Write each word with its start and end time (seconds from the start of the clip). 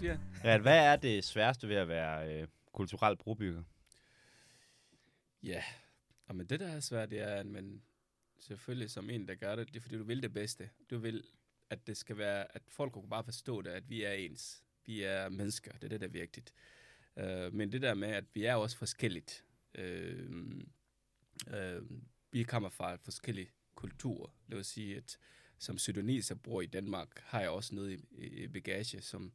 Asbjørn. 0.00 0.20
Rat, 0.44 0.60
hvad 0.60 0.78
er 0.78 0.96
det 0.96 1.24
sværeste 1.24 1.68
ved 1.68 1.76
at 1.76 1.88
være 1.88 2.40
øh, 2.40 2.48
kulturel 2.72 3.16
brobygger? 3.16 3.62
Ja, 5.42 5.62
og 6.26 6.36
men 6.36 6.46
det 6.46 6.60
der 6.60 6.68
er 6.68 6.80
svært, 6.80 7.10
det 7.10 7.20
er, 7.20 7.34
at 7.34 7.46
man 7.46 7.82
selvfølgelig 8.38 8.90
som 8.90 9.10
en, 9.10 9.28
der 9.28 9.34
gør 9.34 9.56
det, 9.56 9.68
det 9.68 9.76
er 9.76 9.80
fordi, 9.80 9.96
du 9.96 10.04
vil 10.04 10.22
det 10.22 10.32
bedste. 10.32 10.70
Du 10.90 10.98
vil, 10.98 11.24
at 11.70 11.86
det 11.86 11.96
skal 11.96 12.18
være, 12.18 12.56
at 12.56 12.62
folk 12.68 12.92
kan 12.92 13.08
bare 13.10 13.24
forstå 13.24 13.62
det, 13.62 13.70
at 13.70 13.90
vi 13.90 14.02
er 14.02 14.12
ens. 14.12 14.62
Vi 14.86 15.02
er 15.02 15.28
mennesker, 15.28 15.72
det 15.72 15.84
er 15.84 15.88
det, 15.88 16.00
der 16.00 16.06
er 16.06 16.10
vigtigt. 16.10 16.52
Uh, 17.16 17.54
men 17.54 17.72
det 17.72 17.82
der 17.82 17.94
med, 17.94 18.08
at 18.08 18.24
vi 18.34 18.44
er 18.44 18.54
også 18.54 18.76
forskelligt. 18.76 19.44
Uh, 19.78 19.84
uh, 21.46 21.82
vi 22.32 22.42
kommer 22.42 22.68
fra 22.68 22.96
forskellige 22.96 23.50
kulturer. 23.74 24.30
Det 24.48 24.56
vil 24.56 24.64
sige, 24.64 24.96
at 24.96 25.18
som 25.58 25.78
sydoniser 25.78 26.34
bor 26.34 26.60
i 26.60 26.66
Danmark, 26.66 27.20
har 27.24 27.40
jeg 27.40 27.50
også 27.50 27.74
noget 27.74 28.00
i, 28.10 28.24
i 28.24 28.48
bagage, 28.48 29.00
som, 29.00 29.32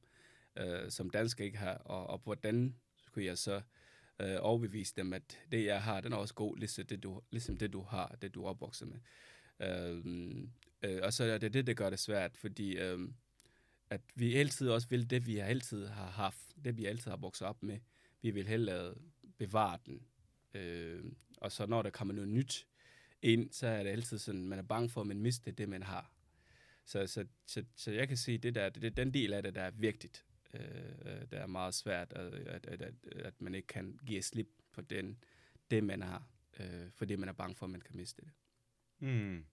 øh, 0.58 0.92
som 0.92 1.10
dansk 1.10 1.40
ikke 1.40 1.58
har. 1.58 1.74
Og, 1.74 2.08
og 2.08 2.22
hvordan 2.24 2.76
skulle 2.98 3.28
jeg 3.28 3.38
så 3.38 3.62
øh, 4.20 4.36
overbevise 4.40 4.94
dem, 4.96 5.14
at 5.14 5.40
det, 5.52 5.66
jeg 5.66 5.84
har, 5.84 6.02
den 6.02 6.14
er 6.14 6.18
også 6.18 6.34
god, 6.34 6.58
ligesom 6.58 6.86
det, 6.86 7.04
du, 7.04 7.22
ligesom 7.32 7.58
det, 7.58 7.74
du 7.74 7.82
har, 7.82 8.16
det, 8.22 8.36
du 8.36 8.44
er 8.44 8.50
opvokset 8.50 8.88
med. 8.88 9.00
Øh, 9.60 10.04
øh, 10.84 11.00
og 11.04 11.14
så 11.14 11.24
er 11.24 11.38
det 11.38 11.54
det, 11.54 11.68
der 11.68 11.74
gør 11.74 11.90
det 11.90 12.00
svært, 12.00 12.38
fordi 12.38 12.78
øh, 12.78 13.00
at 13.90 14.02
vi 14.16 14.36
altid 14.36 14.70
også 14.70 14.88
vil 14.88 15.10
det, 15.10 15.28
vi 15.28 15.38
altid 15.38 15.86
har 15.86 16.10
haft, 16.10 16.66
det, 16.66 16.78
vi 16.78 16.86
altid 16.86 17.12
har 17.12 17.18
vokset 17.18 17.48
op 17.48 17.64
med. 17.64 17.80
Vi 18.22 18.32
vil 18.32 18.48
hellere 18.48 18.94
bevare 19.38 19.78
den. 19.86 20.02
Øh, 20.54 21.04
og 21.38 21.52
så 21.52 21.66
når 21.66 21.82
der 21.82 21.90
kommer 21.90 22.14
noget 22.14 22.30
nyt 22.30 22.68
ind, 23.22 23.52
så 23.52 23.68
er 23.68 23.84
det 23.84 23.90
altid 23.90 24.18
sådan, 24.18 24.48
man 24.48 24.60
er 24.60 24.64
bange 24.64 24.90
for, 24.90 25.02
at 25.02 25.08
man 25.08 25.22
mister 25.22 25.52
det, 25.52 25.70
man 25.70 25.84
har. 25.84 26.12
Så, 26.86 27.08
så, 27.08 27.26
så, 27.46 27.64
så 27.76 27.92
jeg 27.92 28.08
kan 28.08 28.18
sige, 28.18 28.38
det 28.38 28.56
der, 28.56 28.70
det 28.70 28.84
er 28.84 28.90
den 28.90 29.14
del 29.14 29.34
af 29.34 29.44
det, 29.44 29.56
der 29.56 29.62
er 29.62 29.72
vigtigt. 29.72 30.25
Øh, 30.60 31.22
der 31.32 31.38
er 31.38 31.48
meget 31.48 31.74
svært, 31.74 32.14
at, 32.14 32.34
at, 32.34 32.66
at, 32.66 32.82
at, 32.82 32.94
at 33.16 33.42
man 33.42 33.56
ikke 33.56 33.68
kan 33.68 34.00
give 34.06 34.22
slip 34.22 34.48
på 34.74 34.82
den, 34.82 35.18
det, 35.72 35.84
man 35.84 36.02
har, 36.02 36.28
øh, 36.60 36.92
fordi 36.94 37.16
man 37.16 37.30
er 37.30 37.34
bange 37.34 37.56
for, 37.56 37.66
at 37.66 37.70
man 37.70 37.82
kan 37.82 37.96
miste 37.98 38.22
det. 38.22 38.32
Mm. 39.08 39.46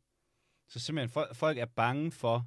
Så 0.68 0.78
simpelthen, 0.80 1.08
folk, 1.10 1.34
folk 1.36 1.58
er 1.58 1.64
bange 1.64 2.10
for, 2.12 2.46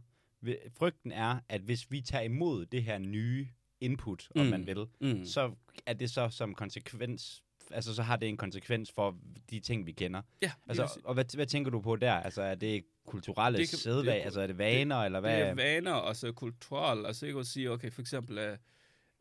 frygten 0.70 1.12
er, 1.12 1.40
at 1.50 1.62
hvis 1.62 1.92
vi 1.92 2.02
tager 2.02 2.22
imod 2.24 2.66
det 2.66 2.84
her 2.84 2.98
nye 2.98 3.48
input, 3.80 4.30
om 4.36 4.46
Mm. 4.46 4.50
man 4.52 4.66
vil, 4.68 4.86
Mm. 5.02 5.26
så 5.26 5.56
er 5.86 5.94
det 5.94 6.10
så 6.12 6.30
som 6.30 6.54
konsekvens, 6.56 7.44
altså 7.72 7.96
så 7.96 8.04
har 8.04 8.16
det 8.16 8.30
en 8.30 8.38
konsekvens 8.38 8.92
for 8.92 9.20
de 9.50 9.60
ting, 9.60 9.86
vi 9.86 9.92
kender. 9.92 10.22
Ja, 10.42 10.52
Altså, 10.68 11.00
og 11.04 11.14
hvad, 11.14 11.36
hvad 11.36 11.46
tænker 11.46 11.72
du 11.72 11.82
på 11.82 11.96
der? 11.96 12.14
Altså, 12.14 12.42
er 12.42 12.56
det 12.56 12.86
kulturelle 13.06 13.60
Det 13.60 13.70
kan- 13.70 13.78
sædvag? 13.80 14.14
det 14.14 14.22
er- 14.22 14.26
altså, 14.26 14.42
er 14.42 14.48
det 14.48 14.58
vaner, 14.58 14.96
eller 14.96 15.20
hvad? 15.20 15.40
Det 15.40 15.48
er 15.48 15.54
vaner, 15.54 15.92
og 15.94 16.16
så 16.16 16.32
kulturel, 16.32 17.06
og 17.06 17.16
så 17.16 17.26
ikke 17.26 17.40
at 17.40 17.48
sige, 17.48 17.72
okay, 17.72 17.92
for 17.92 18.02
eksempel, 18.02 18.38
øh, 18.38 18.58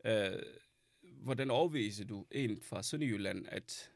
øh, 0.05 0.39
hvordan 1.21 1.51
overviser 1.51 2.05
du 2.05 2.25
en 2.31 2.61
fra 2.61 2.83
Sønderjylland, 2.83 3.45
at, 3.49 3.89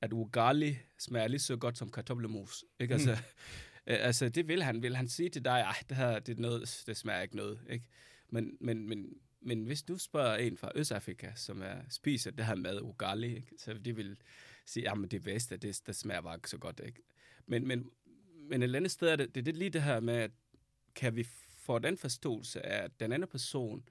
at 0.00 0.12
ugali 0.12 0.78
smager 0.98 1.28
lige 1.28 1.40
så 1.40 1.56
godt 1.56 1.78
som 1.78 1.90
kartoffelmos? 1.90 2.64
Ikke? 2.80 2.94
Altså, 2.94 3.10
øh, 3.86 3.96
altså, 4.00 4.28
det 4.28 4.48
vil 4.48 4.62
han. 4.62 4.82
Vil 4.82 4.96
han 4.96 5.08
sige 5.08 5.28
til 5.28 5.44
dig, 5.44 5.60
ej, 5.60 5.76
det 5.88 5.96
her, 5.96 6.18
det, 6.18 6.36
er 6.38 6.40
noget, 6.42 6.82
det 6.86 6.96
smager 6.96 7.20
ikke 7.22 7.36
noget, 7.36 7.60
ikke? 7.70 7.84
Men, 8.28 8.56
men, 8.60 8.88
men, 8.88 9.06
men 9.40 9.64
hvis 9.64 9.82
du 9.82 9.98
spørger 9.98 10.36
en 10.36 10.56
fra 10.56 10.70
Østafrika, 10.74 11.30
som 11.36 11.62
er, 11.62 11.76
spiser 11.88 12.30
det 12.30 12.46
her 12.46 12.54
mad, 12.54 12.80
ugali, 12.82 13.36
ikke? 13.36 13.52
så 13.58 13.72
de 13.74 13.96
vil 13.96 14.16
sige, 14.66 14.82
jamen 14.84 15.08
det 15.10 15.22
bedste, 15.22 15.56
det, 15.56 15.80
det 15.86 15.96
smager 15.96 16.20
bare 16.20 16.36
ikke 16.36 16.50
så 16.50 16.58
godt, 16.58 16.80
ikke? 16.86 17.02
Men, 17.46 17.68
men, 17.68 17.90
men 18.50 18.62
et 18.62 18.64
eller 18.64 18.78
andet 18.78 18.90
sted 18.90 19.08
er 19.08 19.16
det, 19.16 19.34
det, 19.34 19.48
er 19.48 19.52
lige 19.52 19.70
det 19.70 19.82
her 19.82 20.00
med, 20.00 20.14
at 20.14 20.30
kan 20.94 21.16
vi 21.16 21.22
få 21.48 21.78
den 21.78 21.96
forståelse 21.96 22.66
af, 22.66 22.84
at 22.84 23.00
den 23.00 23.12
anden 23.12 23.28
person 23.28 23.88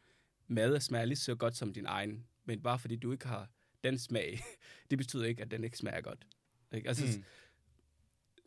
mad 0.47 0.79
smager 0.79 1.05
lige 1.05 1.17
så 1.17 1.35
godt 1.35 1.55
som 1.57 1.73
din 1.73 1.85
egen, 1.85 2.25
men 2.45 2.61
bare 2.61 2.79
fordi 2.79 2.95
du 2.95 3.11
ikke 3.11 3.27
har 3.27 3.49
den 3.83 3.97
smag, 3.99 4.39
det 4.89 4.97
betyder 4.97 5.25
ikke, 5.25 5.41
at 5.41 5.51
den 5.51 5.63
ikke 5.63 5.77
smager 5.77 6.01
godt. 6.01 6.27
Ikke? 6.73 6.87
Altså, 6.87 7.05
Mm. 7.17 7.23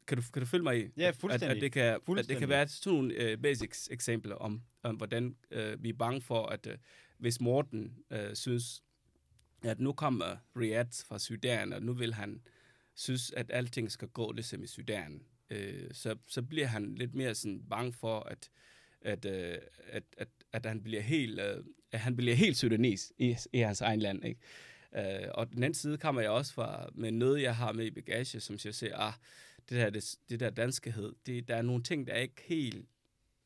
kan, 0.07 0.17
du, 0.19 0.23
kan 0.33 0.43
du 0.43 0.47
følge 0.47 0.63
mig 0.63 0.85
i? 0.85 0.91
Ja, 0.97 1.09
At, 1.09 1.17
fuldstændig. 1.17 1.57
at, 1.57 1.63
det 1.63 1.73
kan, 1.73 1.83
at 1.83 1.95
det 2.01 2.05
Fuldstændig. 2.07 2.39
kan 2.39 2.49
være 2.49 2.69
sådan 2.69 2.93
nogle 2.93 3.33
uh, 3.33 3.43
basics 3.43 3.89
eksempler 3.93 4.35
om, 4.35 4.63
om 4.83 4.97
hvordan 4.97 5.37
uh, 5.57 5.83
vi 5.83 5.89
er 5.89 5.93
bange 5.99 6.21
for, 6.21 6.47
at 6.47 6.67
uh, 6.67 6.73
hvis 7.19 7.41
Morten 7.41 7.97
uh, 8.11 8.35
synes, 8.35 8.83
at 9.63 9.81
nu 9.81 9.93
kommer 9.93 10.37
Riyadh 10.57 10.91
fra 11.09 11.19
Sudan, 11.19 11.73
og 11.73 11.83
nu 11.83 11.93
vil 11.93 12.15
han 12.15 12.43
synes, 12.95 13.31
at 13.31 13.51
alting 13.55 13.93
skal 13.93 14.09
gå 14.09 14.33
ligesom 14.33 14.63
i 14.63 14.67
Sudan, 14.67 15.23
øh, 15.53 15.89
så, 15.93 16.17
så 16.27 16.43
bliver 16.43 16.67
han 16.67 16.95
lidt 16.95 17.15
mere 17.15 17.35
sådan 17.35 17.63
bange 17.71 17.93
for, 17.93 18.21
at, 18.21 18.51
at, 19.01 19.25
øh, 19.25 19.59
at, 19.87 20.03
at, 20.17 20.29
at 20.53 20.67
han 20.67 20.83
bliver 20.83 21.03
helt, 21.03 21.41
øh, 21.41 21.65
at 21.93 22.01
han 22.01 22.17
bliver 22.17 22.35
helt 22.35 22.57
sudanes 22.57 23.13
i, 23.19 23.37
i 23.53 23.59
hans 23.59 23.81
egen 23.81 24.01
land. 24.01 24.25
Ikke? 24.25 24.41
Øh, 24.97 25.29
og 25.35 25.51
den 25.51 25.63
anden 25.63 25.75
side 25.75 25.99
kommer 25.99 26.21
jeg 26.21 26.31
også 26.31 26.53
fra 26.53 26.89
med 26.95 27.13
noget, 27.13 27.43
jeg 27.43 27.57
har 27.57 27.73
med 27.73 27.87
i 27.87 27.91
bagage, 27.91 28.41
som 28.41 28.59
jeg 28.65 28.75
siger, 28.75 28.97
ah, 28.99 29.13
det 29.69 29.77
der, 29.79 29.91
det, 29.91 30.17
det 30.29 30.41
der 30.41 30.51
danskhed, 30.51 31.13
det, 31.27 31.49
der 31.49 31.57
er 31.57 31.63
nogle 31.63 31.83
ting, 31.83 32.07
der 32.07 32.13
er 32.13 32.21
ikke 32.21 32.43
helt 32.47 32.87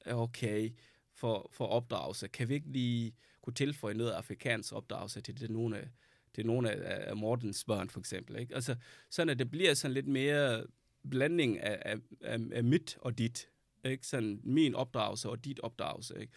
okay 0.06 0.70
for, 1.14 1.50
for 1.52 1.66
opdragelse. 1.66 2.28
Kan 2.28 2.48
vi 2.48 2.54
ikke 2.54 2.72
lige 2.72 3.14
kunne 3.42 3.54
tilføje 3.54 3.94
noget 3.94 4.10
afrikansk 4.12 4.72
opdragelse 4.72 5.20
til 5.20 5.40
det 5.40 5.50
nogle 5.50 5.78
af, 5.78 5.88
til 6.34 6.46
nogle 6.46 6.70
af, 6.70 7.08
af 7.08 7.16
Mortens 7.16 7.64
børn, 7.64 7.90
for 7.90 8.00
eksempel. 8.00 8.38
Ikke? 8.38 8.54
Altså, 8.54 8.76
sådan 9.10 9.28
at 9.28 9.38
det 9.38 9.50
bliver 9.50 9.74
sådan 9.74 9.94
lidt 9.94 10.06
mere 10.06 10.66
blanding 11.10 11.58
af, 11.60 11.82
af, 11.84 11.96
af, 12.20 12.38
af 12.52 12.64
mit 12.64 12.98
og 13.00 13.18
dit. 13.18 13.48
Ikke? 13.84 14.06
Sådan 14.06 14.40
min 14.44 14.74
opdragelse 14.74 15.28
og 15.28 15.44
dit 15.44 15.60
opdragelse. 15.60 16.20
Ikke? 16.20 16.32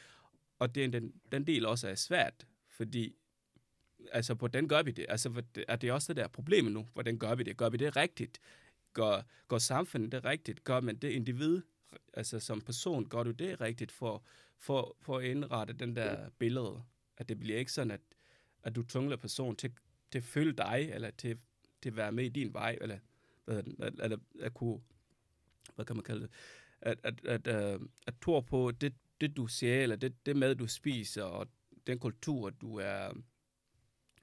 Og 0.59 0.75
det, 0.75 0.93
den, 0.93 1.13
den 1.31 1.47
del 1.47 1.65
også 1.65 1.87
er 1.89 1.95
svært, 1.95 2.47
fordi 2.69 3.15
altså, 4.11 4.33
hvordan 4.33 4.67
gør 4.67 4.83
vi 4.83 4.91
det? 4.91 5.05
Altså, 5.09 5.41
det- 5.55 5.65
er 5.67 5.75
det 5.75 5.91
også 5.91 6.13
det 6.13 6.17
der 6.17 6.27
problemet 6.27 6.71
nu? 6.73 6.87
Hvordan 6.93 7.17
gør 7.19 7.35
vi 7.35 7.43
det? 7.43 7.57
Gør 7.57 7.69
vi 7.69 7.77
det 7.77 7.95
rigtigt? 7.95 8.39
Gør, 8.93 9.21
gør 9.47 9.57
samfundet 9.57 10.11
det 10.11 10.25
rigtigt? 10.25 10.63
Gør 10.63 10.79
man 10.79 10.95
det 10.95 11.09
individ? 11.11 11.61
Altså, 12.13 12.39
som 12.39 12.61
person, 12.61 13.09
gør 13.09 13.23
du 13.23 13.31
det 13.31 13.61
rigtigt 13.61 13.91
for, 13.91 14.23
for, 14.57 14.95
for 15.01 15.17
at 15.17 15.25
indrette 15.25 15.73
den 15.73 15.95
der 15.95 16.29
billede? 16.29 16.83
At 17.17 17.29
det 17.29 17.39
bliver 17.39 17.59
ikke 17.59 17.71
sådan, 17.71 17.91
at, 17.91 18.01
at 18.63 18.75
du 18.75 18.83
tungler 18.83 19.17
person 19.17 19.55
til, 19.55 19.71
til 20.11 20.17
at 20.19 20.23
følge 20.23 20.53
dig, 20.53 20.89
eller 20.93 21.11
til, 21.11 21.37
til 21.81 21.89
at 21.89 21.95
være 21.95 22.11
med 22.11 22.25
i 22.25 22.29
din 22.29 22.53
vej, 22.53 22.77
eller 22.81 22.99
at, 23.49 23.65
at, 23.79 24.11
at, 24.11 24.19
at 24.39 24.53
kunne, 24.53 24.79
hvad 25.75 25.85
kan 25.85 25.95
man 25.95 26.03
kalde 26.03 26.21
det, 26.21 26.29
at, 26.81 26.99
at, 27.03 27.25
at, 27.25 27.47
at, 27.47 27.79
at 28.07 28.13
tro 28.21 28.39
på 28.39 28.71
det, 28.71 28.93
det, 29.21 29.37
du 29.37 29.47
ser, 29.47 29.83
eller 29.83 29.95
det, 29.95 30.25
det 30.25 30.35
mad, 30.35 30.55
du 30.55 30.67
spiser, 30.67 31.23
og 31.23 31.47
den 31.87 31.99
kultur, 31.99 32.49
du 32.49 32.75
er, 32.75 33.13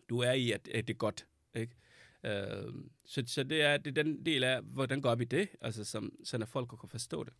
du 0.09 0.19
er 0.19 0.33
i, 0.33 0.51
at, 0.51 0.69
at 0.69 0.89
det 0.89 0.95
er 0.95 0.99
godt. 0.99 1.27
Ikke? 1.55 1.77
Uh, 2.25 2.75
så, 3.05 3.23
så 3.27 3.43
det 3.43 3.63
er, 3.63 3.77
det 3.77 3.99
er 3.99 4.03
den 4.03 4.27
del 4.27 4.45
af, 4.45 4.63
hvordan 4.63 5.01
går 5.01 5.15
vi 5.15 5.25
det, 5.25 5.49
altså 5.61 5.85
som, 5.85 6.17
sådan 6.25 6.43
at 6.43 6.49
folk 6.49 6.69
kan 6.81 6.89
forstå 6.89 7.25
det. 7.25 7.33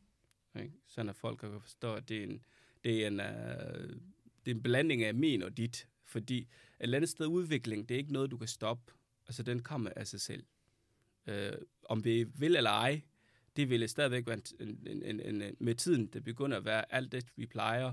Ikke? 0.61 0.73
Sådan 0.87 1.09
at 1.09 1.17
folk 1.17 1.39
kan 1.39 1.61
forstå, 1.61 1.95
at 1.95 2.09
det 2.09 2.19
er 2.19 2.23
en, 2.23 2.43
det 2.85 3.03
er 3.03 3.07
en, 3.07 3.21
uh, 3.21 3.97
det 4.45 4.51
er 4.51 4.55
en 4.55 4.63
blanding 4.63 5.05
af 5.05 5.15
min 5.15 5.43
og 5.43 5.57
dit, 5.57 5.89
fordi 6.05 6.39
et 6.39 6.49
eller 6.81 6.99
andet 6.99 7.11
sted 7.11 7.27
udvikling, 7.27 7.89
det 7.89 7.95
er 7.95 7.99
ikke 7.99 8.13
noget, 8.13 8.31
du 8.31 8.37
kan 8.37 8.49
stoppe. 8.49 8.93
Altså, 9.27 9.43
den 9.43 9.63
kommer 9.63 9.91
af 9.97 10.07
sig 10.07 10.21
selv. 10.21 10.45
Uh, 11.27 11.35
om 11.89 12.05
vi 12.05 12.25
vil 12.25 12.57
eller 12.57 12.71
ej, 12.71 13.01
det 13.57 13.71
vil 13.71 13.89
stadigvæk 13.89 14.27
være 14.27 14.41
en, 14.61 14.69
en, 14.69 15.03
en, 15.03 15.21
en, 15.21 15.43
en, 15.43 15.57
med 15.59 15.75
tiden, 15.75 16.07
det 16.07 16.25
begynder 16.25 16.57
at 16.57 16.65
være 16.65 16.95
alt 16.95 17.13
det, 17.13 17.27
vi 17.37 17.47
plejer 17.47 17.93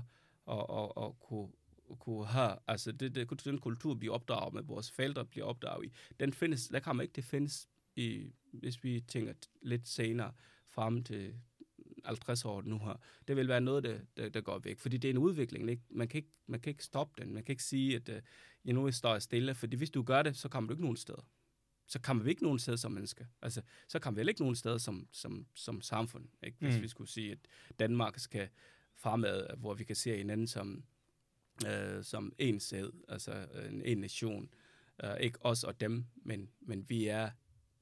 at, 0.50 0.66
at, 0.70 1.04
at 1.04 1.20
kunne, 1.20 1.48
at 1.90 1.98
kunne 1.98 2.26
have. 2.26 2.56
Altså, 2.66 2.92
det, 2.92 3.14
det, 3.14 3.44
den 3.44 3.58
kultur, 3.58 3.94
vi 3.94 4.08
opdrager 4.08 4.50
med, 4.50 4.62
vores 4.62 4.90
forældre 4.90 5.24
bliver 5.24 5.46
opdraget 5.46 5.84
i, 5.86 5.92
den 6.20 6.32
findes, 6.32 6.68
der 6.68 6.80
kommer 6.80 7.02
ikke 7.02 7.12
det 7.12 7.24
findes 7.24 7.68
i, 7.96 8.32
hvis 8.52 8.84
vi 8.84 9.00
tænker 9.00 9.32
lidt 9.62 9.88
senere 9.88 10.32
frem 10.68 11.04
til 11.04 11.34
50 12.04 12.44
år 12.44 12.62
nu 12.62 12.78
her. 12.78 13.00
Det 13.28 13.36
vil 13.36 13.48
være 13.48 13.60
noget, 13.60 13.84
der, 13.84 13.98
der, 14.16 14.28
der 14.28 14.40
går 14.40 14.58
væk. 14.58 14.78
Fordi 14.78 14.96
det 14.96 15.08
er 15.08 15.12
en 15.12 15.18
udvikling. 15.18 15.70
Ikke? 15.70 15.82
Man, 15.90 16.08
kan 16.08 16.18
ikke, 16.18 16.32
man 16.46 16.60
kan 16.60 16.70
ikke 16.70 16.84
stoppe 16.84 17.22
den. 17.22 17.34
Man 17.34 17.44
kan 17.44 17.52
ikke 17.52 17.62
sige, 17.62 17.96
at 17.96 18.08
uh, 18.08 18.14
ja, 18.64 18.72
nu 18.72 18.92
står 18.92 19.12
jeg 19.12 19.22
stille. 19.22 19.54
Fordi 19.54 19.76
hvis 19.76 19.90
du 19.90 20.02
gør 20.02 20.22
det, 20.22 20.36
så 20.36 20.48
kommer 20.48 20.68
du 20.68 20.74
ikke 20.74 20.82
nogen 20.82 20.96
steder. 20.96 21.28
Så 21.86 22.00
kommer 22.00 22.24
vi 22.24 22.30
ikke 22.30 22.42
nogen 22.42 22.58
steder 22.58 22.76
som 22.76 22.92
mennesker. 22.92 23.24
Altså, 23.42 23.62
så 23.88 23.98
kommer 23.98 24.14
vi 24.16 24.20
heller 24.20 24.30
ikke 24.30 24.40
nogen 24.42 24.56
steder 24.56 24.78
som, 24.78 25.08
som, 25.12 25.46
som 25.54 25.80
samfund. 25.80 26.28
Ikke? 26.42 26.58
Hvis 26.60 26.76
Mm. 26.76 26.82
vi 26.82 26.88
skulle 26.88 27.10
sige, 27.10 27.32
at 27.32 27.38
Danmark 27.78 28.18
skal 28.18 28.48
fremad, 28.94 29.46
hvor 29.56 29.74
vi 29.74 29.84
kan 29.84 29.96
se 29.96 30.16
hinanden 30.16 30.46
som, 30.46 30.84
øh, 31.66 32.04
som 32.04 32.32
en 32.38 32.60
sæd, 32.60 32.90
altså 33.08 33.46
en, 33.70 33.82
en 33.82 33.98
nation. 33.98 34.48
Uh, 35.04 35.20
ikke 35.20 35.38
os 35.44 35.64
og 35.64 35.80
dem, 35.80 36.04
men, 36.16 36.50
men 36.60 36.88
vi 36.88 37.06
er 37.06 37.30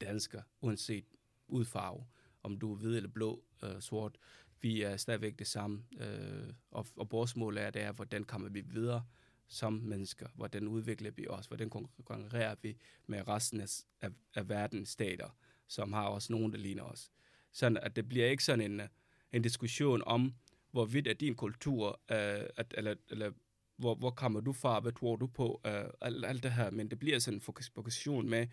danskere, 0.01 0.43
uanset 0.61 1.05
udfarve, 1.49 2.07
om 2.43 2.59
du 2.59 2.73
er 2.73 2.77
hvid 2.77 2.97
eller 2.97 3.09
blå, 3.09 3.45
øh, 3.65 3.81
sort. 3.81 4.19
Vi 4.61 4.83
er 4.83 4.97
stadigvæk 4.97 5.39
det 5.39 5.47
samme, 5.47 5.85
øh, 6.01 6.53
og, 6.71 6.87
og 6.97 7.09
vores 7.11 7.37
mål 7.37 7.57
er, 7.59 7.71
det 7.71 7.83
er, 7.83 7.93
hvordan 7.93 8.25
kommer 8.25 8.49
vi 8.49 8.61
videre 8.61 9.05
som 9.49 9.73
mennesker, 9.73 10.29
hvordan 10.35 10.69
udvikler 10.69 11.11
vi 11.11 11.29
os, 11.29 11.47
hvordan 11.47 11.71
konkurrerer 11.71 12.55
vi 12.63 12.77
med 13.07 13.29
resten 13.29 13.61
af, 13.61 13.69
af, 14.01 14.11
af 14.35 14.49
verdens 14.49 14.89
stater, 14.89 15.37
som 15.67 15.93
har 15.93 16.05
også 16.05 16.33
nogen, 16.33 16.53
der 16.53 16.59
ligner 16.59 16.83
os. 16.83 17.11
Sådan 17.53 17.77
at 17.77 17.97
det 17.97 18.09
bliver 18.09 18.27
ikke 18.27 18.45
sådan 18.45 18.73
en, 18.73 18.81
øh, 18.81 18.89
en 19.33 19.43
diskussion 19.43 20.03
om, 20.07 20.35
hvorvidt 20.71 21.07
er 21.07 21.15
din 21.15 21.35
kultur, 21.35 22.01
øh, 22.11 22.49
at, 22.57 22.75
eller, 22.77 22.95
eller 23.09 23.33
hvor, 23.77 23.95
hvor 23.95 24.11
kommer 24.11 24.41
du 24.41 24.53
fra, 24.53 24.81
hvad 24.81 24.93
tror 24.93 25.17
du 25.17 25.27
på, 25.27 25.61
øh, 25.67 25.85
alt, 26.01 26.25
alt 26.27 26.43
det 26.43 26.53
her, 26.53 26.71
men 26.71 26.91
det 26.91 26.99
bliver 26.99 27.19
sådan 27.19 27.37
en 27.37 27.41
fokus, 27.41 27.71
fokusation 27.71 28.29
med, 28.29 28.47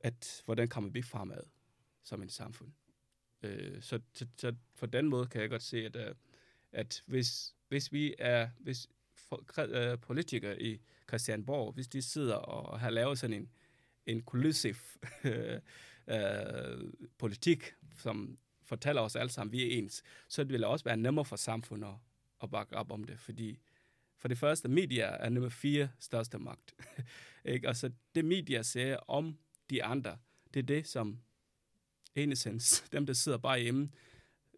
at 0.00 0.42
hvordan 0.44 0.68
kommer 0.68 0.90
vi 0.90 1.02
fremad 1.02 1.42
som 2.02 2.22
en 2.22 2.28
samfund. 2.28 2.72
Øh, 3.42 3.82
så, 3.82 4.00
så, 4.12 4.26
så 4.38 4.54
for 4.74 4.86
den 4.86 5.08
måde 5.08 5.26
kan 5.26 5.40
jeg 5.40 5.50
godt 5.50 5.62
se, 5.62 5.84
at, 5.86 5.96
øh, 5.96 6.14
at 6.72 7.02
hvis, 7.06 7.54
hvis 7.68 7.92
vi 7.92 8.14
er, 8.18 8.48
hvis 8.58 8.88
Øh, 9.58 9.98
politikere 9.98 10.62
i 10.62 10.80
Christianborg, 11.08 11.72
hvis 11.72 11.88
de 11.88 12.02
sidder 12.02 12.34
og 12.34 12.80
har 12.80 12.90
lavet 12.90 13.18
sådan 13.18 13.36
en 13.36 13.50
inclusive 14.06 14.76
øh, 16.08 16.92
politik, 17.18 17.74
som 17.98 18.38
fortæller 18.62 19.02
os 19.02 19.16
alle 19.16 19.30
sammen, 19.30 19.50
at 19.50 19.52
vi 19.52 19.62
er 19.62 19.78
ens, 19.78 20.02
så 20.28 20.44
vil 20.44 20.64
også 20.64 20.84
være 20.84 20.96
nemmere 20.96 21.24
for 21.24 21.36
samfundet 21.36 21.94
at, 22.42 22.50
bakke 22.50 22.76
op 22.76 22.92
om 22.92 23.04
det, 23.04 23.20
fordi 23.20 23.58
for 24.18 24.28
det 24.28 24.38
første, 24.38 24.68
media 24.68 25.04
er 25.04 25.28
nummer 25.28 25.50
fire 25.50 25.88
største 25.98 26.38
magt. 26.38 26.74
ikke? 27.44 27.74
så 27.74 27.90
det 28.14 28.24
media 28.24 28.62
siger 28.62 28.96
om 28.96 29.38
de 29.70 29.84
andre, 29.84 30.18
det 30.54 30.60
er 30.60 30.66
det, 30.66 30.86
som 30.86 31.18
enesens, 32.14 32.80
dem 32.92 33.06
der 33.06 33.12
sidder 33.12 33.38
bare 33.38 33.60
hjemme, 33.60 33.90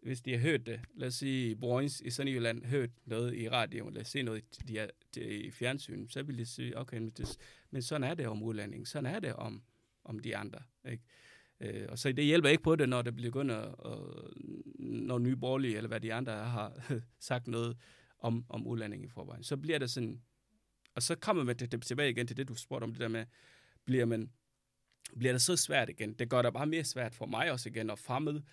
hvis 0.07 0.21
de 0.21 0.31
har 0.31 0.39
hørt 0.39 0.65
det, 0.65 0.79
lad 0.95 1.07
os 1.07 1.15
sige, 1.15 1.55
Borgens 1.55 2.01
i 2.01 2.09
Sønderjylland 2.09 2.65
hørt 2.65 2.89
noget 3.05 3.33
i 3.33 3.49
radioen, 3.49 3.93
lad 3.93 4.01
os 4.01 4.07
se 4.07 4.21
noget 4.21 4.43
de 4.67 4.79
er, 4.79 4.87
de 5.15 5.21
i 5.21 5.51
fjernsyn, 5.51 6.07
så 6.07 6.23
vil 6.23 6.37
de 6.37 6.45
sige, 6.45 6.77
okay, 6.77 6.97
men, 6.97 7.09
det, 7.09 7.37
men 7.71 7.81
sådan 7.81 8.03
er 8.03 8.13
det 8.13 8.27
om 8.27 8.43
udlændingen, 8.43 8.85
sådan 8.85 9.15
er 9.15 9.19
det 9.19 9.33
om, 9.33 9.63
om 10.03 10.19
de 10.19 10.37
andre. 10.37 10.59
Ikke? 10.89 11.03
Øh, 11.59 11.85
og 11.89 11.99
så 11.99 12.11
det 12.11 12.25
hjælper 12.25 12.49
ikke 12.49 12.63
på 12.63 12.75
det, 12.75 12.89
når 12.89 13.01
det 13.01 13.15
begynder, 13.15 13.87
øh, 13.87 14.31
når 14.79 15.19
nye 15.19 15.35
borgerlige, 15.35 15.77
eller 15.77 15.87
hvad 15.87 15.99
de 15.99 16.13
andre 16.13 16.33
har 16.33 16.89
sagt 17.19 17.47
noget 17.47 17.77
om, 18.19 18.45
om 18.49 18.67
udlænding 18.67 19.03
i 19.03 19.07
forvejen. 19.07 19.43
Så 19.43 19.57
bliver 19.57 19.79
det 19.79 19.91
sådan, 19.91 20.21
og 20.95 21.03
så 21.03 21.15
kommer 21.15 21.43
man 21.43 21.55
det, 21.55 21.71
det, 21.71 21.81
tilbage 21.81 22.09
igen 22.09 22.27
til 22.27 22.37
det, 22.37 22.47
du 22.47 22.55
spurgte 22.55 22.83
om, 22.83 22.91
det 22.91 23.01
der 23.01 23.07
med, 23.07 23.25
bliver 23.85 24.05
man, 24.05 24.31
bliver 25.19 25.33
det 25.33 25.41
så 25.41 25.55
svært 25.55 25.89
igen? 25.89 26.13
Det 26.13 26.29
gør 26.29 26.41
det 26.41 26.53
bare 26.53 26.67
mere 26.67 26.83
svært 26.83 27.15
for 27.15 27.25
mig 27.25 27.51
også 27.51 27.69
igen 27.69 27.89
at 27.89 27.99
fremme 27.99 28.43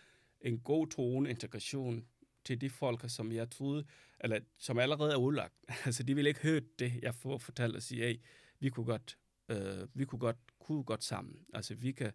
en 0.40 0.58
god 0.58 0.86
tone 0.86 1.30
integration 1.30 2.06
til 2.44 2.60
de 2.60 2.70
folk, 2.70 3.10
som 3.10 3.32
jeg 3.32 3.50
troede, 3.50 3.84
eller 4.20 4.40
som 4.58 4.78
allerede 4.78 5.12
er 5.12 5.16
udlagt. 5.16 5.54
altså, 5.86 6.02
de 6.02 6.14
vil 6.14 6.26
ikke 6.26 6.40
høre 6.40 6.60
det, 6.78 6.92
jeg 7.02 7.14
får 7.14 7.38
fortalt 7.38 7.76
og 7.76 7.82
sige, 7.82 8.06
hey, 8.06 8.20
vi 8.60 8.68
kunne 8.68 8.86
godt, 8.86 9.18
øh, 9.48 9.88
vi 9.94 10.04
kunne 10.04 10.18
godt, 10.18 10.36
kunne 10.58 10.84
godt 10.84 11.04
sammen. 11.04 11.38
Altså, 11.54 11.74
vi 11.74 11.92
kan, 11.92 12.12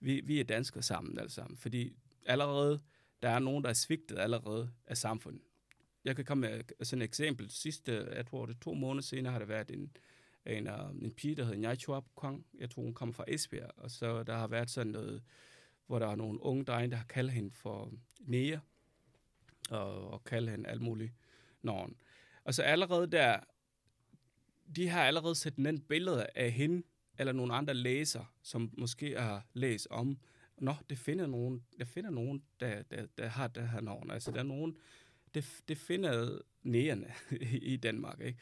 vi, 0.00 0.20
vi 0.24 0.40
er 0.40 0.44
danskere 0.44 0.82
sammen 0.82 1.18
alle 1.18 1.30
sammen. 1.30 1.56
Fordi 1.56 1.96
allerede, 2.26 2.80
der 3.22 3.28
er 3.28 3.38
nogen, 3.38 3.64
der 3.64 3.70
er 3.70 3.74
svigtet 3.74 4.18
allerede 4.18 4.70
af 4.86 4.96
samfundet. 4.96 5.42
Jeg 6.04 6.16
kan 6.16 6.24
komme 6.24 6.48
med 6.48 6.84
sådan 6.84 7.02
et 7.02 7.06
eksempel. 7.06 7.50
Sidste, 7.50 8.08
jeg 8.12 8.26
tror 8.26 8.46
det 8.46 8.56
to 8.60 8.74
måneder 8.74 9.02
senere, 9.02 9.32
har 9.32 9.38
der 9.38 9.46
været 9.46 9.70
en, 9.70 9.96
en, 10.46 10.66
øh, 10.66 10.90
en 11.02 11.14
pige, 11.14 11.34
der 11.34 11.44
hedder 11.44 11.58
Njai 11.58 11.76
Chuap 11.76 12.04
Kwang. 12.16 12.46
Jeg 12.58 12.70
tror, 12.70 12.82
hun 12.82 12.94
kommer 12.94 13.12
fra 13.12 13.24
Esbjerg. 13.28 13.70
Og 13.76 13.90
så 13.90 14.22
der 14.22 14.36
har 14.36 14.46
været 14.46 14.70
sådan 14.70 14.92
noget, 14.92 15.22
hvor 15.88 15.98
der 15.98 16.06
er 16.06 16.16
nogle 16.16 16.42
unge 16.42 16.64
drenge, 16.64 16.90
der 16.90 16.96
har 16.96 17.04
kaldt 17.04 17.32
hende 17.32 17.50
for 17.50 17.92
Nea, 18.20 18.58
og, 19.70 20.10
og 20.10 20.24
kaldt 20.24 20.50
hende 20.50 20.68
alt 20.68 20.82
muligt 20.82 21.12
navn. 21.62 21.96
Og 22.44 22.54
så 22.54 22.62
allerede 22.62 23.06
der, 23.06 23.40
de 24.76 24.88
har 24.88 25.04
allerede 25.04 25.34
sat 25.34 25.56
en 25.56 25.80
billede 25.80 26.26
af 26.34 26.50
hende, 26.50 26.82
eller 27.18 27.32
nogle 27.32 27.54
andre 27.54 27.74
læser, 27.74 28.34
som 28.42 28.70
måske 28.78 29.20
har 29.20 29.46
læst 29.52 29.86
om, 29.90 30.18
nå, 30.58 30.74
det 30.90 30.98
finder 30.98 31.26
nogen, 31.26 31.64
der 31.78 31.84
finder 31.84 32.10
nogen 32.10 32.42
der, 32.60 32.82
der, 32.82 33.06
der 33.18 33.26
har 33.26 33.48
det 33.48 33.68
her 33.68 33.80
navn. 33.80 34.10
Altså, 34.10 34.30
der 34.30 34.38
er 34.38 34.42
nogen, 34.42 34.76
det, 35.34 35.62
det 35.68 35.78
finder 35.78 36.38
nærende 36.62 37.12
i 37.72 37.76
Danmark, 37.76 38.20
ikke? 38.20 38.38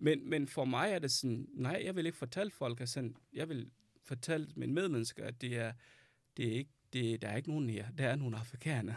Men, 0.00 0.30
men 0.30 0.48
for 0.48 0.64
mig 0.64 0.90
er 0.90 0.98
det 0.98 1.10
sådan, 1.10 1.48
nej, 1.52 1.82
jeg 1.84 1.96
vil 1.96 2.06
ikke 2.06 2.18
fortælle 2.18 2.50
folk, 2.50 2.80
at 2.80 2.88
sådan, 2.88 3.16
jeg 3.32 3.48
vil 3.48 3.70
fortælle 4.04 4.48
mine 4.56 4.72
medmennesker, 4.72 5.24
at 5.24 5.40
det 5.40 5.56
er, 5.56 5.72
det 6.38 6.48
er 6.48 6.52
ikke, 6.52 6.70
det, 6.92 7.22
der 7.22 7.28
er 7.28 7.36
ikke 7.36 7.50
nogen 7.50 7.70
her, 7.70 7.90
der 7.90 8.08
er 8.08 8.16
nogle 8.16 8.36
afrikanere. 8.36 8.96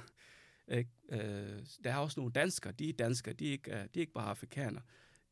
Ikke? 0.68 0.92
Øh, 1.10 1.66
der 1.84 1.92
er 1.92 1.98
også 1.98 2.20
nogle 2.20 2.34
danskere, 2.34 2.74
de 2.74 2.90
er 2.90 2.94
danskere, 2.94 3.34
de 3.34 3.48
er 3.48 3.52
ikke, 3.52 3.72
øh, 3.72 3.78
de 3.78 3.82
er 3.82 4.00
ikke 4.00 4.14
bare 4.14 4.30
afrikanere 4.30 4.82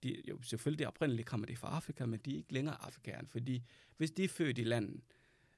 de, 0.04 0.22
jo, 0.30 0.42
selvfølgelig 0.42 0.88
oprindeligt 0.88 1.28
kommer 1.28 1.48
de 1.48 1.56
fra 1.56 1.76
Afrika, 1.76 2.06
men 2.06 2.20
de 2.20 2.34
er 2.34 2.38
ikke 2.38 2.54
længere 2.54 2.76
afrikanere, 2.82 3.28
fordi 3.28 3.64
hvis 3.98 4.12
de 4.12 4.24
er 4.24 4.28
født 4.28 4.58
i 4.58 4.64
landet, 4.64 5.02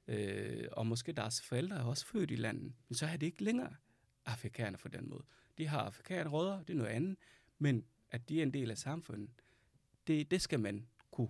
øh, 0.08 0.68
og 0.72 0.86
måske 0.86 1.12
deres 1.12 1.42
forældre 1.42 1.76
er 1.76 1.82
også 1.82 2.06
født 2.06 2.30
i 2.30 2.36
landet, 2.36 2.72
så 2.92 3.06
er 3.06 3.16
de 3.16 3.26
ikke 3.26 3.44
længere 3.44 3.74
afrikanere 4.26 4.78
på 4.78 4.88
den 4.88 5.08
måde. 5.08 5.24
De 5.58 5.66
har 5.66 5.80
afrikanske 5.80 6.28
rødder, 6.28 6.62
det 6.62 6.70
er 6.70 6.76
noget 6.76 6.90
andet, 6.90 7.16
men 7.58 7.84
at 8.10 8.28
de 8.28 8.38
er 8.38 8.42
en 8.42 8.54
del 8.54 8.70
af 8.70 8.78
samfundet, 8.78 9.30
det, 10.06 10.30
det 10.30 10.42
skal 10.42 10.60
man 10.60 10.86
kunne 11.10 11.28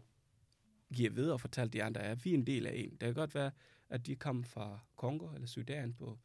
give 0.94 1.14
videre 1.14 1.32
og 1.32 1.40
fortælle 1.40 1.70
de 1.70 1.82
andre, 1.82 2.02
at 2.02 2.24
vi 2.24 2.30
er 2.30 2.34
en 2.34 2.46
del 2.46 2.66
af 2.66 2.72
en. 2.74 2.90
Det 2.90 3.00
kan 3.00 3.14
godt 3.14 3.34
være, 3.34 3.50
at 3.93 4.06
de 4.06 4.17
kom 4.17 4.44
fra 4.44 4.79
Kongo 4.97 5.35
eller 5.35 5.47
Sudan 5.47 5.94
på, 5.94 6.19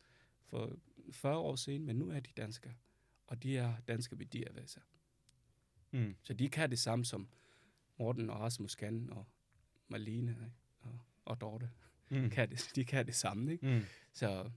for 0.46 0.76
40 1.12 1.38
år 1.38 1.56
siden, 1.56 1.86
men 1.86 1.96
nu 1.96 2.10
er 2.10 2.20
de 2.20 2.30
danskere, 2.38 2.74
og 3.28 3.44
de 3.44 3.58
er 3.58 3.74
danske 3.88 4.20
værdier 4.20 4.54
ved 4.54 4.68
sig. 4.68 4.82
Mm. 5.92 6.16
Så 6.24 6.34
de 6.34 6.50
kan 6.50 6.70
det 6.70 6.80
samme 6.80 7.06
som 7.06 7.30
Morten 7.98 8.30
og 8.30 8.40
Rasmus 8.40 8.76
kan 8.76 9.10
og 9.12 9.26
Marlene 9.88 10.32
ikke? 10.32 10.52
og, 10.80 11.00
og 11.26 11.42
Dorte. 11.42 11.70
Mm. 12.10 12.30
Kan 12.36 12.50
det, 12.50 12.72
de 12.76 12.86
kan 12.86 13.06
det 13.06 13.16
samme. 13.16 13.52
Ikke? 13.52 13.68
Mm. 13.68 13.82
Så. 14.14 14.52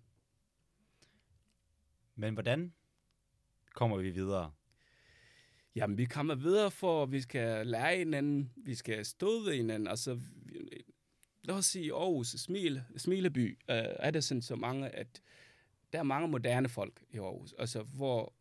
Men 2.15 2.35
hvordan 2.35 2.73
kommer 3.75 3.97
vi 3.97 4.11
videre? 4.11 4.53
Jamen, 5.75 5.99
vi 5.99 6.05
kommer 6.05 6.35
videre, 6.35 6.71
for 6.71 7.07
vi 7.07 7.21
skal 7.21 7.67
lære 7.67 7.97
hinanden, 7.97 8.53
vi 8.57 8.75
skal 8.75 9.07
stå 9.07 9.43
ved 9.45 9.57
hinanden. 9.57 9.89
Altså, 9.89 10.21
lad 11.43 11.55
os 11.55 11.67
sige 11.67 11.95
Aarhus, 11.95 12.29
Smil, 12.29 12.83
Smileby, 12.97 13.59
øh, 13.71 13.77
er 13.77 14.11
det 14.11 14.25
sådan 14.25 14.43
så 14.43 14.57
mange, 14.57 14.89
at 14.89 15.23
der 15.93 15.99
er 15.99 16.03
mange 16.03 16.29
moderne 16.29 16.69
folk 16.69 17.03
i 17.11 17.19
Aarhus, 17.19 17.55
altså, 17.59 17.83
hvor 17.83 18.35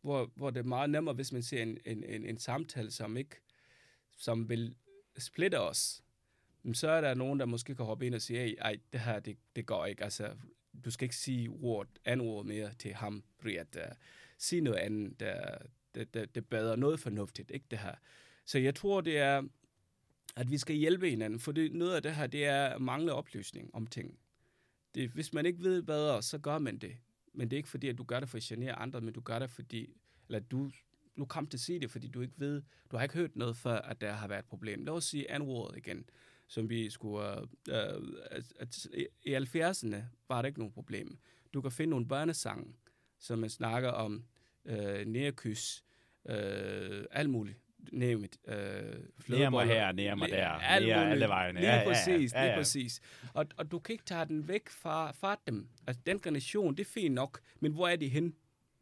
hvor, 0.00 0.30
hvor 0.34 0.50
det 0.50 0.60
er 0.60 0.64
meget 0.64 0.90
nemmere, 0.90 1.14
hvis 1.14 1.32
man 1.32 1.42
ser 1.42 1.62
en, 1.62 1.78
en, 1.84 2.04
en, 2.04 2.26
en 2.26 2.38
samtale, 2.38 2.90
som 2.90 3.16
ikke 3.16 3.36
som 4.16 4.48
vil 4.48 4.74
splitte 5.18 5.60
os, 5.60 6.02
så 6.72 6.88
er 6.88 7.00
der 7.00 7.14
nogen, 7.14 7.40
der 7.40 7.46
måske 7.46 7.74
kan 7.74 7.84
hoppe 7.84 8.06
ind 8.06 8.14
og 8.14 8.22
sige, 8.22 8.56
ej, 8.58 8.76
det 8.92 9.00
her, 9.00 9.20
det, 9.20 9.36
det 9.56 9.66
går 9.66 9.86
ikke. 9.86 10.04
Altså, 10.04 10.36
du 10.84 10.90
skal 10.90 11.04
ikke 11.04 11.16
sige 11.16 11.48
ord, 11.48 11.86
andet 12.04 12.26
ord 12.26 12.44
mere 12.44 12.72
til 12.74 12.94
ham, 12.94 13.24
Briat. 13.38 13.76
Uh, 13.76 13.82
øh, 13.82 13.88
sig 14.38 14.60
noget 14.60 14.78
andet, 14.78 15.20
der, 15.20 15.58
det, 15.94 16.14
det, 16.14 16.34
det 16.34 16.46
bedre 16.46 16.76
noget 16.76 17.00
fornuftigt, 17.00 17.50
ikke 17.50 17.66
det 17.70 17.78
her. 17.78 17.94
Så 18.44 18.58
jeg 18.58 18.74
tror, 18.74 19.00
det 19.00 19.18
er, 19.18 19.42
at 20.36 20.50
vi 20.50 20.58
skal 20.58 20.76
hjælpe 20.76 21.10
hinanden, 21.10 21.40
for 21.40 21.52
det, 21.52 21.72
noget 21.72 21.96
af 21.96 22.02
det 22.02 22.14
her, 22.14 22.26
det 22.26 22.44
er 22.44 22.78
mangle 22.78 23.12
oplysning 23.12 23.74
om 23.74 23.86
ting. 23.86 24.18
Det, 24.94 25.10
hvis 25.10 25.32
man 25.32 25.46
ikke 25.46 25.62
ved 25.62 25.82
bedre, 25.82 26.22
så 26.22 26.38
gør 26.38 26.58
man 26.58 26.78
det. 26.78 26.96
Men 27.32 27.50
det 27.50 27.56
er 27.56 27.58
ikke 27.58 27.68
fordi, 27.68 27.88
at 27.88 27.98
du 27.98 28.04
gør 28.04 28.20
det 28.20 28.28
for 28.28 28.36
at 28.36 28.42
genere 28.42 28.72
andre, 28.72 29.00
men 29.00 29.14
du 29.14 29.20
gør 29.20 29.38
det 29.38 29.50
fordi, 29.50 29.96
eller 30.28 30.38
du 30.40 30.70
du 31.18 31.24
kom 31.24 31.46
til 31.46 31.56
at 31.56 31.60
sige 31.60 31.80
det, 31.80 31.90
fordi 31.90 32.08
du 32.08 32.20
ikke 32.20 32.34
ved, 32.36 32.62
du 32.90 32.96
har 32.96 33.02
ikke 33.02 33.14
hørt 33.14 33.36
noget 33.36 33.56
før, 33.56 33.78
at 33.78 34.00
der 34.00 34.12
har 34.12 34.28
været 34.28 34.38
et 34.38 34.44
problem. 34.44 34.84
Lad 34.84 34.92
os 34.92 35.04
sige 35.04 35.38
n 35.38 35.42
igen, 35.76 36.04
som 36.46 36.70
vi 36.70 36.90
skulle, 36.90 37.24
uh, 37.24 37.42
uh, 37.68 38.08
at, 38.30 38.52
at 38.58 38.86
i 39.22 39.36
70'erne 39.36 39.96
var 40.28 40.42
der 40.42 40.46
ikke 40.46 40.58
nogen 40.58 40.72
problem. 40.72 41.18
Du 41.54 41.60
kan 41.60 41.70
finde 41.70 41.90
nogle 41.90 42.08
børnesange, 42.08 42.74
som 43.18 43.38
man 43.38 43.50
snakker 43.50 43.88
om 43.88 44.24
uh, 44.64 45.04
nærkys, 45.06 45.84
uh, 46.24 46.34
alt 47.10 47.30
muligt 47.30 47.58
name 47.92 48.24
it. 48.24 48.36
Øh, 48.48 48.56
nær 49.28 49.50
mig 49.50 49.66
her, 49.66 49.92
nær 49.92 50.14
mig 50.14 50.28
der, 50.28 50.80
nær 50.80 51.00
alle 51.00 51.28
vejene. 51.28 51.60
Lige 51.60 51.72
ja, 51.72 51.84
præcis, 51.88 52.32
ja, 52.32 52.38
ja, 52.38 52.44
ja. 52.44 52.50
lige 52.50 52.58
præcis. 52.60 53.00
Og, 53.34 53.46
og 53.56 53.70
du 53.70 53.78
kan 53.78 53.92
ikke 53.92 54.04
tage 54.04 54.24
den 54.24 54.48
væk 54.48 54.68
fra, 54.68 55.12
fra 55.12 55.40
dem. 55.46 55.68
Altså, 55.86 56.02
den 56.06 56.20
generation, 56.20 56.76
det 56.76 56.80
er 56.80 56.90
fint 56.90 57.14
nok, 57.14 57.40
men 57.60 57.72
hvor 57.72 57.88
er 57.88 57.96
de 57.96 58.08
hen? 58.08 58.34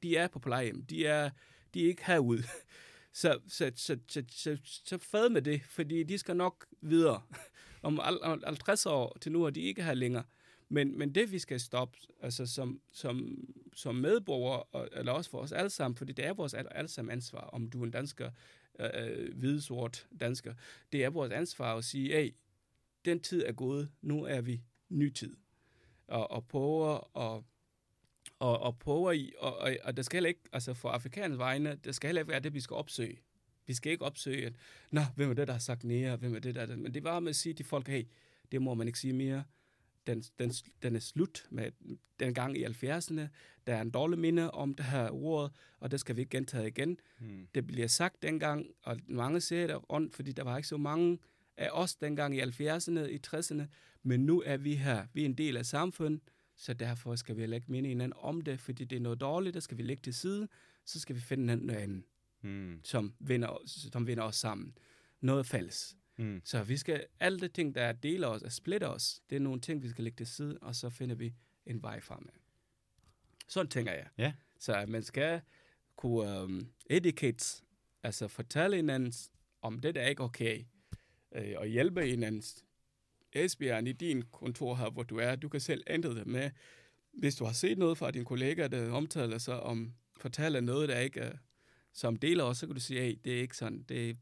De 0.02 0.16
er 0.16 0.28
på 0.28 0.38
plejehjem. 0.38 0.82
De 0.82 1.06
er, 1.06 1.30
de 1.74 1.84
er 1.84 1.88
ikke 1.88 2.06
herude. 2.06 2.42
Så, 3.12 3.38
så, 3.48 3.72
så, 3.76 3.98
så, 4.08 4.22
så, 4.30 4.58
så 4.64 4.98
fad 4.98 5.28
med 5.28 5.42
det, 5.42 5.62
fordi 5.62 6.02
de 6.02 6.18
skal 6.18 6.36
nok 6.36 6.66
videre. 6.80 7.22
Om 7.82 8.00
50 8.46 8.86
år 8.86 9.16
til 9.20 9.32
nu 9.32 9.44
er 9.44 9.50
de 9.50 9.60
ikke 9.60 9.82
her 9.82 9.94
længere. 9.94 10.24
Men, 10.68 10.98
men 10.98 11.14
det, 11.14 11.32
vi 11.32 11.38
skal 11.38 11.60
stoppe, 11.60 11.98
altså 12.22 12.46
som, 12.46 12.80
som, 12.92 13.38
som 13.76 13.94
medborgere, 13.94 14.62
og, 14.62 14.88
eller 14.92 15.12
også 15.12 15.30
for 15.30 15.38
os 15.38 15.52
alle 15.52 15.70
sammen, 15.70 15.96
fordi 15.96 16.12
det 16.12 16.24
er 16.24 16.32
vores 16.32 16.54
alle 16.54 16.88
sammen 16.88 17.12
ansvar, 17.12 17.40
om 17.40 17.70
du 17.70 17.80
er 17.80 17.84
en 17.84 17.90
dansker, 17.90 18.30
Øh, 18.78 18.90
øh, 18.94 19.38
hvide, 19.38 19.62
sort 19.62 20.06
dansker. 20.20 20.54
Det 20.92 21.04
er 21.04 21.10
vores 21.10 21.32
ansvar 21.32 21.76
at 21.76 21.84
sige, 21.84 22.12
hey, 22.12 22.34
den 23.04 23.20
tid 23.20 23.44
er 23.46 23.52
gået, 23.52 23.90
nu 24.02 24.24
er 24.24 24.40
vi 24.40 24.62
ny 24.88 25.12
tid. 25.12 25.36
Og, 26.06 26.30
og 26.30 26.48
prøve 26.48 27.00
og, 27.00 27.44
og, 28.38 28.58
og 28.58 28.78
prøver 28.78 29.12
i, 29.12 29.32
og, 29.38 29.58
og, 29.58 29.76
og 29.84 29.96
der 29.96 30.02
skal 30.02 30.16
heller 30.16 30.28
ikke, 30.28 30.40
altså 30.52 30.74
for 30.74 30.88
afrikaners 30.88 31.38
vegne, 31.38 31.76
der 31.84 31.92
skal 31.92 32.08
heller 32.08 32.22
ikke 32.22 32.30
være 32.30 32.40
det, 32.40 32.54
vi 32.54 32.60
skal 32.60 32.74
opsøge. 32.74 33.18
Vi 33.66 33.74
skal 33.74 33.92
ikke 33.92 34.04
opsøge, 34.04 34.46
at, 34.46 34.56
nå, 34.90 35.00
hvem 35.16 35.30
er 35.30 35.34
det, 35.34 35.46
der 35.46 35.52
har 35.52 35.60
sagt 35.60 35.84
nære, 35.84 36.16
hvem 36.16 36.34
er 36.34 36.38
det, 36.38 36.54
der, 36.54 36.76
men 36.76 36.94
det 36.94 37.04
var 37.04 37.20
med 37.20 37.30
at 37.30 37.36
sige 37.36 37.54
til 37.54 37.66
folk, 37.66 37.88
hey, 37.88 38.04
det 38.52 38.62
må 38.62 38.74
man 38.74 38.86
ikke 38.86 38.98
sige 38.98 39.12
mere, 39.12 39.44
den, 40.08 40.22
den, 40.38 40.50
den 40.82 40.96
er 40.96 41.00
slut 41.00 41.46
med 41.50 41.70
den 42.20 42.34
gang 42.34 42.58
i 42.58 42.64
70'erne. 42.64 43.20
Der 43.66 43.74
er 43.74 43.80
en 43.80 43.90
dårlig 43.90 44.18
minde 44.18 44.50
om 44.50 44.74
det 44.74 44.86
her 44.86 45.10
ord, 45.10 45.52
og 45.80 45.90
det 45.90 46.00
skal 46.00 46.16
vi 46.16 46.20
ikke 46.20 46.30
gentage 46.30 46.68
igen. 46.68 46.98
Mm. 47.20 47.48
Det 47.54 47.66
bliver 47.66 47.86
sagt 47.86 48.22
dengang, 48.22 48.66
og 48.82 48.98
mange 49.08 49.40
siger 49.40 49.66
det 49.66 49.90
rundt, 49.90 50.14
fordi 50.14 50.32
der 50.32 50.42
var 50.44 50.56
ikke 50.56 50.68
så 50.68 50.76
mange 50.76 51.18
af 51.56 51.68
os 51.72 51.96
dengang 51.96 52.36
i 52.36 52.40
70'erne, 52.40 53.00
i 53.00 53.20
60'erne, 53.26 53.62
men 54.02 54.20
nu 54.26 54.42
er 54.46 54.56
vi 54.56 54.74
her. 54.74 55.06
Vi 55.12 55.20
er 55.20 55.24
en 55.26 55.34
del 55.34 55.56
af 55.56 55.66
samfundet, 55.66 56.20
så 56.56 56.74
derfor 56.74 57.16
skal 57.16 57.36
vi 57.36 57.46
lægge 57.46 57.66
minde 57.72 57.88
hinanden 57.88 58.18
om 58.22 58.40
det, 58.40 58.60
fordi 58.60 58.84
det 58.84 58.96
er 58.96 59.00
noget 59.00 59.20
dårligt, 59.20 59.54
der 59.54 59.60
skal 59.60 59.78
vi 59.78 59.82
lægge 59.82 60.00
til 60.00 60.14
side, 60.14 60.48
så 60.84 61.00
skal 61.00 61.16
vi 61.16 61.20
finde 61.20 61.46
noget 61.56 61.80
andet, 61.80 62.02
Mm. 62.42 62.80
som 62.84 63.14
vinder, 63.20 63.62
som 63.66 64.06
vinder 64.06 64.22
os 64.22 64.36
sammen. 64.36 64.78
Noget 65.20 65.46
fælles. 65.46 65.96
Mm. 66.18 66.40
Så 66.44 66.62
vi 66.62 66.76
skal, 66.76 67.06
alle 67.20 67.40
de 67.40 67.48
ting, 67.48 67.74
der 67.74 67.92
deler 67.92 68.28
os 68.28 68.42
og 68.42 68.52
splitter 68.52 68.88
os, 68.88 69.22
det 69.30 69.36
er 69.36 69.40
nogle 69.40 69.60
ting, 69.60 69.82
vi 69.82 69.88
skal 69.88 70.04
lægge 70.04 70.16
til 70.16 70.26
side, 70.26 70.58
og 70.60 70.74
så 70.74 70.90
finder 70.90 71.14
vi 71.14 71.34
en 71.66 71.82
vej 71.82 72.00
fremad. 72.00 72.32
Sådan 73.48 73.70
tænker 73.70 73.92
jeg. 73.92 74.06
Ja. 74.18 74.32
Så 74.58 74.74
at 74.74 74.88
man 74.88 75.02
skal 75.02 75.40
kunne 75.96 76.42
um, 76.42 76.68
educate, 76.90 77.62
altså 78.02 78.28
fortælle 78.28 78.76
hinanden 78.76 79.12
om 79.62 79.80
det, 79.80 79.94
der 79.94 80.00
er 80.00 80.08
ikke 80.08 80.22
okay, 80.22 80.64
øh, 81.34 81.54
og 81.56 81.66
hjælpe 81.66 82.06
hinanden. 82.06 82.42
Esbjørn, 83.32 83.86
i 83.86 83.92
din 83.92 84.22
kontor 84.22 84.74
her, 84.74 84.90
hvor 84.90 85.02
du 85.02 85.16
er, 85.16 85.36
du 85.36 85.48
kan 85.48 85.60
selv 85.60 85.82
ændre 85.86 86.14
det 86.14 86.26
med, 86.26 86.50
hvis 87.12 87.36
du 87.36 87.44
har 87.44 87.52
set 87.52 87.78
noget 87.78 87.98
fra 87.98 88.10
din 88.10 88.24
kollega, 88.24 88.66
der 88.66 88.92
omtaler 88.92 89.38
sig 89.38 89.60
om, 89.60 89.94
fortæller 90.16 90.60
noget, 90.60 90.88
der 90.88 90.98
ikke 90.98 91.20
er, 91.20 91.36
som 91.92 92.16
deler 92.16 92.44
os, 92.44 92.58
så 92.58 92.66
kan 92.66 92.74
du 92.74 92.80
sige, 92.80 93.00
hey, 93.00 93.18
det 93.24 93.36
er 93.36 93.40
ikke 93.40 93.56
sådan, 93.56 93.82
det, 93.82 94.18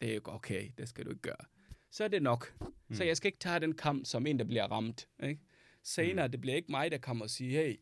det 0.00 0.10
er 0.10 0.14
ikke 0.14 0.32
okay, 0.32 0.70
det 0.78 0.88
skal 0.88 1.04
du 1.04 1.10
ikke 1.10 1.22
gøre. 1.22 1.46
Så 1.90 2.04
er 2.04 2.08
det 2.08 2.22
nok. 2.22 2.54
Mm. 2.60 2.94
Så 2.94 3.04
jeg 3.04 3.16
skal 3.16 3.28
ikke 3.28 3.38
tage 3.38 3.60
den 3.60 3.74
kamp 3.74 4.06
som 4.06 4.26
en, 4.26 4.38
der 4.38 4.44
bliver 4.44 4.66
ramt. 4.66 5.08
Ikke? 5.22 5.40
Senere, 5.82 6.26
mm. 6.26 6.30
det 6.30 6.40
bliver 6.40 6.56
ikke 6.56 6.70
mig, 6.70 6.90
der 6.90 6.98
kommer 6.98 7.24
og 7.24 7.30
siger, 7.30 7.62
hey, 7.62 7.76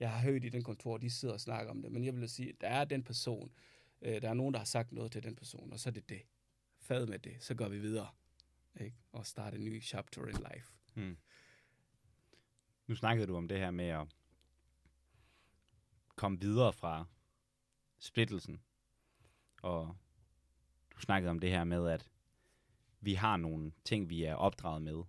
jeg 0.00 0.12
har 0.12 0.20
hørt 0.20 0.44
i 0.44 0.48
den 0.48 0.62
kontor, 0.62 0.96
de 0.96 1.10
sidder 1.10 1.34
og 1.34 1.40
snakker 1.40 1.70
om 1.70 1.82
det, 1.82 1.92
men 1.92 2.04
jeg 2.04 2.16
vil 2.16 2.28
sige, 2.28 2.52
der 2.60 2.68
er 2.68 2.84
den 2.84 3.02
person, 3.02 3.52
øh, 4.02 4.22
der 4.22 4.28
er 4.28 4.34
nogen, 4.34 4.54
der 4.54 4.60
har 4.60 4.64
sagt 4.64 4.92
noget 4.92 5.12
til 5.12 5.22
den 5.22 5.36
person, 5.36 5.72
og 5.72 5.80
så 5.80 5.88
er 5.88 5.92
det 5.92 6.08
det. 6.08 6.22
Fad 6.80 7.06
med 7.06 7.18
det, 7.18 7.36
så 7.40 7.54
går 7.54 7.68
vi 7.68 7.78
videre. 7.78 8.08
Ikke? 8.80 8.96
Og 9.12 9.26
starte 9.26 9.56
en 9.56 9.64
ny 9.64 9.82
chapter 9.82 10.26
in 10.26 10.36
life. 10.52 10.72
Mm. 10.94 11.16
Nu 12.86 12.94
snakkede 12.94 13.26
du 13.26 13.36
om 13.36 13.48
det 13.48 13.58
her 13.58 13.70
med 13.70 13.88
at 13.88 14.06
komme 16.16 16.40
videre 16.40 16.72
fra 16.72 17.04
splittelsen. 17.98 18.62
Og 19.62 19.96
du 20.98 21.02
snakkede 21.02 21.30
om 21.30 21.38
det 21.38 21.50
her 21.50 21.64
med, 21.64 21.88
at 21.88 22.08
vi 23.00 23.14
har 23.14 23.36
nogle 23.36 23.72
ting, 23.84 24.10
vi 24.10 24.24
er 24.24 24.34
opdraget 24.34 24.82
med, 24.82 25.02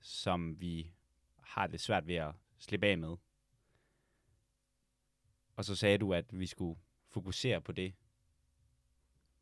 som 0.00 0.60
vi 0.60 0.92
har 1.36 1.66
det 1.66 1.80
svært 1.80 2.06
ved 2.06 2.14
at 2.14 2.34
slippe 2.58 2.86
af 2.86 2.98
med. 2.98 3.16
Og 5.56 5.64
så 5.64 5.76
sagde 5.76 5.98
du, 5.98 6.14
at 6.14 6.38
vi 6.38 6.46
skulle 6.46 6.80
fokusere 7.08 7.60
på 7.60 7.72
det, 7.72 7.94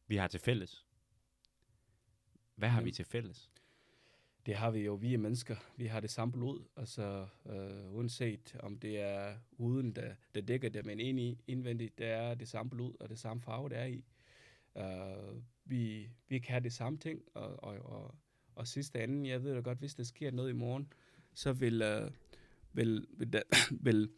vi 0.06 0.16
har 0.16 0.28
til 0.28 0.40
fælles. 0.40 0.86
Hvad 2.54 2.68
har 2.68 2.78
Ja. 2.80 2.84
vi 2.84 2.90
til 2.92 3.04
fælles? 3.04 3.50
Det 4.46 4.56
har 4.56 4.70
vi 4.70 4.78
jo, 4.84 4.94
vi 4.94 5.14
er 5.14 5.18
mennesker. 5.18 5.56
Vi 5.76 5.86
har 5.86 6.00
det 6.00 6.10
samme 6.10 6.32
blod, 6.32 6.64
altså 6.76 7.28
øh, 7.46 7.94
uanset 7.94 8.56
om 8.60 8.78
det 8.78 9.00
er 9.00 9.38
huden, 9.52 9.92
der, 9.96 10.14
der 10.34 10.40
dækker 10.40 10.68
det, 10.68 10.86
men 10.86 11.00
ind 11.00 11.20
i 11.20 11.38
indvendigt, 11.46 11.98
det 11.98 12.06
er 12.06 12.34
det 12.34 12.48
samme 12.48 12.70
blod 12.70 12.94
og 13.00 13.08
det 13.08 13.18
samme 13.18 13.42
farve, 13.42 13.68
der 13.68 13.76
er 13.76 13.86
i. 13.86 14.04
Uh, 14.74 15.42
vi, 15.68 16.10
vi 16.28 16.38
kan 16.38 16.52
have 16.52 16.62
det 16.62 16.72
samme 16.72 16.98
ting, 16.98 17.22
og, 17.34 17.64
og, 17.64 17.76
og, 17.84 18.14
og 18.54 18.66
sidste 18.66 19.00
anden, 19.00 19.26
jeg 19.26 19.44
ved 19.44 19.54
da 19.54 19.60
godt, 19.60 19.78
hvis 19.78 19.94
der 19.94 20.04
sker 20.04 20.30
noget 20.30 20.50
i 20.50 20.52
morgen, 20.52 20.92
så 21.34 21.52
vil, 21.52 21.82
øh, 21.82 22.10
vil, 22.72 23.06
vil, 23.10 23.32
da, 23.32 23.42
vil 23.86 24.10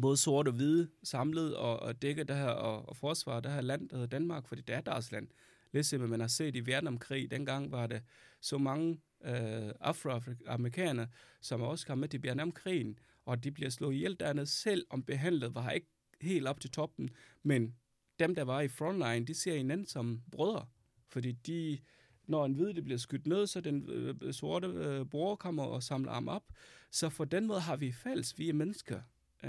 både 0.00 0.16
sort 0.16 0.48
og 0.48 0.54
hvide 0.54 0.88
samlet 1.02 1.56
og, 1.56 1.80
og 1.80 2.02
dække 2.02 2.24
det 2.24 2.36
her 2.36 2.48
og, 2.48 2.88
og 2.88 2.96
forsvare 2.96 3.40
det 3.40 3.52
her 3.52 3.60
land, 3.60 3.88
der 3.88 3.96
hedder 3.96 4.18
Danmark, 4.18 4.46
fordi 4.46 4.62
det 4.62 4.74
er 4.74 4.80
deres 4.80 5.12
land. 5.12 5.28
Ligesom 5.72 6.00
man 6.00 6.20
har 6.20 6.26
set 6.26 6.56
i 6.56 6.60
Vietnamkrig, 6.60 7.30
dengang 7.30 7.72
var 7.72 7.86
det 7.86 8.02
så 8.40 8.58
mange 8.58 9.00
øh, 9.24 9.72
afroamerikanere, 9.80 11.08
som 11.40 11.62
også 11.62 11.86
kom 11.86 11.98
med 11.98 12.08
til 12.08 12.22
Vietnamkrigen, 12.22 12.98
og 13.24 13.44
de 13.44 13.50
bliver 13.50 13.70
slået 13.70 13.94
ihjel 13.94 14.16
dernede, 14.20 14.46
selv 14.46 14.86
om 14.90 15.02
behandlet 15.02 15.54
var 15.54 15.70
ikke 15.70 15.86
helt 16.20 16.46
op 16.46 16.60
til 16.60 16.70
toppen, 16.70 17.10
men 17.42 17.74
dem, 18.18 18.34
der 18.34 18.44
var 18.44 18.60
i 18.60 18.68
frontline, 18.68 19.26
de 19.26 19.34
ser 19.34 19.56
hinanden 19.56 19.86
som 19.86 20.22
brødre, 20.32 20.66
fordi 21.08 21.32
de, 21.32 21.78
når 22.26 22.44
en 22.44 22.52
hvide 22.54 22.82
bliver 22.82 22.98
skudt 22.98 23.26
ned, 23.26 23.46
så 23.46 23.60
den 23.60 23.90
øh, 23.90 24.34
sorte 24.34 24.66
øh, 24.66 25.06
bror 25.06 25.36
kommer 25.36 25.64
og 25.64 25.82
samler 25.82 26.12
ham 26.12 26.28
op. 26.28 26.44
Så 26.90 27.08
for 27.08 27.24
den 27.24 27.46
måde 27.46 27.60
har 27.60 27.76
vi 27.76 27.92
fælles, 27.92 28.38
vi 28.38 28.48
er 28.48 28.52
mennesker, 28.52 29.00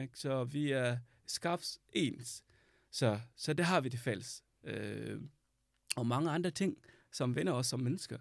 ikke? 0.02 0.20
så 0.20 0.44
vi 0.44 0.72
er 0.72 0.98
skabs 1.26 1.80
ens. 1.94 2.44
Så, 2.92 3.20
så 3.36 3.54
det 3.54 3.66
har 3.66 3.82
vi 3.82 3.90
det 3.90 4.00
fælles. 4.00 4.44
Øh, 4.64 5.22
og 5.96 6.08
mange 6.08 6.32
andre 6.32 6.52
ting, 6.52 6.78
som 7.12 7.36
vender 7.36 7.54
os 7.54 7.68
som 7.68 7.80
mennesker. 7.80 8.18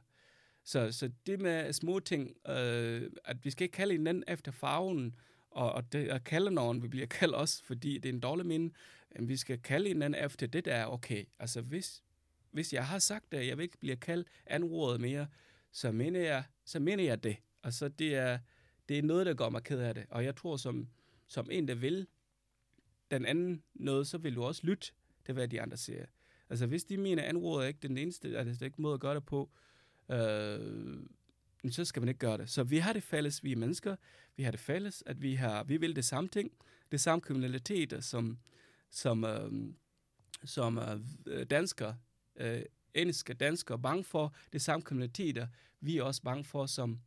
Så, 0.65 0.93
så 0.93 1.11
det 1.27 1.41
med 1.41 1.73
små 1.73 2.01
ting, 2.01 2.49
øh, 2.49 3.11
at 3.25 3.45
vi 3.45 3.51
skal 3.51 3.65
ikke 3.65 3.77
kalde 3.77 3.93
hinanden 3.93 4.25
efter 4.29 4.53
farven, 4.53 5.15
og, 5.51 5.73
og, 5.73 5.93
det, 5.93 6.11
og 6.11 6.25
kalde 6.25 6.51
nogen, 6.51 6.83
vi 6.83 6.89
bliver 6.89 7.07
kaldt 7.21 7.35
også, 7.35 7.65
fordi 7.65 7.99
det 7.99 8.09
er 8.09 8.13
en 8.13 8.21
dårlig 8.21 8.47
minde, 8.47 8.75
vi 9.21 9.37
skal 9.37 9.63
kalde 9.63 9.89
hinanden 9.89 10.25
efter 10.25 10.47
det, 10.47 10.65
der 10.65 10.75
er 10.75 10.87
okay. 10.87 11.25
Altså 11.39 11.61
hvis, 11.61 12.03
hvis 12.51 12.73
jeg 12.73 12.87
har 12.87 12.99
sagt, 12.99 13.35
at 13.35 13.47
jeg 13.47 13.57
vil 13.57 13.63
ikke 13.63 13.79
blive 13.79 13.97
kaldt 13.97 14.29
anrådet 14.47 15.01
mere, 15.01 15.27
så 15.73 15.93
mener 15.93 16.21
jeg, 16.21 16.45
så 16.65 16.79
mener 16.81 17.05
jeg 17.05 17.25
det. 17.25 17.37
Altså 17.63 17.89
det 17.89 18.15
er, 18.15 18.39
det 18.89 18.99
er 18.99 19.03
noget, 19.03 19.27
der 19.27 19.35
gør 19.35 19.49
mig 19.49 19.63
ked 19.63 19.79
af 19.79 19.95
det. 19.95 20.07
Og 20.11 20.25
jeg 20.25 20.37
tror, 20.37 20.57
som, 20.57 20.89
som 21.27 21.49
en, 21.51 21.69
der 21.69 21.75
vil 21.75 22.07
den 23.11 23.27
anden 23.27 23.63
noget, 23.75 24.07
så 24.07 24.19
vil 24.19 24.37
du 24.37 24.43
også 24.43 24.67
lytte 24.67 24.93
til, 25.25 25.35
hvad 25.35 25.49
de 25.49 25.63
andre 25.63 25.77
siger. 25.77 26.07
Altså 26.51 26.67
hvis 26.67 26.85
de 26.85 26.97
mener, 26.97 27.23
at 27.23 27.29
anrådet 27.29 27.65
er 27.65 27.69
ikke 27.69 27.89
den 27.89 27.99
eneste, 27.99 28.39
altså 28.39 28.53
det 28.53 28.63
er 28.63 28.67
ikke 28.67 28.83
måde 28.83 28.95
at 28.95 29.01
gøre 29.01 29.15
det 29.15 29.27
på, 29.27 29.51
øh, 30.11 31.07
så 31.71 31.85
skal 31.85 32.03
man 32.03 32.09
ikke 32.09 32.19
gøre 32.19 32.39
det. 32.39 32.51
Så 32.51 32.65
vi 32.65 32.79
har 32.79 32.93
det 32.93 33.03
fælles, 33.03 33.45
vi 33.45 33.53
er 33.53 33.57
mennesker. 33.57 33.97
Vi 34.37 34.43
har 34.43 34.51
det 34.51 34.61
fælles, 34.61 35.03
at 35.07 35.23
vi 35.23 35.35
har, 35.35 35.65
vi 35.65 35.77
vil 35.77 35.97
det 35.97 36.05
samme 36.05 36.29
ting. 36.29 36.53
Det 36.93 37.01
samme 37.01 37.21
kriminalitet, 37.21 38.05
som, 38.05 38.39
som, 38.95 39.25
øh, 39.25 39.53
som 40.45 40.79
øh, 41.27 41.47
danskere, 41.47 41.97
øh, 42.37 42.63
engelske 42.95 43.35
danskere 43.35 43.77
er 43.79 43.83
bange 43.83 44.05
for. 44.05 44.35
Det 44.53 44.63
samme 44.63 44.83
kriminaliteter, 44.83 45.47
vi 45.81 45.99
er 45.99 46.03
også 46.03 46.23
bange 46.23 46.45
for 46.45 46.67
som 46.67 47.01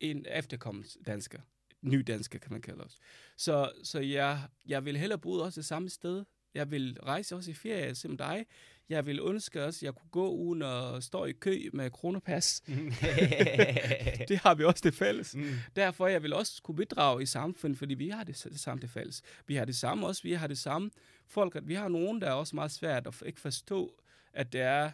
en 0.00 0.26
efterkommende 0.28 0.88
dansker. 1.06 1.40
Ny 1.82 1.98
dansker, 2.06 2.38
kan 2.38 2.52
man 2.52 2.62
kalde 2.62 2.84
os. 2.84 2.98
Så, 3.36 3.72
så 3.82 4.00
jeg, 4.00 4.48
jeg 4.66 4.84
vil 4.84 4.96
hellere 4.96 5.18
bo 5.18 5.32
også 5.32 5.60
det 5.60 5.66
samme 5.66 5.90
sted. 5.90 6.24
Jeg 6.54 6.70
vil 6.70 6.98
rejse 7.02 7.36
også 7.36 7.50
i 7.50 7.54
ferie 7.54 7.94
som 7.94 8.16
dig. 8.16 8.46
Jeg 8.88 9.06
vil 9.06 9.20
ønske 9.20 9.64
også, 9.64 9.78
at 9.78 9.82
jeg 9.82 9.94
kunne 9.94 10.10
gå 10.10 10.28
uden 10.28 10.62
at 10.62 11.04
stå 11.04 11.24
i 11.24 11.32
kø 11.32 11.70
med 11.72 11.90
kronepas. 11.90 12.60
det 14.28 14.38
har 14.38 14.54
vi 14.54 14.64
også 14.64 14.80
det 14.84 14.94
fælles. 14.94 15.34
Mm. 15.34 15.54
Derfor 15.76 16.06
jeg 16.06 16.22
vil 16.22 16.32
også 16.32 16.62
kunne 16.62 16.76
bidrage 16.76 17.22
i 17.22 17.26
samfundet, 17.26 17.78
fordi 17.78 17.94
vi 17.94 18.08
har 18.08 18.24
det, 18.24 18.46
det 18.50 18.60
samme 18.60 18.80
det 18.80 18.90
fælles. 18.90 19.22
Vi 19.46 19.54
har 19.54 19.64
det 19.64 19.76
samme 19.76 20.06
også, 20.06 20.22
vi 20.22 20.32
har 20.32 20.46
det 20.46 20.58
samme 20.58 20.90
folk, 21.26 21.56
at 21.56 21.68
vi 21.68 21.74
har 21.74 21.88
nogen, 21.88 22.20
der 22.20 22.26
er 22.26 22.32
også 22.32 22.56
meget 22.56 22.70
svært 22.70 23.06
at 23.06 23.22
ikke 23.26 23.40
forstå, 23.40 24.02
at 24.32 24.52
det 24.52 24.60
er 24.60 24.90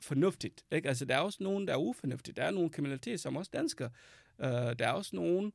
fornuftigt. 0.00 0.64
Ikke? 0.72 0.88
Altså, 0.88 1.04
der 1.04 1.16
er 1.16 1.20
også 1.20 1.42
nogen, 1.42 1.68
der 1.68 1.72
er 1.72 1.78
ufornuftigt. 1.78 2.36
Der 2.36 2.42
er 2.42 2.50
nogle 2.50 2.70
kriminalitet, 2.70 3.20
som 3.20 3.36
også 3.36 3.50
danskere. 3.52 3.90
Uh, 4.38 4.46
der 4.46 4.86
er 4.86 4.92
også 4.92 5.16
nogen 5.16 5.52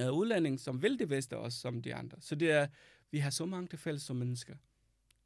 uh, 0.00 0.18
udlændinge, 0.18 0.58
som 0.58 0.82
vil 0.82 0.98
det 0.98 1.08
bedste 1.08 1.36
også, 1.38 1.58
som 1.58 1.82
de 1.82 1.94
andre. 1.94 2.16
Så 2.20 2.34
det 2.34 2.50
er, 2.50 2.66
vi 3.10 3.18
har 3.18 3.30
så 3.30 3.46
mange 3.46 3.68
til 3.68 3.78
fælles 3.78 4.02
som 4.02 4.16
mennesker. 4.16 4.54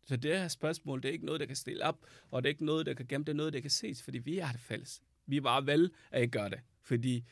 Så 0.09 0.17
det 0.17 0.39
her 0.39 0.49
spørgsmål, 0.49 1.03
det 1.03 1.09
er 1.09 1.13
ikke 1.13 1.27
noget, 1.27 1.41
der 1.41 1.47
kan 1.47 1.57
stille 1.57 1.85
op, 1.85 2.07
og 2.31 2.43
det 2.43 2.49
er 2.49 2.51
ikke 2.51 2.65
noget, 2.65 2.87
der 2.87 2.95
kan 2.95 3.07
gemme, 3.07 3.25
det 3.25 3.33
er 3.33 3.37
noget, 3.37 3.53
der 3.53 3.61
kan 3.61 3.71
ses, 3.71 4.03
fordi 4.03 4.19
vi 4.19 4.39
har 4.39 4.53
det 4.53 4.61
fælles. 4.61 5.01
Vi 5.27 5.41
bare 5.41 5.67
vel 5.67 5.91
at 6.11 6.23
ikke 6.23 6.33
gøre 6.33 6.51
det. 6.51 6.61
Fordi 6.83 7.25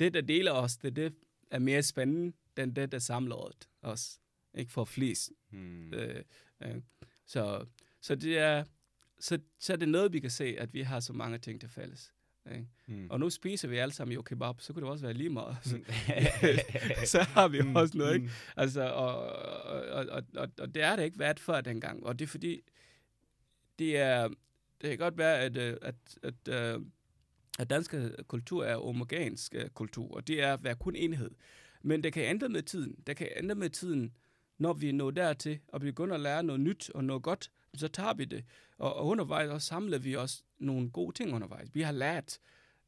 det, 0.00 0.14
der 0.14 0.20
deler 0.20 0.52
os, 0.52 0.76
det, 0.76 0.96
det 0.96 1.14
er 1.50 1.58
mere 1.58 1.82
spændende, 1.82 2.32
end 2.58 2.74
det, 2.74 2.92
der 2.92 2.98
samler 2.98 3.52
os. 3.82 4.20
Ikke 4.54 4.72
for 4.72 4.84
flest. 4.84 5.32
Mm. 5.50 5.92
Øh, 5.94 6.24
øh. 6.62 6.76
Så, 7.26 7.66
så, 8.00 8.14
det 8.14 8.38
er, 8.38 8.64
så, 9.20 9.38
så 9.58 9.72
er 9.72 9.76
det 9.76 9.88
noget, 9.88 10.12
vi 10.12 10.20
kan 10.20 10.30
se, 10.30 10.44
at 10.58 10.74
vi 10.74 10.82
har 10.82 11.00
så 11.00 11.12
mange 11.12 11.38
ting 11.38 11.60
til 11.60 11.68
fælles. 11.68 12.12
Ikke? 12.52 12.66
Mm. 12.86 13.06
Og 13.10 13.20
nu 13.20 13.30
spiser 13.30 13.68
vi 13.68 13.76
alle 13.76 13.92
sammen 13.94 14.14
jo 14.14 14.22
kebab, 14.22 14.60
så 14.60 14.72
kunne 14.72 14.82
det 14.82 14.90
også 14.90 15.04
være 15.04 15.14
lige 15.14 15.30
meget. 15.30 15.56
så 17.12 17.20
har 17.22 17.48
vi 17.48 17.62
Mm, 17.62 17.76
også 17.76 17.98
noget, 17.98 18.14
ikke? 18.14 18.26
mm. 18.26 18.32
Altså, 18.56 18.82
og, 18.90 19.16
og, 19.66 20.06
og, 20.06 20.22
og, 20.36 20.48
og 20.58 20.74
det 20.74 20.82
er 20.82 20.96
det 20.96 21.04
ikke 21.04 21.18
været 21.18 21.40
før 21.40 21.60
dengang. 21.60 22.06
Og 22.06 22.18
det 22.18 22.24
er 22.24 22.28
fordi, 22.28 22.60
det 23.78 23.96
er, 23.98 24.28
det 24.80 24.88
kan 24.90 24.98
godt 24.98 25.18
være, 25.18 25.38
at, 25.40 25.56
øh, 25.56 25.76
at, 25.82 25.94
at, 26.22 26.48
at, 26.48 26.80
at 27.58 27.70
dansk 27.70 27.94
kultur 28.28 28.64
er 28.64 28.76
homogensk 28.76 29.54
øh, 29.54 29.68
kultur, 29.68 30.14
og 30.16 30.28
det 30.28 30.42
er 30.42 30.52
at 30.52 30.64
være 30.64 30.74
kun 30.74 30.96
enhed. 30.96 31.30
Men 31.82 32.02
det 32.02 32.12
kan 32.12 32.24
ændre 32.24 32.48
med 32.48 32.62
tiden. 32.62 32.94
Det 33.06 33.16
kan 33.16 33.28
ændre 33.36 33.54
med 33.54 33.70
tiden, 33.70 34.16
når 34.58 34.72
vi 34.72 34.92
når 34.92 35.10
dertil 35.10 35.58
og 35.68 35.80
begynder 35.80 36.14
at 36.14 36.20
lære 36.20 36.42
noget 36.42 36.60
nyt 36.60 36.90
og 36.90 37.04
noget 37.04 37.22
godt, 37.22 37.50
så 37.76 37.88
tager 37.88 38.14
vi 38.14 38.24
det. 38.24 38.44
Og, 38.78 38.96
og 38.96 39.06
undervejs 39.06 39.50
også 39.50 39.66
samler 39.66 39.98
vi 39.98 40.16
også 40.16 40.42
nogle 40.58 40.90
gode 40.90 41.16
ting 41.16 41.34
undervejs. 41.34 41.68
Vi 41.74 41.80
har 41.80 41.92
lært, 41.92 42.38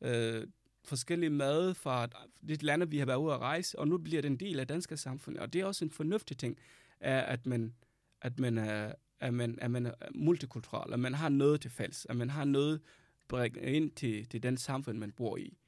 øh, 0.01 0.47
forskellige 0.85 1.31
mad 1.31 1.75
fra 1.75 2.07
de 2.49 2.55
lande, 2.55 2.91
vi 2.91 2.99
har 2.99 3.07
været 3.07 3.19
ude 3.19 3.35
at 3.35 3.41
rejse, 3.41 3.79
og 3.79 3.89
nu 3.89 3.99
bliver 3.99 4.23
det 4.23 4.31
en 4.31 4.37
del 4.37 4.61
af 4.61 4.67
danske 4.67 4.97
samfund. 4.97 5.37
Og 5.37 5.53
det 5.53 5.61
er 5.61 5.65
også 5.65 5.85
en 5.85 5.91
fornuftig 5.91 6.39
ting, 6.39 6.59
er, 7.01 7.21
at 7.21 7.47
man, 7.47 7.75
at 8.23 8.39
man 8.39 8.59
er, 8.59 8.93
at 9.21 9.35
man, 9.35 9.59
at 9.63 9.71
man 9.71 9.87
er 9.87 9.93
multikulturel, 10.15 10.93
at 10.93 11.01
man 11.01 11.15
har 11.15 11.29
noget 11.29 11.61
til 11.61 11.71
fælles, 11.71 12.07
at 12.11 12.17
man 12.17 12.31
har 12.31 12.45
noget 12.45 12.81
bringe 13.29 13.61
ind 13.61 13.91
til, 13.91 14.27
til 14.27 14.43
den 14.43 14.57
samfund, 14.57 14.99
man 14.99 15.13
bor 15.13 15.37
i. 15.37 15.59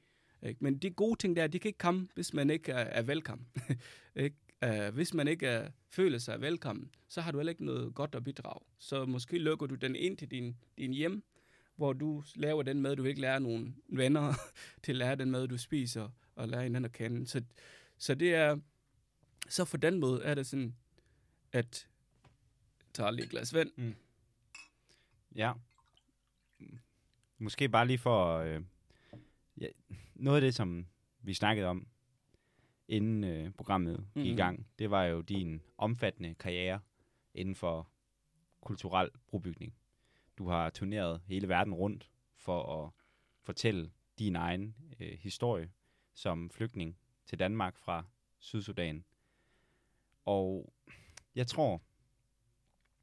Ikke? 0.43 0.63
Men 0.63 0.77
de 0.77 0.89
gode 0.89 1.19
ting 1.19 1.35
der, 1.35 1.47
de 1.47 1.59
kan 1.59 1.69
ikke 1.69 1.77
komme, 1.77 2.07
hvis 2.13 2.33
man 2.33 2.49
ikke 2.49 2.71
er, 2.71 2.77
er 2.77 3.01
velkommen. 3.01 3.47
ikke? 4.15 4.37
Uh, 4.65 4.93
hvis 4.93 5.13
man 5.13 5.27
ikke 5.27 5.59
uh, 5.59 5.71
føler 5.89 6.17
sig 6.17 6.41
velkommen, 6.41 6.89
så 7.07 7.21
har 7.21 7.31
du 7.31 7.37
heller 7.37 7.51
ikke 7.51 7.65
noget 7.65 7.95
godt 7.95 8.15
at 8.15 8.23
bidrage. 8.23 8.65
Så 8.77 9.05
måske 9.05 9.37
lukker 9.37 9.67
du 9.67 9.75
den 9.75 9.95
ind 9.95 10.17
til 10.17 10.31
din, 10.31 10.55
din 10.77 10.93
hjem, 10.93 11.23
hvor 11.75 11.93
du 11.93 12.23
laver 12.35 12.63
den 12.63 12.81
mad, 12.81 12.95
du 12.95 13.03
ikke 13.03 13.21
lærer 13.21 13.39
nogle 13.39 13.73
venner 13.87 14.33
til 14.83 14.91
at 14.91 14.95
lære 14.95 15.15
den 15.15 15.31
mad, 15.31 15.47
du 15.47 15.57
spiser, 15.57 16.09
og 16.35 16.47
lære 16.49 16.63
hinanden 16.63 16.85
at 16.85 16.91
kende. 16.91 17.27
Så, 17.27 17.43
så 17.97 18.15
det 18.15 18.35
er, 18.35 18.59
så 19.49 19.65
for 19.65 19.77
den 19.77 19.99
måde 19.99 20.23
er 20.23 20.35
det 20.35 20.47
sådan, 20.47 20.75
at 21.51 21.87
tager 22.93 23.11
lige 23.11 23.25
et 23.25 23.29
glas 23.29 23.53
vand. 23.53 23.71
Mm. 23.75 23.95
Ja. 25.35 25.53
Måske 27.37 27.69
bare 27.69 27.87
lige 27.87 27.97
for... 27.97 28.37
Øh, 28.37 28.61
ja, 29.57 29.67
noget 30.15 30.37
af 30.37 30.41
det, 30.41 30.55
som 30.55 30.85
vi 31.21 31.33
snakkede 31.33 31.67
om, 31.67 31.87
inden 32.89 33.23
øh, 33.23 33.51
programmet 33.51 33.97
gik 33.97 34.05
mm-hmm. 34.15 34.31
i 34.31 34.35
gang, 34.35 34.67
det 34.79 34.91
var 34.91 35.03
jo 35.03 35.21
din 35.21 35.61
omfattende 35.77 36.35
karriere 36.35 36.79
inden 37.33 37.55
for 37.55 37.89
kulturel 38.61 39.09
brobygning. 39.27 39.75
Du 40.37 40.47
har 40.47 40.69
turneret 40.69 41.21
hele 41.25 41.47
verden 41.47 41.73
rundt 41.73 42.09
for 42.35 42.83
at 42.83 42.91
fortælle 43.41 43.91
din 44.19 44.35
egen 44.35 44.75
øh, 44.99 45.17
historie 45.19 45.71
som 46.13 46.49
flygtning 46.49 46.97
til 47.25 47.39
Danmark 47.39 47.77
fra 47.77 48.05
Sydsudan. 48.39 49.03
Og 50.25 50.73
jeg 51.35 51.47
tror, 51.47 51.81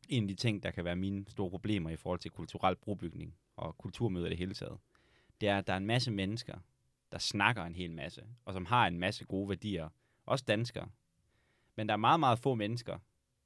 en 0.09 0.23
af 0.23 0.29
de 0.29 0.35
ting, 0.35 0.63
der 0.63 0.71
kan 0.71 0.85
være 0.85 0.97
mine 0.97 1.25
store 1.29 1.51
problemer 1.51 1.91
i 1.91 1.97
forhold 1.97 2.21
til 2.21 2.31
kulturel 2.31 2.77
brobygning 2.77 3.37
og 3.57 3.79
kulturmøder 3.79 4.27
i 4.27 4.31
det 4.31 4.39
hele 4.39 4.55
taget, 4.55 4.79
det 5.41 5.49
er, 5.49 5.59
at 5.59 5.67
der 5.67 5.73
er 5.73 5.77
en 5.77 5.87
masse 5.87 6.11
mennesker, 6.11 6.59
der 7.17 7.21
snakker 7.21 7.65
en 7.65 7.75
hel 7.75 7.93
masse, 7.93 8.27
og 8.45 8.53
som 8.53 8.67
har 8.67 8.87
en 8.87 8.99
masse 8.99 9.25
gode 9.25 9.49
værdier, 9.49 9.89
også 10.27 10.45
danskere. 10.49 10.89
Men 11.77 11.89
der 11.89 11.93
er 11.93 11.99
meget, 11.99 12.21
meget 12.21 12.39
få 12.39 12.55
mennesker, 12.55 12.99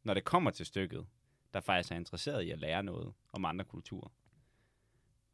når 0.02 0.14
det 0.14 0.24
kommer 0.24 0.50
til 0.50 0.66
stykket, 0.66 1.06
der 1.54 1.60
faktisk 1.60 1.92
er 1.92 1.96
interesseret 1.96 2.42
i 2.42 2.50
at 2.50 2.58
lære 2.58 2.82
noget 2.82 3.12
om 3.32 3.44
andre 3.44 3.64
kulturer. 3.64 4.08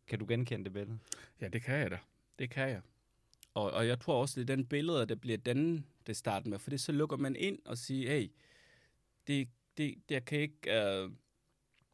Kan 0.06 0.18
du 0.18 0.26
genkende 0.28 0.64
det 0.64 0.72
billede? 0.72 0.98
Ja, 1.40 1.48
det 1.48 1.62
kan 1.62 1.78
jeg 1.78 1.90
da. 1.90 1.98
Det 2.38 2.50
kan 2.50 2.68
jeg. 2.68 2.80
Og, 3.54 3.70
og 3.70 3.86
jeg 3.86 4.00
tror 4.00 4.20
også, 4.20 4.40
det 4.40 4.50
er 4.50 4.56
den 4.56 4.66
billede, 4.66 5.06
der 5.06 5.14
bliver 5.14 5.38
den, 5.38 5.86
det 6.06 6.16
starter 6.16 6.50
med. 6.50 6.58
For 6.58 6.70
det 6.70 6.80
så 6.80 6.92
lukker 6.92 7.16
man 7.16 7.36
ind 7.36 7.58
og 7.64 7.78
siger, 7.78 8.10
hey, 8.10 8.30
det, 9.26 9.48
det, 9.76 9.94
jeg 10.10 10.24
kan 10.24 10.38
ikke, 10.38 10.80
øh, 10.82 11.10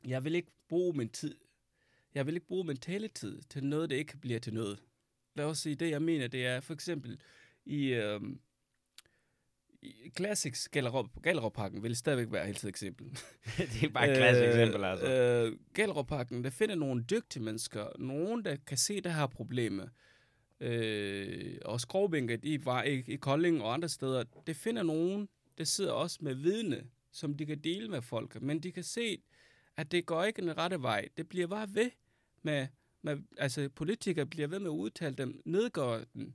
jeg 0.05 0.25
vil 0.25 0.35
ikke 0.35 0.53
bruge 0.69 0.97
min 0.97 1.09
tid, 1.09 1.39
jeg 2.15 2.27
vil 2.27 2.35
ikke 2.35 2.47
bruge 2.47 2.65
min 2.65 2.77
taletid 2.77 3.43
til 3.43 3.65
noget, 3.65 3.91
der 3.91 3.97
ikke 3.97 4.19
bliver 4.19 4.39
til 4.39 4.55
noget. 4.55 4.83
Lad 5.35 5.45
os 5.45 5.59
sige, 5.59 5.75
det 5.75 5.91
jeg 5.91 6.03
mener, 6.03 6.27
det 6.29 6.47
er 6.47 6.61
for 6.61 6.75
eksempel 6.75 7.21
i, 7.65 7.99
uh, 7.99 8.23
Classics 10.17 10.69
Gallerup-parken 11.23 11.83
vil 11.83 11.97
stadigvæk 11.97 12.33
være 12.33 12.50
et 12.50 12.65
eksempel. 12.65 13.06
det 13.73 13.83
er 13.83 13.89
bare 13.89 14.11
et 14.11 14.17
klassisk 14.17 14.49
eksempel, 14.49 14.85
altså. 14.85 15.13
Øh, 15.13 15.59
Gallerup-parken, 15.75 16.45
der 16.45 16.50
finder 16.50 16.75
nogle 16.75 17.04
dygtige 17.11 17.43
mennesker, 17.43 17.87
nogen, 17.99 18.45
der 18.45 18.56
kan 18.67 18.78
se 18.78 19.00
det 19.00 19.15
her 19.15 19.26
problem. 19.26 19.80
Øh, 20.61 21.59
og 21.65 21.80
Skrovbænket 21.80 22.45
i, 22.45 22.65
var 22.65 22.83
i, 22.83 23.04
i 23.06 23.17
Kolding 23.17 23.63
og 23.63 23.75
andre 23.75 23.89
steder, 23.89 24.25
det 24.47 24.56
finder 24.56 24.83
nogen, 24.83 25.28
der 25.59 25.65
sidder 25.65 25.93
også 25.93 26.19
med 26.21 26.35
vidne, 26.35 26.85
som 27.13 27.35
de 27.35 27.47
kan 27.47 27.59
dele 27.59 27.89
med 27.89 28.02
folk. 28.02 28.43
Men 28.43 28.61
de 28.61 28.73
kan 28.73 28.83
se, 28.83 29.23
at 29.76 29.93
det 29.93 30.06
går 30.06 30.25
ikke 30.25 30.43
den 30.43 30.59
rette 30.59 30.83
vej. 30.83 31.09
Det 31.17 31.28
bliver 31.28 31.47
bare 31.47 31.69
ved 31.75 31.91
med, 32.43 32.67
man, 33.02 33.26
altså 33.38 33.69
politikere 33.69 34.26
bliver 34.26 34.49
ved 34.49 34.58
med 34.58 34.71
at 34.71 34.75
udtale 34.75 35.15
dem, 35.15 35.43
nedgøre 35.45 36.04
dem, 36.15 36.32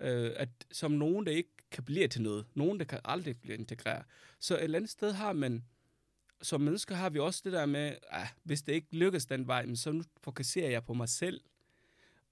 øh, 0.00 0.32
at, 0.36 0.48
som 0.72 0.90
nogen, 0.90 1.26
der 1.26 1.32
ikke 1.32 1.50
kan 1.70 1.84
blive 1.84 2.08
til 2.08 2.22
noget. 2.22 2.46
Nogen, 2.54 2.78
der 2.78 2.84
kan 2.84 3.00
aldrig 3.04 3.40
blive 3.40 3.58
integreret. 3.58 4.04
Så 4.38 4.56
et 4.56 4.64
eller 4.64 4.78
andet 4.78 4.90
sted 4.90 5.12
har 5.12 5.32
man, 5.32 5.64
som 6.42 6.60
mennesker 6.60 6.94
har 6.94 7.10
vi 7.10 7.18
også 7.18 7.40
det 7.44 7.52
der 7.52 7.66
med, 7.66 7.94
ah, 8.10 8.26
hvis 8.42 8.62
det 8.62 8.72
ikke 8.72 8.96
lykkes 8.96 9.26
den 9.26 9.46
vej, 9.46 9.74
så 9.74 9.92
nu 9.92 10.02
fokuserer 10.20 10.70
jeg 10.70 10.84
på 10.84 10.94
mig 10.94 11.08
selv. 11.08 11.40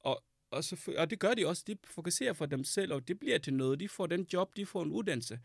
Og, 0.00 0.24
og, 0.50 0.64
så, 0.64 0.92
og 0.98 1.10
det 1.10 1.18
gør 1.18 1.34
de 1.34 1.46
også. 1.46 1.64
De 1.66 1.76
fokuserer 1.84 2.32
på 2.32 2.46
dem 2.46 2.64
selv, 2.64 2.92
og 2.92 3.08
det 3.08 3.18
bliver 3.18 3.38
til 3.38 3.54
noget. 3.54 3.80
De 3.80 3.88
får 3.88 4.06
den 4.06 4.26
job, 4.32 4.56
de 4.56 4.66
får 4.66 4.82
en 4.82 4.92
uddannelse. 4.92 5.40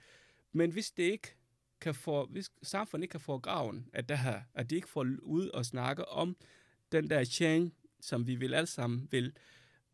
Men 0.51 0.71
hvis 0.71 0.91
det 0.91 1.03
ikke 1.03 1.35
kan 1.81 1.95
få, 1.95 2.25
hvis 2.25 2.51
samfundet 2.61 3.03
ikke 3.03 3.11
kan 3.11 3.19
få 3.19 3.37
graven 3.37 3.89
af 3.93 4.05
det 4.05 4.17
her, 4.17 4.41
at 4.53 4.69
de 4.69 4.75
ikke 4.75 4.89
får 4.89 5.07
ud 5.21 5.49
og 5.49 5.65
snakke 5.65 6.09
om 6.09 6.35
den 6.91 7.09
der 7.09 7.23
change, 7.23 7.71
som 8.03 8.27
vi 8.27 8.35
vil 8.35 8.53
alle 8.53 8.67
sammen 8.67 9.07
vil, 9.11 9.33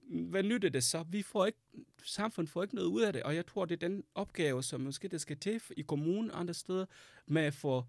hvad 0.10 0.43
nytter 0.43 0.69
det 0.69 0.84
så? 0.84 1.04
Vi 1.04 1.22
får 1.22 1.45
ikke, 1.45 1.60
samfundet 2.04 2.52
får 2.52 2.63
ikke 2.63 2.76
noget 2.76 2.88
ud 2.88 3.02
af 3.02 3.13
det, 3.13 3.24
og 3.24 3.36
jeg 3.36 3.45
tror, 3.45 3.65
det 3.65 3.84
er 3.84 3.88
den 3.88 4.04
opgave, 4.15 4.63
som 4.63 4.82
måske 4.82 5.08
det 5.08 5.22
skal 5.22 5.38
til 5.38 5.62
i 5.78 5.82
kommunen 5.82 6.32
og 6.32 6.39
andre 6.39 6.54
steder, 6.54 6.86
med 7.28 7.41
at 7.41 7.54
få 7.54 7.86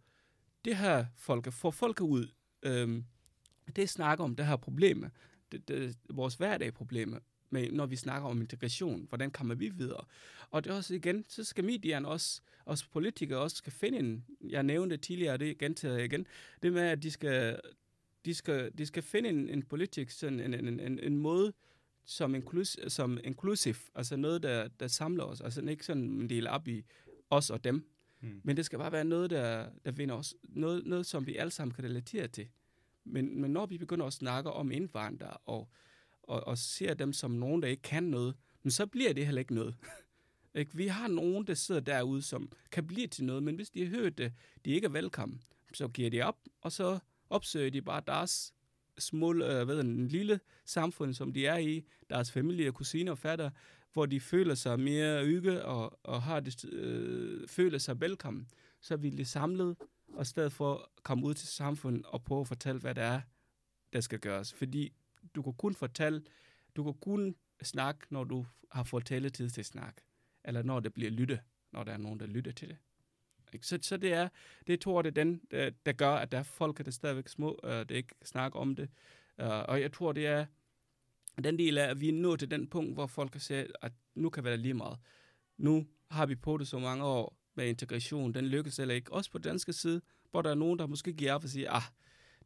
det 0.65 0.77
her 0.77 1.07
folk, 1.17 1.53
få 1.53 1.71
folk 1.71 2.01
ud. 2.01 2.29
Øhm, 2.63 3.05
det 3.77 3.89
snakker 3.89 4.25
om 4.25 4.37
det 4.37 4.47
her 4.47 4.57
problem, 4.57 5.05
det, 5.53 5.69
det, 5.69 5.97
vores 6.11 6.35
hverdagproblemer, 6.35 7.19
med, 7.51 7.71
når 7.71 7.87
vi 7.87 7.97
snakker 7.97 8.29
om 8.29 8.41
integration, 8.41 9.07
hvordan 9.09 9.31
kommer 9.31 9.55
vi 9.55 9.69
videre? 9.69 10.05
Og 10.51 10.65
det 10.65 10.71
er 10.71 10.75
også 10.75 10.95
igen, 10.95 11.25
så 11.29 11.45
skal 11.45 11.65
medierne 11.65 12.09
også, 12.09 12.41
os 12.67 12.87
politikere 12.87 13.39
også 13.39 13.57
skal 13.57 13.73
finde 13.73 13.99
en, 13.99 14.25
jeg 14.51 14.63
nævnte 14.63 14.97
tidligere, 14.97 15.37
det 15.37 15.59
gentager 15.59 15.95
jeg 15.95 16.05
igen, 16.05 16.27
det 16.63 16.73
med, 16.73 16.83
at 16.83 17.03
de 17.03 17.11
skal, 17.11 17.61
de 18.25 18.35
skal, 18.35 18.71
de 18.79 18.87
skal 18.87 19.03
finde 19.03 19.29
en, 19.29 19.49
en 19.49 19.63
politik, 19.63 20.11
sådan 20.11 20.41
en, 20.41 20.55
en, 20.55 20.81
en, 20.81 20.99
en 20.99 21.17
måde, 21.17 21.53
som, 22.05 22.35
inklus, 22.35 22.77
som 22.89 23.19
inclusive, 23.25 23.77
altså 23.95 24.17
noget, 24.17 24.43
der, 24.43 24.69
der 24.69 24.89
samler 24.89 25.25
os, 25.25 25.41
altså 25.41 25.63
ikke 25.63 25.85
sådan 25.85 26.03
en 26.03 26.31
del 26.31 26.47
op 26.47 26.69
i 26.69 26.85
os 27.31 27.51
og 27.51 27.65
dem, 27.65 27.91
hmm. 28.21 28.41
men 28.45 28.57
det 28.57 28.65
skal 28.65 28.79
bare 28.79 28.93
være 28.93 29.05
noget, 29.05 29.31
der, 29.31 29.69
der 29.85 29.91
vinder 29.91 30.15
os, 30.15 30.35
noget, 30.43 30.87
noget, 30.87 31.07
som 31.07 31.27
vi 31.27 31.37
alle 31.37 31.51
sammen 31.51 31.75
kan 31.75 31.85
relatere 31.85 32.29
til. 32.29 32.49
Men, 33.05 33.41
men 33.41 33.51
når 33.51 33.67
vi 33.67 33.79
begynder 33.79 34.07
at 34.07 34.13
snakke 34.13 34.51
om 34.51 34.71
indvandrere 34.71 35.37
og, 35.37 35.69
og, 36.23 36.47
og 36.47 36.59
ser 36.59 36.95
dem 36.95 37.13
som 37.13 37.31
nogen, 37.31 37.63
der 37.63 37.69
ikke 37.69 37.83
kan 37.83 38.03
noget, 38.03 38.37
men 38.63 38.71
så 38.71 38.87
bliver 38.87 39.13
det 39.13 39.25
heller 39.25 39.41
ikke 39.41 39.55
noget. 39.55 39.77
ikke? 40.55 40.77
Vi 40.77 40.87
har 40.87 41.09
nogen, 41.09 41.47
der 41.47 41.55
sidder 41.55 41.81
derude, 41.81 42.23
som 42.23 42.53
kan 42.71 42.87
blive 42.87 43.07
til 43.07 43.25
noget, 43.25 43.43
men 43.43 43.55
hvis 43.55 43.71
de 43.71 43.85
har 43.85 43.91
hørt 43.91 44.19
det, 44.19 44.33
de 44.65 44.71
ikke 44.71 44.85
er 44.85 44.91
velkommen, 44.91 45.43
så 45.75 45.89
giver 45.89 46.11
de 46.11 46.23
op, 46.23 46.39
og 46.61 46.73
så 46.73 46.99
opsøger 47.31 47.71
de 47.71 47.83
bare 47.83 48.03
deres 48.07 48.55
små, 48.99 49.35
øh, 49.35 49.69
ved, 49.69 49.81
en 49.81 50.09
lille 50.09 50.40
samfund, 50.64 51.14
som 51.14 51.33
de 51.33 51.47
er 51.47 51.57
i, 51.57 51.85
deres 52.11 52.33
familie, 52.33 52.73
kusiner 52.73 53.12
og 53.12 53.19
fatter, 53.19 53.51
hvor 53.93 54.07
de 54.07 54.21
føler 54.21 54.55
sig 54.55 54.81
mere 54.81 55.27
ygge 55.27 55.64
og, 55.64 55.99
og 56.03 56.23
har 56.23 56.40
det, 56.40 56.64
øh, 56.64 57.49
føler 57.49 57.79
sig 57.79 58.01
velkommen, 58.01 58.49
så 58.81 58.97
vil 58.97 59.19
de 59.19 59.25
samlet, 59.25 59.77
og 60.12 60.23
i 60.23 60.25
stedet 60.25 60.53
for 60.53 60.75
at 60.75 61.03
komme 61.03 61.27
ud 61.27 61.35
til 61.35 61.49
samfundet 61.49 62.07
og 62.07 62.25
prøve 62.25 62.40
at 62.40 62.49
fortælle, 62.49 62.81
hvad 62.81 62.95
det 62.95 63.05
er, 63.05 63.21
der 63.93 64.01
skal 64.01 64.19
gøres. 64.19 64.53
Fordi 64.53 64.93
du 65.35 65.43
kan 65.43 65.53
kun 65.53 65.75
fortælle, 65.75 66.23
du 66.77 66.85
kan 66.85 66.95
kun 66.95 67.35
snakke, 67.62 68.07
når 68.11 68.25
du 68.25 68.47
har 68.71 68.83
fået 68.83 69.07
taletid 69.07 69.51
til 69.51 69.61
at 69.61 69.66
snakke, 69.66 70.03
eller 70.45 70.62
når 70.62 70.81
det 70.81 70.95
bliver 70.95 71.11
lyttet, 71.11 71.40
når 71.73 71.85
der 71.85 71.93
er 71.93 71.97
nogen, 71.97 72.21
der 72.21 72.27
lytter 72.27 72.53
til 72.53 72.69
det. 72.69 72.77
Ikke? 73.55 73.67
Så, 73.67 73.79
så 73.83 73.97
det 73.97 74.13
er, 74.13 74.29
det 74.67 74.81
tror 74.81 75.03
det 75.03 75.09
er 75.09 75.25
den, 75.25 75.41
der, 75.51 75.71
der 75.87 75.93
gør, 75.93 76.11
at 76.11 76.33
der 76.33 76.39
er 76.39 76.43
folk, 76.43 76.79
der 76.79 76.85
er 76.87 76.91
stadigvæk 76.91 77.29
små, 77.29 77.61
uh, 77.65 77.71
der 77.71 77.95
ikke 77.95 78.15
snakker 78.25 78.59
om 78.59 78.77
det. 78.77 78.89
Uh, 79.43 79.47
og 79.49 79.81
jeg 79.81 79.93
tror, 79.93 80.13
det 80.13 80.27
er 80.27 80.47
den 81.45 81.59
del 81.59 81.79
af, 81.79 81.91
at 81.91 82.01
vi 82.01 82.09
er 82.09 82.13
nået 82.13 82.39
til 82.39 82.51
den 82.51 82.67
punkt, 82.67 82.95
hvor 82.95 83.07
folk 83.07 83.33
kan 83.33 83.41
sige, 83.41 83.67
at 83.83 83.93
nu 84.15 84.31
kan 84.31 84.45
være 84.45 84.57
lige 84.57 84.75
meget. 84.75 84.99
Nu 85.59 85.87
har 86.11 86.27
vi 86.27 86.35
på 86.35 86.57
det 86.57 86.69
så 86.69 86.79
mange 86.79 87.05
år 87.05 87.37
med 87.55 87.69
integration, 87.69 88.35
den 88.35 88.45
lykkes 88.45 88.79
eller 88.79 88.95
ikke. 88.95 89.13
Også 89.13 89.31
på 89.31 89.39
danske 89.39 89.73
side, 89.73 90.01
hvor 90.31 90.43
der 90.43 90.51
er 90.51 90.55
nogen, 90.55 90.79
der 90.79 90.87
måske 90.87 91.13
giver 91.13 91.33
op 91.33 91.45
og 91.45 91.51
siger, 91.51 91.73
ah, 91.73 91.83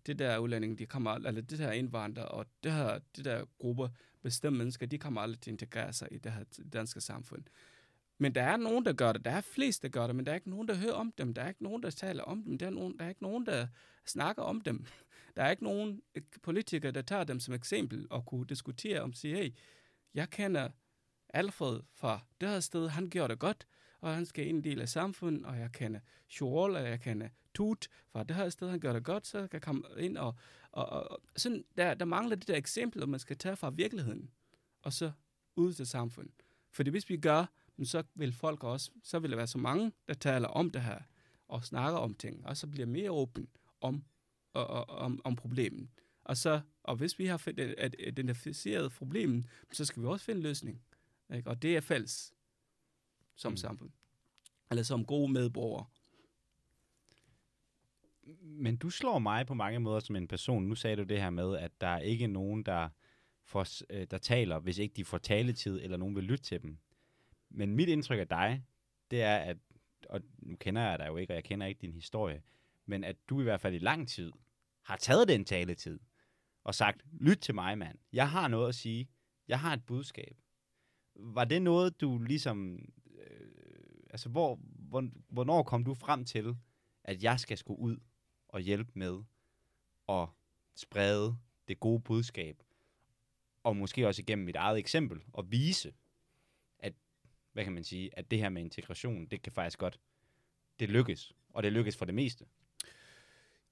det 0.07 0.19
der 0.19 0.39
udlænding, 0.39 0.79
de 0.79 0.87
kommer 0.87 1.11
eller 1.15 1.41
det 1.41 1.59
her 1.59 1.73
indvandrere, 1.73 2.29
og 2.29 2.47
det 2.65 2.73
her, 2.73 2.99
det 3.17 3.25
der 3.25 3.45
grupper, 3.59 3.89
bestemte 4.23 4.59
mennesker, 4.59 4.87
de 4.87 4.99
kommer 4.99 5.21
aldrig 5.21 5.41
til 5.41 5.51
at 5.51 5.53
integrere 5.53 5.93
sig 5.93 6.09
i 6.11 6.19
det 6.19 6.33
her 6.33 6.45
danske 6.73 7.01
samfund. 7.01 7.43
Men 8.19 8.35
der 8.35 8.43
er 8.43 8.57
nogen, 8.57 8.85
der 8.85 8.93
gør 8.93 9.13
det. 9.13 9.25
Der 9.25 9.31
er 9.31 9.41
flest, 9.41 9.83
der 9.83 9.89
gør 9.89 10.07
det, 10.07 10.17
men 10.17 10.27
der 10.27 10.33
er 10.33 10.37
ikke 10.37 10.51
nogen, 10.51 10.69
der 10.69 10.75
hører 10.75 10.93
om 10.93 11.13
dem. 11.19 11.35
Der 11.35 11.43
er 11.43 11.49
ikke 11.49 11.63
nogen, 11.63 11.83
der 11.83 11.91
taler 11.91 12.23
om 12.23 12.43
dem. 12.43 12.59
Der 12.59 12.67
er, 12.67 12.71
nogen, 12.71 12.99
der 12.99 13.05
er 13.05 13.09
ikke 13.09 13.23
nogen, 13.23 13.47
der 13.47 13.67
snakker 14.07 14.43
om 14.43 14.61
dem. 14.61 14.85
Der 15.37 15.43
er 15.43 15.51
ikke 15.51 15.65
nogen 15.65 16.03
øh, 16.15 16.23
politikere, 16.43 16.93
der 16.93 17.03
tager 17.03 17.25
dem 17.25 17.41
som 17.41 17.55
eksempel 17.55 18.07
og 18.11 18.27
kunne 18.27 18.47
diskutere 18.47 19.01
om, 19.01 19.13
sige, 19.13 19.37
hey, 19.37 19.55
jeg 20.15 20.31
kender 20.31 20.69
Alfred 21.29 21.81
fra 21.95 22.21
det 22.41 22.49
her 22.49 22.61
sted, 22.61 22.89
han 22.89 23.11
gjorde 23.11 23.33
det 23.33 23.39
godt, 23.39 23.67
og 24.01 24.15
han 24.15 24.27
skal 24.27 24.47
ind 24.47 24.57
en 24.57 24.65
del 24.65 24.81
af 24.81 24.89
samfundet, 24.89 25.45
og 25.45 25.59
jeg 25.59 25.73
kender 25.73 26.01
Sjorol, 26.29 26.77
og 26.77 26.89
jeg 26.89 27.01
kender 27.01 27.29
Tut 27.55 27.89
fra 28.13 28.25
det 28.25 28.37
her 28.37 28.49
sted, 28.49 28.71
han 28.71 28.81
gør 28.81 28.93
det 28.93 29.05
godt, 29.05 29.27
så 29.27 29.39
jeg 29.39 29.51
kan 29.51 29.61
komme 29.61 29.83
ind 29.99 30.19
og, 30.19 30.35
og, 30.71 30.87
og 30.87 31.21
sådan, 31.37 31.65
der, 31.77 31.95
der 31.95 32.05
mangler 32.05 32.37
det 32.37 32.49
der 32.49 32.57
eksempel, 32.57 33.09
man 33.09 33.21
skal 33.21 33.37
tage 33.37 33.57
fra 33.57 33.71
virkeligheden, 33.71 34.31
og 34.83 34.93
så 34.93 35.13
ud 35.57 35.73
til 35.73 35.87
samfundet. 35.87 36.35
Fordi 36.71 36.91
hvis 36.91 37.11
vi 37.11 37.17
gør, 37.17 37.47
så 37.83 38.03
vil 38.15 38.33
folk 38.33 38.65
også, 38.65 38.91
så 39.03 39.19
vil 39.19 39.31
der 39.31 39.37
være 39.37 39.47
så 39.47 39.59
mange, 39.59 39.93
der 40.09 40.15
taler 40.15 40.49
om 40.49 40.71
det 40.71 40.83
her, 40.83 40.99
og 41.49 41.65
snakker 41.65 41.99
om 41.99 42.15
ting, 42.15 42.47
og 42.47 42.57
så 42.57 42.67
bliver 42.67 42.87
mere 42.87 43.11
åben 43.11 43.49
om, 43.81 44.05
og, 44.53 44.67
og, 44.67 44.89
om, 44.89 45.21
om 45.25 45.37
problemet. 45.37 45.89
Og, 46.25 46.37
så, 46.37 46.61
og 46.83 46.97
hvis 46.97 47.19
vi 47.19 47.27
har 47.27 47.49
identificeret 48.09 48.93
problemet, 48.93 49.47
så 49.73 49.85
skal 49.85 50.03
vi 50.03 50.07
også 50.07 50.25
finde 50.25 50.41
løsning. 50.41 50.83
Ikke? 51.35 51.51
Og 51.51 51.63
det 51.63 51.77
er 51.77 51.81
fælles 51.81 52.35
som 53.35 53.53
mm. 53.53 53.57
samfund. 53.57 53.91
Eller 54.71 54.83
som 54.83 55.05
gode 55.05 55.33
medborgere. 55.33 55.87
Men 58.41 58.77
du 58.77 58.91
slår 58.91 59.19
mig 59.19 59.47
på 59.47 59.55
mange 59.55 59.79
måder 59.79 60.01
som 60.01 60.17
en 60.17 60.29
person. 60.29 60.65
Nu 60.65 60.75
sagde 60.75 60.97
du 60.97 61.03
det 61.03 61.21
her 61.21 61.31
med, 61.31 61.57
at 61.57 61.81
der 61.81 61.87
er 61.87 61.99
ikke 61.99 62.27
nogen, 62.27 62.63
der, 62.63 62.89
får, 63.45 63.93
øh, 63.93 64.07
der 64.11 64.19
taler, 64.19 64.59
hvis 64.59 64.79
ikke 64.79 64.95
de 64.95 65.05
får 65.05 65.19
taletid, 65.19 65.81
eller 65.83 65.97
nogen 65.97 66.17
vil 66.17 66.25
lytte 66.25 66.45
til 66.45 66.63
dem. 66.63 66.79
Men 67.55 67.75
mit 67.75 67.89
indtryk 67.89 68.19
af 68.19 68.29
dig, 68.29 68.65
det 69.11 69.23
er, 69.23 69.37
at, 69.37 69.57
og 70.09 70.21
nu 70.39 70.57
kender 70.57 70.83
jeg 70.83 70.99
dig 70.99 71.07
jo 71.07 71.17
ikke, 71.17 71.33
og 71.33 71.35
jeg 71.35 71.45
kender 71.45 71.67
ikke 71.67 71.81
din 71.81 71.93
historie, 71.93 72.43
men 72.87 73.05
at 73.05 73.17
du 73.29 73.41
i 73.41 73.43
hvert 73.43 73.61
fald 73.61 73.75
i 73.75 73.79
lang 73.79 74.09
tid 74.09 74.33
har 74.83 74.97
taget 74.97 75.29
den 75.29 75.45
taletid 75.45 76.01
og 76.65 76.75
sagt, 76.75 77.05
lyt 77.21 77.39
til 77.39 77.55
mig, 77.55 77.79
mand. 77.79 77.99
Jeg 78.13 78.31
har 78.31 78.49
noget 78.49 78.69
at 78.69 78.75
sige. 78.75 79.09
Jeg 79.49 79.61
har 79.61 79.73
et 79.73 79.87
budskab. 79.87 80.37
Var 81.15 81.45
det 81.45 81.63
noget, 81.63 82.01
du 82.01 82.19
ligesom... 82.19 82.79
Øh, 83.19 83.49
altså, 84.11 84.29
hvor, 84.29 84.59
hvor, 84.63 85.09
hvornår 85.29 85.63
kom 85.63 85.85
du 85.85 85.95
frem 85.95 86.25
til, 86.25 86.57
at 87.05 87.23
jeg 87.23 87.41
skal 87.41 87.59
skulle 87.59 87.81
ud 87.81 87.97
og 88.49 88.61
hjælpe 88.61 88.93
med 88.95 89.23
at 90.09 90.29
sprede 90.75 91.37
det 91.69 91.81
gode 91.81 92.01
budskab, 92.01 92.63
og 93.63 93.77
måske 93.77 94.07
også 94.07 94.23
igennem 94.23 94.45
mit 94.45 94.57
eget 94.57 94.79
eksempel, 94.79 95.21
og 95.33 95.51
vise, 95.51 95.93
hvad 97.55 97.65
kan 97.65 97.73
man 97.73 97.85
sige, 97.85 98.19
at 98.19 98.31
det 98.31 98.39
her 98.39 98.49
med 98.49 98.63
integration, 98.63 99.27
det 99.27 99.43
kan 99.43 99.53
faktisk 99.53 99.79
godt, 99.79 100.01
det 100.81 100.89
lykkes, 100.89 101.33
og 101.51 101.63
det 101.63 101.73
lykkes 101.73 101.97
for 101.97 102.05
det 102.05 102.15
meste. 102.15 102.45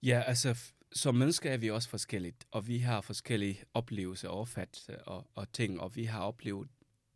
Ja, 0.03 0.23
altså, 0.27 0.73
som 0.93 1.15
mennesker 1.15 1.51
er 1.51 1.57
vi 1.57 1.71
også 1.71 1.89
forskelligt, 1.89 2.47
og 2.51 2.69
vi 2.69 2.79
har 2.79 3.01
forskellige 3.01 3.65
oplevelser 3.75 4.29
og 4.29 4.41
opfattelser 4.41 4.97
og, 4.97 5.31
og 5.35 5.53
ting, 5.53 5.81
og 5.81 5.97
vi 5.97 6.05
har 6.05 6.23
oplevet 6.23 6.69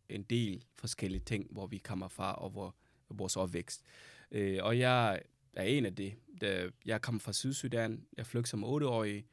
en 0.08 0.22
del 0.22 0.64
forskellige 0.74 1.24
ting, 1.24 1.46
hvor 1.50 1.66
vi 1.66 1.78
kommer 1.78 2.08
fra, 2.08 2.34
og 2.34 2.50
hvor 2.50 2.76
vores 3.08 3.36
opvækst. 3.36 3.82
Øh, 4.30 4.58
og 4.62 4.78
jeg 4.78 5.22
er 5.52 5.62
en 5.62 5.86
af 5.86 5.94
det. 5.94 6.14
Da 6.40 6.70
jeg 6.84 7.02
kom 7.02 7.20
fra 7.20 7.32
Sydsudan. 7.32 8.06
Jeg 8.16 8.26
flygtede 8.26 8.50
som 8.50 8.64
8-årig 8.64 9.26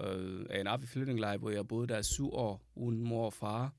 øh, 0.00 0.46
af 0.50 0.60
en 0.60 0.66
arvig 0.66 1.38
hvor 1.38 1.50
jeg 1.50 1.68
boede 1.68 1.86
der 1.86 2.02
syv 2.02 2.32
år 2.32 2.62
uden 2.74 3.00
mor 3.00 3.26
og 3.26 3.32
far. 3.32 3.74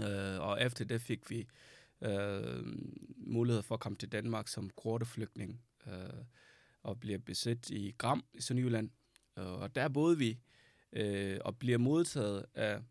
Øh, 0.00 0.40
og 0.40 0.62
efter 0.62 0.84
det 0.84 1.00
fik 1.00 1.30
vi 1.30 1.46
øh, 2.04 2.64
mulighed 3.16 3.62
for 3.62 3.74
at 3.74 3.80
komme 3.80 3.96
til 3.96 4.12
Danmark 4.12 4.48
som 4.48 4.70
korteflygtning 4.70 5.60
øh, 5.86 6.24
og 6.82 7.00
bliver 7.00 7.18
besat 7.18 7.70
i 7.70 7.94
Gram 7.98 8.24
i 8.34 8.40
Sønderjylland. 8.40 8.90
Øh, 9.38 9.52
og 9.52 9.74
der 9.74 9.88
boede 9.88 10.18
vi 10.18 10.38
øh, 10.92 11.38
og 11.44 11.58
bliver 11.58 11.78
modtaget 11.78 12.46
af 12.54 12.82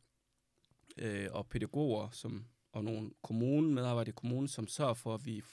øh, 0.97 1.27
og 1.31 1.47
pædagoger 1.47 2.09
som, 2.09 2.45
og 2.71 2.83
nogle 2.83 3.11
kommunen, 3.21 3.73
medarbejdere 3.73 4.09
i 4.09 4.15
kommunen, 4.15 4.47
som 4.47 4.67
sørger 4.67 4.93
for, 4.93 5.13
at 5.13 5.25
vi 5.25 5.43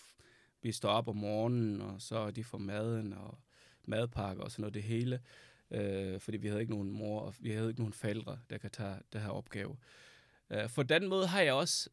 vi 0.62 0.72
står 0.72 0.88
op 0.88 1.08
om 1.08 1.16
morgenen, 1.16 1.80
og 1.80 2.02
så 2.02 2.18
er 2.18 2.30
de 2.30 2.44
får 2.44 2.58
maden 2.58 3.12
og 3.12 3.38
madpakker 3.86 4.44
og 4.44 4.50
sådan 4.50 4.62
noget 4.62 4.74
det 4.74 4.82
hele. 4.82 5.20
Øh, 5.70 6.20
fordi 6.20 6.36
vi 6.36 6.48
havde 6.48 6.60
ikke 6.60 6.72
nogen 6.72 6.90
mor, 6.90 7.20
og 7.20 7.34
vi 7.40 7.50
havde 7.50 7.68
ikke 7.68 7.80
nogen 7.80 7.92
forældre, 7.92 8.38
der 8.50 8.58
kan 8.58 8.70
tage 8.70 8.96
det 9.12 9.20
her 9.20 9.28
opgave. 9.28 9.76
Øh, 10.50 10.68
for 10.68 10.82
den 10.82 11.08
måde 11.08 11.26
har 11.26 11.40
jeg 11.40 11.52
også, 11.52 11.90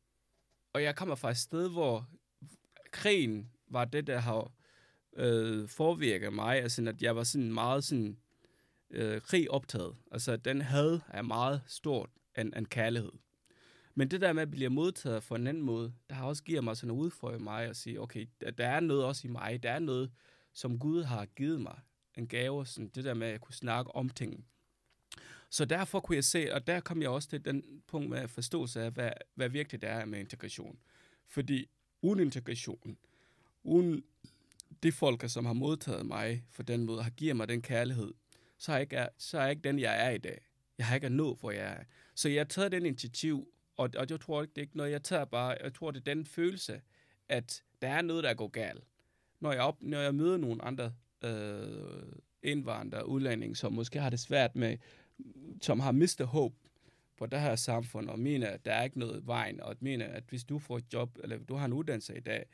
og 0.73 0.83
jeg 0.83 0.95
kommer 0.95 1.15
fra 1.15 1.29
et 1.29 1.37
sted, 1.37 1.69
hvor 1.69 2.07
krigen 2.91 3.51
var 3.67 3.85
det, 3.85 4.07
der 4.07 4.19
har 4.19 4.51
øh, 5.15 5.67
forvirket 5.67 6.33
mig, 6.33 6.57
altså 6.57 6.85
at 6.87 7.01
jeg 7.01 7.15
var 7.15 7.23
sådan 7.23 7.53
meget 7.53 7.83
sådan 7.83 8.17
øh, 8.89 9.21
krig 9.21 9.51
optaget. 9.51 9.95
Altså 10.11 10.37
den 10.37 10.61
havde 10.61 11.01
er 11.09 11.21
meget 11.21 11.61
stort 11.67 12.09
en, 12.37 12.53
en 12.57 12.65
kærlighed. 12.65 13.11
Men 13.95 14.11
det 14.11 14.21
der 14.21 14.33
med 14.33 14.41
at 14.41 14.51
blive 14.51 14.69
modtaget 14.69 15.23
på 15.23 15.35
en 15.35 15.47
anden 15.47 15.63
måde, 15.63 15.93
der 16.09 16.15
har 16.15 16.25
også 16.25 16.43
givet 16.43 16.63
mig 16.63 16.77
sådan 16.77 16.91
en 16.91 16.99
udfordring 16.99 17.43
mig 17.43 17.65
at 17.65 17.75
sige, 17.75 18.01
okay, 18.01 18.25
der 18.57 18.67
er 18.67 18.79
noget 18.79 19.05
også 19.05 19.27
i 19.27 19.31
mig, 19.31 19.63
der 19.63 19.71
er 19.71 19.79
noget, 19.79 20.11
som 20.53 20.79
Gud 20.79 21.03
har 21.03 21.25
givet 21.25 21.61
mig, 21.61 21.79
en 22.17 22.27
gave, 22.27 22.65
sådan 22.65 22.89
det 22.89 23.03
der 23.03 23.13
med 23.13 23.27
at 23.27 23.41
kunne 23.41 23.55
snakke 23.55 23.95
om 23.95 24.09
ting. 24.09 24.45
Så 25.49 25.65
derfor 25.65 25.99
kunne 25.99 26.15
jeg 26.15 26.23
se, 26.23 26.53
og 26.53 26.67
der 26.67 26.79
kom 26.79 27.01
jeg 27.01 27.09
også 27.09 27.29
til 27.29 27.45
den 27.45 27.63
punkt 27.87 28.09
med 28.09 28.27
forståelse 28.27 28.81
af, 28.81 28.91
hvad, 28.91 29.11
hvad 29.35 29.49
virkelig 29.49 29.81
det 29.81 29.89
er 29.89 30.05
med 30.05 30.19
integration. 30.19 30.79
Fordi 31.27 31.69
uden 32.01 32.19
integration, 32.19 32.97
uden 33.63 34.03
de 34.83 34.91
folk, 34.91 35.29
som 35.29 35.45
har 35.45 35.53
modtaget 35.53 36.05
mig 36.05 36.43
for 36.51 36.63
den 36.63 36.85
måde, 36.85 37.03
har 37.03 37.09
givet 37.09 37.35
mig 37.35 37.47
den 37.47 37.61
kærlighed, 37.61 38.13
så 38.57 38.71
er 38.71 38.75
jeg 38.75 38.81
ikke, 38.81 39.07
så 39.17 39.37
er 39.37 39.41
jeg 39.41 39.51
ikke 39.51 39.61
den, 39.61 39.79
jeg 39.79 40.05
er 40.05 40.09
i 40.09 40.17
dag. 40.17 40.41
Jeg 40.77 40.85
har 40.85 40.95
ikke 40.95 41.09
nået, 41.09 41.37
hvor 41.39 41.51
jeg 41.51 41.65
er. 41.65 41.83
Så 42.15 42.29
jeg 42.29 42.39
har 42.39 42.45
taget 42.45 42.71
den 42.71 42.85
initiativ 42.85 43.53
og, 43.77 43.89
og 43.97 44.07
jeg 44.09 44.19
tror 44.19 44.41
ikke, 44.41 44.51
det 44.51 44.57
er 44.57 44.63
ikke 44.63 44.77
noget, 44.77 44.91
jeg 44.91 45.03
tager 45.03 45.25
bare, 45.25 45.57
jeg 45.63 45.73
tror, 45.73 45.91
det 45.91 45.99
er 45.99 46.13
den 46.13 46.25
følelse, 46.25 46.81
at 47.29 47.63
der 47.81 47.87
er 47.87 48.01
noget, 48.01 48.23
der 48.23 48.33
går 48.33 48.47
galt. 48.47 48.83
Når 49.39 49.51
jeg, 49.51 49.61
op, 49.61 49.81
når 49.81 49.99
jeg 49.99 50.15
møder 50.15 50.37
nogle 50.37 50.63
andre 50.63 50.93
øh, 51.23 52.11
indvandrere, 52.43 53.07
udlændinge, 53.07 53.55
som 53.55 53.73
måske 53.73 53.99
har 53.99 54.09
det 54.09 54.19
svært 54.19 54.55
med, 54.55 54.77
som 55.61 55.79
har 55.79 55.91
mistet 55.91 56.27
håb 56.27 56.53
på 57.17 57.25
det 57.25 57.41
her 57.41 57.55
samfund, 57.55 58.09
og 58.09 58.19
mener, 58.19 58.47
at 58.47 58.65
der 58.65 58.73
er 58.73 58.83
ikke 58.83 58.99
noget 58.99 59.27
vejen, 59.27 59.61
og 59.61 59.75
mener, 59.79 60.05
at 60.05 60.23
hvis 60.29 60.43
du 60.43 60.59
får 60.59 60.77
et 60.77 60.93
job, 60.93 61.19
eller 61.23 61.37
du 61.37 61.55
har 61.55 61.65
en 61.65 61.73
uddannelse 61.73 62.17
i 62.17 62.19
dag, 62.19 62.45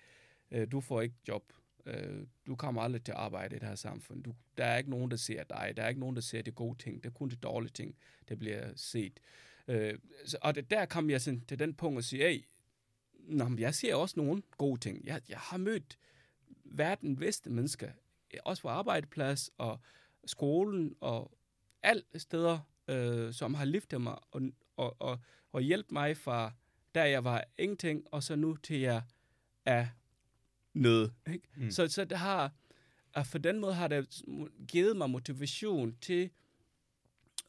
øh, 0.52 0.72
du 0.72 0.82
får 0.82 1.02
ikke 1.02 1.16
job, 1.28 1.54
øh, 1.86 2.28
du 2.48 2.56
kommer 2.56 2.82
aldrig 2.82 3.04
til 3.04 3.12
at 3.12 3.18
arbejde 3.18 3.56
i 3.56 3.60
det 3.60 3.68
her 3.68 3.76
samfund. 3.76 4.24
Du, 4.24 4.34
der 4.58 4.66
er 4.66 4.78
ikke 4.78 4.90
nogen, 4.90 5.12
der 5.12 5.18
ser 5.18 5.44
dig, 5.44 5.74
der 5.78 5.84
er 5.84 5.90
ikke 5.90 6.00
nogen, 6.00 6.16
der 6.16 6.22
ser 6.22 6.42
de 6.42 6.52
gode 6.52 6.78
ting, 6.78 7.04
det 7.04 7.10
er 7.10 7.14
kun 7.14 7.30
de 7.30 7.36
dårlige 7.36 7.72
ting, 7.72 7.96
der 8.30 8.36
bliver 8.36 8.72
set. 8.76 9.20
Øh, 9.68 10.00
så, 10.26 10.38
og 10.42 10.56
det, 10.56 10.72
der 10.72 10.86
kom 10.86 11.10
jeg 11.10 11.22
sådan 11.22 11.42
til 11.48 11.60
den 11.60 11.74
punkt 11.74 11.98
og 11.98 12.04
sige, 12.04 12.24
hey, 12.24 12.44
Nå, 13.28 13.48
men 13.48 13.60
jeg 13.60 13.76
ser 13.76 13.96
også 13.96 14.14
nogle 14.18 14.44
gode 14.58 14.80
ting. 14.80 15.06
Jeg, 15.06 15.22
jeg 15.30 15.38
har 15.38 15.58
mødt 15.58 15.98
verden 16.66 17.16
bedste 17.16 17.50
mennesker, 17.50 17.92
også 18.44 18.62
på 18.62 18.70
arbejdsplads 18.70 19.52
og 19.58 19.80
skolen 20.26 20.96
og 21.02 21.38
alle 21.84 22.04
steder, 22.16 22.60
øh, 22.88 23.34
som 23.34 23.54
har 23.54 23.66
liftet 23.66 24.02
mig 24.02 24.16
og, 24.32 24.42
og, 24.78 25.02
og, 25.02 25.20
og 25.52 25.62
hjælpt 25.62 25.92
mig 25.92 26.18
fra, 26.18 26.52
der 26.96 27.04
jeg 27.04 27.24
var 27.24 27.44
ingenting, 27.58 28.04
og 28.12 28.24
så 28.24 28.36
nu 28.36 28.56
til 28.56 28.80
jeg 28.80 29.02
er 29.66 29.88
noget. 30.74 31.14
Ikke? 31.34 31.48
Mm. 31.56 31.72
Så, 31.72 31.88
så 31.88 32.06
det 32.06 32.18
har, 32.18 32.52
at 33.14 33.28
for 33.28 33.38
den 33.38 33.60
måde 33.60 33.74
har 33.74 33.88
det 33.88 34.24
givet 34.68 34.98
mig 34.98 35.10
motivation 35.10 35.98
til 36.02 36.30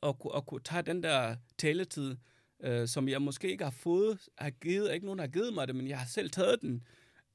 at, 0.02 0.14
at 0.36 0.46
kunne 0.46 0.60
tage 0.60 0.82
den 0.82 1.02
der 1.02 1.36
taletid, 1.58 2.16
øh, 2.60 2.88
som 2.88 3.08
jeg 3.08 3.22
måske 3.22 3.50
ikke 3.50 3.64
har 3.64 3.70
fået, 3.70 4.28
har 4.38 4.50
givet, 4.50 4.94
ikke 4.94 5.06
nogen 5.06 5.18
har 5.18 5.26
givet 5.26 5.54
mig 5.54 5.68
det, 5.68 5.76
men 5.76 5.88
jeg 5.88 5.98
har 5.98 6.06
selv 6.06 6.30
taget 6.30 6.60
den, 6.60 6.86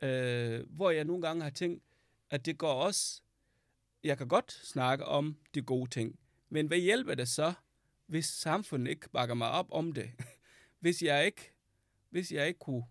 øh, 0.01 0.65
hvor 0.69 0.89
jeg 0.89 1.05
nogle 1.05 1.21
gange 1.21 1.43
har 1.43 1.49
tænkt, 1.49 1.83
at 2.29 2.45
det 2.45 2.57
går 2.57 2.73
også, 2.73 3.21
jeg 4.03 4.17
kan 4.17 4.27
godt 4.27 4.51
snakke 4.51 5.05
om 5.05 5.37
de 5.55 5.61
gode 5.61 5.89
ting, 5.89 6.19
men 6.49 6.67
hvad 6.67 6.77
hjælper 6.77 7.15
det 7.15 7.27
så, 7.27 7.53
hvis 8.07 8.25
samfundet 8.25 8.89
ikke 8.89 9.09
bakker 9.09 9.35
mig 9.35 9.51
op 9.51 9.67
om 9.71 9.91
det? 9.91 10.11
hvis 10.81 11.01
jeg 11.01 11.25
ikke, 11.25 11.51
hvis 12.09 12.31
jeg 12.31 12.47
ikke 12.47 12.59
kunne 12.59 12.83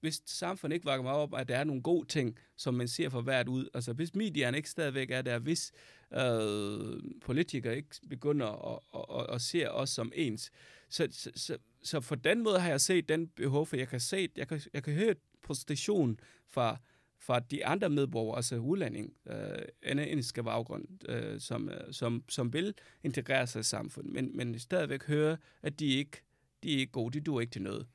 hvis 0.00 0.22
samfundet 0.26 0.74
ikke 0.74 0.84
bakker 0.84 1.02
mig 1.02 1.12
op, 1.12 1.34
at 1.34 1.48
der 1.48 1.56
er 1.56 1.64
nogle 1.64 1.82
gode 1.82 2.08
ting, 2.08 2.38
som 2.56 2.74
man 2.74 2.88
ser 2.88 3.08
for 3.08 3.20
hvert 3.20 3.48
ud. 3.48 3.68
Altså 3.74 3.92
hvis 3.92 4.14
medierne 4.14 4.56
ikke 4.56 4.70
stadigvæk 4.70 5.10
er 5.10 5.22
der, 5.22 5.38
hvis 5.38 5.72
øh, 6.12 7.00
politikere 7.20 7.76
ikke 7.76 7.88
begynder 8.08 8.74
at, 8.74 8.80
at, 8.94 9.20
at, 9.20 9.34
at 9.34 9.40
se 9.40 9.70
os 9.70 9.90
som 9.90 10.12
ens. 10.14 10.50
Så, 10.88 11.08
så, 11.10 11.30
så, 11.34 11.58
så 11.82 12.00
for 12.00 12.14
den 12.14 12.42
måde 12.42 12.60
har 12.60 12.68
jeg 12.68 12.80
set 12.80 13.08
den 13.08 13.28
behov, 13.28 13.66
for 13.66 13.76
jeg 13.76 13.88
kan 13.88 14.00
se, 14.00 14.28
jeg 14.36 14.48
kan, 14.48 14.60
jeg 14.72 14.82
kan 14.82 14.94
høre 14.94 15.14
prostitution 15.42 16.20
fra, 16.48 16.76
fra 17.18 17.40
de 17.40 17.66
andre 17.66 17.90
medborgere, 17.90 18.36
altså 18.36 18.56
udlænding, 18.56 19.12
øh, 19.26 19.58
en 19.82 20.22
baggrund, 20.44 20.84
øh, 21.08 21.40
som, 21.40 21.68
øh, 21.68 21.92
som, 21.92 22.24
som 22.28 22.52
vil 22.52 22.74
integrere 23.02 23.46
sig 23.46 23.60
i 23.60 23.62
samfundet, 23.62 24.12
men, 24.12 24.36
men 24.36 24.58
stadigvæk 24.58 25.04
høre, 25.04 25.36
at 25.62 25.80
de 25.80 25.86
ikke, 25.86 26.22
de 26.62 26.74
er 26.74 26.78
ikke 26.78 26.92
gode, 26.92 27.18
de 27.18 27.24
duer 27.24 27.40
ikke 27.40 27.50
til 27.50 27.62
noget. 27.62 27.86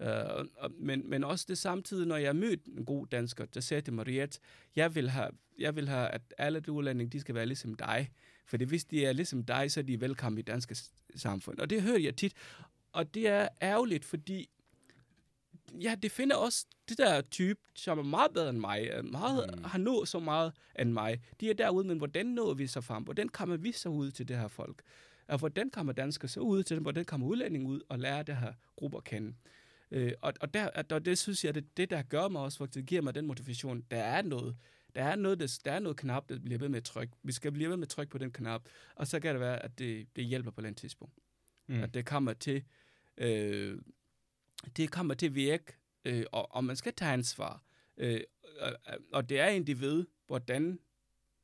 Uh, 0.00 0.46
men, 0.78 1.10
men 1.10 1.24
også 1.24 1.44
det 1.48 1.58
samtidig, 1.58 2.06
når 2.06 2.16
jeg 2.16 2.36
mødte 2.36 2.70
en 2.78 2.84
god 2.84 3.06
dansker, 3.06 3.44
der 3.44 3.60
sagde 3.60 3.80
til 3.80 3.92
mig, 3.92 4.08
at 4.08 4.40
jeg 4.76 4.94
vil 4.94 5.10
have, 5.10 5.30
jeg 5.58 5.76
vil 5.76 5.88
have 5.88 6.08
at 6.08 6.22
alle 6.38 6.60
de 6.60 6.72
udlændinge, 6.72 7.10
de 7.10 7.20
skal 7.20 7.34
være 7.34 7.46
ligesom 7.46 7.74
dig. 7.74 8.10
For 8.46 8.56
hvis 8.56 8.84
de 8.84 9.04
er 9.04 9.12
ligesom 9.12 9.44
dig, 9.44 9.72
så 9.72 9.80
er 9.80 9.84
de 9.84 10.00
velkommen 10.00 10.38
i 10.38 10.42
danske 10.42 10.76
samfund. 11.16 11.58
Og 11.58 11.70
det 11.70 11.82
hører 11.82 11.98
jeg 11.98 12.16
tit. 12.16 12.32
Og 12.92 13.14
det 13.14 13.28
er 13.28 13.48
ærgerligt, 13.62 14.04
fordi 14.04 14.50
ja, 15.80 15.94
det 16.02 16.12
finder 16.12 16.36
også 16.36 16.66
det 16.88 16.98
der 16.98 17.20
type, 17.20 17.60
som 17.74 17.98
er 17.98 18.02
meget 18.02 18.32
bedre 18.32 18.50
end 18.50 18.58
mig, 18.58 18.90
meget, 19.04 19.54
mm. 19.56 19.64
har 19.64 19.78
nået 19.78 20.08
så 20.08 20.18
meget 20.18 20.52
end 20.78 20.92
mig. 20.92 21.20
De 21.40 21.50
er 21.50 21.54
derude, 21.54 21.86
men 21.86 21.98
hvordan 21.98 22.26
når 22.26 22.54
vi 22.54 22.66
så 22.66 22.80
frem? 22.80 23.02
Hvordan 23.02 23.28
kommer 23.28 23.56
vi 23.56 23.72
så 23.72 23.88
ud 23.88 24.10
til 24.10 24.28
det 24.28 24.38
her 24.38 24.48
folk? 24.48 24.82
Og 25.28 25.38
hvordan 25.38 25.70
kommer 25.70 25.92
danskere 25.92 26.28
så 26.28 26.40
ud 26.40 26.62
til 26.62 26.74
dem? 26.74 26.82
Hvordan 26.82 27.04
kommer 27.04 27.26
udlændinge 27.26 27.68
ud 27.68 27.80
og 27.88 27.98
lære 27.98 28.22
det 28.22 28.36
her 28.36 28.52
grupper 28.76 28.98
at 28.98 29.04
kende? 29.04 29.34
Øh, 29.90 30.12
og, 30.20 30.32
og, 30.40 30.54
der, 30.54 30.68
og 30.90 31.04
det 31.04 31.18
synes 31.18 31.44
jeg, 31.44 31.54
det, 31.54 31.76
det 31.76 31.90
der 31.90 32.02
gør 32.02 32.28
mig 32.28 32.42
også, 32.42 32.58
faktisk 32.58 32.86
giver 32.86 33.02
mig 33.02 33.14
den 33.14 33.26
motivation, 33.26 33.84
der 33.90 34.02
er 34.02 34.22
noget, 34.22 34.56
der 34.94 35.04
er 35.04 35.16
noget, 35.16 35.40
der, 35.40 35.58
der 35.64 35.72
er 35.72 35.78
noget 35.78 35.96
knap, 35.96 36.28
der 36.28 36.38
bliver 36.38 36.58
ved 36.58 36.68
med 36.68 36.76
at 36.76 36.84
trykke. 36.84 37.12
Vi 37.22 37.32
skal 37.32 37.52
blive 37.52 37.70
ved 37.70 37.76
med 37.76 37.86
at 37.86 37.88
trykke 37.88 38.10
på 38.10 38.18
den 38.18 38.30
knap, 38.32 38.62
og 38.94 39.06
så 39.06 39.20
kan 39.20 39.32
det 39.32 39.40
være, 39.40 39.62
at 39.62 39.78
det, 39.78 40.06
det 40.16 40.24
hjælper 40.24 40.50
på 40.50 40.60
et 40.60 40.76
tidspunkt. 40.76 41.14
Mm. 41.66 41.82
At 41.82 41.94
det 41.94 42.06
kommer 42.06 42.32
til, 42.32 42.62
øh, 43.18 43.78
det 44.76 44.90
kommer 44.90 45.14
til 45.14 45.26
at 45.26 45.34
virke, 45.34 45.72
øh, 46.04 46.24
og, 46.32 46.54
og 46.54 46.64
man 46.64 46.76
skal 46.76 46.92
tage 46.94 47.12
ansvar. 47.12 47.62
Øh, 47.96 48.20
og, 48.60 48.76
og 49.12 49.28
det 49.28 49.40
er 49.40 49.46
individ, 49.46 50.04
hvordan 50.26 50.78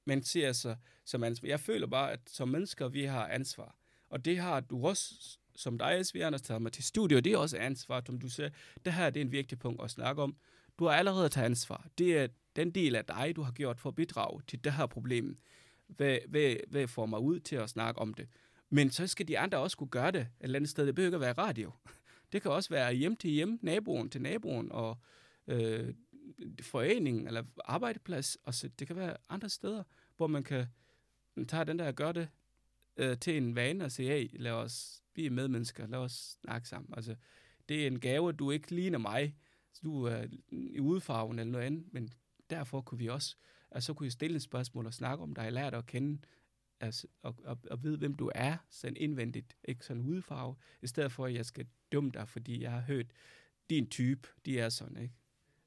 man 0.05 0.23
ser 0.23 0.53
sig 0.53 0.77
som 1.05 1.25
ansvar. 1.25 1.49
Jeg 1.49 1.61
føler 1.61 1.87
bare, 1.87 2.13
at 2.13 2.21
som 2.27 2.49
mennesker, 2.49 2.89
vi 2.89 3.05
har 3.05 3.29
ansvar. 3.29 3.77
Og 4.09 4.25
det 4.25 4.39
har 4.39 4.61
du 4.61 4.87
også, 4.87 5.39
som 5.55 5.79
dig, 5.79 6.07
SV 6.07 6.17
Anders, 6.25 6.43
tager 6.43 6.59
mig 6.59 6.73
til 6.73 6.85
studio, 6.85 7.21
det 7.21 7.33
er 7.33 7.37
også 7.37 7.59
ansvar, 7.59 8.03
som 8.07 8.19
du 8.19 8.29
siger. 8.29 8.51
Det 8.85 8.93
her 8.93 9.11
det 9.11 9.21
er 9.21 9.25
en 9.25 9.33
vigtig 9.33 9.59
punkt 9.59 9.85
at 9.85 9.91
snakke 9.91 10.23
om. 10.23 10.37
Du 10.79 10.85
har 10.85 10.93
allerede 10.93 11.29
taget 11.29 11.45
ansvar. 11.45 11.89
Det 11.99 12.19
er 12.19 12.29
den 12.57 12.71
del 12.71 12.97
af 12.97 13.05
dig, 13.05 13.33
du 13.37 13.43
har 13.43 13.53
gjort 13.53 13.81
for 13.81 13.89
at 13.89 13.95
bidrage 13.95 14.43
til 14.47 14.65
det 14.65 14.73
her 14.73 14.87
problem. 14.87 15.39
Hvad, 15.87 16.19
hvad, 16.29 16.55
hvad 16.69 16.89
får 16.89 17.07
mig 17.07 17.21
ud 17.21 17.41
til 17.41 17.57
at 17.57 17.71
snakke 17.71 18.01
om 18.01 18.15
det? 18.15 18.29
Men 18.71 18.91
så 18.91 19.07
skal 19.07 19.29
de 19.29 19.39
andre 19.39 19.59
også 19.59 19.77
kunne 19.77 19.89
gøre 19.89 20.11
det 20.11 20.21
et 20.21 20.29
eller 20.41 20.59
andet 20.59 20.71
sted. 20.71 20.87
Det 20.87 20.95
behøver 20.95 21.09
ikke 21.09 21.15
at 21.15 21.21
være 21.21 21.47
radio. 21.47 21.73
Det 22.33 22.43
kan 22.43 22.51
også 22.51 22.71
være 22.71 22.95
hjem 22.95 23.17
til 23.17 23.31
hjem, 23.31 23.59
naboen 23.63 24.11
til 24.11 24.23
naboen, 24.23 24.73
og 24.73 24.99
øh, 25.47 25.95
foreningen 26.63 27.27
eller 27.27 27.43
arbejdeplads. 27.65 28.37
Og 28.43 28.55
så 28.55 28.69
det 28.69 28.87
kan 28.87 28.97
være 28.97 29.17
andre 29.29 29.49
steder, 29.49 29.83
hvor 30.17 30.27
man 30.27 30.45
kan 30.45 30.67
mm, 31.37 31.47
tage 31.47 31.65
den 31.65 31.79
der 31.79 31.87
og 31.87 31.95
gøre 31.95 32.13
det 32.13 32.29
øh, 32.97 33.19
til 33.19 33.37
en 33.37 33.55
vane 33.55 33.85
og 33.85 33.93
sige, 33.93 34.09
hey, 34.09 34.29
lad 34.33 34.53
os, 34.53 35.03
vi 35.15 35.27
er 35.27 35.31
medmennesker, 35.31 35.87
lad 35.87 35.99
os 35.99 36.39
snakke 36.43 36.69
sammen. 36.69 36.95
Altså, 36.97 37.17
det 37.69 37.83
er 37.83 37.87
en 37.87 38.01
gave, 38.01 38.33
du 38.33 38.51
ikke 38.51 38.75
ligner 38.75 38.99
mig, 38.99 39.37
du 39.85 40.05
er 40.05 40.27
mm, 40.53 40.75
i 40.75 40.81
udfarven 40.81 41.39
eller 41.39 41.53
noget 41.53 41.67
andet, 41.67 41.93
men 41.93 42.13
derfor 42.51 42.81
kunne 42.81 42.99
vi 42.99 43.09
også, 43.09 43.37
altså, 43.71 43.87
så 43.87 43.95
kunne 43.95 44.05
vi 44.05 44.11
stille 44.11 44.37
et 44.37 44.43
spørgsmål 44.43 44.87
og 44.87 44.95
snakke 44.95 45.23
om 45.23 45.35
dig, 45.35 45.53
lære 45.53 45.71
dig 45.71 45.79
at 45.79 45.87
kende, 45.87 46.19
altså, 46.81 47.07
og, 47.23 47.37
og, 47.45 47.59
og 47.71 47.83
vide, 47.83 47.99
hvem 47.99 48.15
du 48.15 48.31
er, 48.35 48.57
sådan 48.71 48.97
indvendigt, 48.97 49.57
ikke 49.65 49.85
sådan 49.85 50.03
udfarve, 50.03 50.57
i 50.83 50.87
stedet 50.87 51.13
for, 51.13 51.27
at 51.27 51.35
jeg 51.35 51.47
skal 51.47 51.67
dumme 51.93 52.11
dig, 52.11 52.29
fordi 52.29 52.63
jeg 52.63 52.71
har 52.71 52.81
hørt, 52.81 53.07
din 53.71 53.91
type, 53.91 54.29
de 54.45 54.61
er 54.61 54.69
sådan, 54.69 54.97
ikke? 54.97 55.15